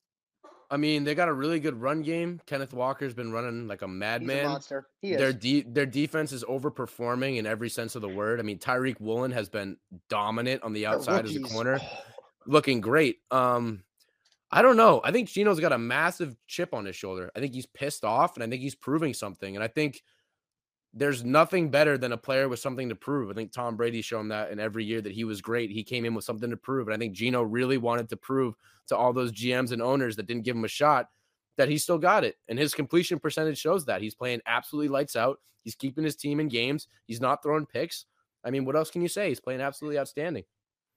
I 0.70 0.76
mean, 0.76 1.02
they 1.02 1.16
got 1.16 1.28
a 1.28 1.32
really 1.32 1.58
good 1.58 1.80
run 1.80 2.02
game. 2.02 2.40
Kenneth 2.46 2.72
Walker's 2.72 3.12
been 3.12 3.32
running 3.32 3.66
like 3.66 3.82
a 3.82 3.88
madman. 3.88 4.44
monster. 4.44 4.86
He 5.00 5.14
is. 5.14 5.18
Their 5.18 5.32
de- 5.32 5.62
their 5.62 5.84
defense 5.84 6.30
is 6.30 6.44
overperforming 6.44 7.38
in 7.38 7.46
every 7.46 7.70
sense 7.70 7.96
of 7.96 8.02
the 8.02 8.08
word. 8.08 8.38
I 8.38 8.44
mean, 8.44 8.60
Tariq 8.60 9.00
Woolen 9.00 9.32
has 9.32 9.48
been 9.48 9.78
dominant 10.08 10.62
on 10.62 10.72
the 10.72 10.82
The 10.82 10.86
outside 10.86 11.24
as 11.24 11.34
a 11.34 11.40
corner, 11.40 11.80
looking 12.46 12.80
great. 12.80 13.16
Um, 13.32 13.82
I 14.52 14.62
don't 14.62 14.76
know. 14.76 15.00
I 15.02 15.10
think 15.10 15.28
Geno's 15.28 15.58
got 15.58 15.72
a 15.72 15.78
massive 15.78 16.36
chip 16.46 16.72
on 16.72 16.84
his 16.84 16.94
shoulder. 16.94 17.32
I 17.34 17.40
think 17.40 17.52
he's 17.52 17.66
pissed 17.66 18.04
off, 18.04 18.36
and 18.36 18.44
I 18.44 18.46
think 18.48 18.62
he's 18.62 18.76
proving 18.76 19.12
something. 19.12 19.56
And 19.56 19.64
I 19.64 19.66
think 19.66 20.04
there's 20.94 21.24
nothing 21.24 21.70
better 21.70 21.96
than 21.96 22.12
a 22.12 22.18
player 22.18 22.48
with 22.48 22.58
something 22.58 22.88
to 22.90 22.94
prove. 22.94 23.30
I 23.30 23.34
think 23.34 23.52
Tom 23.52 23.76
Brady's 23.76 24.04
shown 24.04 24.28
that 24.28 24.50
in 24.50 24.60
every 24.60 24.84
year 24.84 25.00
that 25.00 25.12
he 25.12 25.24
was 25.24 25.40
great. 25.40 25.70
He 25.70 25.82
came 25.82 26.04
in 26.04 26.14
with 26.14 26.24
something 26.24 26.50
to 26.50 26.56
prove. 26.56 26.86
And 26.86 26.94
I 26.94 26.98
think 26.98 27.14
Geno 27.14 27.42
really 27.42 27.78
wanted 27.78 28.10
to 28.10 28.16
prove 28.16 28.54
to 28.88 28.96
all 28.96 29.12
those 29.12 29.32
GMs 29.32 29.72
and 29.72 29.80
owners 29.80 30.16
that 30.16 30.26
didn't 30.26 30.44
give 30.44 30.56
him 30.56 30.64
a 30.64 30.68
shot 30.68 31.08
that 31.56 31.68
he 31.68 31.78
still 31.78 31.98
got 31.98 32.24
it. 32.24 32.36
And 32.48 32.58
his 32.58 32.74
completion 32.74 33.18
percentage 33.18 33.58
shows 33.58 33.86
that. 33.86 34.02
He's 34.02 34.14
playing 34.14 34.40
absolutely 34.46 34.88
lights 34.88 35.16
out. 35.16 35.38
He's 35.62 35.74
keeping 35.74 36.04
his 36.04 36.16
team 36.16 36.40
in 36.40 36.48
games. 36.48 36.88
He's 37.06 37.20
not 37.20 37.42
throwing 37.42 37.66
picks. 37.66 38.04
I 38.44 38.50
mean, 38.50 38.64
what 38.64 38.76
else 38.76 38.90
can 38.90 39.02
you 39.02 39.08
say? 39.08 39.28
He's 39.28 39.40
playing 39.40 39.60
absolutely 39.60 39.98
outstanding. 39.98 40.44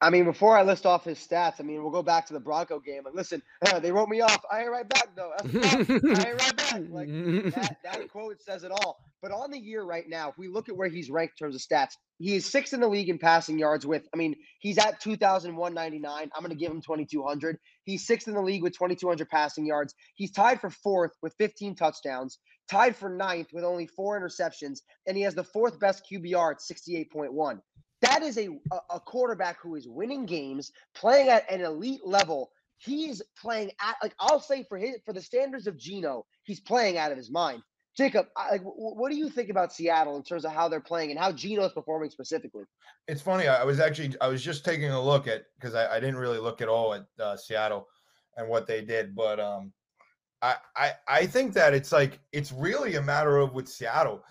I 0.01 0.09
mean, 0.09 0.25
before 0.25 0.57
I 0.57 0.63
list 0.63 0.85
off 0.85 1.05
his 1.05 1.17
stats, 1.17 1.55
I 1.59 1.63
mean, 1.63 1.81
we'll 1.81 1.91
go 1.91 2.03
back 2.03 2.25
to 2.27 2.33
the 2.33 2.39
Bronco 2.39 2.79
game. 2.79 3.03
Like, 3.05 3.15
listen, 3.15 3.41
they 3.81 3.91
wrote 3.91 4.09
me 4.09 4.21
off. 4.21 4.43
I 4.51 4.61
ain't 4.61 4.71
right 4.71 4.87
back 4.87 5.15
though. 5.15 5.31
I 5.37 5.43
ain't 5.43 5.89
right 5.89 6.57
back. 6.57 6.81
Like 6.89 7.07
that, 7.07 7.77
that 7.83 8.09
quote 8.11 8.41
says 8.41 8.63
it 8.63 8.71
all. 8.71 8.97
But 9.21 9.31
on 9.31 9.51
the 9.51 9.57
year 9.57 9.83
right 9.83 10.07
now, 10.07 10.29
if 10.29 10.37
we 10.37 10.49
look 10.49 10.69
at 10.69 10.75
where 10.75 10.89
he's 10.89 11.09
ranked 11.09 11.39
in 11.39 11.45
terms 11.45 11.55
of 11.55 11.61
stats, 11.61 11.93
he 12.19 12.35
is 12.35 12.45
sixth 12.45 12.73
in 12.73 12.81
the 12.81 12.87
league 12.87 13.09
in 13.09 13.17
passing 13.17 13.57
yards 13.57 13.85
with, 13.85 14.03
I 14.13 14.17
mean, 14.17 14.35
he's 14.59 14.77
at 14.77 14.99
2,199. 14.99 16.21
I'm 16.21 16.29
going 16.43 16.49
to 16.49 16.55
give 16.55 16.71
him 16.71 16.81
2,200. 16.81 17.57
He's 17.85 18.05
sixth 18.05 18.27
in 18.27 18.33
the 18.33 18.41
league 18.41 18.63
with 18.63 18.73
2,200 18.73 19.29
passing 19.29 19.65
yards. 19.65 19.95
He's 20.15 20.31
tied 20.31 20.61
for 20.61 20.69
fourth 20.69 21.11
with 21.21 21.33
15 21.39 21.75
touchdowns, 21.75 22.37
tied 22.69 22.95
for 22.95 23.09
ninth 23.09 23.47
with 23.53 23.63
only 23.63 23.87
four 23.87 24.19
interceptions, 24.19 24.79
and 25.07 25.17
he 25.17 25.23
has 25.23 25.35
the 25.35 25.43
fourth 25.43 25.79
best 25.79 26.03
QBR 26.11 26.51
at 26.51 26.59
68.1. 26.59 27.59
That 28.01 28.23
is 28.23 28.37
a, 28.37 28.49
a, 28.89 28.99
quarterback 28.99 29.61
who 29.61 29.75
is 29.75 29.87
winning 29.87 30.25
games, 30.25 30.71
playing 30.93 31.29
at 31.29 31.49
an 31.51 31.61
elite 31.61 32.05
level. 32.05 32.51
He's 32.77 33.21
playing 33.39 33.71
at 33.81 33.95
like 34.03 34.13
I'll 34.19 34.41
say 34.41 34.63
for 34.67 34.77
his 34.77 34.97
for 35.05 35.13
the 35.13 35.21
standards 35.21 35.65
of 35.65 35.77
Geno, 35.77 36.25
he's 36.43 36.59
playing 36.59 36.97
out 36.97 37.11
of 37.11 37.17
his 37.17 37.31
mind. 37.31 37.61
Jacob, 37.95 38.27
I, 38.35 38.51
like, 38.51 38.61
what 38.63 39.09
do 39.09 39.17
you 39.17 39.29
think 39.29 39.49
about 39.49 39.71
Seattle 39.71 40.17
in 40.17 40.23
terms 40.23 40.43
of 40.43 40.51
how 40.51 40.67
they're 40.67 40.81
playing 40.81 41.11
and 41.11 41.19
how 41.19 41.31
Geno's 41.31 41.71
performing 41.71 42.09
specifically? 42.09 42.65
It's 43.07 43.21
funny. 43.21 43.47
I 43.47 43.61
I 43.61 43.63
was 43.63 43.79
actually 43.79 44.13
I 44.19 44.27
was 44.27 44.43
just 44.43 44.65
taking 44.65 44.91
a 44.91 45.01
look 45.01 45.27
at 45.27 45.45
because 45.57 45.75
I, 45.75 45.95
I 45.95 45.99
didn't 46.01 46.17
really 46.17 46.39
look 46.39 46.61
at 46.61 46.67
all 46.67 46.93
at 46.93 47.05
uh, 47.19 47.37
Seattle 47.37 47.87
and 48.35 48.49
what 48.49 48.67
they 48.67 48.81
did, 48.81 49.15
but 49.15 49.39
um, 49.39 49.71
I, 50.41 50.55
I 50.75 50.91
I 51.07 51.25
think 51.25 51.53
that 51.53 51.73
it's 51.73 51.93
like 51.93 52.19
it's 52.33 52.51
really 52.51 52.95
a 52.95 53.01
matter 53.01 53.37
of 53.37 53.53
with 53.53 53.69
Seattle. 53.69 54.23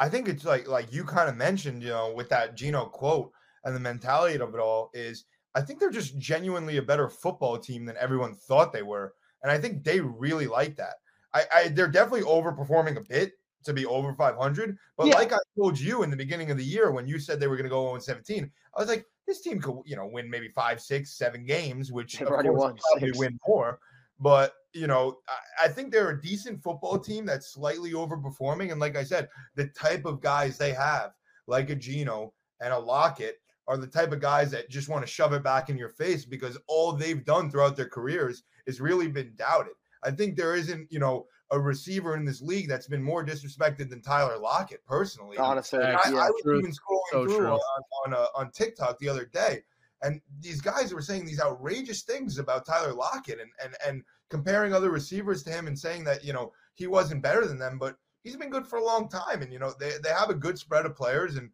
I 0.00 0.08
think 0.08 0.28
it's 0.28 0.44
like 0.44 0.68
like 0.68 0.92
you 0.92 1.04
kind 1.04 1.28
of 1.28 1.36
mentioned, 1.36 1.82
you 1.82 1.90
know, 1.90 2.12
with 2.14 2.28
that 2.30 2.54
Geno 2.54 2.86
quote 2.86 3.32
and 3.64 3.74
the 3.74 3.80
mentality 3.80 4.38
of 4.38 4.54
it 4.54 4.60
all 4.60 4.90
is 4.94 5.24
I 5.54 5.60
think 5.60 5.80
they're 5.80 5.90
just 5.90 6.18
genuinely 6.18 6.76
a 6.76 6.82
better 6.82 7.08
football 7.08 7.58
team 7.58 7.84
than 7.84 7.96
everyone 7.98 8.34
thought 8.34 8.72
they 8.72 8.82
were, 8.82 9.14
and 9.42 9.50
I 9.50 9.58
think 9.58 9.82
they 9.82 10.00
really 10.00 10.46
like 10.46 10.76
that. 10.76 10.94
I, 11.34 11.44
I 11.52 11.68
they're 11.68 11.88
definitely 11.88 12.22
overperforming 12.22 12.96
a 12.96 13.00
bit 13.02 13.32
to 13.64 13.72
be 13.72 13.84
over 13.86 14.14
500, 14.14 14.78
but 14.96 15.08
Yeah. 15.08 15.16
like 15.16 15.32
I 15.32 15.38
told 15.56 15.78
you 15.78 16.04
in 16.04 16.10
the 16.10 16.16
beginning 16.16 16.50
of 16.50 16.56
the 16.56 16.64
year 16.64 16.92
when 16.92 17.08
you 17.08 17.18
said 17.18 17.40
they 17.40 17.48
were 17.48 17.56
going 17.56 17.64
to 17.64 17.70
go 17.70 17.88
0 17.88 17.98
17, 17.98 18.50
I 18.76 18.80
was 18.80 18.88
like, 18.88 19.04
this 19.26 19.40
team 19.40 19.60
could 19.60 19.82
you 19.84 19.96
know 19.96 20.06
win 20.06 20.30
maybe 20.30 20.48
five, 20.48 20.80
six, 20.80 21.18
seven 21.18 21.44
games, 21.44 21.90
which 21.90 22.18
They've 22.18 22.28
of 22.28 22.34
course 22.34 22.46
won 22.60 22.76
probably 22.92 23.08
six. 23.08 23.18
win 23.18 23.38
more. 23.48 23.80
But 24.20 24.54
you 24.78 24.86
know, 24.86 25.18
I, 25.28 25.66
I 25.66 25.68
think 25.68 25.92
they're 25.92 26.10
a 26.10 26.22
decent 26.22 26.62
football 26.62 26.98
team 26.98 27.26
that's 27.26 27.52
slightly 27.52 27.92
overperforming, 27.92 28.70
and 28.70 28.80
like 28.80 28.96
I 28.96 29.04
said, 29.04 29.28
the 29.54 29.66
type 29.68 30.04
of 30.04 30.20
guys 30.20 30.56
they 30.56 30.72
have, 30.72 31.12
like 31.46 31.70
a 31.70 31.74
Geno 31.74 32.32
and 32.60 32.72
a 32.72 32.78
Lockett, 32.78 33.40
are 33.66 33.76
the 33.76 33.86
type 33.86 34.12
of 34.12 34.20
guys 34.20 34.50
that 34.50 34.70
just 34.70 34.88
want 34.88 35.04
to 35.04 35.12
shove 35.12 35.34
it 35.34 35.44
back 35.44 35.68
in 35.68 35.76
your 35.76 35.90
face 35.90 36.24
because 36.24 36.58
all 36.68 36.92
they've 36.92 37.24
done 37.24 37.50
throughout 37.50 37.76
their 37.76 37.88
careers 37.88 38.44
is 38.66 38.80
really 38.80 39.08
been 39.08 39.32
doubted. 39.36 39.74
I 40.02 40.10
think 40.10 40.36
there 40.36 40.56
isn't, 40.56 40.90
you 40.90 40.98
know, 40.98 41.26
a 41.50 41.58
receiver 41.58 42.16
in 42.16 42.24
this 42.24 42.40
league 42.40 42.68
that's 42.68 42.86
been 42.86 43.02
more 43.02 43.24
disrespected 43.24 43.90
than 43.90 44.00
Tyler 44.00 44.38
Lockett, 44.38 44.84
personally. 44.86 45.36
Honestly, 45.36 45.80
I, 45.80 45.90
yeah. 45.90 46.18
I 46.18 46.30
was 46.30 46.42
True. 46.42 46.58
even 46.58 46.70
scrolling 46.70 47.10
So 47.10 47.26
through 47.26 47.46
on 47.48 47.60
on, 48.06 48.14
uh, 48.14 48.26
on 48.34 48.50
TikTok 48.50 48.98
the 48.98 49.08
other 49.08 49.26
day, 49.26 49.62
and 50.02 50.20
these 50.40 50.60
guys 50.60 50.94
were 50.94 51.02
saying 51.02 51.26
these 51.26 51.40
outrageous 51.40 52.02
things 52.02 52.38
about 52.38 52.66
Tyler 52.66 52.92
Lockett 52.92 53.40
and 53.40 53.50
and 53.62 53.74
and 53.86 54.02
comparing 54.30 54.72
other 54.72 54.90
receivers 54.90 55.42
to 55.44 55.50
him 55.50 55.66
and 55.66 55.78
saying 55.78 56.04
that 56.04 56.24
you 56.24 56.32
know 56.32 56.52
he 56.74 56.86
wasn't 56.86 57.22
better 57.22 57.46
than 57.46 57.58
them, 57.58 57.78
but 57.78 57.96
he's 58.22 58.36
been 58.36 58.50
good 58.50 58.66
for 58.66 58.78
a 58.78 58.84
long 58.84 59.08
time, 59.08 59.42
and 59.42 59.52
you 59.52 59.58
know 59.58 59.72
they 59.78 59.92
they 60.02 60.10
have 60.10 60.30
a 60.30 60.34
good 60.34 60.58
spread 60.58 60.86
of 60.86 60.96
players, 60.96 61.36
and 61.36 61.50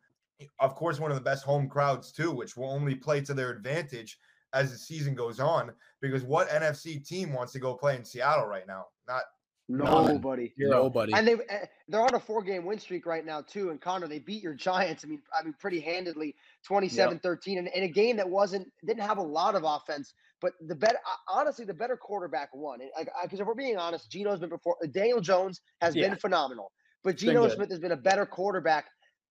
of 0.61 0.75
course 0.75 1.01
one 1.01 1.11
of 1.11 1.17
the 1.17 1.23
best 1.23 1.45
home 1.45 1.69
crowds 1.69 2.13
too, 2.13 2.31
which 2.31 2.57
will 2.57 2.71
only 2.71 2.95
play 2.95 3.21
to 3.21 3.35
their 3.35 3.51
advantage 3.51 4.19
as 4.53 4.71
the 4.71 4.79
season 4.79 5.15
goes 5.15 5.41
on. 5.41 5.73
Because 6.01 6.23
what 6.23 6.49
NFC 6.49 7.07
team 7.07 7.33
wants 7.33 7.53
to 7.53 7.59
go 7.59 7.75
play 7.75 7.97
in 7.97 8.05
Seattle 8.05 8.47
right 8.47 8.67
now? 8.67 8.87
Not 9.09 9.23
nobody. 9.69 10.53
Nobody. 10.59 11.13
And 11.13 11.27
they 11.27 11.35
eh, 11.49 11.67
they're 11.89 12.03
on 12.03 12.15
a 12.15 12.21
four 12.21 12.43
game 12.43 12.65
win 12.65 12.79
streak 12.79 13.07
right 13.07 13.25
now 13.25 13.41
too. 13.41 13.71
And 13.71 13.81
Connor, 13.81 14.09
they 14.09 14.19
beat 14.19 14.43
your 14.43 14.55
Giants. 14.55 15.05
I 15.05 15.09
mean, 15.09 15.23
I 15.39 15.43
mean, 15.43 15.55
pretty 15.59 15.81
handedly, 15.81 16.35
27-13, 16.71 17.59
and 17.59 17.69
in 17.69 17.83
a 17.85 17.89
game 17.89 18.17
that 18.17 18.29
wasn't 18.29 18.67
didn't 18.87 19.03
have 19.03 19.19
a 19.19 19.23
lot 19.23 19.55
of 19.55 19.65
offense. 19.65 20.15
But 20.41 20.53
the 20.67 20.75
better, 20.75 20.99
honestly, 21.29 21.65
the 21.65 21.75
better 21.75 21.97
quarterback 21.97 22.51
won. 22.55 22.81
Like, 22.97 23.09
because 23.23 23.41
if 23.41 23.47
we're 23.47 23.55
being 23.55 23.79
honest, 23.79 24.11
Geno's 24.11 24.41
been 24.41 24.51
before. 24.51 24.77
Uh, 24.83 24.89
Daniel 24.93 25.21
Jones 25.21 25.61
has 25.81 25.95
Yeah. 25.97 26.09
been 26.09 26.19
phenomenal, 26.19 26.71
but 27.03 27.17
Geno. 27.17 27.49
Smith 27.49 27.71
has 27.71 27.79
been 27.79 27.93
a 27.93 27.97
better 27.97 28.27
quarterback. 28.27 28.87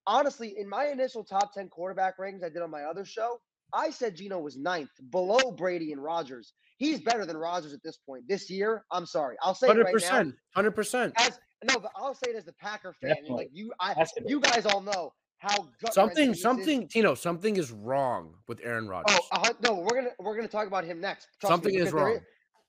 Honestly, 0.08 0.56
in 0.58 0.68
my 0.68 0.88
initial 0.88 1.24
top 1.24 1.54
ten 1.54 1.70
quarterback 1.70 2.18
rankings 2.18 2.44
I 2.44 2.50
did 2.50 2.62
on 2.62 2.72
my 2.72 2.84
other 2.84 3.06
show, 3.06 3.40
I 3.74 3.90
said 3.90 4.16
Geno 4.16 4.40
was 4.40 4.58
ninth, 4.58 4.90
below 5.12 5.52
Brady 5.52 5.92
and 5.92 6.04
Rodgers. 6.04 6.54
He's 6.78 7.00
better 7.02 7.26
than 7.26 7.38
Rodgers 7.38 7.74
at 7.74 7.84
this 7.84 7.98
point. 7.98 8.28
This 8.28 8.50
year, 8.50 8.84
I'm 8.92 9.06
sorry, 9.06 9.38
I'll 9.42 9.56
say 9.56 9.68
it 9.68 9.70
Hundred 9.70 9.84
right 9.86 9.94
now 9.94 9.98
percent. 9.98 10.36
Hundred 10.56 10.72
percent. 10.72 11.14
as 11.18 11.40
no, 11.64 11.80
but 11.80 11.92
I'll 11.96 12.16
say 12.16 12.32
it 12.32 12.36
as 12.36 12.46
the 12.46 12.54
Packer 12.54 12.94
fan. 12.94 13.16
Like 13.30 13.50
you, 13.54 13.72
I, 13.80 14.06
you 14.26 14.40
guys 14.42 14.66
all 14.66 14.82
know 14.82 15.14
how 15.44 15.58
gut-wrenching 15.58 15.92
Something. 15.94 16.28
this 16.30 16.38
is. 16.38 16.42
Something. 16.44 16.88
Tino. 16.88 17.16
Something 17.16 17.58
is 17.58 17.72
wrong 17.72 18.34
with 18.48 18.60
Aaron 18.64 18.88
Rodgers. 18.88 19.18
Oh, 19.32 19.42
uh, 19.42 19.50
no, 19.62 19.74
we're 19.76 19.96
gonna 19.96 20.12
we're 20.20 20.36
gonna 20.36 20.48
talk 20.48 20.68
about 20.68 20.84
him 20.86 21.00
next. 21.02 21.28
Trust 21.40 21.44
me, 21.44 21.50
Something 21.50 21.74
is 21.76 21.80
because 21.80 21.94
there 21.94 22.04
wrong. 22.04 22.20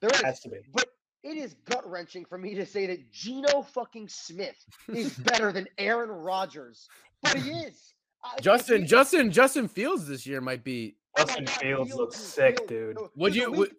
There 0.00 0.10
is, 0.10 0.20
Has 0.22 0.40
to 0.40 0.48
be. 0.48 0.56
but 0.72 0.86
it 1.22 1.36
is 1.36 1.54
gut 1.64 1.88
wrenching 1.88 2.24
for 2.24 2.36
me 2.36 2.54
to 2.54 2.66
say 2.66 2.86
that 2.86 3.10
Geno 3.10 3.62
fucking 3.62 4.08
Smith 4.08 4.56
is 4.92 5.14
better 5.18 5.52
than 5.52 5.66
Aaron 5.78 6.10
Rodgers, 6.10 6.88
but 7.22 7.36
he 7.38 7.50
is. 7.50 7.94
I- 8.22 8.34
I 8.36 8.40
Justin. 8.40 8.78
think- 8.78 8.88
Justin. 8.88 9.30
Justin 9.30 9.68
Fields 9.68 10.06
this 10.06 10.26
year 10.26 10.40
might 10.40 10.64
be. 10.64 10.96
oh 11.18 11.24
Justin 11.24 11.46
Fields 11.46 11.94
looks 11.94 12.16
dude, 12.18 12.24
sick, 12.26 12.56
Fields, 12.68 12.68
dude. 13.00 13.08
Would 13.16 13.36
you? 13.36 13.52
Would, 13.52 13.74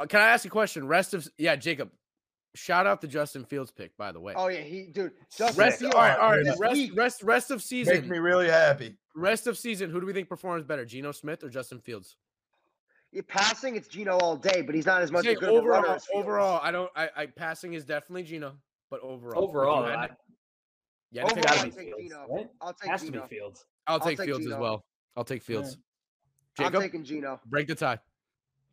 uh, 0.00 0.06
can 0.06 0.20
I 0.20 0.28
ask 0.28 0.44
a 0.44 0.48
question? 0.50 0.86
Rest 0.86 1.14
of 1.14 1.26
yeah, 1.38 1.56
Jacob. 1.56 1.90
Shout 2.56 2.86
out 2.86 3.00
the 3.00 3.08
Justin 3.08 3.44
Fields 3.44 3.72
pick, 3.72 3.96
by 3.96 4.12
the 4.12 4.20
way. 4.20 4.32
Oh 4.36 4.46
yeah, 4.48 4.60
he 4.60 4.84
dude. 4.86 5.12
Justin 5.36 5.58
rest. 5.64 5.82
All 5.82 5.90
Fields 5.90 5.94
right. 5.96 6.18
All 6.18 6.30
right. 6.30 6.46
Rest. 6.58 6.90
Rest. 6.94 7.22
Rest 7.24 7.50
of 7.50 7.56
makes 7.56 7.64
season. 7.66 8.08
me 8.08 8.18
really 8.18 8.48
happy. 8.48 8.96
Rest 9.16 9.46
of 9.48 9.58
season. 9.58 9.90
Who 9.90 10.00
do 10.00 10.06
we 10.06 10.12
think 10.12 10.28
performs 10.28 10.64
better, 10.64 10.84
Geno 10.84 11.10
Smith 11.12 11.42
or 11.42 11.48
Justin 11.48 11.80
Fields? 11.80 12.16
yeah, 13.12 13.22
passing, 13.28 13.76
it's 13.76 13.86
Geno 13.88 14.18
all 14.18 14.36
day, 14.36 14.60
but 14.62 14.74
he's 14.74 14.86
not 14.86 15.00
as 15.02 15.12
much 15.12 15.24
Say 15.24 15.32
a 15.32 15.36
good 15.36 15.48
of 15.54 15.64
a 15.64 15.68
runner 15.68 15.86
overall, 15.86 16.00
overall, 16.14 16.60
I 16.62 16.70
don't. 16.72 16.90
I, 16.96 17.08
I 17.16 17.26
passing 17.26 17.74
is 17.74 17.84
definitely 17.84 18.24
Geno, 18.24 18.56
but 18.90 19.00
overall, 19.02 19.44
if 19.44 19.48
Overall, 19.50 19.84
had 19.84 19.96
I, 19.98 20.06
to- 20.08 20.16
Yeah, 21.12 21.22
Overall, 21.24 21.44
I'll 21.48 21.54
take 21.64 21.74
Fields, 21.74 21.96
Geno. 22.02 22.26
right? 22.28 22.48
I'll 22.60 22.72
take 22.74 22.90
Has 22.90 23.00
to 23.02 23.06
Geno. 23.10 23.22
be 23.22 23.36
Fields. 23.36 23.64
I'll 23.86 23.94
I'll 23.94 24.00
take 24.00 24.18
take 24.18 24.26
Fields 24.26 24.46
as 24.46 24.58
well. 24.58 24.84
I'll 25.16 25.24
take 25.24 25.42
Fields. 25.42 25.76
I'm 26.58 26.72
taking 26.72 27.04
Geno. 27.04 27.40
break 27.46 27.66
the 27.68 27.74
tie. 27.76 27.98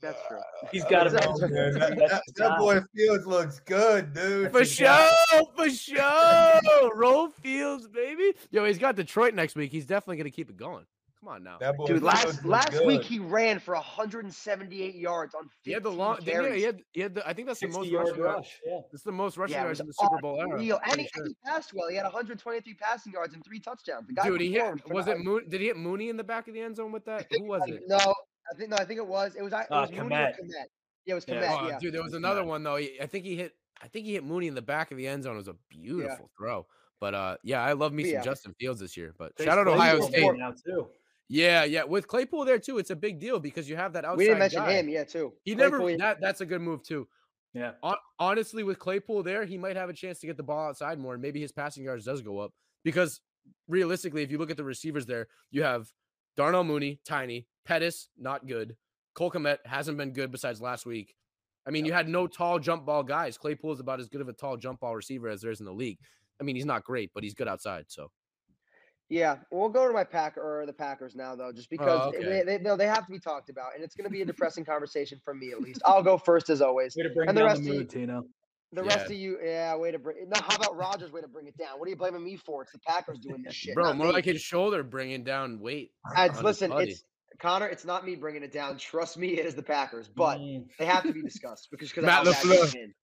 That's 0.01 0.19
true. 0.27 0.37
Uh, 0.37 0.67
he's 0.71 0.83
got 0.85 1.03
to 1.05 1.09
That's- 1.11 1.39
be. 1.39 1.45
Oh, 1.45 1.47
that, 1.49 1.73
That's 1.97 1.99
that- 2.09 2.21
that 2.37 2.57
boy 2.57 2.79
Fields 2.95 3.25
looks 3.27 3.59
good, 3.59 4.13
dude. 4.13 4.51
For 4.51 4.65
sure, 4.65 5.09
for 5.55 5.69
sure. 5.69 6.91
Roll 6.95 7.29
Fields, 7.29 7.87
baby. 7.87 8.33
Yo, 8.49 8.65
he's 8.65 8.77
got 8.79 8.95
Detroit 8.95 9.33
next 9.33 9.55
week. 9.55 9.71
He's 9.71 9.85
definitely 9.85 10.17
gonna 10.17 10.31
keep 10.31 10.49
it 10.49 10.57
going. 10.57 10.85
Come 11.19 11.29
on 11.35 11.43
now. 11.43 11.57
That 11.59 11.77
boy 11.77 11.85
Dude, 11.85 11.99
Fields 11.99 12.03
last 12.03 12.25
looks 12.25 12.45
last 12.45 12.85
week 12.87 13.03
he 13.03 13.19
ran 13.19 13.59
for 13.59 13.75
178 13.75 14.95
yards 14.95 15.35
on 15.35 15.43
15 15.43 15.51
He 15.61 15.71
had 15.71 15.83
the 15.83 15.91
long. 15.91 16.15
didn't 16.15 16.25
He, 16.25 16.31
carries. 16.31 16.55
he 16.55 16.63
had, 16.65 16.81
he 16.93 17.01
had 17.01 17.13
the, 17.13 17.27
I 17.27 17.33
think 17.33 17.47
that's 17.47 17.59
the 17.59 17.67
most 17.67 17.91
rushing 17.91 17.93
yards. 17.93 18.17
rush. 18.17 18.59
Yeah. 18.65 18.79
This 18.91 19.01
is 19.01 19.05
the 19.05 19.11
most 19.11 19.37
rushing 19.37 19.53
Yeah, 19.53 19.65
yards 19.65 19.79
in 19.81 19.85
the 19.85 19.93
Super 19.93 20.17
Bowl 20.19 20.39
era. 20.39 20.49
unreal. 20.55 20.79
And 20.83 20.99
he, 20.99 21.07
sure. 21.13 21.23
and 21.23 21.27
he 21.27 21.35
passed 21.47 21.73
well. 21.75 21.89
He 21.89 21.95
had 21.95 22.05
123 22.05 22.73
passing 22.73 23.13
yards 23.13 23.35
and 23.35 23.45
three 23.45 23.59
touchdowns. 23.59 24.07
The 24.07 24.13
guy 24.13 24.25
Dude, 24.27 24.41
he 24.41 24.51
hit. 24.51 24.89
Was 24.89 25.05
it 25.07 25.11
phenomenal. 25.17 25.41
Did 25.47 25.61
he 25.61 25.67
hit 25.67 25.77
Mooney 25.77 26.09
in 26.09 26.17
the 26.17 26.23
back 26.23 26.47
of 26.47 26.55
the 26.55 26.61
end 26.61 26.75
zone 26.75 26.91
with 26.91 27.05
that? 27.05 27.27
Who 27.31 27.43
was 27.45 27.61
it? 27.67 27.83
No, 27.85 28.15
I 28.49 28.55
think 28.55 28.69
no, 28.69 28.77
I 28.77 28.85
think 28.85 28.99
it 28.99 29.07
was. 29.07 29.35
It 29.35 29.41
was. 29.43 29.53
I- 29.53 29.63
It 29.63 29.71
Uh, 29.71 29.81
was 29.81 29.91
Mooney 29.91 30.01
or 30.01 30.09
Kmet. 30.09 30.33
Kmet. 30.39 30.65
Yeah, 31.05 31.11
it 31.11 31.13
was 31.15 31.25
Yeah. 31.27 31.57
Oh, 31.59 31.67
Yeah. 31.67 31.79
dude, 31.79 31.93
there 31.93 32.01
was 32.03 32.11
It's 32.13 32.17
another 32.17 32.41
mad. 32.41 32.49
one 32.49 32.63
though. 32.63 32.75
I 32.77 33.05
think 33.07 33.25
he 33.25 33.35
hit. 33.35 33.53
I 33.81 33.87
think 33.87 34.05
he 34.05 34.13
hit 34.13 34.23
Mooney 34.23 34.47
in 34.47 34.53
the 34.55 34.61
back 34.61 34.91
of 34.91 34.97
the 34.97 35.07
end 35.07 35.23
zone. 35.23 35.33
It 35.33 35.37
was 35.37 35.47
a 35.47 35.55
beautiful 35.69 36.29
throw. 36.37 36.67
But 36.99 37.15
uh, 37.15 37.37
yeah, 37.43 37.63
I 37.63 37.73
love 37.73 37.93
me 37.93 38.03
some 38.03 38.13
Yeah. 38.13 38.21
Justin 38.21 38.53
Fields 38.59 38.79
this 38.79 38.95
year. 38.95 39.13
But 39.17 39.35
Chase 39.35 39.45
shout 39.45 39.57
out 39.57 39.65
Claypool 39.65 39.81
Ohio 39.81 40.01
State. 40.01 40.37
now 40.37 40.51
too. 40.51 40.87
Yeah, 41.29 41.63
yeah. 41.63 41.83
With 41.83 42.07
Claypool 42.07 42.45
there 42.45 42.59
too, 42.59 42.77
it's 42.77 42.91
a 42.91 42.95
big 42.95 43.19
deal 43.19 43.39
because 43.39 43.67
you 43.69 43.75
have 43.75 43.93
that 43.93 44.05
outside. 44.05 44.17
we 44.19 44.25
didn't 44.25 44.39
mention 44.39 44.59
guy. 44.61 44.73
him. 44.73 44.89
Yeah, 44.89 45.03
too. 45.05 45.33
He 45.43 45.55
never. 45.55 45.79
That 45.97 46.21
that's 46.21 46.41
a 46.41 46.45
good 46.45 46.61
move 46.61 46.83
too. 46.83 47.07
Yeah. 47.53 47.73
Hon- 47.81 47.97
honestly, 48.19 48.63
with 48.63 48.77
Claypool 48.79 49.23
there, 49.23 49.45
he 49.45 49.57
might 49.57 49.75
have 49.75 49.89
a 49.89 49.93
chance 49.93 50.19
to 50.19 50.27
get 50.27 50.37
the 50.37 50.43
ball 50.43 50.67
outside 50.69 50.99
more, 50.99 51.13
and 51.13 51.21
maybe 51.21 51.41
his 51.41 51.51
passing 51.51 51.83
yards 51.83 52.05
does 52.05 52.21
go 52.21 52.37
up. 52.39 52.53
Because 52.83 53.19
realistically, 53.67 54.21
if 54.23 54.29
you 54.31 54.37
look 54.37 54.51
at 54.51 54.57
the 54.57 54.63
receivers 54.63 55.05
there, 55.05 55.27
you 55.49 55.63
have 55.63 55.91
Darnell 56.37 56.63
Mooney, 56.63 56.99
tiny, 57.05 57.47
Pettis, 57.65 58.09
not 58.17 58.47
good. 58.47 58.75
Cole 59.13 59.31
Kmet 59.31 59.57
hasn't 59.65 59.97
been 59.97 60.13
good 60.13 60.31
besides 60.31 60.61
last 60.61 60.85
week. 60.85 61.13
I 61.67 61.71
mean, 61.71 61.85
you 61.85 61.93
had 61.93 62.07
no 62.07 62.25
tall 62.27 62.57
jump 62.59 62.85
ball 62.85 63.03
guys. 63.03 63.37
Claypool 63.37 63.73
is 63.73 63.79
about 63.79 63.99
as 63.99 64.07
good 64.09 64.21
of 64.21 64.29
a 64.29 64.33
tall 64.33 64.57
jump 64.57 64.79
ball 64.79 64.95
receiver 64.95 65.27
as 65.27 65.41
there 65.41 65.51
is 65.51 65.59
in 65.59 65.65
the 65.65 65.73
league. 65.73 65.99
I 66.39 66.43
mean, 66.43 66.55
he's 66.55 66.65
not 66.65 66.83
great, 66.83 67.11
but 67.13 67.23
he's 67.23 67.33
good 67.35 67.47
outside. 67.47 67.85
So 67.89 68.09
Yeah, 69.09 69.37
we'll 69.51 69.69
go 69.69 69.85
to 69.87 69.93
my 69.93 70.05
pack 70.05 70.37
or 70.37 70.63
the 70.65 70.73
Packers 70.73 71.15
now 71.15 71.35
though, 71.35 71.51
just 71.51 71.69
because 71.69 72.01
Oh, 72.07 72.11
they- 72.11 72.17
okay. 72.25 72.43
they, 72.45 72.57
no, 72.59 72.75
they 72.77 72.87
have 72.87 73.05
to 73.05 73.11
be 73.11 73.19
talked 73.19 73.49
about, 73.49 73.75
and 73.75 73.83
it's 73.83 73.93
going 73.93 74.05
to 74.05 74.09
be 74.09 74.21
a 74.21 74.25
depressing 74.25 74.63
conversation 74.65 75.19
from 75.23 75.37
me 75.39 75.51
at 75.51 75.61
least. 75.61 75.81
I'll 75.85 76.01
go 76.01 76.17
first 76.17 76.49
as 76.49 76.61
always. 76.61 76.95
Way 76.95 77.03
to 77.03 77.09
bring 77.09 77.27
And 77.29 77.37
the 77.37 77.43
rest 77.43 77.61
the 77.63 77.69
of 77.71 77.75
you- 77.75 77.83
Tino. 77.83 78.23
The 78.73 78.83
Yeah. 78.83 78.87
rest 78.87 79.05
of 79.07 79.17
you, 79.17 79.37
yeah, 79.43 79.75
way 79.75 79.91
to 79.91 79.99
bring. 79.99 80.29
No, 80.29 80.39
how 80.41 80.55
about 80.55 80.77
Rodgers' 80.77 81.11
way 81.11 81.19
to 81.21 81.27
bring 81.27 81.47
it 81.47 81.57
down? 81.57 81.77
What 81.77 81.87
are 81.87 81.89
you 81.89 81.97
blaming 81.97 82.23
me 82.23 82.37
for? 82.37 82.61
It's 82.63 82.71
the 82.71 82.79
Packers 82.79 83.19
doing 83.19 83.41
this 83.43 83.53
shit, 83.53 83.75
bro, 83.75 83.93
more 83.93 84.07
me. 84.07 84.13
like 84.13 84.23
his 84.25 84.41
shoulder 84.41 84.81
bringing 84.81 85.23
down 85.25 85.59
weight. 85.59 85.91
Uh, 86.15 86.29
it's, 86.31 86.41
listen, 86.41 86.71
it's 86.73 87.03
Connor. 87.39 87.67
It's 87.67 87.83
not 87.83 88.05
me 88.05 88.15
bringing 88.15 88.43
it 88.43 88.53
down. 88.53 88.77
Trust 88.77 89.17
me, 89.17 89.37
it 89.37 89.45
is 89.45 89.55
the 89.55 89.63
Packers, 89.63 90.07
but 90.07 90.39
Mm. 90.39 90.67
they 90.79 90.85
have 90.85 91.03
to 91.03 91.11
be 91.13 91.21
discussed 91.21 91.67
because 91.69 91.89
because 91.89 92.03
of 92.03 92.07
Matt 92.07 92.17
how 92.19 92.31
bad 92.31 92.45
LaFleur. 92.45 92.63
they've 92.63 92.73
been. 92.73 92.93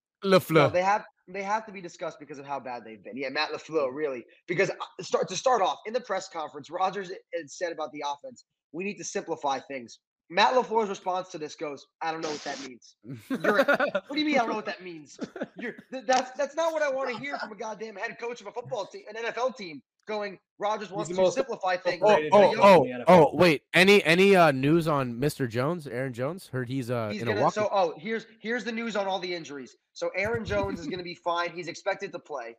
No, 0.50 0.68
they 0.70 0.82
have 0.82 1.04
they 1.28 1.42
have 1.42 1.66
to 1.66 1.72
be 1.72 1.82
discussed 1.82 2.18
because 2.18 2.38
of 2.38 2.46
how 2.46 2.58
bad 2.58 2.82
they've 2.86 3.02
been. 3.04 3.16
Yeah, 3.16 3.28
Matt 3.28 3.50
LaFleur 3.50 3.94
really 3.94 4.24
because 4.46 4.70
uh, 4.70 5.02
start 5.02 5.28
to 5.28 5.36
start 5.36 5.60
off 5.60 5.78
in 5.84 5.92
the 5.92 6.00
press 6.00 6.28
conference, 6.30 6.70
Rodgers 6.70 7.10
had 7.10 7.50
said 7.50 7.72
about 7.72 7.92
the 7.92 8.02
offense, 8.06 8.46
we 8.72 8.84
need 8.84 8.96
to 8.96 9.04
simplify 9.04 9.58
things. 9.68 9.98
Matt 10.30 10.52
LaFleur's 10.54 10.88
response 10.90 11.28
to 11.30 11.38
this 11.38 11.54
goes, 11.54 11.86
"I 12.02 12.12
don't 12.12 12.20
know 12.20 12.30
what 12.30 12.44
that 12.44 12.60
means." 12.68 12.96
You're- 13.30 13.64
What 13.64 14.12
do 14.12 14.18
you 14.20 14.26
mean? 14.26 14.34
I 14.36 14.38
don't 14.40 14.50
know 14.50 14.56
what 14.56 14.66
that 14.66 14.82
means. 14.82 15.18
You're, 15.56 15.74
th- 15.92 16.04
that's 16.06 16.30
that's 16.32 16.54
not 16.54 16.72
what 16.72 16.82
I 16.82 16.90
want 16.90 17.10
to 17.10 17.18
hear 17.18 17.38
from 17.38 17.52
a 17.52 17.54
goddamn 17.56 17.96
head 17.96 18.18
coach 18.20 18.40
of 18.40 18.46
a 18.46 18.52
football 18.52 18.86
team, 18.86 19.02
an 19.08 19.22
NFL 19.24 19.56
team, 19.56 19.80
going. 20.06 20.38
Rodgers 20.58 20.90
wants 20.90 21.08
to 21.14 21.30
simplify 21.30 21.76
things. 21.76 22.02
Oh, 22.04 22.18
oh, 22.32 22.54
oh, 22.60 22.84
in 22.84 22.90
the 22.90 22.96
NFL. 22.98 23.04
oh, 23.08 23.30
wait. 23.34 23.62
Any 23.72 24.02
any 24.04 24.34
uh 24.36 24.50
news 24.50 24.88
on 24.88 25.14
Mr. 25.14 25.48
Jones, 25.48 25.86
Aaron 25.86 26.12
Jones? 26.12 26.48
Heard 26.48 26.68
he's 26.68 26.90
uh 26.90 27.08
He's 27.10 27.22
in 27.22 27.28
a 27.28 27.30
gonna. 27.32 27.44
walk. 27.44 27.54
So, 27.54 27.68
oh, 27.72 27.94
here's 27.96 28.26
here's 28.40 28.64
the 28.64 28.72
news 28.72 28.96
on 28.96 29.06
all 29.06 29.20
the 29.20 29.32
injuries. 29.34 29.76
So, 29.92 30.10
Aaron 30.16 30.44
Jones 30.44 30.78
is 30.80 30.86
going 30.86 30.98
to 30.98 31.04
be 31.04 31.14
fine. 31.14 31.50
He's 31.52 31.68
expected 31.68 32.12
to 32.12 32.18
play. 32.18 32.56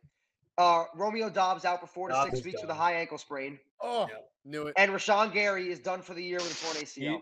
Uh, 0.58 0.84
Romeo 0.94 1.30
Doubs 1.30 1.64
out 1.64 1.80
for 1.80 1.86
four 1.86 2.08
to 2.08 2.14
Doubs 2.14 2.26
six 2.30 2.38
is 2.40 2.44
weeks 2.46 2.60
with 2.62 2.70
a 2.70 2.74
high 2.74 2.94
ankle 2.94 3.16
sprain, 3.16 3.58
oh, 3.80 4.08
Yep. 4.10 4.29
Knew 4.44 4.68
it. 4.68 4.74
and 4.76 4.90
Rashan 4.92 5.32
Gary 5.32 5.70
is 5.70 5.78
done 5.80 6.00
for 6.02 6.14
the 6.14 6.22
year 6.24 6.38
with 6.38 6.52
a 6.52 6.64
torn 6.64 6.76
ACL. 6.84 7.20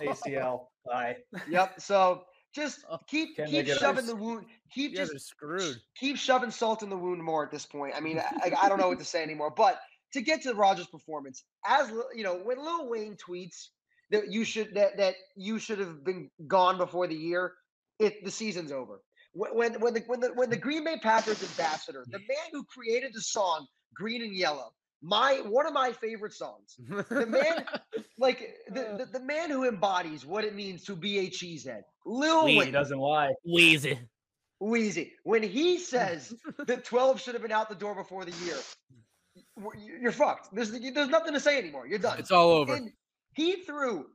He- 0.00 0.06
ACL. 0.06 0.66
Bye. 0.86 1.16
Yep. 1.48 1.80
So 1.80 2.24
just 2.54 2.84
Oh, 2.90 2.98
keep 3.08 3.36
can 3.36 3.48
keep 3.48 3.66
shoving 3.66 4.06
the 4.06 4.14
wound. 4.16 4.46
Keep 4.72 4.92
Yeah, 4.92 5.00
just 5.00 5.12
they're 5.12 5.18
screwed. 5.18 5.76
keep 5.96 6.16
shoving 6.16 6.50
salt 6.50 6.82
in 6.82 6.88
the 6.88 6.96
wound 6.96 7.22
more 7.22 7.44
at 7.44 7.50
this 7.50 7.66
point. 7.66 7.94
I 7.96 8.00
mean, 8.00 8.18
I, 8.18 8.52
I 8.60 8.68
don't 8.68 8.78
know 8.78 8.88
what 8.88 8.98
to 9.00 9.04
say 9.04 9.22
anymore. 9.22 9.50
But 9.56 9.80
to 10.12 10.20
get 10.20 10.42
to 10.42 10.54
Rodgers' 10.54 10.86
performance, 10.86 11.44
as 11.66 11.90
you 12.14 12.22
know, 12.24 12.36
when 12.36 12.58
Lil 12.58 12.88
Wayne 12.88 13.16
tweets 13.16 13.68
that 14.10 14.30
you 14.32 14.44
should 14.44 14.74
that 14.74 14.96
that 14.96 15.14
you 15.36 15.58
should 15.58 15.78
have 15.78 16.04
been 16.04 16.30
gone 16.46 16.78
before 16.78 17.06
the 17.06 17.14
year, 17.16 17.54
if 17.98 18.14
the 18.24 18.30
season's 18.30 18.72
over. 18.72 19.00
When 19.32 19.54
when 19.54 19.80
when 19.80 19.94
the 19.94 20.00
when 20.06 20.20
the 20.20 20.28
when 20.34 20.50
the 20.50 20.56
Green 20.56 20.84
Bay 20.84 20.98
Packers 21.00 21.40
ambassador, 21.42 22.04
the 22.10 22.18
man 22.18 22.48
who 22.52 22.64
created 22.64 23.12
the 23.14 23.20
song 23.20 23.66
"Green 23.94 24.22
and 24.22 24.34
Yellow," 24.34 24.72
my 25.02 25.40
one 25.46 25.66
of 25.66 25.72
my 25.72 25.92
favorite 25.92 26.32
songs. 26.32 26.76
The 26.78 27.26
man, 27.26 27.64
like 28.18 28.54
the, 28.68 28.88
uh. 28.90 28.96
the, 28.98 29.04
the 29.06 29.20
man 29.20 29.50
who 29.50 29.66
embodies 29.68 30.26
what 30.26 30.44
it 30.44 30.54
means 30.54 30.84
to 30.84 30.94
be 30.96 31.18
a 31.20 31.30
cheesehead, 31.30 31.82
Lil 32.04 32.46
He 32.46 32.58
Wayne. 32.58 32.72
doesn't 32.72 32.98
lie. 32.98 33.32
Weezy. 33.48 33.98
Weezy. 34.62 35.12
When 35.24 35.42
he 35.42 35.78
says 35.92 36.34
that 36.66 36.84
12 36.84 37.20
should 37.20 37.34
have 37.34 37.42
been 37.42 37.52
out 37.52 37.68
the 37.68 37.74
door 37.74 37.94
before 37.94 38.24
the 38.24 38.32
year, 38.44 38.56
you- 39.56 39.98
you're 40.00 40.12
fucked. 40.12 40.54
There's 40.54 40.70
there's 40.70 41.08
nothing 41.08 41.32
to 41.34 41.40
say 41.40 41.58
anymore. 41.58 41.86
You're 41.86 41.98
done. 41.98 42.18
It's 42.18 42.30
all 42.30 42.50
over. 42.50 42.74
And 42.74 42.90
he 43.34 43.62
threw 43.62 44.06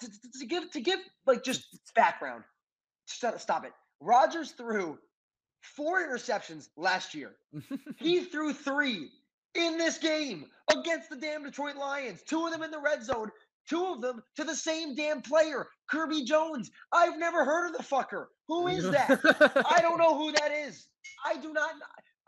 to, 0.00 0.06
to- 0.06 0.38
to 0.40 0.46
give 0.46 0.70
to 0.72 0.80
give 0.80 1.00
like 1.26 1.44
just 1.44 1.64
background. 1.94 2.44
Stop, 3.06 3.38
stop 3.40 3.64
it. 3.64 3.72
Rodgers 4.00 4.52
threw 4.52 4.98
four 5.60 6.02
interceptions 6.06 6.68
last 6.76 7.14
year. 7.14 7.32
He 7.98 8.20
threw 8.24 8.52
three 8.52 9.10
in 9.54 9.78
this 9.78 9.98
game 9.98 10.46
against 10.76 11.10
the 11.10 11.16
damn 11.16 11.44
Detroit 11.44 11.76
Lions. 11.76 12.22
Two 12.22 12.46
of 12.46 12.52
them 12.52 12.62
in 12.62 12.70
the 12.70 12.78
red 12.80 13.02
zone. 13.04 13.30
Two 13.68 13.86
of 13.86 14.00
them 14.00 14.22
to 14.36 14.44
the 14.44 14.54
same 14.56 14.94
damn 14.96 15.22
player, 15.22 15.68
Kirby 15.88 16.24
Jones. 16.24 16.70
I've 16.92 17.16
never 17.18 17.44
heard 17.44 17.68
of 17.68 17.76
the 17.76 17.82
fucker. 17.82 18.26
Who 18.48 18.66
is 18.66 18.90
that? 18.90 19.64
I 19.70 19.80
don't 19.80 19.98
know 19.98 20.18
who 20.18 20.32
that 20.32 20.50
is. 20.52 20.86
I 21.24 21.36
do 21.36 21.52
not. 21.52 21.70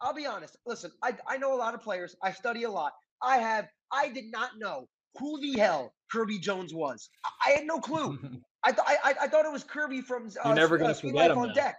I'll 0.01 0.15
be 0.15 0.27
honest. 0.27 0.57
Listen, 0.67 0.93
I, 1.03 1.15
I 1.27 1.37
know 1.39 1.55
a 1.55 1.57
lot 1.59 1.75
of 1.75 1.83
players. 1.83 2.15
I 2.23 2.31
study 2.33 2.63
a 2.65 2.71
lot. 2.71 2.93
I 3.23 3.39
have. 3.39 3.67
I 3.91 4.09
did 4.11 4.31
not 4.31 4.51
know 4.59 4.89
who 5.19 5.41
the 5.41 5.59
hell 5.59 5.93
Kirby 6.11 6.39
Jones 6.39 6.73
was. 6.73 7.09
I, 7.25 7.31
I 7.47 7.51
had 7.57 7.67
no 7.67 7.81
clue. 7.81 8.19
I, 8.65 8.71
th- 8.73 8.83
I 8.87 9.15
I- 9.23 9.29
thought 9.29 9.45
it 9.45 9.53
was 9.53 9.65
Kirby 9.65 10.03
from. 10.03 10.31
Uh, 10.43 10.55
never 10.55 10.77
Sweet- 10.79 10.79
gonna 10.81 10.93
uh, 10.93 10.95
forget 10.95 11.31
him 11.33 11.39
on 11.39 11.49
now. 11.49 11.55
Deck. 11.55 11.79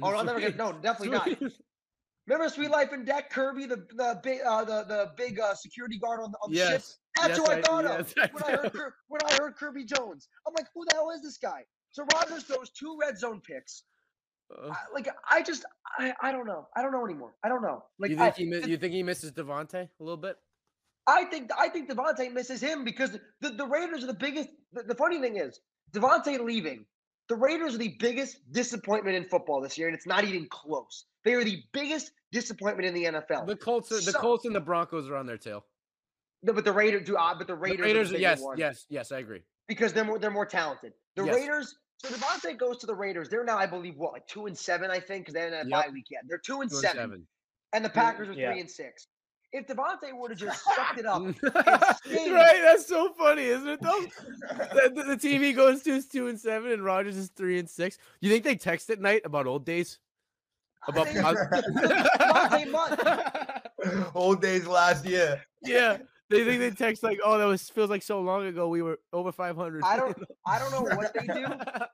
Oh, 0.00 0.10
no, 0.10 0.16
I'm 0.16 0.26
never 0.26 0.40
gonna. 0.40 0.56
No, 0.56 0.72
definitely 0.72 1.18
not. 1.18 1.52
Remember 2.26 2.48
Suite 2.48 2.70
Life 2.70 2.90
on 2.92 3.04
Deck? 3.04 3.30
Kirby, 3.30 3.66
the 3.66 3.84
the 3.96 4.20
big 4.22 4.40
uh, 4.46 4.64
the 4.64 4.84
the 4.84 5.10
big 5.16 5.40
uh, 5.40 5.54
security 5.54 5.98
guard 5.98 6.20
on 6.20 6.30
the, 6.30 6.38
on 6.38 6.52
the 6.52 6.58
ship. 6.58 6.82
That's 7.16 7.28
yes, 7.28 7.38
who 7.38 7.46
I 7.46 7.60
thought 7.60 7.84
yes, 7.84 8.12
of 8.12 8.14
I 8.22 8.30
when 8.32 8.44
I 8.44 8.50
heard 8.56 8.72
do. 8.72 8.78
Kir- 8.78 8.94
when 9.08 9.20
I 9.26 9.32
heard 9.34 9.56
Kirby 9.56 9.84
Jones. 9.84 10.28
I'm 10.46 10.54
like, 10.56 10.66
who 10.74 10.84
the 10.88 10.94
hell 10.94 11.10
is 11.10 11.22
this 11.22 11.38
guy? 11.38 11.64
So 11.90 12.04
Rodgers 12.14 12.44
throws 12.44 12.70
two 12.70 12.96
red 13.00 13.18
zone 13.18 13.40
picks. 13.40 13.82
Uh, 14.50 14.70
I, 14.70 14.76
like 14.94 15.08
I 15.30 15.42
just 15.42 15.64
I, 15.98 16.14
I 16.22 16.32
don't 16.32 16.46
know. 16.46 16.68
I 16.76 16.82
don't 16.82 16.92
know 16.92 17.04
anymore. 17.04 17.34
I 17.42 17.48
don't 17.48 17.62
know. 17.62 17.84
Like 17.98 18.12
you 18.12 18.18
I, 18.18 18.30
think 18.30 18.36
he 18.36 18.44
mi- 18.44 18.70
you 18.70 18.76
think 18.76 18.92
he 18.92 19.02
misses 19.02 19.32
Davante 19.32 19.74
a 19.74 20.02
little 20.02 20.16
bit? 20.16 20.36
I 21.06 21.24
think 21.24 21.50
I 21.58 21.68
think 21.68 21.90
Davante 21.90 22.32
misses 22.32 22.60
him 22.60 22.84
because 22.84 23.18
the, 23.40 23.50
the 23.50 23.66
Raiders 23.66 24.04
are 24.04 24.06
the 24.06 24.14
biggest. 24.14 24.50
The, 24.72 24.84
the 24.84 24.94
funny 24.94 25.20
thing 25.20 25.36
is 25.36 25.60
Davante 25.92 26.38
leaving. 26.38 26.86
The 27.32 27.38
Raiders 27.38 27.74
are 27.74 27.78
the 27.78 27.96
biggest 27.98 28.40
disappointment 28.52 29.16
in 29.16 29.24
football 29.24 29.62
this 29.62 29.78
year, 29.78 29.88
and 29.88 29.96
it's 29.96 30.06
not 30.06 30.22
even 30.24 30.46
close. 30.50 31.06
They 31.24 31.32
are 31.32 31.42
the 31.42 31.62
biggest 31.72 32.12
disappointment 32.30 32.86
in 32.86 32.92
the 32.92 33.04
NFL. 33.04 33.46
The 33.46 33.56
Colts, 33.56 33.90
are, 33.90 34.02
the 34.02 34.12
Colts 34.12 34.44
and 34.44 34.54
the 34.54 34.60
Broncos 34.60 35.08
are 35.08 35.16
on 35.16 35.24
their 35.24 35.38
tail. 35.38 35.64
No, 36.42 36.52
but 36.52 36.66
the 36.66 36.72
Raiders 36.72 37.06
do. 37.06 37.16
Uh, 37.16 37.32
but 37.34 37.46
the 37.46 37.54
The 37.54 37.58
Raiders, 37.58 37.86
Raiders, 37.86 38.12
are 38.12 38.18
yes, 38.18 38.42
one 38.42 38.58
yes, 38.58 38.84
yes, 38.90 39.12
I 39.12 39.20
agree. 39.20 39.40
because 39.66 39.94
they're 39.94 40.04
more 40.04 40.18
they're 40.18 40.30
more 40.30 40.44
talented. 40.44 40.92
The 41.16 41.24
Yes. 41.24 41.34
Raiders. 41.34 41.74
So 42.04 42.08
Davante 42.10 42.58
goes 42.58 42.76
to 42.78 42.86
the 42.86 42.94
Raiders. 42.94 43.30
They're 43.30 43.44
now, 43.44 43.56
I 43.56 43.64
believe, 43.64 43.96
what 43.96 44.12
like 44.12 44.26
two 44.26 44.44
and 44.44 44.58
seven, 44.58 44.90
I 44.90 45.00
think, 45.00 45.24
because 45.24 45.32
they 45.32 45.40
had 45.40 45.54
a 45.54 45.56
Yep. 45.66 45.70
bye 45.70 45.88
week 45.90 46.08
yet. 46.10 46.24
They're 46.28 46.36
two 46.36 46.60
and 46.60 46.68
Two 46.70 46.76
and 46.76 46.82
seven, 46.82 46.96
seven. 47.00 47.26
and 47.72 47.82
the 47.82 47.88
Packers 47.88 48.28
are 48.28 48.34
yeah. 48.34 48.50
three 48.52 48.60
and 48.60 48.70
six. 48.70 49.06
If 49.52 49.66
Davante 49.66 50.12
would 50.12 50.30
have 50.30 50.40
just 50.40 50.64
sucked 50.64 50.98
it 50.98 51.04
up, 51.06 51.20
right, 51.42 52.60
that's 52.62 52.86
so 52.86 53.12
funny, 53.12 53.44
isn't 53.44 53.68
it? 53.68 53.80
Though 53.82 54.00
the, 54.50 54.92
the, 54.94 55.02
the 55.02 55.16
team 55.16 55.42
he 55.42 55.52
goes 55.52 55.82
to 55.82 55.90
is 55.90 56.06
two 56.06 56.28
and 56.28 56.40
seven, 56.40 56.72
and 56.72 56.82
Rodgers 56.84 57.16
is 57.18 57.28
three 57.28 57.58
and 57.58 57.68
six. 57.68 57.98
You 58.20 58.30
think 58.30 58.44
they 58.44 58.56
text 58.56 58.88
at 58.90 59.00
night 59.00 59.22
about 59.24 59.46
old 59.46 59.66
days? 59.66 59.98
About 60.88 61.06
They- 61.06 61.20
Davante 61.20 62.70
Mutt. 62.70 64.12
Old 64.14 64.40
days 64.40 64.66
last 64.66 65.04
year. 65.04 65.42
yeah, 65.62 65.98
they 66.30 66.44
think 66.44 66.60
they 66.60 66.70
text 66.70 67.02
like, 67.02 67.18
"Oh, 67.24 67.36
that 67.36 67.44
was 67.44 67.68
feels 67.68 67.90
like 67.90 68.02
so 68.02 68.20
long 68.20 68.46
ago. 68.46 68.68
We 68.68 68.80
were 68.82 68.98
over 69.12 69.32
five 69.32 69.54
hundred. 69.56 69.82
I 69.84 69.96
don't, 69.96 70.16
I 70.46 70.58
don't 70.58 70.70
know 70.72 70.96
what 70.96 71.12
they 71.14 71.26
do, 71.26 71.46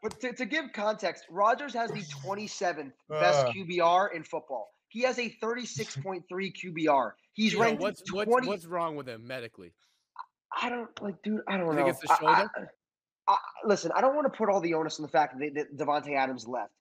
but 0.03 0.21
to, 0.21 0.33
to 0.33 0.45
give 0.47 0.67
context, 0.73 1.25
Rodgers 1.31 1.75
has 1.75 1.91
the 1.91 2.03
27th 2.03 2.93
best 3.09 3.47
Uh. 3.47 3.53
QBR 3.53 4.15
in 4.15 4.23
football. 4.23 4.71
He 4.91 5.03
has 5.03 5.19
a 5.19 5.29
36.3 5.43 6.23
QBR. 6.31 7.13
He's 7.39 7.53
Yo, 7.55 7.61
ranked 7.61 7.81
what's, 7.81 8.03
20. 8.03 8.29
what's 8.31 8.47
what's 8.49 8.67
wrong 8.67 8.97
with 8.97 9.09
him 9.09 9.25
medically? 9.25 9.73
I 10.61 10.69
don't 10.69 10.89
like, 11.01 11.23
dude. 11.23 11.41
I 11.47 11.57
don't 11.57 11.69
You 11.69 11.73
know. 11.75 11.85
think 11.85 11.89
it's 11.91 12.01
the 12.01 12.13
I- 12.13 12.15
I- 12.33 12.39
shoulder? 12.41 12.73
I, 13.29 13.37
listen, 13.65 13.93
I 13.95 14.01
don't 14.01 14.17
want 14.17 14.25
to 14.33 14.37
put 14.37 14.49
all 14.49 14.61
the 14.61 14.75
onus 14.75 14.99
on 14.99 15.03
the 15.03 15.09
fact 15.13 15.39
that, 15.39 15.55
that 15.55 15.77
Davante 15.77 16.17
Adams 16.17 16.49
left, 16.49 16.73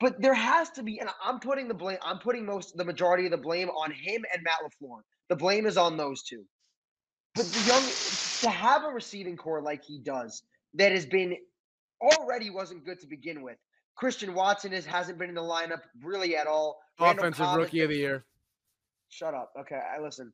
but 0.00 0.20
there 0.20 0.34
has 0.34 0.68
to 0.72 0.82
be, 0.82 0.98
and 0.98 1.08
I'm 1.24 1.38
putting 1.40 1.68
the 1.68 1.74
blame. 1.74 1.96
I'm 2.02 2.18
putting 2.18 2.44
most 2.44 2.76
the 2.76 2.84
majority 2.84 3.24
of 3.24 3.30
the 3.30 3.38
blame 3.38 3.70
on 3.70 3.92
him 3.92 4.24
and 4.34 4.42
Matt 4.42 4.56
LaFleur. 4.62 4.98
The 5.30 5.36
blame 5.36 5.64
is 5.64 5.78
on 5.78 5.96
those 5.96 6.22
two. 6.22 6.44
But 7.34 7.46
the 7.46 7.60
young 7.60 7.82
to 8.42 8.50
have 8.50 8.84
a 8.84 8.88
receiving 8.88 9.36
core 9.38 9.62
like 9.62 9.82
he 9.84 10.00
does 10.00 10.42
that 10.74 10.92
has 10.92 11.06
been 11.06 11.36
already 12.02 12.50
wasn't 12.50 12.84
good 12.84 13.00
to 13.00 13.06
begin 13.06 13.40
with. 13.42 13.56
Christian 13.96 14.34
Watson 14.34 14.72
is 14.74 14.84
hasn't 14.84 15.16
been 15.18 15.28
in 15.30 15.34
the 15.36 15.40
lineup 15.40 15.80
really 16.02 16.36
at 16.36 16.46
all. 16.46 16.76
Offensive 16.98 17.54
rookie 17.54 17.80
of 17.80 17.88
the 17.90 17.96
year. 17.96 18.24
Shut 19.14 19.32
up. 19.32 19.52
Okay, 19.60 19.78
I 19.78 20.00
listen. 20.02 20.32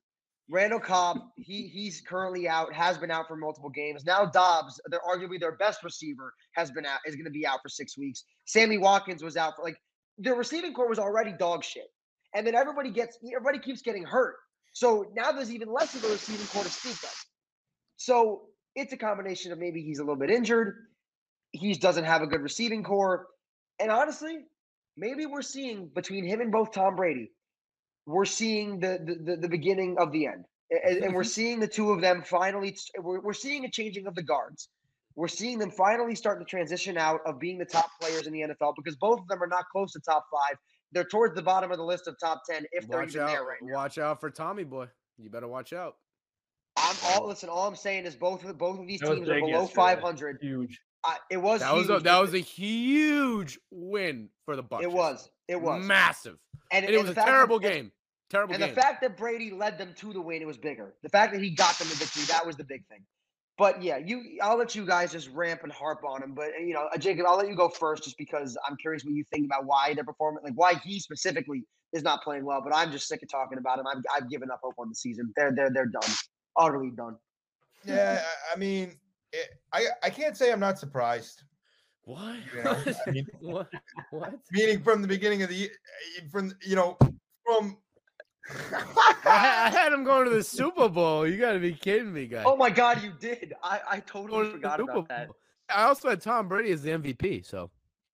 Randall 0.49 0.81
Cobb, 0.81 1.19
he 1.37 1.69
he's 1.69 2.01
currently 2.01 2.49
out, 2.49 2.73
has 2.73 2.97
been 2.97 3.11
out 3.11 3.29
for 3.29 3.37
multiple 3.37 3.69
games. 3.69 4.07
Now 4.07 4.25
Doubs, 4.25 4.81
they're 4.87 5.01
arguably 5.07 5.39
their 5.39 5.57
best 5.57 5.85
receiver, 5.85 6.33
has 6.55 6.71
been 6.71 6.87
out, 6.87 7.01
is 7.05 7.15
going 7.15 7.27
to 7.27 7.31
be 7.31 7.47
out 7.47 7.59
for 7.63 7.69
six 7.69 7.99
weeks. 7.99 8.25
Sammy 8.47 8.79
Watkins 8.79 9.23
was 9.23 9.37
out 9.37 9.55
for 9.57 9.65
like 9.65 9.77
their 10.17 10.35
receiving 10.35 10.73
core 10.73 10.89
was 10.89 10.99
already 10.99 11.33
dog 11.39 11.63
shit, 11.63 11.89
and 12.35 12.47
then 12.47 12.55
everybody 12.55 12.91
gets 12.91 13.19
everybody 13.37 13.59
keeps 13.59 13.83
getting 13.83 14.03
hurt. 14.03 14.37
So 14.73 15.13
now 15.15 15.31
there's 15.31 15.53
even 15.53 15.71
less 15.71 15.95
of 15.95 16.03
a 16.05 16.09
receiving 16.09 16.47
core 16.47 16.65
to 16.65 16.71
speak 16.71 17.03
of. 17.03 17.15
So 17.99 18.47
it's 18.75 18.95
a 18.95 18.97
combination 18.97 19.53
of 19.53 19.59
maybe 19.59 19.83
he's 19.83 19.99
a 19.99 20.03
little 20.03 20.17
bit 20.17 20.31
injured, 20.31 20.75
he 21.53 21.75
doesn't 21.75 22.05
have 22.05 22.23
a 22.23 22.27
good 22.27 22.41
receiving 22.41 22.83
core, 22.83 23.27
and 23.79 23.91
honestly, 23.91 24.39
maybe 24.97 25.27
we're 25.27 25.43
seeing 25.43 25.91
between 25.95 26.25
him 26.25 26.41
and 26.41 26.51
both 26.51 26.73
Tom 26.73 26.97
Brady 26.97 27.31
we're 28.11 28.25
seeing 28.25 28.81
the 28.81 28.99
the, 29.05 29.15
the, 29.33 29.37
the 29.43 29.49
beginning 29.49 29.97
of 29.99 30.13
the 30.13 30.27
end 30.27 30.45
and, 30.71 31.05
and 31.05 31.15
we're 31.15 31.25
seeing 31.25 31.61
the 31.61 31.67
two 31.67 31.91
of 31.91 32.01
them 32.01 32.23
finally 32.27 32.77
we're, 32.99 33.21
we're 33.21 33.33
seeing 33.33 33.65
a 33.65 33.71
changing 33.71 34.07
of 34.07 34.15
the 34.15 34.23
guards 34.23 34.69
we're 35.17 35.29
seeing 35.29 35.59
them 35.59 35.71
finally 35.71 36.15
starting 36.15 36.45
to 36.45 36.49
transition 36.49 36.97
out 36.97 37.21
of 37.27 37.39
being 37.39 37.59
the 37.59 37.65
top 37.65 37.91
players 38.01 38.27
in 38.27 38.33
the 38.33 38.41
nfl 38.41 38.73
because 38.77 38.97
both 38.97 39.19
of 39.21 39.29
them 39.29 39.43
are 39.43 39.47
not 39.49 39.65
close 39.73 39.93
to 39.93 40.01
top 40.01 40.25
five 40.33 40.57
they're 40.93 41.05
towards 41.05 41.35
the 41.35 41.43
bottom 41.43 41.71
of 41.71 41.77
the 41.79 41.85
list 41.85 42.09
of 42.09 42.17
top 42.19 42.43
10 42.51 42.65
if 42.73 42.89
they're 42.89 43.01
Watch 43.01 43.11
even 43.11 43.21
out! 43.23 43.29
there 43.29 43.45
right 43.45 43.59
now 43.63 43.75
Watch 43.75 43.99
out 43.99 44.19
for 44.21 44.29
Tommy 44.31 44.65
boy. 44.65 44.87
You 45.19 45.31
better 45.31 45.47
watch 45.49 45.73
out. 45.73 45.95
i'm 46.77 46.97
all 47.09 47.27
listen 47.29 47.49
all 47.49 47.67
i'm 47.69 47.77
saying 47.77 48.07
is 48.07 48.17
both 48.17 48.41
of 48.43 48.49
the, 48.49 48.55
both 48.55 48.79
of 48.81 48.87
these 48.87 49.01
That 49.01 49.15
teams 49.15 49.29
are 49.29 49.35
below 49.35 49.47
yesterday. 49.63 49.75
500 49.75 50.39
Huge. 50.41 50.81
uh, 51.05 51.15
it 51.31 51.37
was 51.37 51.61
That 51.61 51.75
was 51.75 51.89
a, 51.91 51.93
huge, 51.95 52.03
that 52.05 52.19
was 52.19 52.35
a 52.35 52.39
huge 52.39 53.59
win 53.71 54.29
for 54.45 54.57
the 54.57 54.63
Bucs. 54.65 54.83
it 54.83 54.91
was 54.93 55.29
it 55.49 55.61
was 55.61 55.85
massive, 55.85 56.39
and, 56.73 56.85
and 56.87 56.95
it 56.95 56.99
was 57.01 57.11
a 57.11 57.15
fact 57.15 57.27
that- 57.27 57.33
terrible 57.33 57.59
game. 57.59 57.91
Terrible 58.31 58.55
And 58.55 58.63
game. 58.63 58.75
the 58.75 58.81
fact 58.81 59.01
that 59.03 59.17
Brady 59.17 59.51
led 59.51 59.77
them 59.77 59.93
to 59.97 60.13
the 60.13 60.21
win, 60.21 60.41
it 60.41 60.47
was 60.47 60.57
bigger. 60.57 60.95
The 61.03 61.09
fact 61.09 61.33
that 61.33 61.43
he 61.43 61.51
got 61.51 61.77
them 61.79 61.89
the 61.89 61.97
victory, 61.97 62.23
that 62.25 62.47
was 62.47 62.57
the 62.57 62.65
big 62.65 62.87
thing. 62.87 63.01
But 63.59 63.83
yeah, 63.83 63.99
you, 63.99 64.39
I'll 64.43 64.57
let 64.57 64.75
you 64.75 64.87
guys 64.87 65.13
just 65.13 65.29
ramp 65.31 65.61
and 65.65 65.73
harp 65.73 66.03
on 66.05 66.23
him. 66.23 66.33
But 66.35 66.51
you 66.61 66.73
know, 66.73 66.89
uh, 66.95 66.97
Jacob, 66.97 67.27
I'll 67.29 67.37
let 67.37 67.49
you 67.49 67.57
go 67.57 67.69
first, 67.69 68.05
just 68.05 68.17
because 68.17 68.57
I'm 68.69 68.77
curious 68.77 69.05
what 69.05 69.13
you 69.13 69.25
think 69.25 69.45
about 69.45 69.67
why 69.67 69.93
they're 69.95 70.05
performing, 70.05 70.43
like 70.45 70.55
why 70.55 70.75
he 70.83 70.99
specifically 71.01 71.65
is 71.93 72.03
not 72.03 72.23
playing 72.23 72.45
well. 72.45 72.63
But 72.63 72.75
I'm 72.75 72.91
just 72.91 73.07
sick 73.09 73.23
of 73.23 73.29
talking 73.31 73.59
about 73.59 73.79
him. 73.79 73.87
I've, 73.87 74.03
I've 74.17 74.31
given 74.31 74.51
up 74.51 74.61
hope 74.63 74.77
on 74.79 74.89
the 74.89 74.95
season. 74.95 75.33
They're 75.37 75.53
they're 75.55 75.71
they're 75.71 75.87
done, 75.87 76.11
utterly 76.57 76.91
done. 76.91 77.17
Yeah, 77.85 78.23
I 78.51 78.55
I 78.55 78.57
mean, 78.59 78.95
it, 79.33 79.49
I 79.75 79.87
I 80.05 80.09
can't 80.11 80.37
say 80.37 80.53
I'm 80.53 80.61
not 80.61 80.79
surprised. 80.79 81.43
what? 82.05 82.37
You 82.57 82.63
know, 82.63 82.83
I 83.07 83.11
mean- 83.11 83.27
what? 83.41 83.69
What? 84.11 84.35
Meaning 84.53 84.83
from 84.83 85.03
the 85.03 85.09
beginning 85.09 85.43
of 85.43 85.51
the 85.51 85.71
from 86.31 86.55
you 86.63 86.77
know, 86.77 86.97
from 87.45 87.77
I, 88.49 89.17
I 89.25 89.71
had 89.71 89.93
him 89.93 90.05
going 90.05 90.25
to 90.25 90.31
the 90.31 90.43
Super 90.43 90.89
Bowl. 90.89 91.27
You 91.27 91.37
got 91.37 91.53
to 91.53 91.59
be 91.59 91.73
kidding 91.73 92.13
me, 92.13 92.27
guy. 92.27 92.43
Oh 92.45 92.57
my 92.57 92.71
God, 92.71 93.03
you 93.03 93.13
did! 93.19 93.55
I 93.63 93.81
I 93.89 94.01
totally 94.01 94.31
Going 94.31 94.47
to 94.47 94.53
forgot 94.53 94.79
Super 94.79 94.93
about 94.93 95.09
that. 95.09 95.31
I 95.75 95.85
also 95.85 96.09
had 96.09 96.21
Tom 96.21 96.49
Brady 96.49 96.73
as 96.73 96.83
the 96.83 96.91
MVP. 96.91 97.47
So 97.47 97.71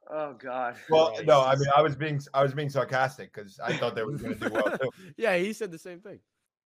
Oh 0.08 0.34
God. 0.34 0.76
well, 0.88 1.14
no, 1.24 1.42
I 1.42 1.56
mean, 1.56 1.68
I 1.76 1.82
was 1.82 1.96
being 1.96 2.20
I 2.32 2.42
was 2.42 2.54
being 2.54 2.70
sarcastic 2.70 3.32
because 3.32 3.58
I 3.58 3.76
thought 3.76 3.94
they 3.94 4.04
were 4.04 4.12
going 4.12 4.38
to 4.38 4.48
do 4.48 4.54
well 4.54 4.78
too. 4.78 4.90
yeah, 5.16 5.36
he 5.36 5.52
said 5.52 5.70
the 5.70 5.78
same 5.78 6.00
thing. 6.00 6.20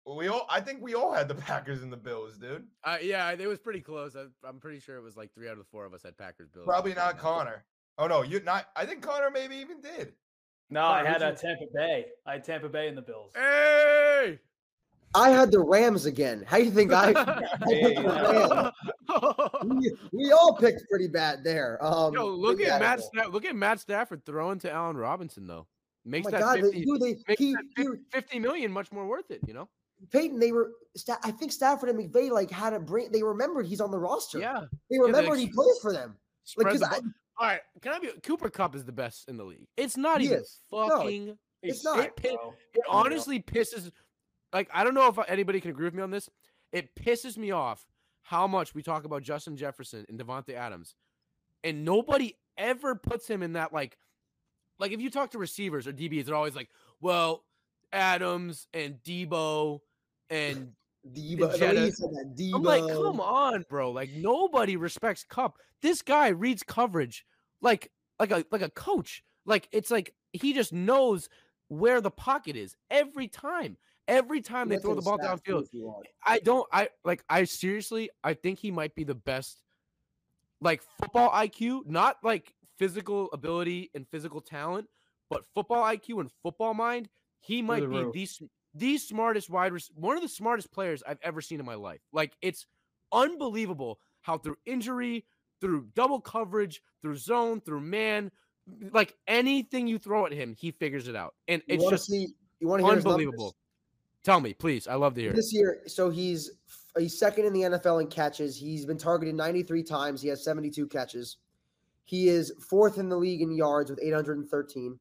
We 0.08 0.28
all, 0.28 0.46
I 0.50 0.62
think 0.62 0.82
we 0.84 0.94
all 0.94 1.12
had 1.12 1.28
the 1.28 1.34
Packers 1.34 1.82
and 1.82 1.92
the 1.92 1.98
Bills, 1.98 2.38
dude. 2.38 2.68
Uh, 2.84 2.98
yeah, 3.02 3.32
it 3.32 3.48
was 3.48 3.58
pretty 3.58 3.82
close. 3.82 4.16
I, 4.16 4.26
I'm 4.48 4.60
pretty 4.60 4.80
sure 4.80 4.98
it 4.98 5.02
was 5.02 5.18
like 5.18 5.34
three 5.34 5.48
out 5.48 5.54
of 5.54 5.58
the 5.58 5.64
four 5.64 5.84
of 5.84 5.96
us 5.96 6.04
had 6.04 6.16
Packers 6.16 6.48
Bills. 6.48 6.66
Probably 6.68 6.94
not. 6.94 7.18
Connor. 7.18 7.66
Oh 7.98 8.08
no, 8.08 8.22
you 8.22 8.40
not. 8.42 8.68
I 8.76 8.86
think 8.86 9.02
Connor 9.02 9.32
maybe 9.32 9.56
even 9.56 9.82
did. 9.82 10.14
No, 10.70 10.82
Fine, 10.82 11.06
I 11.06 11.10
had 11.10 11.22
who'd 11.22 11.32
uh, 11.32 11.36
Tampa 11.36 11.66
Bay. 11.74 12.06
I 12.26 12.34
had 12.34 12.44
Tampa 12.44 12.70
Bay 12.70 12.88
in 12.88 12.96
the 12.96 13.02
Bills. 13.02 13.32
Hey! 13.36 14.40
I 15.14 15.30
had 15.30 15.50
the 15.52 15.60
Rams 15.60 16.06
again. 16.06 16.44
How 16.46 16.58
do 16.58 16.66
you 16.66 16.72
think 16.72 16.92
I? 16.92 17.14
Hey, 17.68 17.96
I 17.98 18.72
we, 19.64 19.92
we 20.12 20.32
all 20.32 20.56
picked 20.58 20.90
pretty 20.90 21.08
bad 21.08 21.44
there. 21.44 21.84
Um, 21.84 22.14
Yo, 22.14 22.28
look 22.28 22.60
at 22.62 22.80
Matt. 22.82 23.02
Sta- 23.02 23.30
look 23.30 23.46
at 23.46 23.56
Matt 23.56 23.80
Stafford 23.80 24.26
throwing 24.26 24.60
to 24.60 24.72
Allen 24.72 24.98
Robinson 24.98 25.48
though. 25.48 25.68
Oh 25.68 25.68
Makes 26.04 26.26
my 26.26 26.32
that 26.32 26.40
God, 26.42 26.60
50, 26.60 26.86
dude, 26.86 27.02
they, 27.02 27.16
makes 27.28 27.40
he, 27.40 27.54
that 27.54 27.64
he, 27.78 27.84
50, 27.84 28.00
50 28.12 28.40
million 28.40 28.72
much 28.72 28.92
more 28.92 29.08
worth 29.08 29.32
it. 29.32 29.40
You 29.48 29.54
know? 29.54 29.70
Peyton, 30.12 30.40
they 30.40 30.52
were. 30.52 30.72
Sta- 30.96 31.20
I 31.24 31.32
think 31.32 31.52
Stafford 31.52 31.90
and 31.90 31.98
McVay 31.98 32.30
like 32.30 32.52
had 32.52 32.74
a 32.74 32.80
brain. 32.80 33.12
They 33.12 33.24
remembered 33.24 33.66
he's 33.66 33.82
on 33.82 33.92
the 33.92 33.98
roster. 33.98 34.40
Yeah. 34.40 34.66
they 34.90 34.98
they 34.98 35.00
remembered 35.00 35.40
he 35.40 35.46
ex- 35.46 35.56
plays 35.56 35.80
for 35.82 35.94
them. 35.94 36.16
Like, 36.58 36.78
the 36.78 36.86
I, 36.86 36.90
ball. 36.90 37.02
All 37.38 37.48
right, 37.48 37.62
can 37.82 37.92
I 37.94 38.00
be? 38.00 38.10
Cooper 38.24 38.50
Kupp 38.50 38.76
is 38.76 38.86
the 38.86 38.92
best 38.92 39.28
in 39.28 39.38
the 39.38 39.44
league. 39.44 39.68
It's 39.78 39.98
not 39.98 40.22
He 40.22 40.28
even 40.28 40.40
is. 40.40 40.62
No, 40.72 40.88
fucking. 40.90 41.38
it's 41.62 41.84
not. 41.84 41.98
sucked, 41.98 42.26
It- 42.26 42.36
bro. 42.36 42.54
It 42.74 42.82
honestly 42.90 43.42
pisses. 43.42 43.92
Like 44.54 44.70
I 44.74 44.84
don't 44.84 44.94
know 44.94 45.08
if 45.10 45.18
anybody 45.28 45.60
can 45.60 45.72
agree 45.72 45.86
with 45.86 45.94
me 45.94 46.02
on 46.02 46.12
this. 46.12 46.30
It 46.72 46.96
pisses 46.96 47.38
me 47.38 47.52
off 47.52 47.86
how 48.22 48.48
much 48.48 48.74
we 48.74 48.82
talk 48.82 49.04
about 49.04 49.22
Justin 49.24 49.58
Jefferson 49.58 50.06
and 50.10 50.20
Davante 50.20 50.54
Adams, 50.54 50.96
and 51.64 51.84
nobody 51.84 52.36
ever 52.58 52.96
puts 52.96 53.28
him 53.28 53.44
in 53.44 53.54
that 53.54 53.74
like, 53.74 53.98
like 54.80 54.92
if 54.94 55.02
you 55.02 55.10
talk 55.10 55.32
to 55.32 55.38
receivers 55.38 55.88
or 55.88 55.92
DBs, 55.94 56.26
they're 56.26 56.36
always 56.36 56.56
like, 56.56 56.70
well, 57.02 57.44
Adams 57.92 58.68
and 58.74 58.96
Deebo 59.04 59.82
and 60.30 60.72
Deebo, 61.14 61.38
the 61.38 61.48
way 61.48 61.58
Jetta. 61.58 61.82
you 61.82 61.92
said 61.92 62.10
that, 62.12 62.36
Deebo. 62.36 62.56
I'm 62.56 62.64
like, 62.64 62.94
come 62.94 63.20
on, 63.20 63.66
bro. 63.70 63.92
Like 63.92 64.12
nobody 64.12 64.76
respects 64.76 65.26
Kupp. 65.28 65.58
This 65.82 66.02
guy 66.02 66.30
reads 66.30 66.64
coverage 66.64 67.26
like 67.62 67.92
like 68.20 68.32
a 68.32 68.46
like 68.52 68.62
a 68.62 68.70
coach. 68.70 69.24
Like 69.46 69.68
it's 69.72 69.92
like 69.92 70.14
he 70.34 70.54
just 70.54 70.74
knows 70.74 71.30
where 71.68 72.02
the 72.02 72.12
pocket 72.12 72.56
is 72.56 72.76
every 72.90 73.28
time. 73.28 73.78
Every 74.08 74.40
time 74.40 74.70
they 74.70 74.76
Look 74.76 74.84
throw 74.84 74.96
the 74.96 75.02
ball 75.02 75.18
downfield. 75.18 75.64
if 75.64 75.74
you 75.74 75.86
want. 75.86 76.06
I 76.24 76.40
don't 76.40 76.68
I 76.72 76.90
like 77.04 77.24
I 77.30 77.44
seriously 77.44 78.10
I 78.24 78.34
think 78.34 78.60
he 78.60 78.72
might 78.72 78.94
be 78.94 79.04
the 79.04 79.16
best 79.16 79.62
like 80.62 80.82
football 81.00 81.32
IQ, 81.32 81.88
not 81.88 82.18
like 82.24 82.54
physical 82.78 83.30
ability 83.34 83.90
and 83.94 84.08
physical 84.10 84.42
talent, 84.42 84.88
but 85.30 85.44
football 85.54 85.84
IQ 85.84 86.20
and 86.20 86.32
football 86.44 86.74
mind. 86.74 87.10
He 87.40 87.62
might 87.62 87.82
the 87.82 87.88
be 87.88 87.98
the 87.98 88.50
the 88.76 88.98
smartest 88.98 89.50
wide 89.50 89.74
rec- 89.74 89.84
one 89.96 90.16
of 90.16 90.22
the 90.22 90.30
smartest 90.30 90.72
players 90.72 91.02
I've 91.08 91.20
ever 91.24 91.42
seen 91.42 91.60
in 91.60 91.66
my 91.66 91.76
life. 91.76 92.02
Like 92.12 92.34
it's 92.42 92.66
unbelievable 93.12 94.00
how 94.22 94.38
through 94.38 94.58
injury, 94.66 95.26
through 95.62 95.88
double 95.96 96.20
coverage, 96.20 96.84
through 97.02 97.16
zone, 97.16 97.62
through 97.62 97.82
man, 97.82 98.32
like 98.92 99.16
anything 99.28 99.88
you 99.88 99.98
throw 99.98 100.26
at 100.26 100.34
him, 100.34 100.56
he 100.60 100.72
figures 100.72 101.08
it 101.08 101.16
out. 101.16 101.34
And 101.48 101.62
You 101.68 101.76
it's 101.76 101.90
just 101.90 102.08
see? 102.08 102.28
You 102.60 102.68
want 102.68 102.82
to 102.82 102.88
hear 102.88 102.96
unbelievable. 102.98 103.56
Tell 104.24 104.40
me, 104.40 104.54
please. 104.54 104.88
I 104.88 104.96
love 104.96 105.14
to 105.16 105.22
hear 105.22 105.32
it. 105.32 105.36
This 105.36 105.54
year, 105.54 105.82
so 105.88 106.10
he's 106.10 106.52
he's 106.98 107.18
second 107.18 107.46
in 107.46 107.54
the 107.54 107.62
NFL 107.62 108.02
in 108.02 108.08
catches. 108.08 108.58
He's 108.58 108.86
been 108.86 108.98
targeted 108.98 109.36
93 109.36 109.84
times. 109.84 110.22
He 110.22 110.28
has 110.30 110.44
72 110.44 110.88
catches. 110.88 111.38
He 112.06 112.28
is 112.28 112.54
fourth 112.70 112.98
in 112.98 113.10
the 113.10 113.18
league 113.18 113.42
in 113.42 113.52
yards 113.52 113.90
with 113.90 114.00
813, 114.02 115.00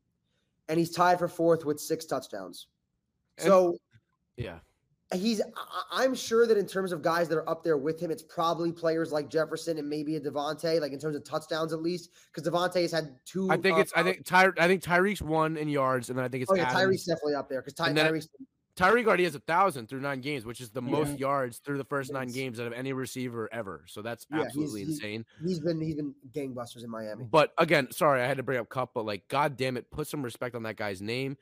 and 0.68 0.78
he's 0.78 0.90
tied 0.90 1.18
for 1.18 1.28
fourth 1.28 1.64
with 1.64 1.80
six 1.80 2.04
touchdowns. 2.04 2.68
So 3.38 3.76
Yeah. 4.36 4.60
he's 5.12 5.40
I'm 5.90 6.14
sure 6.14 6.46
that 6.46 6.56
in 6.56 6.66
terms 6.66 6.92
of 6.92 7.02
guys 7.02 7.28
that 7.28 7.36
are 7.36 7.48
up 7.48 7.62
there 7.62 7.76
with 7.76 8.00
him, 8.00 8.10
it's 8.10 8.22
probably 8.22 8.72
players 8.72 9.12
like 9.12 9.28
Jefferson 9.28 9.78
and 9.78 9.88
maybe 9.88 10.16
a 10.16 10.20
Davante, 10.20 10.80
like 10.80 10.92
in 10.92 10.98
terms 10.98 11.16
of 11.16 11.24
touchdowns 11.24 11.72
at 11.72 11.82
least, 11.82 12.10
because 12.32 12.48
Davante 12.48 12.82
has 12.82 12.92
had 12.92 13.16
two. 13.24 13.50
I 13.50 13.56
think 13.56 13.76
uh, 13.76 13.80
it's 13.80 13.92
I 13.94 14.02
think 14.02 14.24
Ty 14.24 14.50
I 14.58 14.66
think 14.66 14.82
Tyreek's 14.82 15.22
one 15.22 15.56
in 15.56 15.68
yards, 15.68 16.08
and 16.10 16.18
then 16.18 16.24
I 16.24 16.28
think 16.28 16.42
it's 16.42 16.50
Oh 16.50 16.54
yeah, 16.54 16.64
Adams. 16.70 16.80
Tyreek's 16.80 17.04
definitely 17.04 17.34
up 17.34 17.48
there 17.48 17.60
because 17.60 17.74
Ty, 17.74 17.92
Tyreek's 17.92 18.28
Tyreek 18.76 19.06
already 19.06 19.22
has 19.22 19.36
a 19.36 19.40
thousand 19.40 19.88
through 19.88 20.00
nine 20.00 20.20
games, 20.20 20.44
which 20.44 20.60
is 20.60 20.70
the 20.70 20.82
most 20.82 21.16
yards 21.16 21.58
through 21.58 21.78
the 21.78 21.84
first 21.84 22.12
nine 22.12 22.26
games 22.26 22.58
out 22.58 22.66
of 22.66 22.72
any 22.72 22.92
receiver 22.92 23.48
ever. 23.52 23.84
So 23.86 24.02
that's 24.02 24.26
Yeah, 24.32 24.40
absolutely 24.40 24.80
he's- 24.80 24.94
insane. 24.94 25.24
he's 25.46 25.60
been 25.60 25.80
he's 25.80 25.94
been 25.94 26.12
gangbusters 26.34 26.82
in 26.82 26.90
Miami. 26.90 27.24
But 27.30 27.52
again, 27.58 27.92
sorry, 27.92 28.20
I 28.20 28.26
had 28.26 28.36
to 28.38 28.42
bring 28.42 28.58
up 28.58 28.68
Kupp, 28.68 28.92
but 28.94 29.06
like, 29.06 29.28
god 29.28 29.56
damn 29.56 29.76
it, 29.76 29.88
put 29.92 30.08
some 30.08 30.24
respect 30.24 30.56
on 30.56 30.64
that 30.64 30.74
guy's 30.76 31.00
name. 31.00 31.36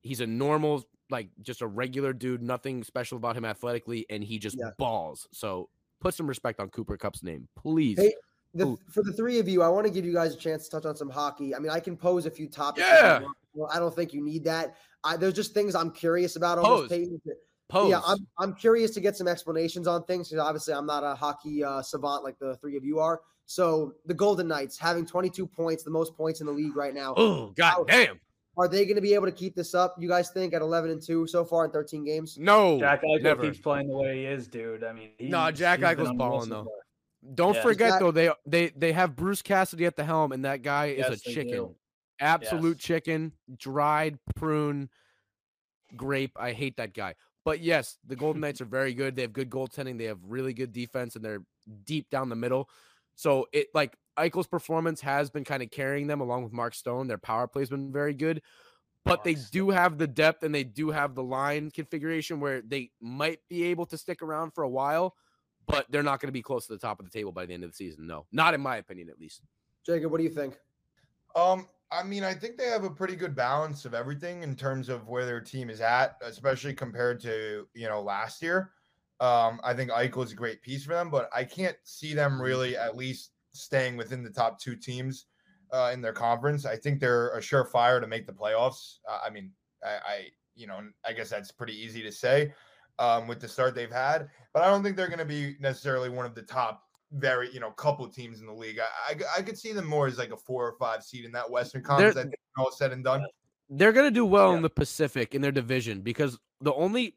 He's 0.00 0.20
a 0.22 0.26
normal, 0.26 0.82
like, 1.12 1.28
just 1.42 1.62
a 1.62 1.66
regular 1.66 2.12
dude, 2.12 2.42
nothing 2.42 2.82
special 2.82 3.16
about 3.18 3.36
him 3.36 3.44
athletically, 3.44 4.04
and 4.10 4.24
he 4.24 4.38
just 4.40 4.56
Yeah. 4.58 4.70
balls. 4.78 5.28
So 5.32 5.68
put 6.00 6.14
some 6.14 6.26
respect 6.26 6.58
on 6.58 6.68
Cooper 6.70 6.96
Kupp's 6.96 7.22
name, 7.22 7.46
please. 7.56 7.98
Hey, 7.98 8.14
The, 8.54 8.76
for 8.90 9.02
the 9.02 9.12
three 9.12 9.38
of 9.38 9.48
you, 9.48 9.62
I 9.62 9.68
want 9.68 9.86
to 9.86 9.92
give 9.92 10.04
you 10.04 10.12
guys 10.12 10.34
a 10.34 10.36
chance 10.36 10.64
to 10.68 10.70
touch 10.76 10.84
on 10.84 10.94
some 10.96 11.08
hockey. 11.08 11.54
I 11.54 11.58
mean, 11.58 11.70
I 11.70 11.80
can 11.80 11.96
pose 11.96 12.26
a 12.26 12.30
few 12.30 12.48
topics. 12.48 12.86
Yeah. 12.86 13.20
Well, 13.54 13.70
I 13.72 13.78
don't 13.78 13.94
think 13.94 14.12
you 14.12 14.22
need 14.22 14.44
that. 14.44 14.76
I, 15.04 15.16
there's 15.16 15.32
just 15.34 15.54
things 15.54 15.74
I'm 15.74 15.90
curious 15.90 16.36
about 16.36 16.58
on 16.58 16.64
this 16.64 16.80
Pose. 16.80 16.88
page. 16.90 17.08
Pose. 17.70 17.90
Yeah, 17.90 18.00
I'm 18.06 18.18
I'm 18.38 18.54
curious 18.54 18.90
to 18.92 19.00
get 19.00 19.16
some 19.16 19.26
explanations 19.26 19.86
on 19.86 20.04
things 20.04 20.28
because 20.28 20.44
obviously 20.44 20.74
I'm 20.74 20.84
not 20.84 21.02
a 21.02 21.14
hockey 21.14 21.64
uh, 21.64 21.80
savant 21.80 22.24
like 22.24 22.38
the 22.38 22.56
three 22.58 22.76
of 22.76 22.84
you 22.84 22.98
are. 22.98 23.22
So 23.46 23.94
the 24.04 24.12
Golden 24.14 24.48
Knights 24.48 24.76
having 24.78 25.06
22 25.06 25.46
points, 25.46 25.82
the 25.82 25.90
most 25.90 26.14
points 26.14 26.40
in 26.42 26.46
the 26.46 26.52
league 26.52 26.76
right 26.76 26.92
now. 26.94 27.14
oh 27.16 27.52
god 27.56 27.86
damn. 27.88 28.20
Are 28.56 28.68
they 28.68 28.84
going 28.84 28.96
to 28.96 29.00
be 29.02 29.14
able 29.14 29.26
to 29.26 29.32
keep 29.32 29.54
this 29.54 29.74
up? 29.74 29.96
You 29.98 30.08
guys 30.08 30.30
think 30.30 30.52
at 30.52 30.60
11 30.60 30.90
and 30.90 31.02
two 31.02 31.26
so 31.26 31.44
far 31.44 31.64
in 31.64 31.70
13 31.70 32.04
games? 32.04 32.36
No. 32.38 32.78
Jack 32.78 33.02
Eichel 33.02 33.22
never. 33.22 33.42
keeps 33.42 33.58
playing 33.58 33.88
the 33.88 33.96
way 33.96 34.18
he 34.18 34.24
is, 34.26 34.46
dude. 34.46 34.84
I 34.84 34.92
mean, 34.92 35.10
No, 35.20 35.44
he's- 35.46 35.58
Jack 35.58 35.78
he's 35.78 35.88
Eichel's 35.88 36.12
balling, 36.16 36.50
though. 36.50 36.64
for- 36.64 37.26
Don't 37.34 37.54
Yeah. 37.54 37.62
forget 37.62 37.90
That- 37.92 38.00
though, 38.00 38.10
they 38.10 38.30
they 38.46 38.68
they 38.70 38.92
have 38.92 39.14
Bruce 39.16 39.42
Cassidy 39.42 39.86
at 39.86 39.94
the 39.96 40.04
helm, 40.04 40.32
and 40.32 40.44
that 40.44 40.62
guy 40.62 40.86
is 40.86 41.06
a 41.06 41.16
chicken. 41.16 41.52
do. 41.52 41.76
Absolute 42.20 42.78
Yes. 42.78 42.82
chicken, 42.84 43.32
dried 43.56 44.18
prune, 44.34 44.90
grape. 45.96 46.32
I 46.36 46.52
hate 46.52 46.76
that 46.78 46.94
guy. 46.94 47.14
But 47.44 47.60
yes, 47.60 47.98
the 48.06 48.16
Golden 48.16 48.40
Knights 48.40 48.60
are 48.60 48.64
very 48.66 48.92
good. 48.92 49.16
They 49.16 49.22
have 49.22 49.32
good 49.32 49.50
goaltending. 49.50 49.98
They 49.98 50.04
have 50.04 50.18
really 50.24 50.52
good 50.52 50.72
defense, 50.72 51.16
and 51.16 51.24
they're 51.24 51.44
deep 51.84 52.10
down 52.10 52.28
the 52.28 52.36
middle. 52.36 52.68
So 53.14 53.46
it 53.52 53.68
like 53.74 53.96
Eichel's 54.18 54.46
performance 54.46 55.00
has 55.00 55.30
been 55.30 55.44
kind 55.44 55.62
of 55.62 55.70
carrying 55.70 56.06
them 56.06 56.20
along 56.20 56.44
with 56.44 56.52
Mark 56.52 56.74
Stone. 56.74 57.08
Their 57.08 57.18
power 57.18 57.46
play's 57.46 57.70
been 57.70 57.92
very 57.92 58.14
good. 58.14 58.42
But 59.04 59.24
they 59.24 59.34
Mark 59.34 59.50
do 59.50 59.70
have 59.70 59.98
the 59.98 60.06
depth 60.06 60.44
and 60.44 60.54
they 60.54 60.62
do 60.62 60.90
have 60.90 61.14
the 61.14 61.24
line 61.24 61.72
configuration 61.72 62.38
where 62.38 62.62
they 62.62 62.90
might 63.00 63.40
be 63.48 63.64
able 63.64 63.84
to 63.86 63.98
stick 63.98 64.22
around 64.22 64.52
for 64.54 64.62
a 64.62 64.68
while, 64.68 65.16
but 65.66 65.86
they're 65.90 66.04
not 66.04 66.20
going 66.20 66.28
to 66.28 66.32
be 66.32 66.42
close 66.42 66.66
to 66.66 66.72
the 66.72 66.78
top 66.78 67.00
of 67.00 67.06
the 67.06 67.10
table 67.10 67.32
by 67.32 67.44
the 67.44 67.52
end 67.52 67.64
of 67.64 67.70
the 67.70 67.76
season. 67.76 68.06
No, 68.06 68.26
not 68.30 68.54
in 68.54 68.60
my 68.60 68.76
opinion, 68.76 69.08
at 69.08 69.18
least. 69.18 69.42
Jacob, 69.84 70.12
what 70.12 70.18
do 70.18 70.24
you 70.24 70.30
think? 70.30 70.56
Um, 71.34 71.66
I 71.90 72.04
mean, 72.04 72.22
I 72.22 72.32
think 72.32 72.56
they 72.56 72.68
have 72.68 72.84
a 72.84 72.90
pretty 72.90 73.16
good 73.16 73.34
balance 73.34 73.84
of 73.84 73.92
everything 73.92 74.44
in 74.44 74.54
terms 74.54 74.88
of 74.88 75.08
where 75.08 75.26
their 75.26 75.40
team 75.40 75.68
is 75.68 75.80
at, 75.80 76.16
especially 76.22 76.72
compared 76.72 77.20
to 77.22 77.66
you 77.74 77.88
know 77.88 78.00
last 78.00 78.40
year. 78.40 78.70
Um, 79.22 79.60
I 79.62 79.72
think 79.72 79.92
Eichel 79.92 80.24
is 80.24 80.32
a 80.32 80.34
great 80.34 80.62
piece 80.62 80.84
for 80.84 80.94
them, 80.94 81.08
but 81.08 81.30
I 81.32 81.44
can't 81.44 81.76
see 81.84 82.12
them 82.12 82.42
really 82.42 82.76
at 82.76 82.96
least 82.96 83.30
staying 83.52 83.96
within 83.96 84.24
the 84.24 84.30
top 84.30 84.60
two 84.60 84.74
teams 84.74 85.26
uh, 85.72 85.92
in 85.94 86.00
their 86.02 86.12
conference. 86.12 86.66
I 86.66 86.74
think 86.74 86.98
they're 86.98 87.28
a 87.28 87.40
surefire 87.40 88.00
to 88.00 88.08
make 88.08 88.26
the 88.26 88.32
playoffs. 88.32 88.96
Uh, 89.08 89.20
I 89.24 89.30
mean, 89.30 89.52
I, 89.84 89.88
I 89.88 90.26
you 90.56 90.66
know 90.66 90.80
I 91.06 91.12
guess 91.12 91.30
that's 91.30 91.52
pretty 91.52 91.72
easy 91.80 92.02
to 92.02 92.10
say 92.10 92.52
um, 92.98 93.28
with 93.28 93.40
the 93.40 93.46
start 93.46 93.76
they've 93.76 93.92
had, 93.92 94.28
but 94.52 94.64
I 94.64 94.66
don't 94.66 94.82
think 94.82 94.96
they're 94.96 95.06
going 95.06 95.20
to 95.20 95.24
be 95.24 95.54
necessarily 95.60 96.08
one 96.08 96.26
of 96.26 96.34
the 96.34 96.42
top 96.42 96.82
very 97.12 97.48
you 97.54 97.60
know 97.60 97.70
couple 97.70 98.08
teams 98.08 98.40
in 98.40 98.46
the 98.46 98.52
league. 98.52 98.80
I, 98.80 99.12
I 99.12 99.38
I 99.38 99.42
could 99.42 99.56
see 99.56 99.72
them 99.72 99.86
more 99.86 100.08
as 100.08 100.18
like 100.18 100.32
a 100.32 100.36
four 100.36 100.66
or 100.66 100.74
five 100.80 101.04
seed 101.04 101.24
in 101.24 101.30
that 101.30 101.48
Western 101.48 101.84
Conference. 101.84 102.16
I 102.16 102.22
think 102.22 102.34
all 102.58 102.72
said 102.72 102.90
and 102.90 103.04
done. 103.04 103.24
They're 103.70 103.92
going 103.92 104.06
to 104.06 104.10
do 104.10 104.26
well 104.26 104.50
Yeah. 104.50 104.56
in 104.56 104.62
the 104.62 104.70
Pacific 104.70 105.32
in 105.32 105.42
their 105.42 105.52
division 105.52 106.00
because 106.00 106.38
the 106.60 106.74
only 106.74 107.16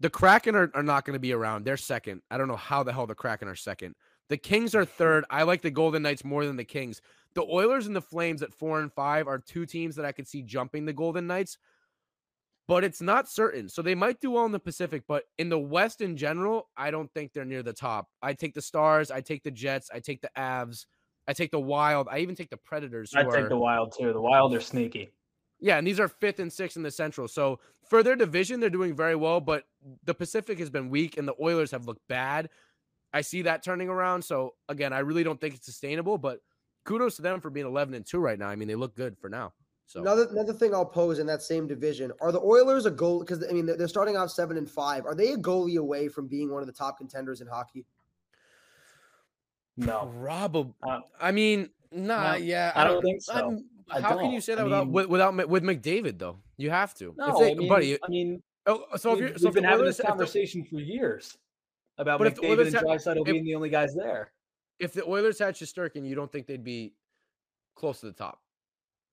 the 0.00 0.10
Kraken 0.10 0.54
are, 0.54 0.70
are 0.74 0.82
not 0.82 1.04
going 1.04 1.14
to 1.14 1.20
be 1.20 1.32
around. 1.32 1.64
They're 1.64 1.76
second. 1.76 2.22
I 2.30 2.38
don't 2.38 2.48
know 2.48 2.56
how 2.56 2.82
the 2.82 2.92
hell 2.92 3.06
the 3.06 3.14
Kraken 3.14 3.48
are 3.48 3.54
second. 3.56 3.94
The 4.28 4.36
Kings 4.36 4.74
are 4.74 4.84
third. 4.84 5.24
I 5.30 5.44
like 5.44 5.62
the 5.62 5.70
Golden 5.70 6.02
Knights 6.02 6.24
more 6.24 6.44
than 6.44 6.56
the 6.56 6.64
Kings. 6.64 7.00
The 7.34 7.44
Oilers 7.44 7.86
and 7.86 7.94
the 7.94 8.00
Flames 8.02 8.42
at 8.42 8.52
four 8.52 8.80
and 8.80 8.92
five 8.92 9.28
are 9.28 9.38
two 9.38 9.66
teams 9.66 9.94
that 9.96 10.04
I 10.04 10.12
could 10.12 10.26
see 10.26 10.42
jumping 10.42 10.84
the 10.84 10.92
Golden 10.92 11.26
Knights, 11.26 11.58
but 12.66 12.82
it's 12.82 13.00
not 13.00 13.28
certain. 13.28 13.68
So 13.68 13.82
they 13.82 13.94
might 13.94 14.20
do 14.20 14.32
well 14.32 14.44
in 14.46 14.52
the 14.52 14.58
Pacific, 14.58 15.02
but 15.06 15.24
in 15.38 15.48
the 15.48 15.58
West 15.58 16.00
in 16.00 16.16
general, 16.16 16.68
I 16.76 16.90
don't 16.90 17.12
think 17.14 17.32
they're 17.32 17.44
near 17.44 17.62
the 17.62 17.72
top. 17.72 18.08
I 18.22 18.32
take 18.32 18.54
the 18.54 18.62
Stars. 18.62 19.10
I 19.10 19.20
take 19.20 19.42
the 19.44 19.50
Jets. 19.50 19.90
I 19.94 20.00
take 20.00 20.20
the 20.22 20.30
Avs. 20.36 20.86
I 21.28 21.32
take 21.32 21.50
the 21.50 21.60
Wild. 21.60 22.08
I 22.10 22.18
even 22.18 22.34
take 22.34 22.50
the 22.50 22.56
Predators. 22.56 23.12
I'd 23.14 23.24
take 23.30 23.34
are- 23.44 23.48
the 23.48 23.56
Wild 23.58 23.94
too. 23.96 24.12
The 24.12 24.20
Wild 24.20 24.54
are 24.54 24.60
sneaky. 24.60 25.12
yeah, 25.60 25.78
and 25.78 25.86
these 25.86 26.00
are 26.00 26.08
fifth 26.08 26.40
and 26.40 26.52
sixth 26.52 26.76
in 26.76 26.82
the 26.82 26.90
Central. 26.90 27.28
So 27.28 27.60
for 27.88 28.02
their 28.02 28.16
division, 28.16 28.60
they're 28.60 28.70
doing 28.70 28.94
very 28.94 29.14
well, 29.16 29.40
but 29.40 29.64
the 30.04 30.14
Pacific 30.14 30.58
has 30.58 30.70
been 30.70 30.90
weak 30.90 31.16
and 31.16 31.26
the 31.26 31.34
Oilers 31.40 31.70
have 31.70 31.86
looked 31.86 32.06
bad. 32.08 32.48
I 33.12 33.20
see 33.20 33.42
that 33.42 33.62
turning 33.62 33.88
around. 33.88 34.22
So 34.22 34.54
again, 34.68 34.92
I 34.92 34.98
really 35.00 35.24
don't 35.24 35.40
think 35.40 35.54
it's 35.54 35.66
sustainable, 35.66 36.18
but 36.18 36.40
kudos 36.84 37.16
to 37.16 37.22
them 37.22 37.40
for 37.40 37.50
being 37.50 37.66
11 37.66 37.94
and 37.94 38.04
2 38.04 38.18
right 38.18 38.38
now. 38.38 38.48
I 38.48 38.56
mean, 38.56 38.68
they 38.68 38.74
look 38.74 38.94
good 38.96 39.16
for 39.18 39.28
now. 39.28 39.52
So 39.88 40.00
Another 40.00 40.26
another 40.30 40.52
thing 40.52 40.74
I'll 40.74 40.84
pose 40.84 41.20
in 41.20 41.26
that 41.28 41.42
same 41.42 41.68
division 41.68 42.10
are 42.20 42.32
the 42.32 42.40
Oilers 42.40 42.86
a 42.86 42.90
goal 42.90 43.20
because 43.20 43.44
I 43.48 43.52
mean 43.52 43.66
they're 43.66 43.76
they're 43.76 43.86
starting 43.86 44.16
off 44.16 44.30
seven 44.32 44.56
and 44.56 44.68
five. 44.68 45.06
Are 45.06 45.14
they 45.14 45.30
a 45.32 45.36
goalie 45.36 45.76
away 45.76 46.08
from 46.08 46.26
being 46.26 46.50
one 46.50 46.60
of 46.60 46.66
the 46.66 46.72
top 46.72 46.98
contenders 46.98 47.40
in 47.40 47.46
hockey? 47.46 47.86
No, 49.76 50.12
probably. 50.20 50.74
Uh, 50.82 51.00
I 51.20 51.30
mean, 51.30 51.70
nah, 51.92 52.32
no, 52.32 52.36
yeah. 52.38 52.72
I 52.74 52.82
don't 52.84 53.00
think 53.02 53.22
so. 53.22 53.34
I'm- 53.34 53.64
I 53.90 54.00
how 54.00 54.16
can 54.16 54.26
you 54.26 54.32
don't. 54.32 54.40
say 54.42 54.52
I 54.52 54.56
that 54.56 54.64
without 54.64 54.84
mean- 54.86 54.92
with, 54.92 55.06
without 55.06 55.48
with 55.48 55.62
McDavid 55.62 56.18
though? 56.18 56.38
You 56.56 56.70
have 56.70 56.94
to. 56.94 57.14
No, 57.16 57.38
they- 57.38 57.52
I 57.52 57.54
mean, 57.54 57.68
buddy. 57.68 57.94
I 58.02 58.08
mean, 58.08 58.42
Oh, 58.68 58.84
so 58.96 59.12
if 59.12 59.20
we've, 59.20 59.28
you're 59.28 59.38
so 59.38 59.44
we've 59.46 59.54
been 59.54 59.62
having 59.64 59.84
this 59.86 60.00
conversation 60.00 60.64
for 60.64 60.80
years 60.80 61.38
about 61.98 62.18
But 62.18 62.34
McDavid 62.34 63.06
and 63.16 63.24
being 63.24 63.44
the 63.44 63.54
only 63.54 63.68
guys 63.70 63.94
there. 63.94 64.32
if 64.80 64.92
the 64.92 65.04
Oilers 65.04 65.38
had 65.38 65.54
Shesterkin, 65.54 66.04
you 66.04 66.16
don't 66.16 66.32
think 66.32 66.48
they'd 66.48 66.64
be 66.64 66.92
close 67.76 68.00
to 68.00 68.06
the 68.06 68.12
top? 68.12 68.40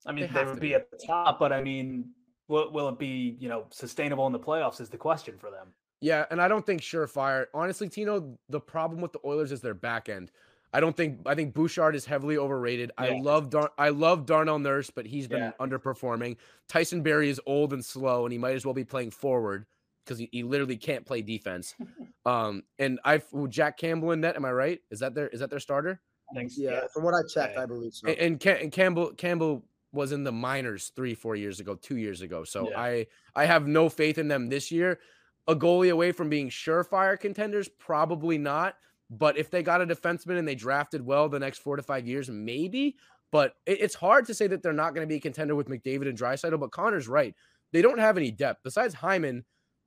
I 0.07 0.11
mean, 0.11 0.27
They 0.33 0.39
they, 0.39 0.45
would 0.45 0.59
be, 0.59 0.69
be. 0.69 0.73
at 0.73 0.89
the 0.89 0.97
top, 1.05 1.37
but 1.39 1.53
I 1.53 1.61
mean, 1.61 2.09
will, 2.47 2.71
will 2.71 2.89
it 2.89 2.97
be 2.97 3.37
you 3.39 3.47
know 3.47 3.65
sustainable 3.69 4.25
in 4.25 4.33
the 4.33 4.39
playoffs? 4.39 4.81
Is 4.81 4.89
the 4.89 4.97
question 4.97 5.37
for 5.37 5.51
them. 5.51 5.67
Yeah, 6.01 6.25
and 6.31 6.41
I 6.41 6.47
don't 6.47 6.65
think 6.65 6.81
surefire. 6.81 7.45
Honestly, 7.53 7.87
Tino, 7.87 8.35
the 8.49 8.59
problem 8.59 9.01
with 9.01 9.13
the 9.13 9.19
Oilers 9.23 9.51
is 9.51 9.61
their 9.61 9.75
back 9.75 10.09
end. 10.09 10.31
I 10.73 10.79
don't 10.79 10.97
think 10.97 11.19
I 11.25 11.35
think 11.35 11.53
Bouchard 11.53 11.95
is 11.95 12.05
heavily 12.05 12.37
overrated. 12.37 12.91
I 12.97 13.19
love 13.19 13.49
Dar- 13.49 13.71
I 13.77 13.89
love 13.89 14.25
Darnell 14.25 14.59
Nurse, 14.59 14.89
but 14.89 15.05
he's 15.05 15.27
been 15.27 15.39
Yeah. 15.39 15.51
underperforming. 15.59 16.37
Tyson 16.67 17.03
Barrie 17.03 17.29
is 17.29 17.39
old 17.45 17.73
and 17.73 17.83
slow, 17.85 18.25
and 18.25 18.31
he 18.31 18.39
might 18.39 18.55
as 18.55 18.65
well 18.65 18.73
be 18.73 18.83
playing 18.83 19.11
forward 19.11 19.65
because 20.03 20.17
he, 20.17 20.29
he 20.31 20.43
literally 20.43 20.75
can't 20.77 21.05
play 21.05 21.21
defense. 21.21 21.75
um, 22.25 22.63
and 22.79 22.99
I 23.05 23.21
Jack 23.49 23.77
Campbell 23.77 24.11
in 24.11 24.21
net. 24.21 24.35
Am 24.35 24.45
I 24.45 24.51
right? 24.51 24.81
Is 24.89 24.99
that 24.99 25.13
their 25.13 25.27
is 25.27 25.39
that 25.41 25.49
their 25.51 25.59
starter? 25.59 26.01
Thanks. 26.33 26.55
think, 26.55 26.69
Yeah, 26.69 26.87
from 26.91 27.03
what 27.03 27.13
I 27.13 27.21
checked, 27.31 27.53
Yeah. 27.55 27.63
I 27.63 27.65
believe 27.67 27.93
so. 27.93 28.07
And, 28.07 28.17
and, 28.17 28.39
Ca- 28.41 28.59
and 28.61 28.71
Campbell 28.71 29.13
Campbell 29.13 29.63
was 29.91 30.11
in 30.11 30.23
the 30.23 30.31
minors 30.31 30.91
three 30.95 31.13
four 31.13 31.35
years 31.35 31.59
ago, 31.59 31.75
two 31.75 31.97
years 31.97 32.21
ago. 32.21 32.43
So 32.43 32.71
Yeah. 32.71 32.79
I 32.81 33.07
I 33.35 33.45
have 33.45 33.67
no 33.67 33.89
faith 33.89 34.17
in 34.17 34.27
them 34.27 34.49
this 34.49 34.71
year. 34.71 34.99
A 35.47 35.55
goalie 35.55 35.91
away 35.91 36.13
from 36.13 36.29
being 36.29 36.49
surefire 36.49 37.19
contenders, 37.19 37.67
probably 37.67 38.37
not. 38.39 38.77
But 39.17 39.37
if 39.37 39.49
they 39.51 39.61
got 39.63 39.81
a 39.81 39.85
defenseman 39.85 40.39
and 40.39 40.47
they 40.47 40.55
drafted 40.55 41.05
well 41.05 41.29
the 41.29 41.39
next 41.39 41.59
four 41.59 41.75
to 41.75 41.83
five 41.83 42.07
years, 42.07 42.29
maybe. 42.29 42.95
But 43.31 43.55
it- 43.65 43.81
it's 43.81 43.95
hard 43.95 44.25
to 44.27 44.33
say 44.33 44.47
that 44.47 44.61
they're 44.63 44.73
not 44.73 44.93
going 44.95 45.07
to 45.07 45.11
be 45.11 45.17
a 45.17 45.21
contender 45.21 45.55
with 45.55 45.67
McDavid 45.67 46.07
and 46.07 46.17
Draisaitl. 46.17 46.59
But 46.59 46.71
Connor's 46.71 47.07
right; 47.07 47.35
they 47.71 47.81
don't 47.81 47.99
have 47.99 48.17
any 48.17 48.31
depth 48.31 48.61
besides 48.63 48.93
Hyman. 48.93 49.45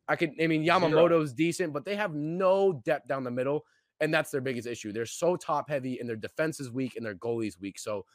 I 0.09 0.15
could, 0.17 0.33
I 0.41 0.47
mean, 0.47 0.65
Zero. 0.65 0.79
Yamamoto's 0.81 1.33
decent, 1.33 1.73
but 1.73 1.85
they 1.85 1.97
have 1.97 2.15
no 2.15 2.73
depth 2.85 3.09
down 3.09 3.25
the 3.25 3.31
middle, 3.31 3.65
and 4.01 4.15
that's 4.15 4.31
their 4.31 4.41
biggest 4.41 4.69
issue. 4.69 4.93
They're 4.93 5.07
so 5.07 5.35
top 5.37 5.69
heavy, 5.69 5.99
and 5.99 6.09
their 6.09 6.15
defense 6.17 6.61
is 6.61 6.71
weak, 6.71 6.95
and 6.97 7.05
their 7.05 7.15
goalie's 7.17 7.59
weak. 7.59 7.79
So 7.79 8.07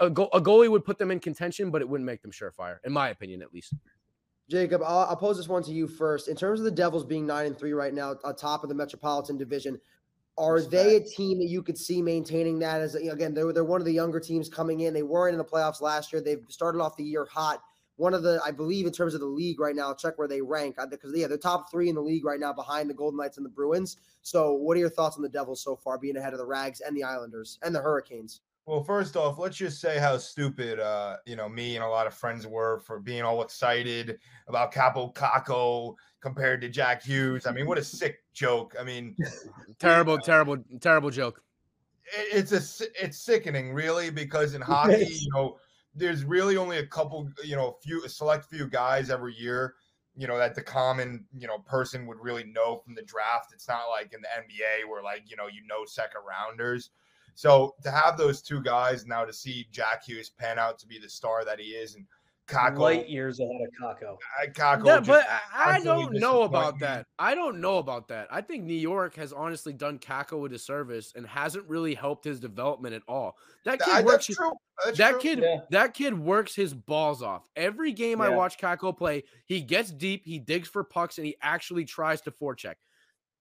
a, 0.00 0.08
go- 0.08 0.30
a 0.32 0.40
goalie 0.40 0.70
would 0.70 0.84
put 0.86 0.96
them 0.98 1.10
in 1.10 1.20
contention, 1.20 1.70
but 1.70 1.82
it 1.82 1.88
wouldn't 1.88 2.06
make 2.06 2.22
them 2.22 2.30
surefire, 2.32 2.78
in 2.84 2.92
my 2.92 3.10
opinion, 3.10 3.42
at 3.42 3.52
least. 3.52 3.74
Jacob, 4.48 4.80
I'll, 4.82 5.00
I'll 5.00 5.16
pose 5.16 5.36
this 5.36 5.46
one 5.48 5.62
to 5.64 5.72
you 5.72 5.86
first. 5.86 6.26
In 6.28 6.36
terms 6.36 6.58
of 6.60 6.64
the 6.64 6.70
Devils 6.70 7.04
being 7.04 7.26
nine 7.26 7.46
and 7.46 7.58
three 7.58 7.74
right 7.74 7.92
now, 7.92 8.16
atop 8.24 8.62
of 8.62 8.70
the 8.70 8.74
Metropolitan 8.74 9.36
Division, 9.36 9.78
are 10.38 10.60
they 10.60 10.96
a 10.96 11.00
team 11.00 11.38
that 11.38 11.48
you 11.48 11.62
could 11.62 11.76
see 11.76 12.00
maintaining 12.00 12.58
that? 12.60 12.80
As 12.80 12.94
again, 12.94 13.34
they're 13.34 13.52
they're 13.52 13.64
one 13.64 13.80
of 13.80 13.84
the 13.84 13.92
younger 13.92 14.20
teams 14.20 14.48
coming 14.48 14.80
in. 14.80 14.94
They 14.94 15.02
weren't 15.02 15.34
in 15.34 15.38
the 15.38 15.44
playoffs 15.44 15.80
last 15.80 16.12
year. 16.12 16.22
They've 16.22 16.44
started 16.48 16.80
off 16.80 16.96
the 16.96 17.04
year 17.04 17.26
hot. 17.30 17.62
One 17.96 18.14
of 18.14 18.22
the, 18.22 18.40
I 18.44 18.52
believe, 18.52 18.86
in 18.86 18.92
terms 18.92 19.14
of 19.14 19.20
the 19.20 19.26
league 19.26 19.58
right 19.58 19.74
now. 19.74 19.92
Check 19.92 20.18
where 20.18 20.28
they 20.28 20.40
rank 20.40 20.76
because 20.88 21.12
yeah, 21.14 21.26
they're 21.26 21.36
top 21.36 21.68
three 21.68 21.88
in 21.88 21.96
the 21.96 22.00
league 22.00 22.24
right 22.24 22.38
now, 22.38 22.52
behind 22.52 22.88
the 22.88 22.94
Golden 22.94 23.18
Knights 23.18 23.38
and 23.38 23.44
the 23.44 23.50
Bruins. 23.50 23.96
So, 24.22 24.52
what 24.52 24.76
are 24.76 24.80
your 24.80 24.88
thoughts 24.88 25.16
on 25.16 25.22
the 25.22 25.28
Devils 25.28 25.62
so 25.62 25.74
far, 25.74 25.98
being 25.98 26.16
ahead 26.16 26.32
of 26.32 26.38
the 26.38 26.46
Rags 26.46 26.80
and 26.80 26.96
the 26.96 27.02
Islanders 27.02 27.58
and 27.62 27.74
the 27.74 27.80
Hurricanes? 27.80 28.40
Well, 28.68 28.84
first 28.84 29.16
off, 29.16 29.38
let's 29.38 29.56
just 29.56 29.80
say 29.80 29.98
how 29.98 30.18
stupid, 30.18 30.78
uh, 30.78 31.16
you 31.24 31.36
know, 31.36 31.48
me 31.48 31.76
and 31.76 31.82
a 31.82 31.88
lot 31.88 32.06
of 32.06 32.12
friends 32.12 32.46
were 32.46 32.80
for 32.80 33.00
being 33.00 33.22
all 33.22 33.42
excited 33.42 34.18
about 34.46 34.74
Kaapo 34.74 35.14
Kakko 35.14 35.94
compared 36.20 36.60
to 36.60 36.68
Jack 36.68 37.02
Hughes. 37.02 37.46
I 37.46 37.52
mean, 37.52 37.66
what 37.66 37.78
a 37.78 37.82
sick 37.82 38.18
joke. 38.38 38.74
I 38.78 38.84
mean, 38.84 39.16
Terrible, 39.78 40.18
terrible, 40.18 40.56
terrible 40.80 41.10
joke. 41.10 41.42
it- 42.16 42.38
it's 42.38 42.52
a 42.80 42.86
it's 43.04 43.18
sickening, 43.18 43.72
really, 43.72 44.10
because 44.10 44.54
in 44.54 44.62
hockey, 44.62 45.06
you 45.08 45.30
know, 45.34 45.58
there's 45.94 46.24
really 46.24 46.56
only 46.56 46.78
a 46.78 46.86
couple, 46.86 47.28
you 47.44 47.56
know, 47.56 47.68
a 47.70 47.80
few 47.82 48.04
a 48.04 48.08
select 48.08 48.46
few 48.46 48.66
guys 48.66 49.10
every 49.10 49.34
year, 49.34 49.74
you 50.16 50.26
know, 50.26 50.38
that 50.38 50.54
the 50.54 50.62
common, 50.62 51.24
you 51.36 51.46
know, 51.46 51.58
person 51.60 52.06
would 52.06 52.18
really 52.20 52.44
know 52.44 52.76
from 52.84 52.94
the 52.94 53.02
draft. 53.02 53.52
It's 53.52 53.68
not 53.68 53.88
like 53.90 54.12
in 54.14 54.20
the 54.22 54.28
NBA 54.28 54.88
where 54.88 55.02
like, 55.02 55.24
you 55.30 55.36
know, 55.36 55.46
you 55.48 55.62
know 55.68 55.84
second 55.84 56.22
rounders. 56.26 56.90
So 57.34 57.74
to 57.84 57.90
have 57.90 58.16
those 58.18 58.42
two 58.42 58.60
guys 58.62 59.06
now 59.06 59.24
to 59.24 59.32
see 59.32 59.68
Jack 59.70 60.04
Hughes 60.04 60.30
pan 60.30 60.58
out 60.58 60.78
to 60.80 60.86
be 60.88 60.98
the 60.98 61.08
star 61.08 61.44
that 61.44 61.60
he 61.60 61.66
is 61.66 61.94
and 61.94 62.04
Kakko, 62.48 62.78
light 62.78 63.08
years 63.08 63.38
ahead 63.40 63.60
of 63.62 63.96
Kakko. 63.98 64.16
Kakko 64.54 64.86
Yeah, 64.86 65.00
but 65.00 65.26
I, 65.54 65.74
I 65.76 65.80
don't 65.80 66.14
know 66.14 66.42
about 66.42 66.78
that. 66.80 67.06
I 67.18 67.34
don't 67.34 67.60
know 67.60 67.78
about 67.78 68.08
that. 68.08 68.26
I 68.30 68.40
think 68.40 68.64
New 68.64 68.74
York 68.74 69.14
has 69.16 69.32
honestly 69.32 69.72
done 69.72 69.98
Kakko 69.98 70.46
a 70.46 70.48
disservice 70.48 71.12
and 71.14 71.26
hasn't 71.26 71.68
really 71.68 71.94
helped 71.94 72.24
his 72.24 72.40
development 72.40 72.94
at 72.94 73.02
all. 73.06 73.36
That 73.64 73.80
kid 73.80 73.88
I- 73.88 74.00
works. 74.00 74.12
that's 74.12 74.26
his- 74.28 74.36
true. 74.36 74.52
That's 74.84 74.98
that 74.98 75.10
true. 75.12 75.20
kid, 75.20 75.38
Yeah. 75.40 75.56
that 75.70 75.92
kid 75.94 76.16
works 76.18 76.54
his 76.54 76.72
balls 76.72 77.20
off. 77.22 77.48
Every 77.56 77.92
game 77.92 78.20
I 78.20 78.28
watch 78.28 78.58
Kakko 78.58 78.96
play, 78.96 79.24
he 79.44 79.60
gets 79.60 79.90
deep, 79.90 80.24
he 80.24 80.38
digs 80.38 80.68
for 80.68 80.84
pucks, 80.84 81.18
and 81.18 81.26
he 81.26 81.36
actually 81.42 81.84
tries 81.84 82.20
to 82.22 82.30
forecheck. 82.30 82.76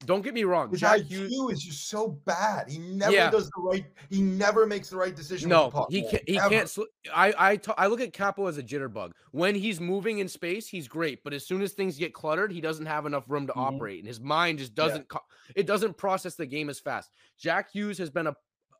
Don't 0.05 0.21
get 0.21 0.33
me 0.35 0.43
wrong, 0.43 0.69
His 0.69 0.79
Jack 0.81 1.01
IQ 1.01 1.27
Hughes. 1.27 1.53
is 1.53 1.63
just 1.63 1.89
so 1.89 2.09
bad. 2.25 2.69
He 2.69 2.77
never 2.77 3.11
Yeah. 3.11 3.31
does 3.31 3.47
the 3.49 3.61
right. 3.61 3.85
He 4.11 4.21
never 4.21 4.67
makes 4.67 4.89
the 4.91 4.97
right 4.97 5.15
decision. 5.15 5.49
No, 5.49 5.65
with 5.65 5.73
the 5.73 5.79
puck. 5.79 5.87
he 5.91 6.01
can't. 6.07 6.29
He 6.29 6.37
Ever. 6.37 6.49
can't. 6.49 6.69
Sl- 6.69 6.83
I 7.11 7.33
I 7.37 7.55
t- 7.55 7.71
I 7.77 7.87
look 7.87 7.99
at 7.99 8.13
Kaapo 8.13 8.47
as 8.47 8.59
a 8.59 8.63
jitterbug. 8.63 9.11
When 9.31 9.55
he's 9.55 9.81
moving 9.81 10.19
in 10.19 10.27
space, 10.27 10.67
he's 10.67 10.87
great. 10.87 11.23
But 11.23 11.33
as 11.33 11.47
soon 11.47 11.63
as 11.63 11.73
things 11.73 11.97
get 11.97 12.13
cluttered, 12.13 12.51
he 12.51 12.61
doesn't 12.61 12.85
have 12.85 13.07
enough 13.07 13.23
room 13.27 13.47
to 13.47 13.53
Mhm. 13.53 13.73
operate, 13.75 13.97
and 13.99 14.07
his 14.07 14.19
mind 14.19 14.59
just 14.59 14.75
doesn't. 14.75 15.07
Co- 15.07 15.25
it 15.55 15.65
doesn't 15.65 15.97
process 15.97 16.35
the 16.35 16.45
game 16.45 16.69
as 16.69 16.79
fast. 16.79 17.09
Jack 17.37 17.71
Hughes 17.71 17.97
has 17.97 18.09
been 18.11 18.27
a 18.27 18.35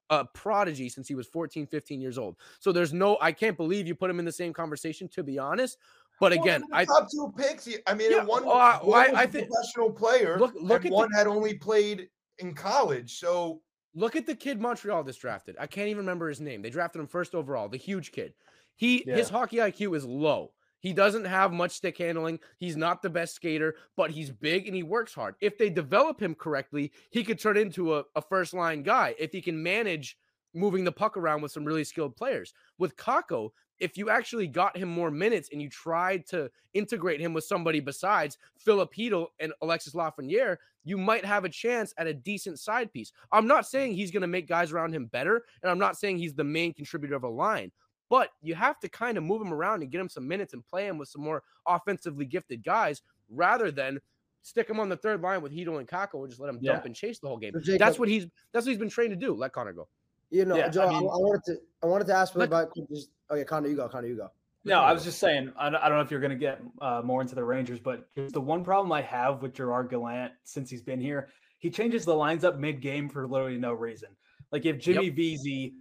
a 0.10 0.24
prodigy 0.24 0.88
since 0.88 1.06
he 1.06 1.16
was 1.16 1.28
14, 1.28 1.68
15 1.68 2.00
years 2.00 2.18
old. 2.18 2.38
So 2.62 2.72
there's 2.72 2.94
no. 2.94 3.18
I 3.20 3.34
can't 3.34 3.58
believe 3.58 3.88
you 3.88 3.94
put 3.96 4.10
him 4.10 4.20
in 4.20 4.26
the 4.26 4.32
same 4.32 4.54
conversation. 4.54 5.10
To 5.10 5.22
be 5.24 5.38
honest, 5.38 5.78
but 6.20 6.32
Well, 6.32 6.42
again, 6.42 6.64
they 6.72 6.78
I 6.78 6.86
top 6.86 7.08
two 7.12 7.34
picks. 7.38 7.68
I 7.86 7.94
mean, 7.94 8.12
Yeah, 8.12 8.24
one, 8.24 8.46
well, 8.46 8.56
I- 8.58 8.78
one 8.84 9.00
I- 9.00 9.08
was 9.12 9.18
I 9.20 9.24
a 9.24 9.28
think- 9.28 9.50
professional 9.50 9.92
player. 9.92 10.38
Look- 10.40 10.56
look 10.56 10.86
at 10.86 10.90
the- 10.90 10.96
one 10.96 11.12
had 11.12 11.28
only 11.28 11.54
played 11.56 12.10
in 12.40 12.54
college. 12.54 13.20
So 13.20 13.62
Look 13.96 14.16
at 14.16 14.28
the 14.28 14.36
kid 14.36 14.62
Montreal 14.62 15.04
just 15.06 15.20
drafted. 15.22 15.56
I 15.60 15.66
can't 15.66 15.88
even 15.88 16.00
remember 16.06 16.30
his 16.30 16.40
name. 16.40 16.62
They 16.62 16.70
drafted 16.70 17.00
him 17.02 17.08
first 17.08 17.34
overall, 17.34 17.68
the 17.68 17.78
huge 17.78 18.12
kid. 18.12 18.34
He 18.76 19.04
his 19.08 19.30
hockey 19.30 19.58
IQ 19.58 19.96
is 19.96 20.06
low. 20.06 20.54
He 20.80 20.94
doesn't 20.94 21.26
have 21.26 21.52
much 21.52 21.72
stick 21.72 21.98
handling. 21.98 22.40
He's 22.60 22.78
not 22.78 23.02
the 23.02 23.10
best 23.10 23.34
skater, 23.34 23.76
but 23.96 24.12
he's 24.12 24.30
big 24.30 24.68
and 24.68 24.76
he 24.76 24.84
works 24.84 25.16
hard. 25.16 25.34
If 25.42 25.58
they 25.58 25.72
develop 25.72 26.22
him 26.22 26.36
correctly, 26.36 26.92
he 27.10 27.24
could 27.24 27.40
turn 27.40 27.58
into 27.58 27.96
a, 27.96 28.04
a 28.16 28.22
first 28.22 28.54
line 28.54 28.84
guy 28.84 29.16
if 29.18 29.32
he 29.32 29.42
can 29.42 29.62
manage 29.64 30.16
moving 30.54 30.84
the 30.84 30.92
puck 30.92 31.18
around 31.18 31.42
with 31.42 31.52
some 31.52 31.66
really 31.66 31.84
skilled 31.84 32.16
players. 32.16 32.54
With 32.78 32.96
Kakko, 32.96 33.50
if 33.80 33.98
you 33.98 34.10
actually 34.10 34.48
got 34.48 34.76
him 34.76 34.90
more 34.90 35.12
minutes 35.12 35.50
and 35.52 35.62
you 35.62 35.70
tried 35.70 36.26
to 36.28 36.50
integrate 36.74 37.20
him 37.20 37.34
with 37.34 37.44
somebody 37.44 37.80
besides 37.80 38.38
Filip 38.58 38.94
Chytil 38.94 39.28
and 39.40 39.54
Alexis 39.62 39.94
Lafreniere, 39.94 40.58
you 40.84 40.98
might 40.98 41.26
have 41.26 41.46
a 41.46 41.50
chance 41.50 41.94
at 41.98 42.08
a 42.08 42.14
decent 42.14 42.60
side 42.60 42.92
piece. 42.92 43.12
I'm 43.32 43.48
not 43.48 43.68
saying 43.68 43.94
he's 43.94 44.12
going 44.12 44.22
to 44.22 44.28
make 44.28 44.48
guys 44.48 44.72
around 44.72 44.94
him 44.94 45.06
better, 45.06 45.44
and 45.62 45.70
I'm 45.70 45.80
not 45.80 45.98
saying 45.98 46.18
he's 46.18 46.34
the 46.34 46.44
main 46.44 46.74
contributor 46.74 47.16
of 47.16 47.24
a 47.24 47.30
line, 47.30 47.72
but 48.10 48.30
you 48.42 48.56
have 48.56 48.80
to 48.80 48.90
kind 48.90 49.18
of 49.18 49.24
move 49.24 49.42
him 49.42 49.54
around 49.54 49.82
and 49.82 49.92
get 49.92 50.02
him 50.02 50.10
some 50.10 50.28
minutes 50.28 50.54
and 50.54 50.66
play 50.66 50.88
him 50.88 50.98
with 50.98 51.10
some 51.10 51.22
more 51.22 51.44
offensively 51.68 52.26
gifted 52.26 52.64
guys 52.64 53.02
rather 53.30 53.70
than 53.70 54.00
stick 54.42 54.70
him 54.70 54.80
on 54.80 54.88
the 54.88 54.96
third 54.96 55.22
line 55.22 55.42
with 55.42 55.52
Hedel 55.52 55.80
and 55.80 55.88
Kakko 55.88 56.22
and 56.22 56.30
just 56.30 56.40
let 56.40 56.50
him 56.50 56.60
dump 56.74 56.86
and 56.86 56.96
chase 56.96 57.20
the 57.20 57.28
whole 57.28 57.38
game. 57.38 57.52
So, 57.54 57.60
Jacob- 57.60 57.80
that's 57.80 58.00
what 58.00 58.08
he's 58.08 58.28
that's 58.54 58.66
what 58.66 58.70
he's 58.70 58.80
been 58.80 58.90
trained 58.90 59.12
to 59.12 59.18
do. 59.18 59.34
Let 59.36 59.52
Connor 59.52 59.74
go. 59.74 59.88
You 60.30 60.46
know, 60.46 60.58
Yeah, 60.58 60.70
Joe, 60.70 60.88
I 60.88 60.90
mean- 60.90 60.98
I 60.98 61.18
wanted 61.18 61.44
to 61.46 61.58
I 61.84 61.86
wanted 61.86 62.08
to 62.08 62.14
ask 62.14 62.36
Let- 62.36 62.48
about 62.48 62.74
just 62.92 63.12
oh 63.30 63.36
yeah, 63.36 63.44
Connor, 63.44 63.70
you 63.70 63.76
go, 63.76 63.88
Connor, 63.88 64.08
you 64.08 64.18
go. 64.18 64.32
No, 64.64 64.82
I 64.82 64.92
was 64.92 65.06
just 65.06 65.20
saying. 65.20 65.54
I 65.58 65.70
don't, 65.70 65.82
I 65.82 65.88
don't 65.88 65.98
know 65.98 66.04
if 66.04 66.12
you're 66.12 66.20
going 66.20 66.32
to 66.32 66.36
get 66.36 66.60
uh, 66.82 67.02
more 67.02 67.22
into 67.22 67.36
the 67.36 67.44
Rangers, 67.44 67.80
but 67.80 68.10
the 68.16 68.42
one 68.42 68.66
problem 68.66 68.92
I 68.92 69.02
have 69.02 69.42
with 69.42 69.54
Gerard 69.54 69.90
Gallant 69.90 70.34
since 70.44 70.70
he's 70.70 70.82
been 70.82 71.00
here. 71.00 71.30
He 71.60 71.70
changes 71.70 72.04
the 72.04 72.14
lines 72.14 72.44
up 72.44 72.60
mid-game 72.60 73.08
for 73.08 73.26
literally 73.28 73.58
no 73.58 73.72
reason. 73.72 74.10
Like 74.52 74.66
if 74.66 74.78
Jimmy 74.78 75.10
Vesey, 75.10 75.74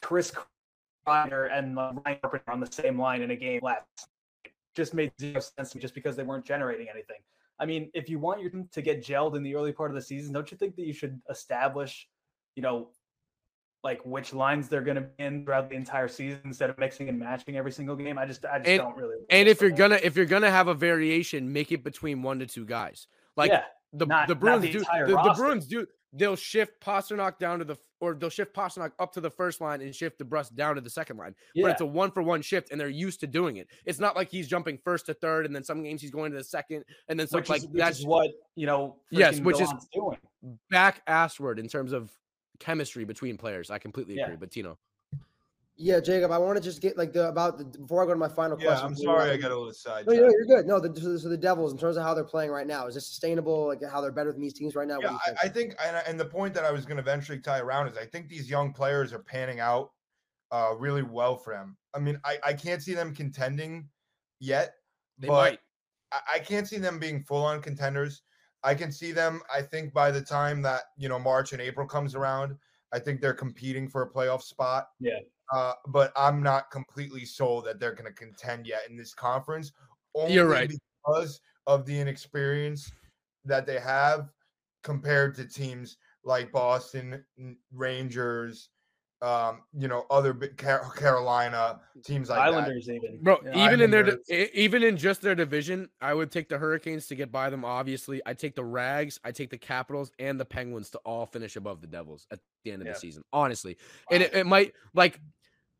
Chris 0.00 0.32
Kreider, 1.06 1.52
and 1.52 1.78
uh, 1.78 1.92
Ryan 2.04 2.18
Carpenter 2.22 2.44
are 2.46 2.54
on 2.54 2.60
the 2.60 2.72
same 2.72 2.98
line 2.98 3.20
in 3.20 3.32
a 3.32 3.36
game 3.36 3.60
last, 3.62 3.84
just 4.74 4.94
made 4.94 5.12
zero 5.20 5.40
sense 5.40 5.70
to 5.70 5.76
me 5.76 5.82
just 5.82 5.94
because 5.94 6.16
they 6.16 6.22
weren't 6.22 6.46
generating 6.46 6.88
anything. 6.88 7.18
I 7.58 7.66
mean, 7.66 7.90
if 7.92 8.08
you 8.08 8.18
want 8.18 8.40
your 8.40 8.50
team 8.50 8.68
to 8.72 8.82
get 8.82 9.04
gelled 9.04 9.36
in 9.36 9.42
the 9.42 9.54
early 9.54 9.72
part 9.72 9.90
of 9.90 9.94
the 9.94 10.02
season, 10.02 10.32
don't 10.32 10.50
you 10.50 10.56
think 10.56 10.74
that 10.76 10.86
you 10.86 10.92
should 10.92 11.20
establish, 11.28 12.08
you 12.56 12.62
know, 12.62 12.88
like 13.84 14.00
which 14.04 14.32
lines 14.32 14.68
they're 14.68 14.80
going 14.82 14.94
to 14.96 15.00
be 15.02 15.24
in 15.24 15.44
throughout 15.44 15.68
the 15.68 15.74
entire 15.76 16.08
season 16.08 16.40
instead 16.44 16.70
of 16.70 16.78
mixing 16.78 17.08
and 17.08 17.18
matching 17.18 17.56
every 17.56 17.72
single 17.72 17.96
game? 17.96 18.16
I 18.18 18.26
just, 18.26 18.44
I 18.44 18.58
just 18.58 18.68
And- 18.68 18.80
don't 18.80 18.96
really. 18.96 19.16
And 19.30 19.48
if 19.48 19.60
you're 19.60 19.70
gonna 19.70 19.98
if 20.02 20.16
you're 20.16 20.26
gonna 20.26 20.50
have 20.50 20.68
a 20.68 20.74
variation, 20.74 21.52
make 21.52 21.72
it 21.72 21.82
between 21.82 22.22
one 22.22 22.38
to 22.38 22.46
two 22.46 22.64
guys. 22.64 23.06
Like 23.36 23.50
yeah, 23.50 23.64
the 23.92 24.06
not- 24.06 24.28
the 24.28 24.34
Bruins 24.34 24.62
the 24.62 24.72
do 24.72 24.78
the, 24.80 25.06
the. 25.22 25.34
Bruins 25.36 25.66
do 25.66 25.86
they'll 26.14 26.36
shift 26.36 26.78
Pastrnak 26.80 27.38
down 27.38 27.58
to 27.58 27.64
the 27.64 27.76
or 27.98 28.14
they'll 28.14 28.28
shift 28.28 28.54
Pastrnak 28.54 28.90
up 28.98 29.12
to 29.14 29.20
the 29.22 29.30
first 29.30 29.60
line 29.62 29.80
and 29.80 29.94
shift 29.94 30.18
the 30.18 30.24
DeBrusk 30.26 30.54
down 30.54 30.74
to 30.74 30.80
the 30.82 30.90
second 30.90 31.16
line. 31.16 31.34
yeah, 31.54 31.62
But 31.64 31.70
it's 31.72 31.80
a 31.80 31.86
one 31.86 32.10
for 32.10 32.22
one 32.22 32.42
shift 32.42 32.70
and 32.70 32.78
they're 32.78 32.88
used 32.90 33.20
to 33.20 33.26
doing 33.26 33.56
it. 33.56 33.68
It's 33.86 33.98
not 33.98 34.14
like 34.14 34.28
he's 34.30 34.46
jumping 34.46 34.76
first 34.84 35.06
to 35.06 35.14
third 35.14 35.46
and 35.46 35.56
then 35.56 35.64
some 35.64 35.82
games 35.82 36.02
he's 36.02 36.10
going 36.10 36.30
to 36.32 36.36
the 36.36 36.44
second 36.44 36.84
and 37.08 37.18
then 37.18 37.26
which, 37.30 37.46
stuff 37.46 37.56
is, 37.56 37.62
like 37.64 37.70
which 37.72 37.78
that's 37.80 37.98
is 38.00 38.06
what 38.06 38.30
you 38.56 38.66
know. 38.66 38.96
Yes, 39.10 39.40
which 39.40 39.60
is- 39.60 39.72
doing. 39.94 40.18
back 40.70 41.04
assward 41.06 41.58
in 41.58 41.66
terms 41.66 41.92
of 41.92 42.10
chemistry 42.62 43.04
between 43.04 43.36
players. 43.36 43.70
I 43.70 43.78
completely 43.78 44.14
Yeah. 44.14 44.24
agree. 44.24 44.36
But 44.36 44.52
Tino. 44.52 44.78
Yeah, 45.74 46.00
Jacob, 46.00 46.30
I 46.30 46.38
want 46.38 46.56
to 46.56 46.62
just 46.62 46.80
get 46.80 46.96
like 46.96 47.12
the 47.12 47.28
about 47.28 47.58
the 47.58 47.64
before 47.64 48.02
I 48.02 48.06
go 48.06 48.12
to 48.12 48.18
my 48.18 48.28
final 48.28 48.58
yeah, 48.60 48.66
question. 48.66 48.86
I'm 48.86 48.94
for 48.94 49.00
you, 49.00 49.06
sorry 49.06 49.30
I 49.30 49.34
um, 49.34 49.40
got 49.40 49.50
a 49.50 49.56
little 49.56 49.72
side. 49.72 50.06
No, 50.06 50.12
you're, 50.12 50.30
you're 50.30 50.44
good. 50.44 50.66
No, 50.66 50.78
the, 50.78 51.00
so, 51.00 51.16
so 51.16 51.28
the 51.28 51.36
Devils, 51.36 51.72
in 51.72 51.78
terms 51.78 51.96
of 51.96 52.04
how 52.04 52.14
they're 52.14 52.24
playing 52.24 52.50
right 52.50 52.66
now, 52.66 52.86
is 52.86 52.94
this 52.94 53.06
sustainable? 53.06 53.66
Like 53.68 53.80
how 53.90 54.00
they're 54.00 54.12
better 54.12 54.30
than 54.32 54.40
these 54.40 54.52
teams 54.52 54.76
right 54.76 54.86
now? 54.86 54.98
Yeah, 55.00 55.08
think? 55.08 55.38
I, 55.42 55.46
I 55.46 55.48
think, 55.48 55.74
and, 55.84 56.02
and 56.06 56.20
the 56.20 56.26
point 56.26 56.54
that 56.54 56.64
I 56.64 56.70
was 56.70 56.84
going 56.84 56.98
to 56.98 57.02
eventually 57.02 57.40
tie 57.40 57.58
around 57.58 57.88
is 57.88 57.96
I 57.96 58.04
think 58.04 58.28
these 58.28 58.48
young 58.48 58.72
players 58.72 59.12
are 59.12 59.22
panning 59.22 59.60
out 59.60 59.90
uh, 60.52 60.74
really 60.78 61.02
well 61.02 61.36
for 61.36 61.54
them. 61.54 61.76
I 61.94 61.98
mean, 61.98 62.20
I, 62.24 62.38
I 62.44 62.52
can't 62.52 62.82
see 62.82 62.94
them 62.94 63.14
contending 63.14 63.88
yet, 64.38 64.74
They 65.18 65.28
but 65.28 65.34
might. 65.34 65.58
I, 66.12 66.34
I 66.34 66.38
can't 66.38 66.68
see 66.68 66.78
them 66.78 66.98
being 66.98 67.24
full 67.24 67.44
on 67.44 67.60
contenders. 67.62 68.22
I 68.64 68.74
can 68.74 68.92
see 68.92 69.12
them. 69.12 69.42
I 69.52 69.62
think 69.62 69.92
by 69.92 70.10
the 70.10 70.20
time 70.20 70.62
that 70.62 70.82
you 70.96 71.08
know 71.08 71.18
March 71.18 71.52
and 71.52 71.60
April 71.60 71.86
comes 71.86 72.14
around, 72.14 72.56
I 72.92 72.98
think 72.98 73.20
they're 73.20 73.34
competing 73.34 73.88
for 73.88 74.02
a 74.02 74.10
playoff 74.10 74.42
spot. 74.42 74.88
Yeah. 75.00 75.18
Uh, 75.52 75.74
but 75.88 76.12
I'm 76.16 76.42
not 76.42 76.70
completely 76.70 77.24
sold 77.24 77.66
that 77.66 77.78
they're 77.78 77.94
going 77.94 78.06
to 78.06 78.12
contend 78.12 78.66
yet 78.66 78.82
in 78.88 78.96
this 78.96 79.12
conference. 79.12 79.72
Only 80.14 80.34
You're 80.34 80.48
right. 80.48 80.70
because 81.04 81.40
of 81.66 81.84
the 81.84 81.98
inexperience 81.98 82.90
that 83.44 83.66
they 83.66 83.78
have 83.78 84.30
compared 84.82 85.34
to 85.36 85.46
teams 85.46 85.98
like 86.24 86.52
Boston 86.52 87.24
Rangers, 87.72 88.70
um, 89.22 89.62
you 89.72 89.86
know, 89.88 90.04
other 90.10 90.34
Car- 90.34 90.92
Carolina 90.96 91.80
teams 92.04 92.28
like 92.28 92.38
that. 92.38 92.48
Islanders 92.54 92.88
even. 92.90 93.20
Bro, 93.22 93.38
Yeah. 93.44 93.66
even 93.66 93.80
in 93.80 93.90
their 93.90 94.02
di- 94.02 94.10
Islanders. 94.30 94.50
even 94.54 94.82
in 94.82 94.96
just 94.96 95.22
their 95.22 95.34
division, 95.34 95.88
I 96.00 96.12
would 96.12 96.30
take 96.32 96.48
the 96.48 96.58
Hurricanes 96.58 97.06
to 97.06 97.14
get 97.14 97.30
by 97.30 97.48
them. 97.48 97.64
Obviously, 97.64 98.20
I 98.26 98.34
take 98.34 98.56
the 98.56 98.64
Rags, 98.64 99.20
I 99.24 99.30
take 99.32 99.50
the 99.50 99.58
Capitals, 99.58 100.10
and 100.18 100.38
the 100.40 100.44
Penguins 100.44 100.90
to 100.90 100.98
all 100.98 101.24
finish 101.26 101.56
above 101.56 101.80
the 101.80 101.86
Devils 101.86 102.26
at 102.32 102.40
the 102.64 102.72
end 102.72 102.82
of 102.82 102.86
Yeah. 102.86 102.94
the 102.94 102.98
season. 102.98 103.22
Honestly, 103.32 103.76
and 104.10 104.22
it, 104.22 104.34
it 104.34 104.46
might 104.46 104.72
like 104.94 105.20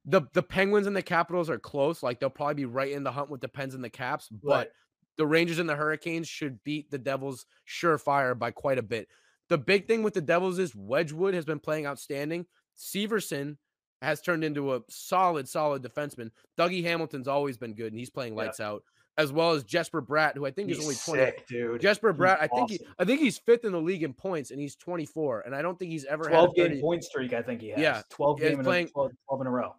the 0.05 0.23
the 0.33 0.43
Penguins 0.43 0.87
and 0.87 0.97
the 0.97 1.03
Capitals 1.03 1.51
are 1.51 1.59
close. 1.59 2.03
Like 2.03 2.21
they'll 2.21 2.31
probably 2.31 2.55
be 2.55 2.65
right 2.65 2.93
in 2.93 3.03
the 3.03 3.13
hunt 3.13 3.29
with 3.29 3.41
the 3.41 3.49
Pens 3.49 3.75
and 3.75 3.83
the 3.85 3.91
Caps, 3.91 4.29
but 4.29 4.49
Right. 4.49 4.69
the 5.17 5.27
Rangers 5.27 5.59
and 5.59 5.69
the 5.69 5.77
Hurricanes 5.77 6.29
should 6.29 6.63
beat 6.65 6.91
the 6.91 6.99
Devils 6.99 7.47
surefire 7.69 8.39
by 8.39 8.51
quite 8.53 8.79
a 8.79 8.83
bit. 8.83 9.09
The 9.49 9.59
big 9.59 9.87
thing 9.89 10.03
with 10.03 10.15
the 10.15 10.21
Devils 10.21 10.59
is 10.59 10.75
Wedgwood 10.75 11.35
has 11.35 11.45
been 11.45 11.59
playing 11.59 11.87
outstanding. 11.87 12.47
Severson 12.83 13.57
has 14.01 14.21
turned 14.21 14.43
into 14.43 14.75
a 14.75 14.81
solid, 14.89 15.49
solid 15.49 15.83
defenseman. 15.83 16.31
Dougie 16.59 16.83
Hamilton's 16.83 17.29
always 17.29 17.57
been 17.57 17.75
good, 17.75 17.93
and 17.93 17.99
he's 17.99 18.11
playing 18.11 18.33
Yeah. 18.37 18.45
lights 18.45 18.59
out, 18.61 18.83
as 19.17 19.33
well 19.33 19.53
as 19.53 19.63
Jesper 19.63 20.03
Bratt, 20.03 20.35
who 20.35 20.45
I 20.45 20.51
think 20.51 20.69
He's 20.69 20.79
is 20.79 20.85
only 20.85 20.97
twenty. 20.97 21.25
sick, 21.37 21.47
dude. 21.47 21.81
Jesper 21.81 22.13
He's 22.13 22.21
Bratt, 22.21 22.39
I 22.41 22.49
think 22.49 22.71
he. 22.71 22.81
I 22.99 23.05
think 23.05 23.21
he's 23.21 23.39
fifth 23.39 23.65
in 23.65 23.71
the 23.73 23.81
league 23.81 24.03
in 24.03 24.13
points, 24.13 24.51
and 24.51 24.61
he's 24.61 24.75
twenty 24.75 25.07
four, 25.07 25.43
and 25.43 25.55
I 25.55 25.63
don't 25.63 25.79
think 25.79 25.93
he's 25.93 26.05
ever 26.07 26.25
had 26.25 26.33
a 26.35 26.37
12 26.53 26.55
game 26.57 26.81
point 26.81 27.05
streak, 27.05 27.33
I 27.33 27.43
think 27.43 27.61
he 27.61 27.69
has. 27.71 27.79
Yeah, 27.81 28.03
12 28.11 28.41
yeah, 28.41 28.45
he's 28.47 28.51
game 28.53 28.59
in 28.61 28.65
playing- 28.65 28.87
a, 28.89 28.91
12, 28.91 29.13
12 29.29 29.41
in 29.43 29.47
a 29.47 29.51
row. 29.51 29.75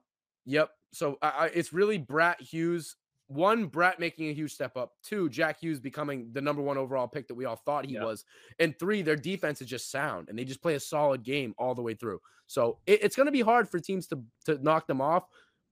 Yep. 0.45 0.69
So 0.93 1.17
I, 1.21 1.27
I, 1.29 1.45
it's 1.47 1.73
really 1.73 1.99
Bratt 1.99 2.39
Hughes. 2.39 2.95
One, 3.27 3.69
Bratt 3.69 3.99
making 3.99 4.29
a 4.29 4.33
huge 4.33 4.53
step 4.53 4.75
up. 4.77 4.93
Two, 5.01 5.29
Jack 5.29 5.59
Hughes 5.59 5.79
becoming 5.79 6.29
the 6.33 6.41
number 6.41 6.61
one 6.61 6.77
overall 6.77 7.07
pick 7.07 7.27
that 7.27 7.35
we 7.35 7.45
all 7.45 7.55
thought 7.55 7.85
he 7.85 7.93
Yeah. 7.93 8.03
was. 8.03 8.25
And 8.59 8.77
three, 8.77 9.01
their 9.01 9.15
defense 9.15 9.61
is 9.61 9.67
just 9.67 9.89
sound 9.89 10.29
and 10.29 10.37
they 10.37 10.43
just 10.45 10.61
play 10.61 10.75
a 10.75 10.79
solid 10.79 11.23
game 11.23 11.55
all 11.57 11.73
the 11.73 11.81
way 11.81 11.93
through. 11.93 12.19
So 12.47 12.79
it- 12.85 13.01
it's 13.03 13.15
going 13.15 13.25
to 13.27 13.31
be 13.31 13.41
hard 13.41 13.69
for 13.69 13.79
teams 13.79 14.07
to 14.07 14.23
to 14.45 14.57
knock 14.61 14.87
them 14.87 15.01
off. 15.01 15.25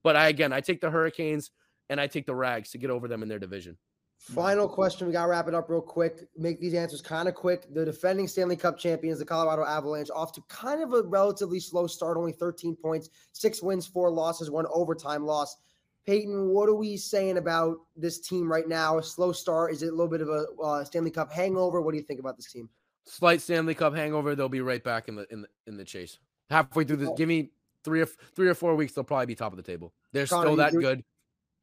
But 0.04 0.16
I 0.16 0.30
again, 0.30 0.54
I 0.54 0.62
take 0.62 0.82
the 0.82 0.90
Hurricanes 0.90 1.52
and 1.90 2.00
I 2.00 2.08
take 2.08 2.26
the 2.26 2.34
Rags 2.36 2.72
to 2.72 2.78
get 2.78 2.90
over 2.90 3.08
them 3.08 3.22
in 3.22 3.30
their 3.30 3.38
division. 3.40 3.78
Final 4.18 4.70
question. 4.70 5.08
We 5.08 5.14
got 5.14 5.24
to 5.24 5.30
wrap 5.30 5.48
it 5.48 5.56
up 5.56 5.68
real 5.68 5.82
quick. 5.82 6.28
Make 6.38 6.60
these 6.62 6.76
answers 6.76 7.02
kind 7.02 7.28
of 7.28 7.34
quick. 7.34 7.66
The 7.74 7.84
defending 7.84 8.28
Stanley 8.28 8.56
Cup 8.56 8.78
champions, 8.78 9.18
the 9.18 9.26
Colorado 9.26 9.66
Avalanche, 9.66 10.12
off 10.12 10.32
to 10.34 10.42
kind 10.48 10.82
of 10.84 10.94
a 10.94 11.02
relatively 11.02 11.60
slow 11.60 11.88
start, 11.88 12.18
only 12.18 12.32
13 12.32 12.76
points, 12.76 13.10
six 13.34 13.64
wins, 13.64 13.88
four 13.88 14.12
losses, 14.12 14.52
one 14.52 14.68
overtime 14.68 15.26
loss. 15.26 15.58
Peyton, 16.06 16.50
what 16.50 16.68
are 16.68 16.74
we 16.76 16.98
saying 16.98 17.38
about 17.38 17.78
this 17.96 18.20
team 18.20 18.52
right 18.52 18.68
now? 18.68 18.98
A 18.98 19.04
slow 19.04 19.32
start? 19.32 19.72
Is 19.72 19.84
it 19.84 19.88
a 19.88 19.92
little 19.92 20.08
bit 20.08 20.22
of 20.22 20.30
a 20.30 20.46
uh, 20.62 20.84
Stanley 20.84 21.12
Cup 21.12 21.32
hangover? 21.32 21.82
What 21.82 21.92
do 21.92 21.98
you 21.98 22.04
think 22.04 22.20
about 22.20 22.38
this 22.38 22.52
team? 22.52 22.70
Slight 23.06 23.42
Stanley 23.42 23.76
Cup 23.76 23.96
hangover. 23.96 24.36
They'll 24.36 24.50
be 24.50 24.62
right 24.62 24.84
back 24.84 25.08
in 25.08 25.16
the 25.16 25.28
in 25.32 25.42
the 25.42 25.48
in 25.68 25.78
the 25.78 25.86
chase. 25.86 26.18
Halfway 26.50 26.84
through 26.84 26.98
this, 26.98 27.10
Oh. 27.10 27.16
give 27.16 27.28
me 27.30 27.52
three 27.84 28.02
or 28.02 28.06
three 28.06 28.48
or 28.48 28.56
four 28.56 28.76
weeks. 28.76 28.94
They'll 28.94 29.04
probably 29.04 29.28
be 29.28 29.36
top 29.36 29.54
of 29.54 29.58
the 29.58 29.64
table. 29.64 29.94
They're 30.12 30.26
Connor, 30.26 30.48
still 30.48 30.56
that 30.58 30.70
agree- 30.70 30.84
good. 30.84 31.04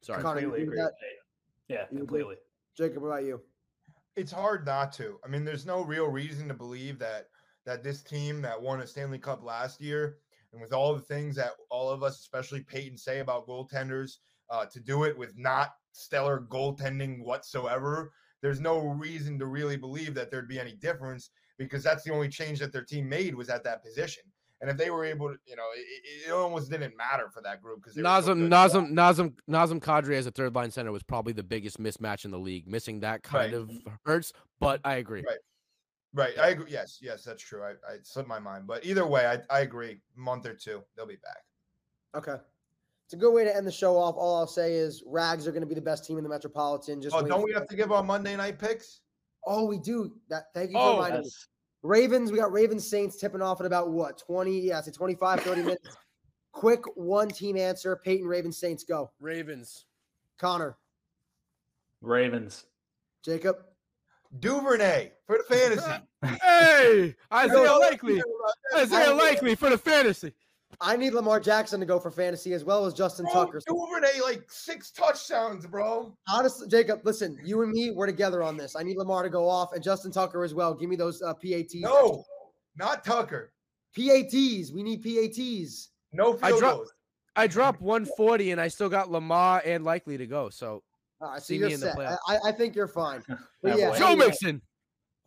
Sorry. 0.01 0.21
Connor, 0.21 0.41
completely 0.41 0.63
agree 0.63 0.77
agree 0.79 0.83
with 0.83 0.93
with 0.93 0.99
Tate. 1.01 1.75
Yeah, 1.77 1.85
You 1.91 1.97
completely. 1.99 2.35
Jacob, 2.77 3.03
what 3.03 3.09
about 3.09 3.25
you? 3.25 3.41
it's 4.15 4.31
hard 4.31 4.65
not 4.65 4.91
to. 4.93 5.17
I 5.23 5.27
mean, 5.27 5.45
there's 5.45 5.65
no 5.65 5.81
real 5.83 6.07
reason 6.07 6.47
to 6.47 6.53
believe 6.53 6.97
that 6.99 7.27
that 7.65 7.83
this 7.83 8.01
team 8.01 8.41
that 8.41 8.59
won 8.59 8.79
a 8.81 8.87
Stanley 8.87 9.19
Cup 9.19 9.43
last 9.43 9.79
year, 9.81 10.17
and 10.53 10.61
with 10.61 10.73
all 10.73 10.93
the 10.95 11.01
things 11.01 11.35
that 11.35 11.51
all 11.69 11.89
of 11.89 12.03
us, 12.03 12.19
especially 12.19 12.61
Peyton, 12.63 12.97
say 12.97 13.19
about 13.19 13.47
goaltenders, 13.47 14.17
uh, 14.49 14.65
to 14.65 14.79
do 14.79 15.03
it 15.03 15.17
with 15.17 15.37
not 15.37 15.73
stellar 15.91 16.45
goaltending 16.49 17.23
whatsoever, 17.23 18.11
there's 18.41 18.59
no 18.59 18.79
reason 18.79 19.37
to 19.39 19.45
really 19.45 19.77
believe 19.77 20.13
that 20.13 20.31
there'd 20.31 20.47
be 20.47 20.59
any 20.59 20.73
difference 20.73 21.31
because 21.57 21.83
that's 21.83 22.03
the 22.03 22.13
only 22.13 22.29
change 22.29 22.59
that 22.59 22.71
their 22.71 22.83
team 22.83 23.07
made 23.09 23.35
was 23.35 23.49
at 23.49 23.63
that 23.63 23.83
position. 23.83 24.23
And 24.61 24.69
if 24.69 24.75
they 24.75 24.89
were 24.89 25.05
able 25.05 25.29
to, 25.29 25.37
you 25.45 25.55
know, 25.55 25.63
it, 25.75 26.27
it 26.27 26.31
almost 26.31 26.69
didn't 26.69 26.95
matter 26.97 27.29
for 27.33 27.41
that 27.43 27.61
group 27.61 27.81
because 27.81 27.95
Nazem 27.95 28.49
Nazem 28.49 28.91
Nazem 28.91 29.33
Nazem 29.49 29.79
Kadri 29.79 30.15
as 30.15 30.25
a 30.25 30.31
third 30.31 30.53
line 30.53 30.69
center 30.69 30.91
was 30.91 31.03
probably 31.03 31.31
the 31.31 31.43
biggest 31.43 31.81
mismatch 31.81 32.25
in 32.25 32.31
the 32.31 32.39
league. 32.39 32.67
Missing 32.67 32.99
that 33.01 33.23
kind 33.23 33.53
Right. 33.53 33.61
of 33.61 33.71
hurts, 34.05 34.33
but 34.59 34.81
I 34.83 34.95
agree. 34.95 35.23
Right. 35.25 35.37
Right. 36.13 36.37
I 36.39 36.49
agree. 36.49 36.71
Yes. 36.71 36.99
Yes, 37.01 37.23
that's 37.23 37.41
true. 37.41 37.63
I, 37.63 37.71
I 37.89 37.97
slipped 38.03 38.27
my 38.27 38.39
mind. 38.39 38.67
But 38.67 38.85
either 38.85 39.05
way, 39.07 39.25
I, 39.27 39.39
I 39.49 39.61
agree. 39.61 40.01
Month 40.17 40.45
or 40.45 40.55
two, 40.55 40.83
they'll 40.97 41.05
be 41.05 41.17
back. 41.17 41.43
Okay. 42.15 42.41
It's 43.09 43.15
a 43.15 43.17
good 43.17 43.31
way 43.33 43.43
to 43.43 43.55
end 43.57 43.65
the 43.65 43.71
show 43.71 43.97
off. 43.97 44.13
All 44.19 44.37
I'll 44.37 44.45
say 44.45 44.75
is 44.75 45.01
Rags 45.07 45.47
are 45.47 45.51
going 45.51 45.63
to 45.63 45.67
be 45.67 45.73
the 45.73 45.81
best 45.81 46.05
team 46.05 46.19
in 46.19 46.23
the 46.23 46.29
Metropolitan. 46.29 47.01
Just 47.01 47.15
Oh, 47.15 47.23
don't 47.25 47.41
we 47.41 47.51
have 47.53 47.67
to 47.69 47.75
give 47.75 47.91
our 47.91 48.03
Monday 48.03 48.35
night 48.35 48.59
picks? 48.59 48.99
Oh, 49.47 49.65
we 49.65 49.79
do. 49.79 50.13
That 50.29 50.53
thank 50.53 50.69
you 50.69 50.75
for 50.75 50.81
Oh, 50.83 50.93
reminding 50.97 51.21
me. 51.23 51.29
Ravens, 51.81 52.31
we 52.31 52.37
got 52.37 52.51
Ravens 52.51 52.87
Saints 52.87 53.17
tipping 53.17 53.41
off 53.41 53.61
at 53.61 53.65
about 53.65 53.89
what 53.89 54.19
20, 54.19 54.59
yeah, 54.59 54.79
say 54.81 54.91
25, 54.91 55.39
30 55.39 55.61
minutes. 55.63 55.97
Quick 56.51 56.81
one 56.95 57.29
team 57.29 57.57
answer. 57.57 57.95
Peyton 57.95 58.27
Ravens 58.27 58.59
Saints 58.59 58.83
go. 58.83 59.09
Ravens. 59.19 59.85
Conor, 60.37 60.77
Ravens. 62.01 62.65
Jacob, 63.25 63.57
Duvernay 64.39 65.13
for 65.25 65.39
the 65.39 65.55
fantasy. 65.55 66.03
Hey, 66.43 67.15
Isaiah 67.33 67.63
No, 67.63 67.79
Likely. 67.79 68.21
Isaiah 68.75 69.15
Likely 69.15 69.55
for 69.55 69.71
the 69.71 69.79
fantasy. 69.79 70.31
I 70.81 70.95
need 70.95 71.13
Lamar 71.13 71.39
Jackson 71.41 71.79
to 71.81 71.85
go 71.85 71.99
for 71.99 72.09
fantasy 72.09 72.53
as 72.53 72.63
well 72.63 72.85
as 72.85 72.93
Justin 72.93 73.25
Bro, 73.25 73.45
Tucker. 73.45 73.61
So 73.67 73.73
Duvernay 73.75 74.21
like 74.21 74.49
six 74.49 74.91
touchdowns, 74.91 75.65
bro. 75.65 76.15
honestly, 76.29 76.67
Jacob, 76.69 77.01
listen, 77.03 77.37
you 77.43 77.61
and 77.63 77.71
me, 77.71 77.91
we're 77.91 78.05
together 78.07 78.41
on 78.43 78.55
this. 78.55 78.75
I 78.77 78.83
need 78.83 78.95
Lamar 78.97 79.23
to 79.23 79.29
go 79.29 79.47
off 79.47 79.73
and 79.73 79.83
Justin 79.83 80.11
Tucker 80.11 80.43
as 80.43 80.53
well. 80.53 80.73
Give 80.73 80.89
me 80.89 80.95
those 80.95 81.21
uh, 81.21 81.33
PATs. 81.33 81.75
No, 81.75 82.23
not 82.77 83.03
Tucker. 83.03 83.51
PATs. 83.95 84.71
We 84.71 84.83
need 84.83 85.03
PATs. 85.03 85.89
No 86.13 86.37
I 86.41 86.47
field 86.49 86.59
dropped- 86.61 86.77
goals. 86.77 86.93
I 87.35 87.47
dropped 87.47 87.81
140 87.81 88.51
and 88.51 88.59
I 88.59 88.67
still 88.67 88.89
got 88.89 89.09
Lamar 89.11 89.61
and 89.65 89.83
Likely 89.85 90.17
to 90.17 90.27
go. 90.27 90.49
So 90.49 90.83
All 91.21 91.29
right, 91.31 91.39
so 91.39 91.45
See 91.45 91.55
you're 91.57 91.67
me 91.67 91.75
in 91.75 91.79
the 91.79 91.87
set. 91.87 91.97
playoffs. 91.97 92.17
I, 92.27 92.37
I 92.49 92.51
think 92.51 92.75
you're 92.75 92.87
fine. 92.87 93.23
Yeah. 93.63 93.97
Joe 93.97 94.07
anyway, 94.11 94.27
Mixon. 94.27 94.61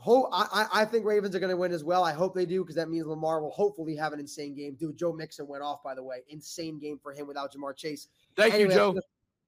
Ho- 0.03 0.29
I, 0.33 0.47
I 0.53 0.83
I 0.83 0.85
think 0.85 1.05
Ravens 1.07 1.37
are 1.37 1.39
going 1.39 1.51
to 1.51 1.57
win 1.57 1.71
as 1.71 1.85
well. 1.85 2.03
I 2.03 2.13
hope 2.13 2.35
they 2.35 2.45
do 2.45 2.63
because 2.63 2.75
that 2.75 2.89
means 2.91 3.07
Lamar 3.07 3.41
will 3.41 3.53
hopefully 3.53 3.95
have 3.95 4.13
an 4.13 4.19
insane 4.19 4.53
game. 4.53 4.75
Dude, 4.75 4.97
Joe 4.97 5.13
Mixon 5.13 5.47
went 5.47 5.63
off, 5.63 5.81
by 5.85 5.95
the 5.95 6.03
way. 6.03 6.25
Insane 6.29 6.81
game 6.81 6.99
for 7.01 7.13
him 7.13 7.29
without 7.29 7.55
Ja'Marr 7.55 7.77
Chase. 7.77 8.09
Thank 8.37 8.55
Anyway, 8.55 8.71
you, 8.71 8.77
Joe. 8.77 9.01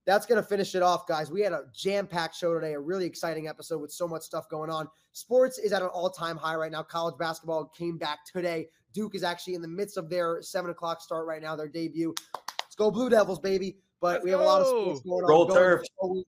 That's 0.06 0.26
going 0.26 0.40
to 0.40 0.46
finish 0.46 0.76
it 0.76 0.82
off, 0.82 1.08
guys. 1.08 1.28
We 1.30 1.40
had 1.40 1.52
a 1.52 1.64
jam 1.74 2.06
packed 2.06 2.36
show 2.36 2.54
today, 2.54 2.74
a 2.74 2.78
really 2.78 3.04
exciting 3.04 3.48
episode 3.48 3.80
with 3.80 3.90
so 3.90 4.06
much 4.06 4.22
stuff 4.22 4.48
going 4.48 4.70
on. 4.70 4.86
Sports 5.12 5.58
is 5.58 5.72
at 5.72 5.82
an 5.82 5.88
all 5.88 6.08
time 6.08 6.36
high 6.36 6.54
right 6.54 6.70
now. 6.70 6.84
College 6.84 7.16
basketball 7.18 7.64
came 7.76 7.98
back 7.98 8.20
today. 8.32 8.68
Duke 8.92 9.16
is 9.16 9.24
actually 9.24 9.54
in 9.54 9.62
the 9.62 9.66
midst 9.68 9.96
of 9.96 10.08
their 10.08 10.40
seven 10.40 10.70
o'clock 10.70 11.00
start 11.00 11.26
right 11.26 11.42
now, 11.42 11.56
their 11.56 11.68
debut. 11.68 12.14
Let's 12.60 12.76
go, 12.76 12.92
Blue 12.92 13.10
Devils, 13.10 13.40
baby. 13.40 13.78
But 14.00 14.12
Let's 14.12 14.24
we 14.24 14.30
have 14.30 14.40
a 14.40 14.44
lot 14.44 14.60
of 14.60 14.68
sports 14.68 15.00
going 15.00 15.24
on. 15.24 15.30
Roll 15.30 15.46
going 15.46 15.58
Terps. 15.58 15.84
forward. 15.98 16.24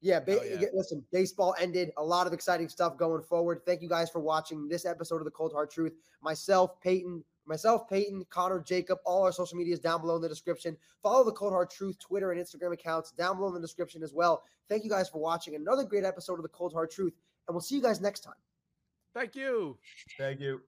Yeah, 0.00 0.20
ba- 0.20 0.40
Oh, 0.40 0.44
yeah. 0.44 0.66
listen, 0.72 1.04
baseball 1.12 1.54
ended. 1.58 1.92
A 1.98 2.02
lot 2.04 2.26
of 2.26 2.32
exciting 2.32 2.68
stuff 2.68 2.96
going 2.96 3.22
forward. 3.22 3.60
Thank 3.66 3.82
you 3.82 3.88
guys 3.88 4.08
for 4.10 4.20
watching 4.20 4.66
this 4.68 4.86
episode 4.86 5.18
of 5.18 5.24
the 5.24 5.30
Cold 5.30 5.52
Hard 5.52 5.70
Truth. 5.70 5.92
Myself, 6.22 6.80
Peyton, 6.80 7.22
myself, 7.44 7.88
Peyton, 7.88 8.24
Conor, 8.30 8.60
Jacob, 8.60 8.98
all 9.04 9.22
our 9.24 9.32
social 9.32 9.58
medias 9.58 9.78
down 9.80 10.00
below 10.00 10.16
in 10.16 10.22
the 10.22 10.28
description. 10.28 10.76
Follow 11.02 11.22
the 11.24 11.32
Cold 11.32 11.52
Hard 11.52 11.68
Truth 11.70 11.98
Twitter 11.98 12.32
and 12.32 12.40
Instagram 12.40 12.72
accounts 12.72 13.10
down 13.12 13.36
below 13.36 13.48
in 13.48 13.54
the 13.54 13.60
description 13.60 14.02
as 14.02 14.14
well. 14.14 14.42
Thank 14.68 14.84
you 14.84 14.90
guys 14.90 15.08
for 15.10 15.18
watching 15.20 15.54
another 15.54 15.84
great 15.84 16.04
episode 16.04 16.34
of 16.38 16.42
the 16.42 16.48
Cold 16.48 16.72
Hard 16.72 16.90
Truth, 16.90 17.12
and 17.46 17.54
we'll 17.54 17.60
see 17.60 17.74
you 17.74 17.82
guys 17.82 18.00
next 18.00 18.20
time. 18.20 18.34
Thank 19.12 19.34
you. 19.36 19.76
Thank 20.16 20.40
you. 20.40 20.60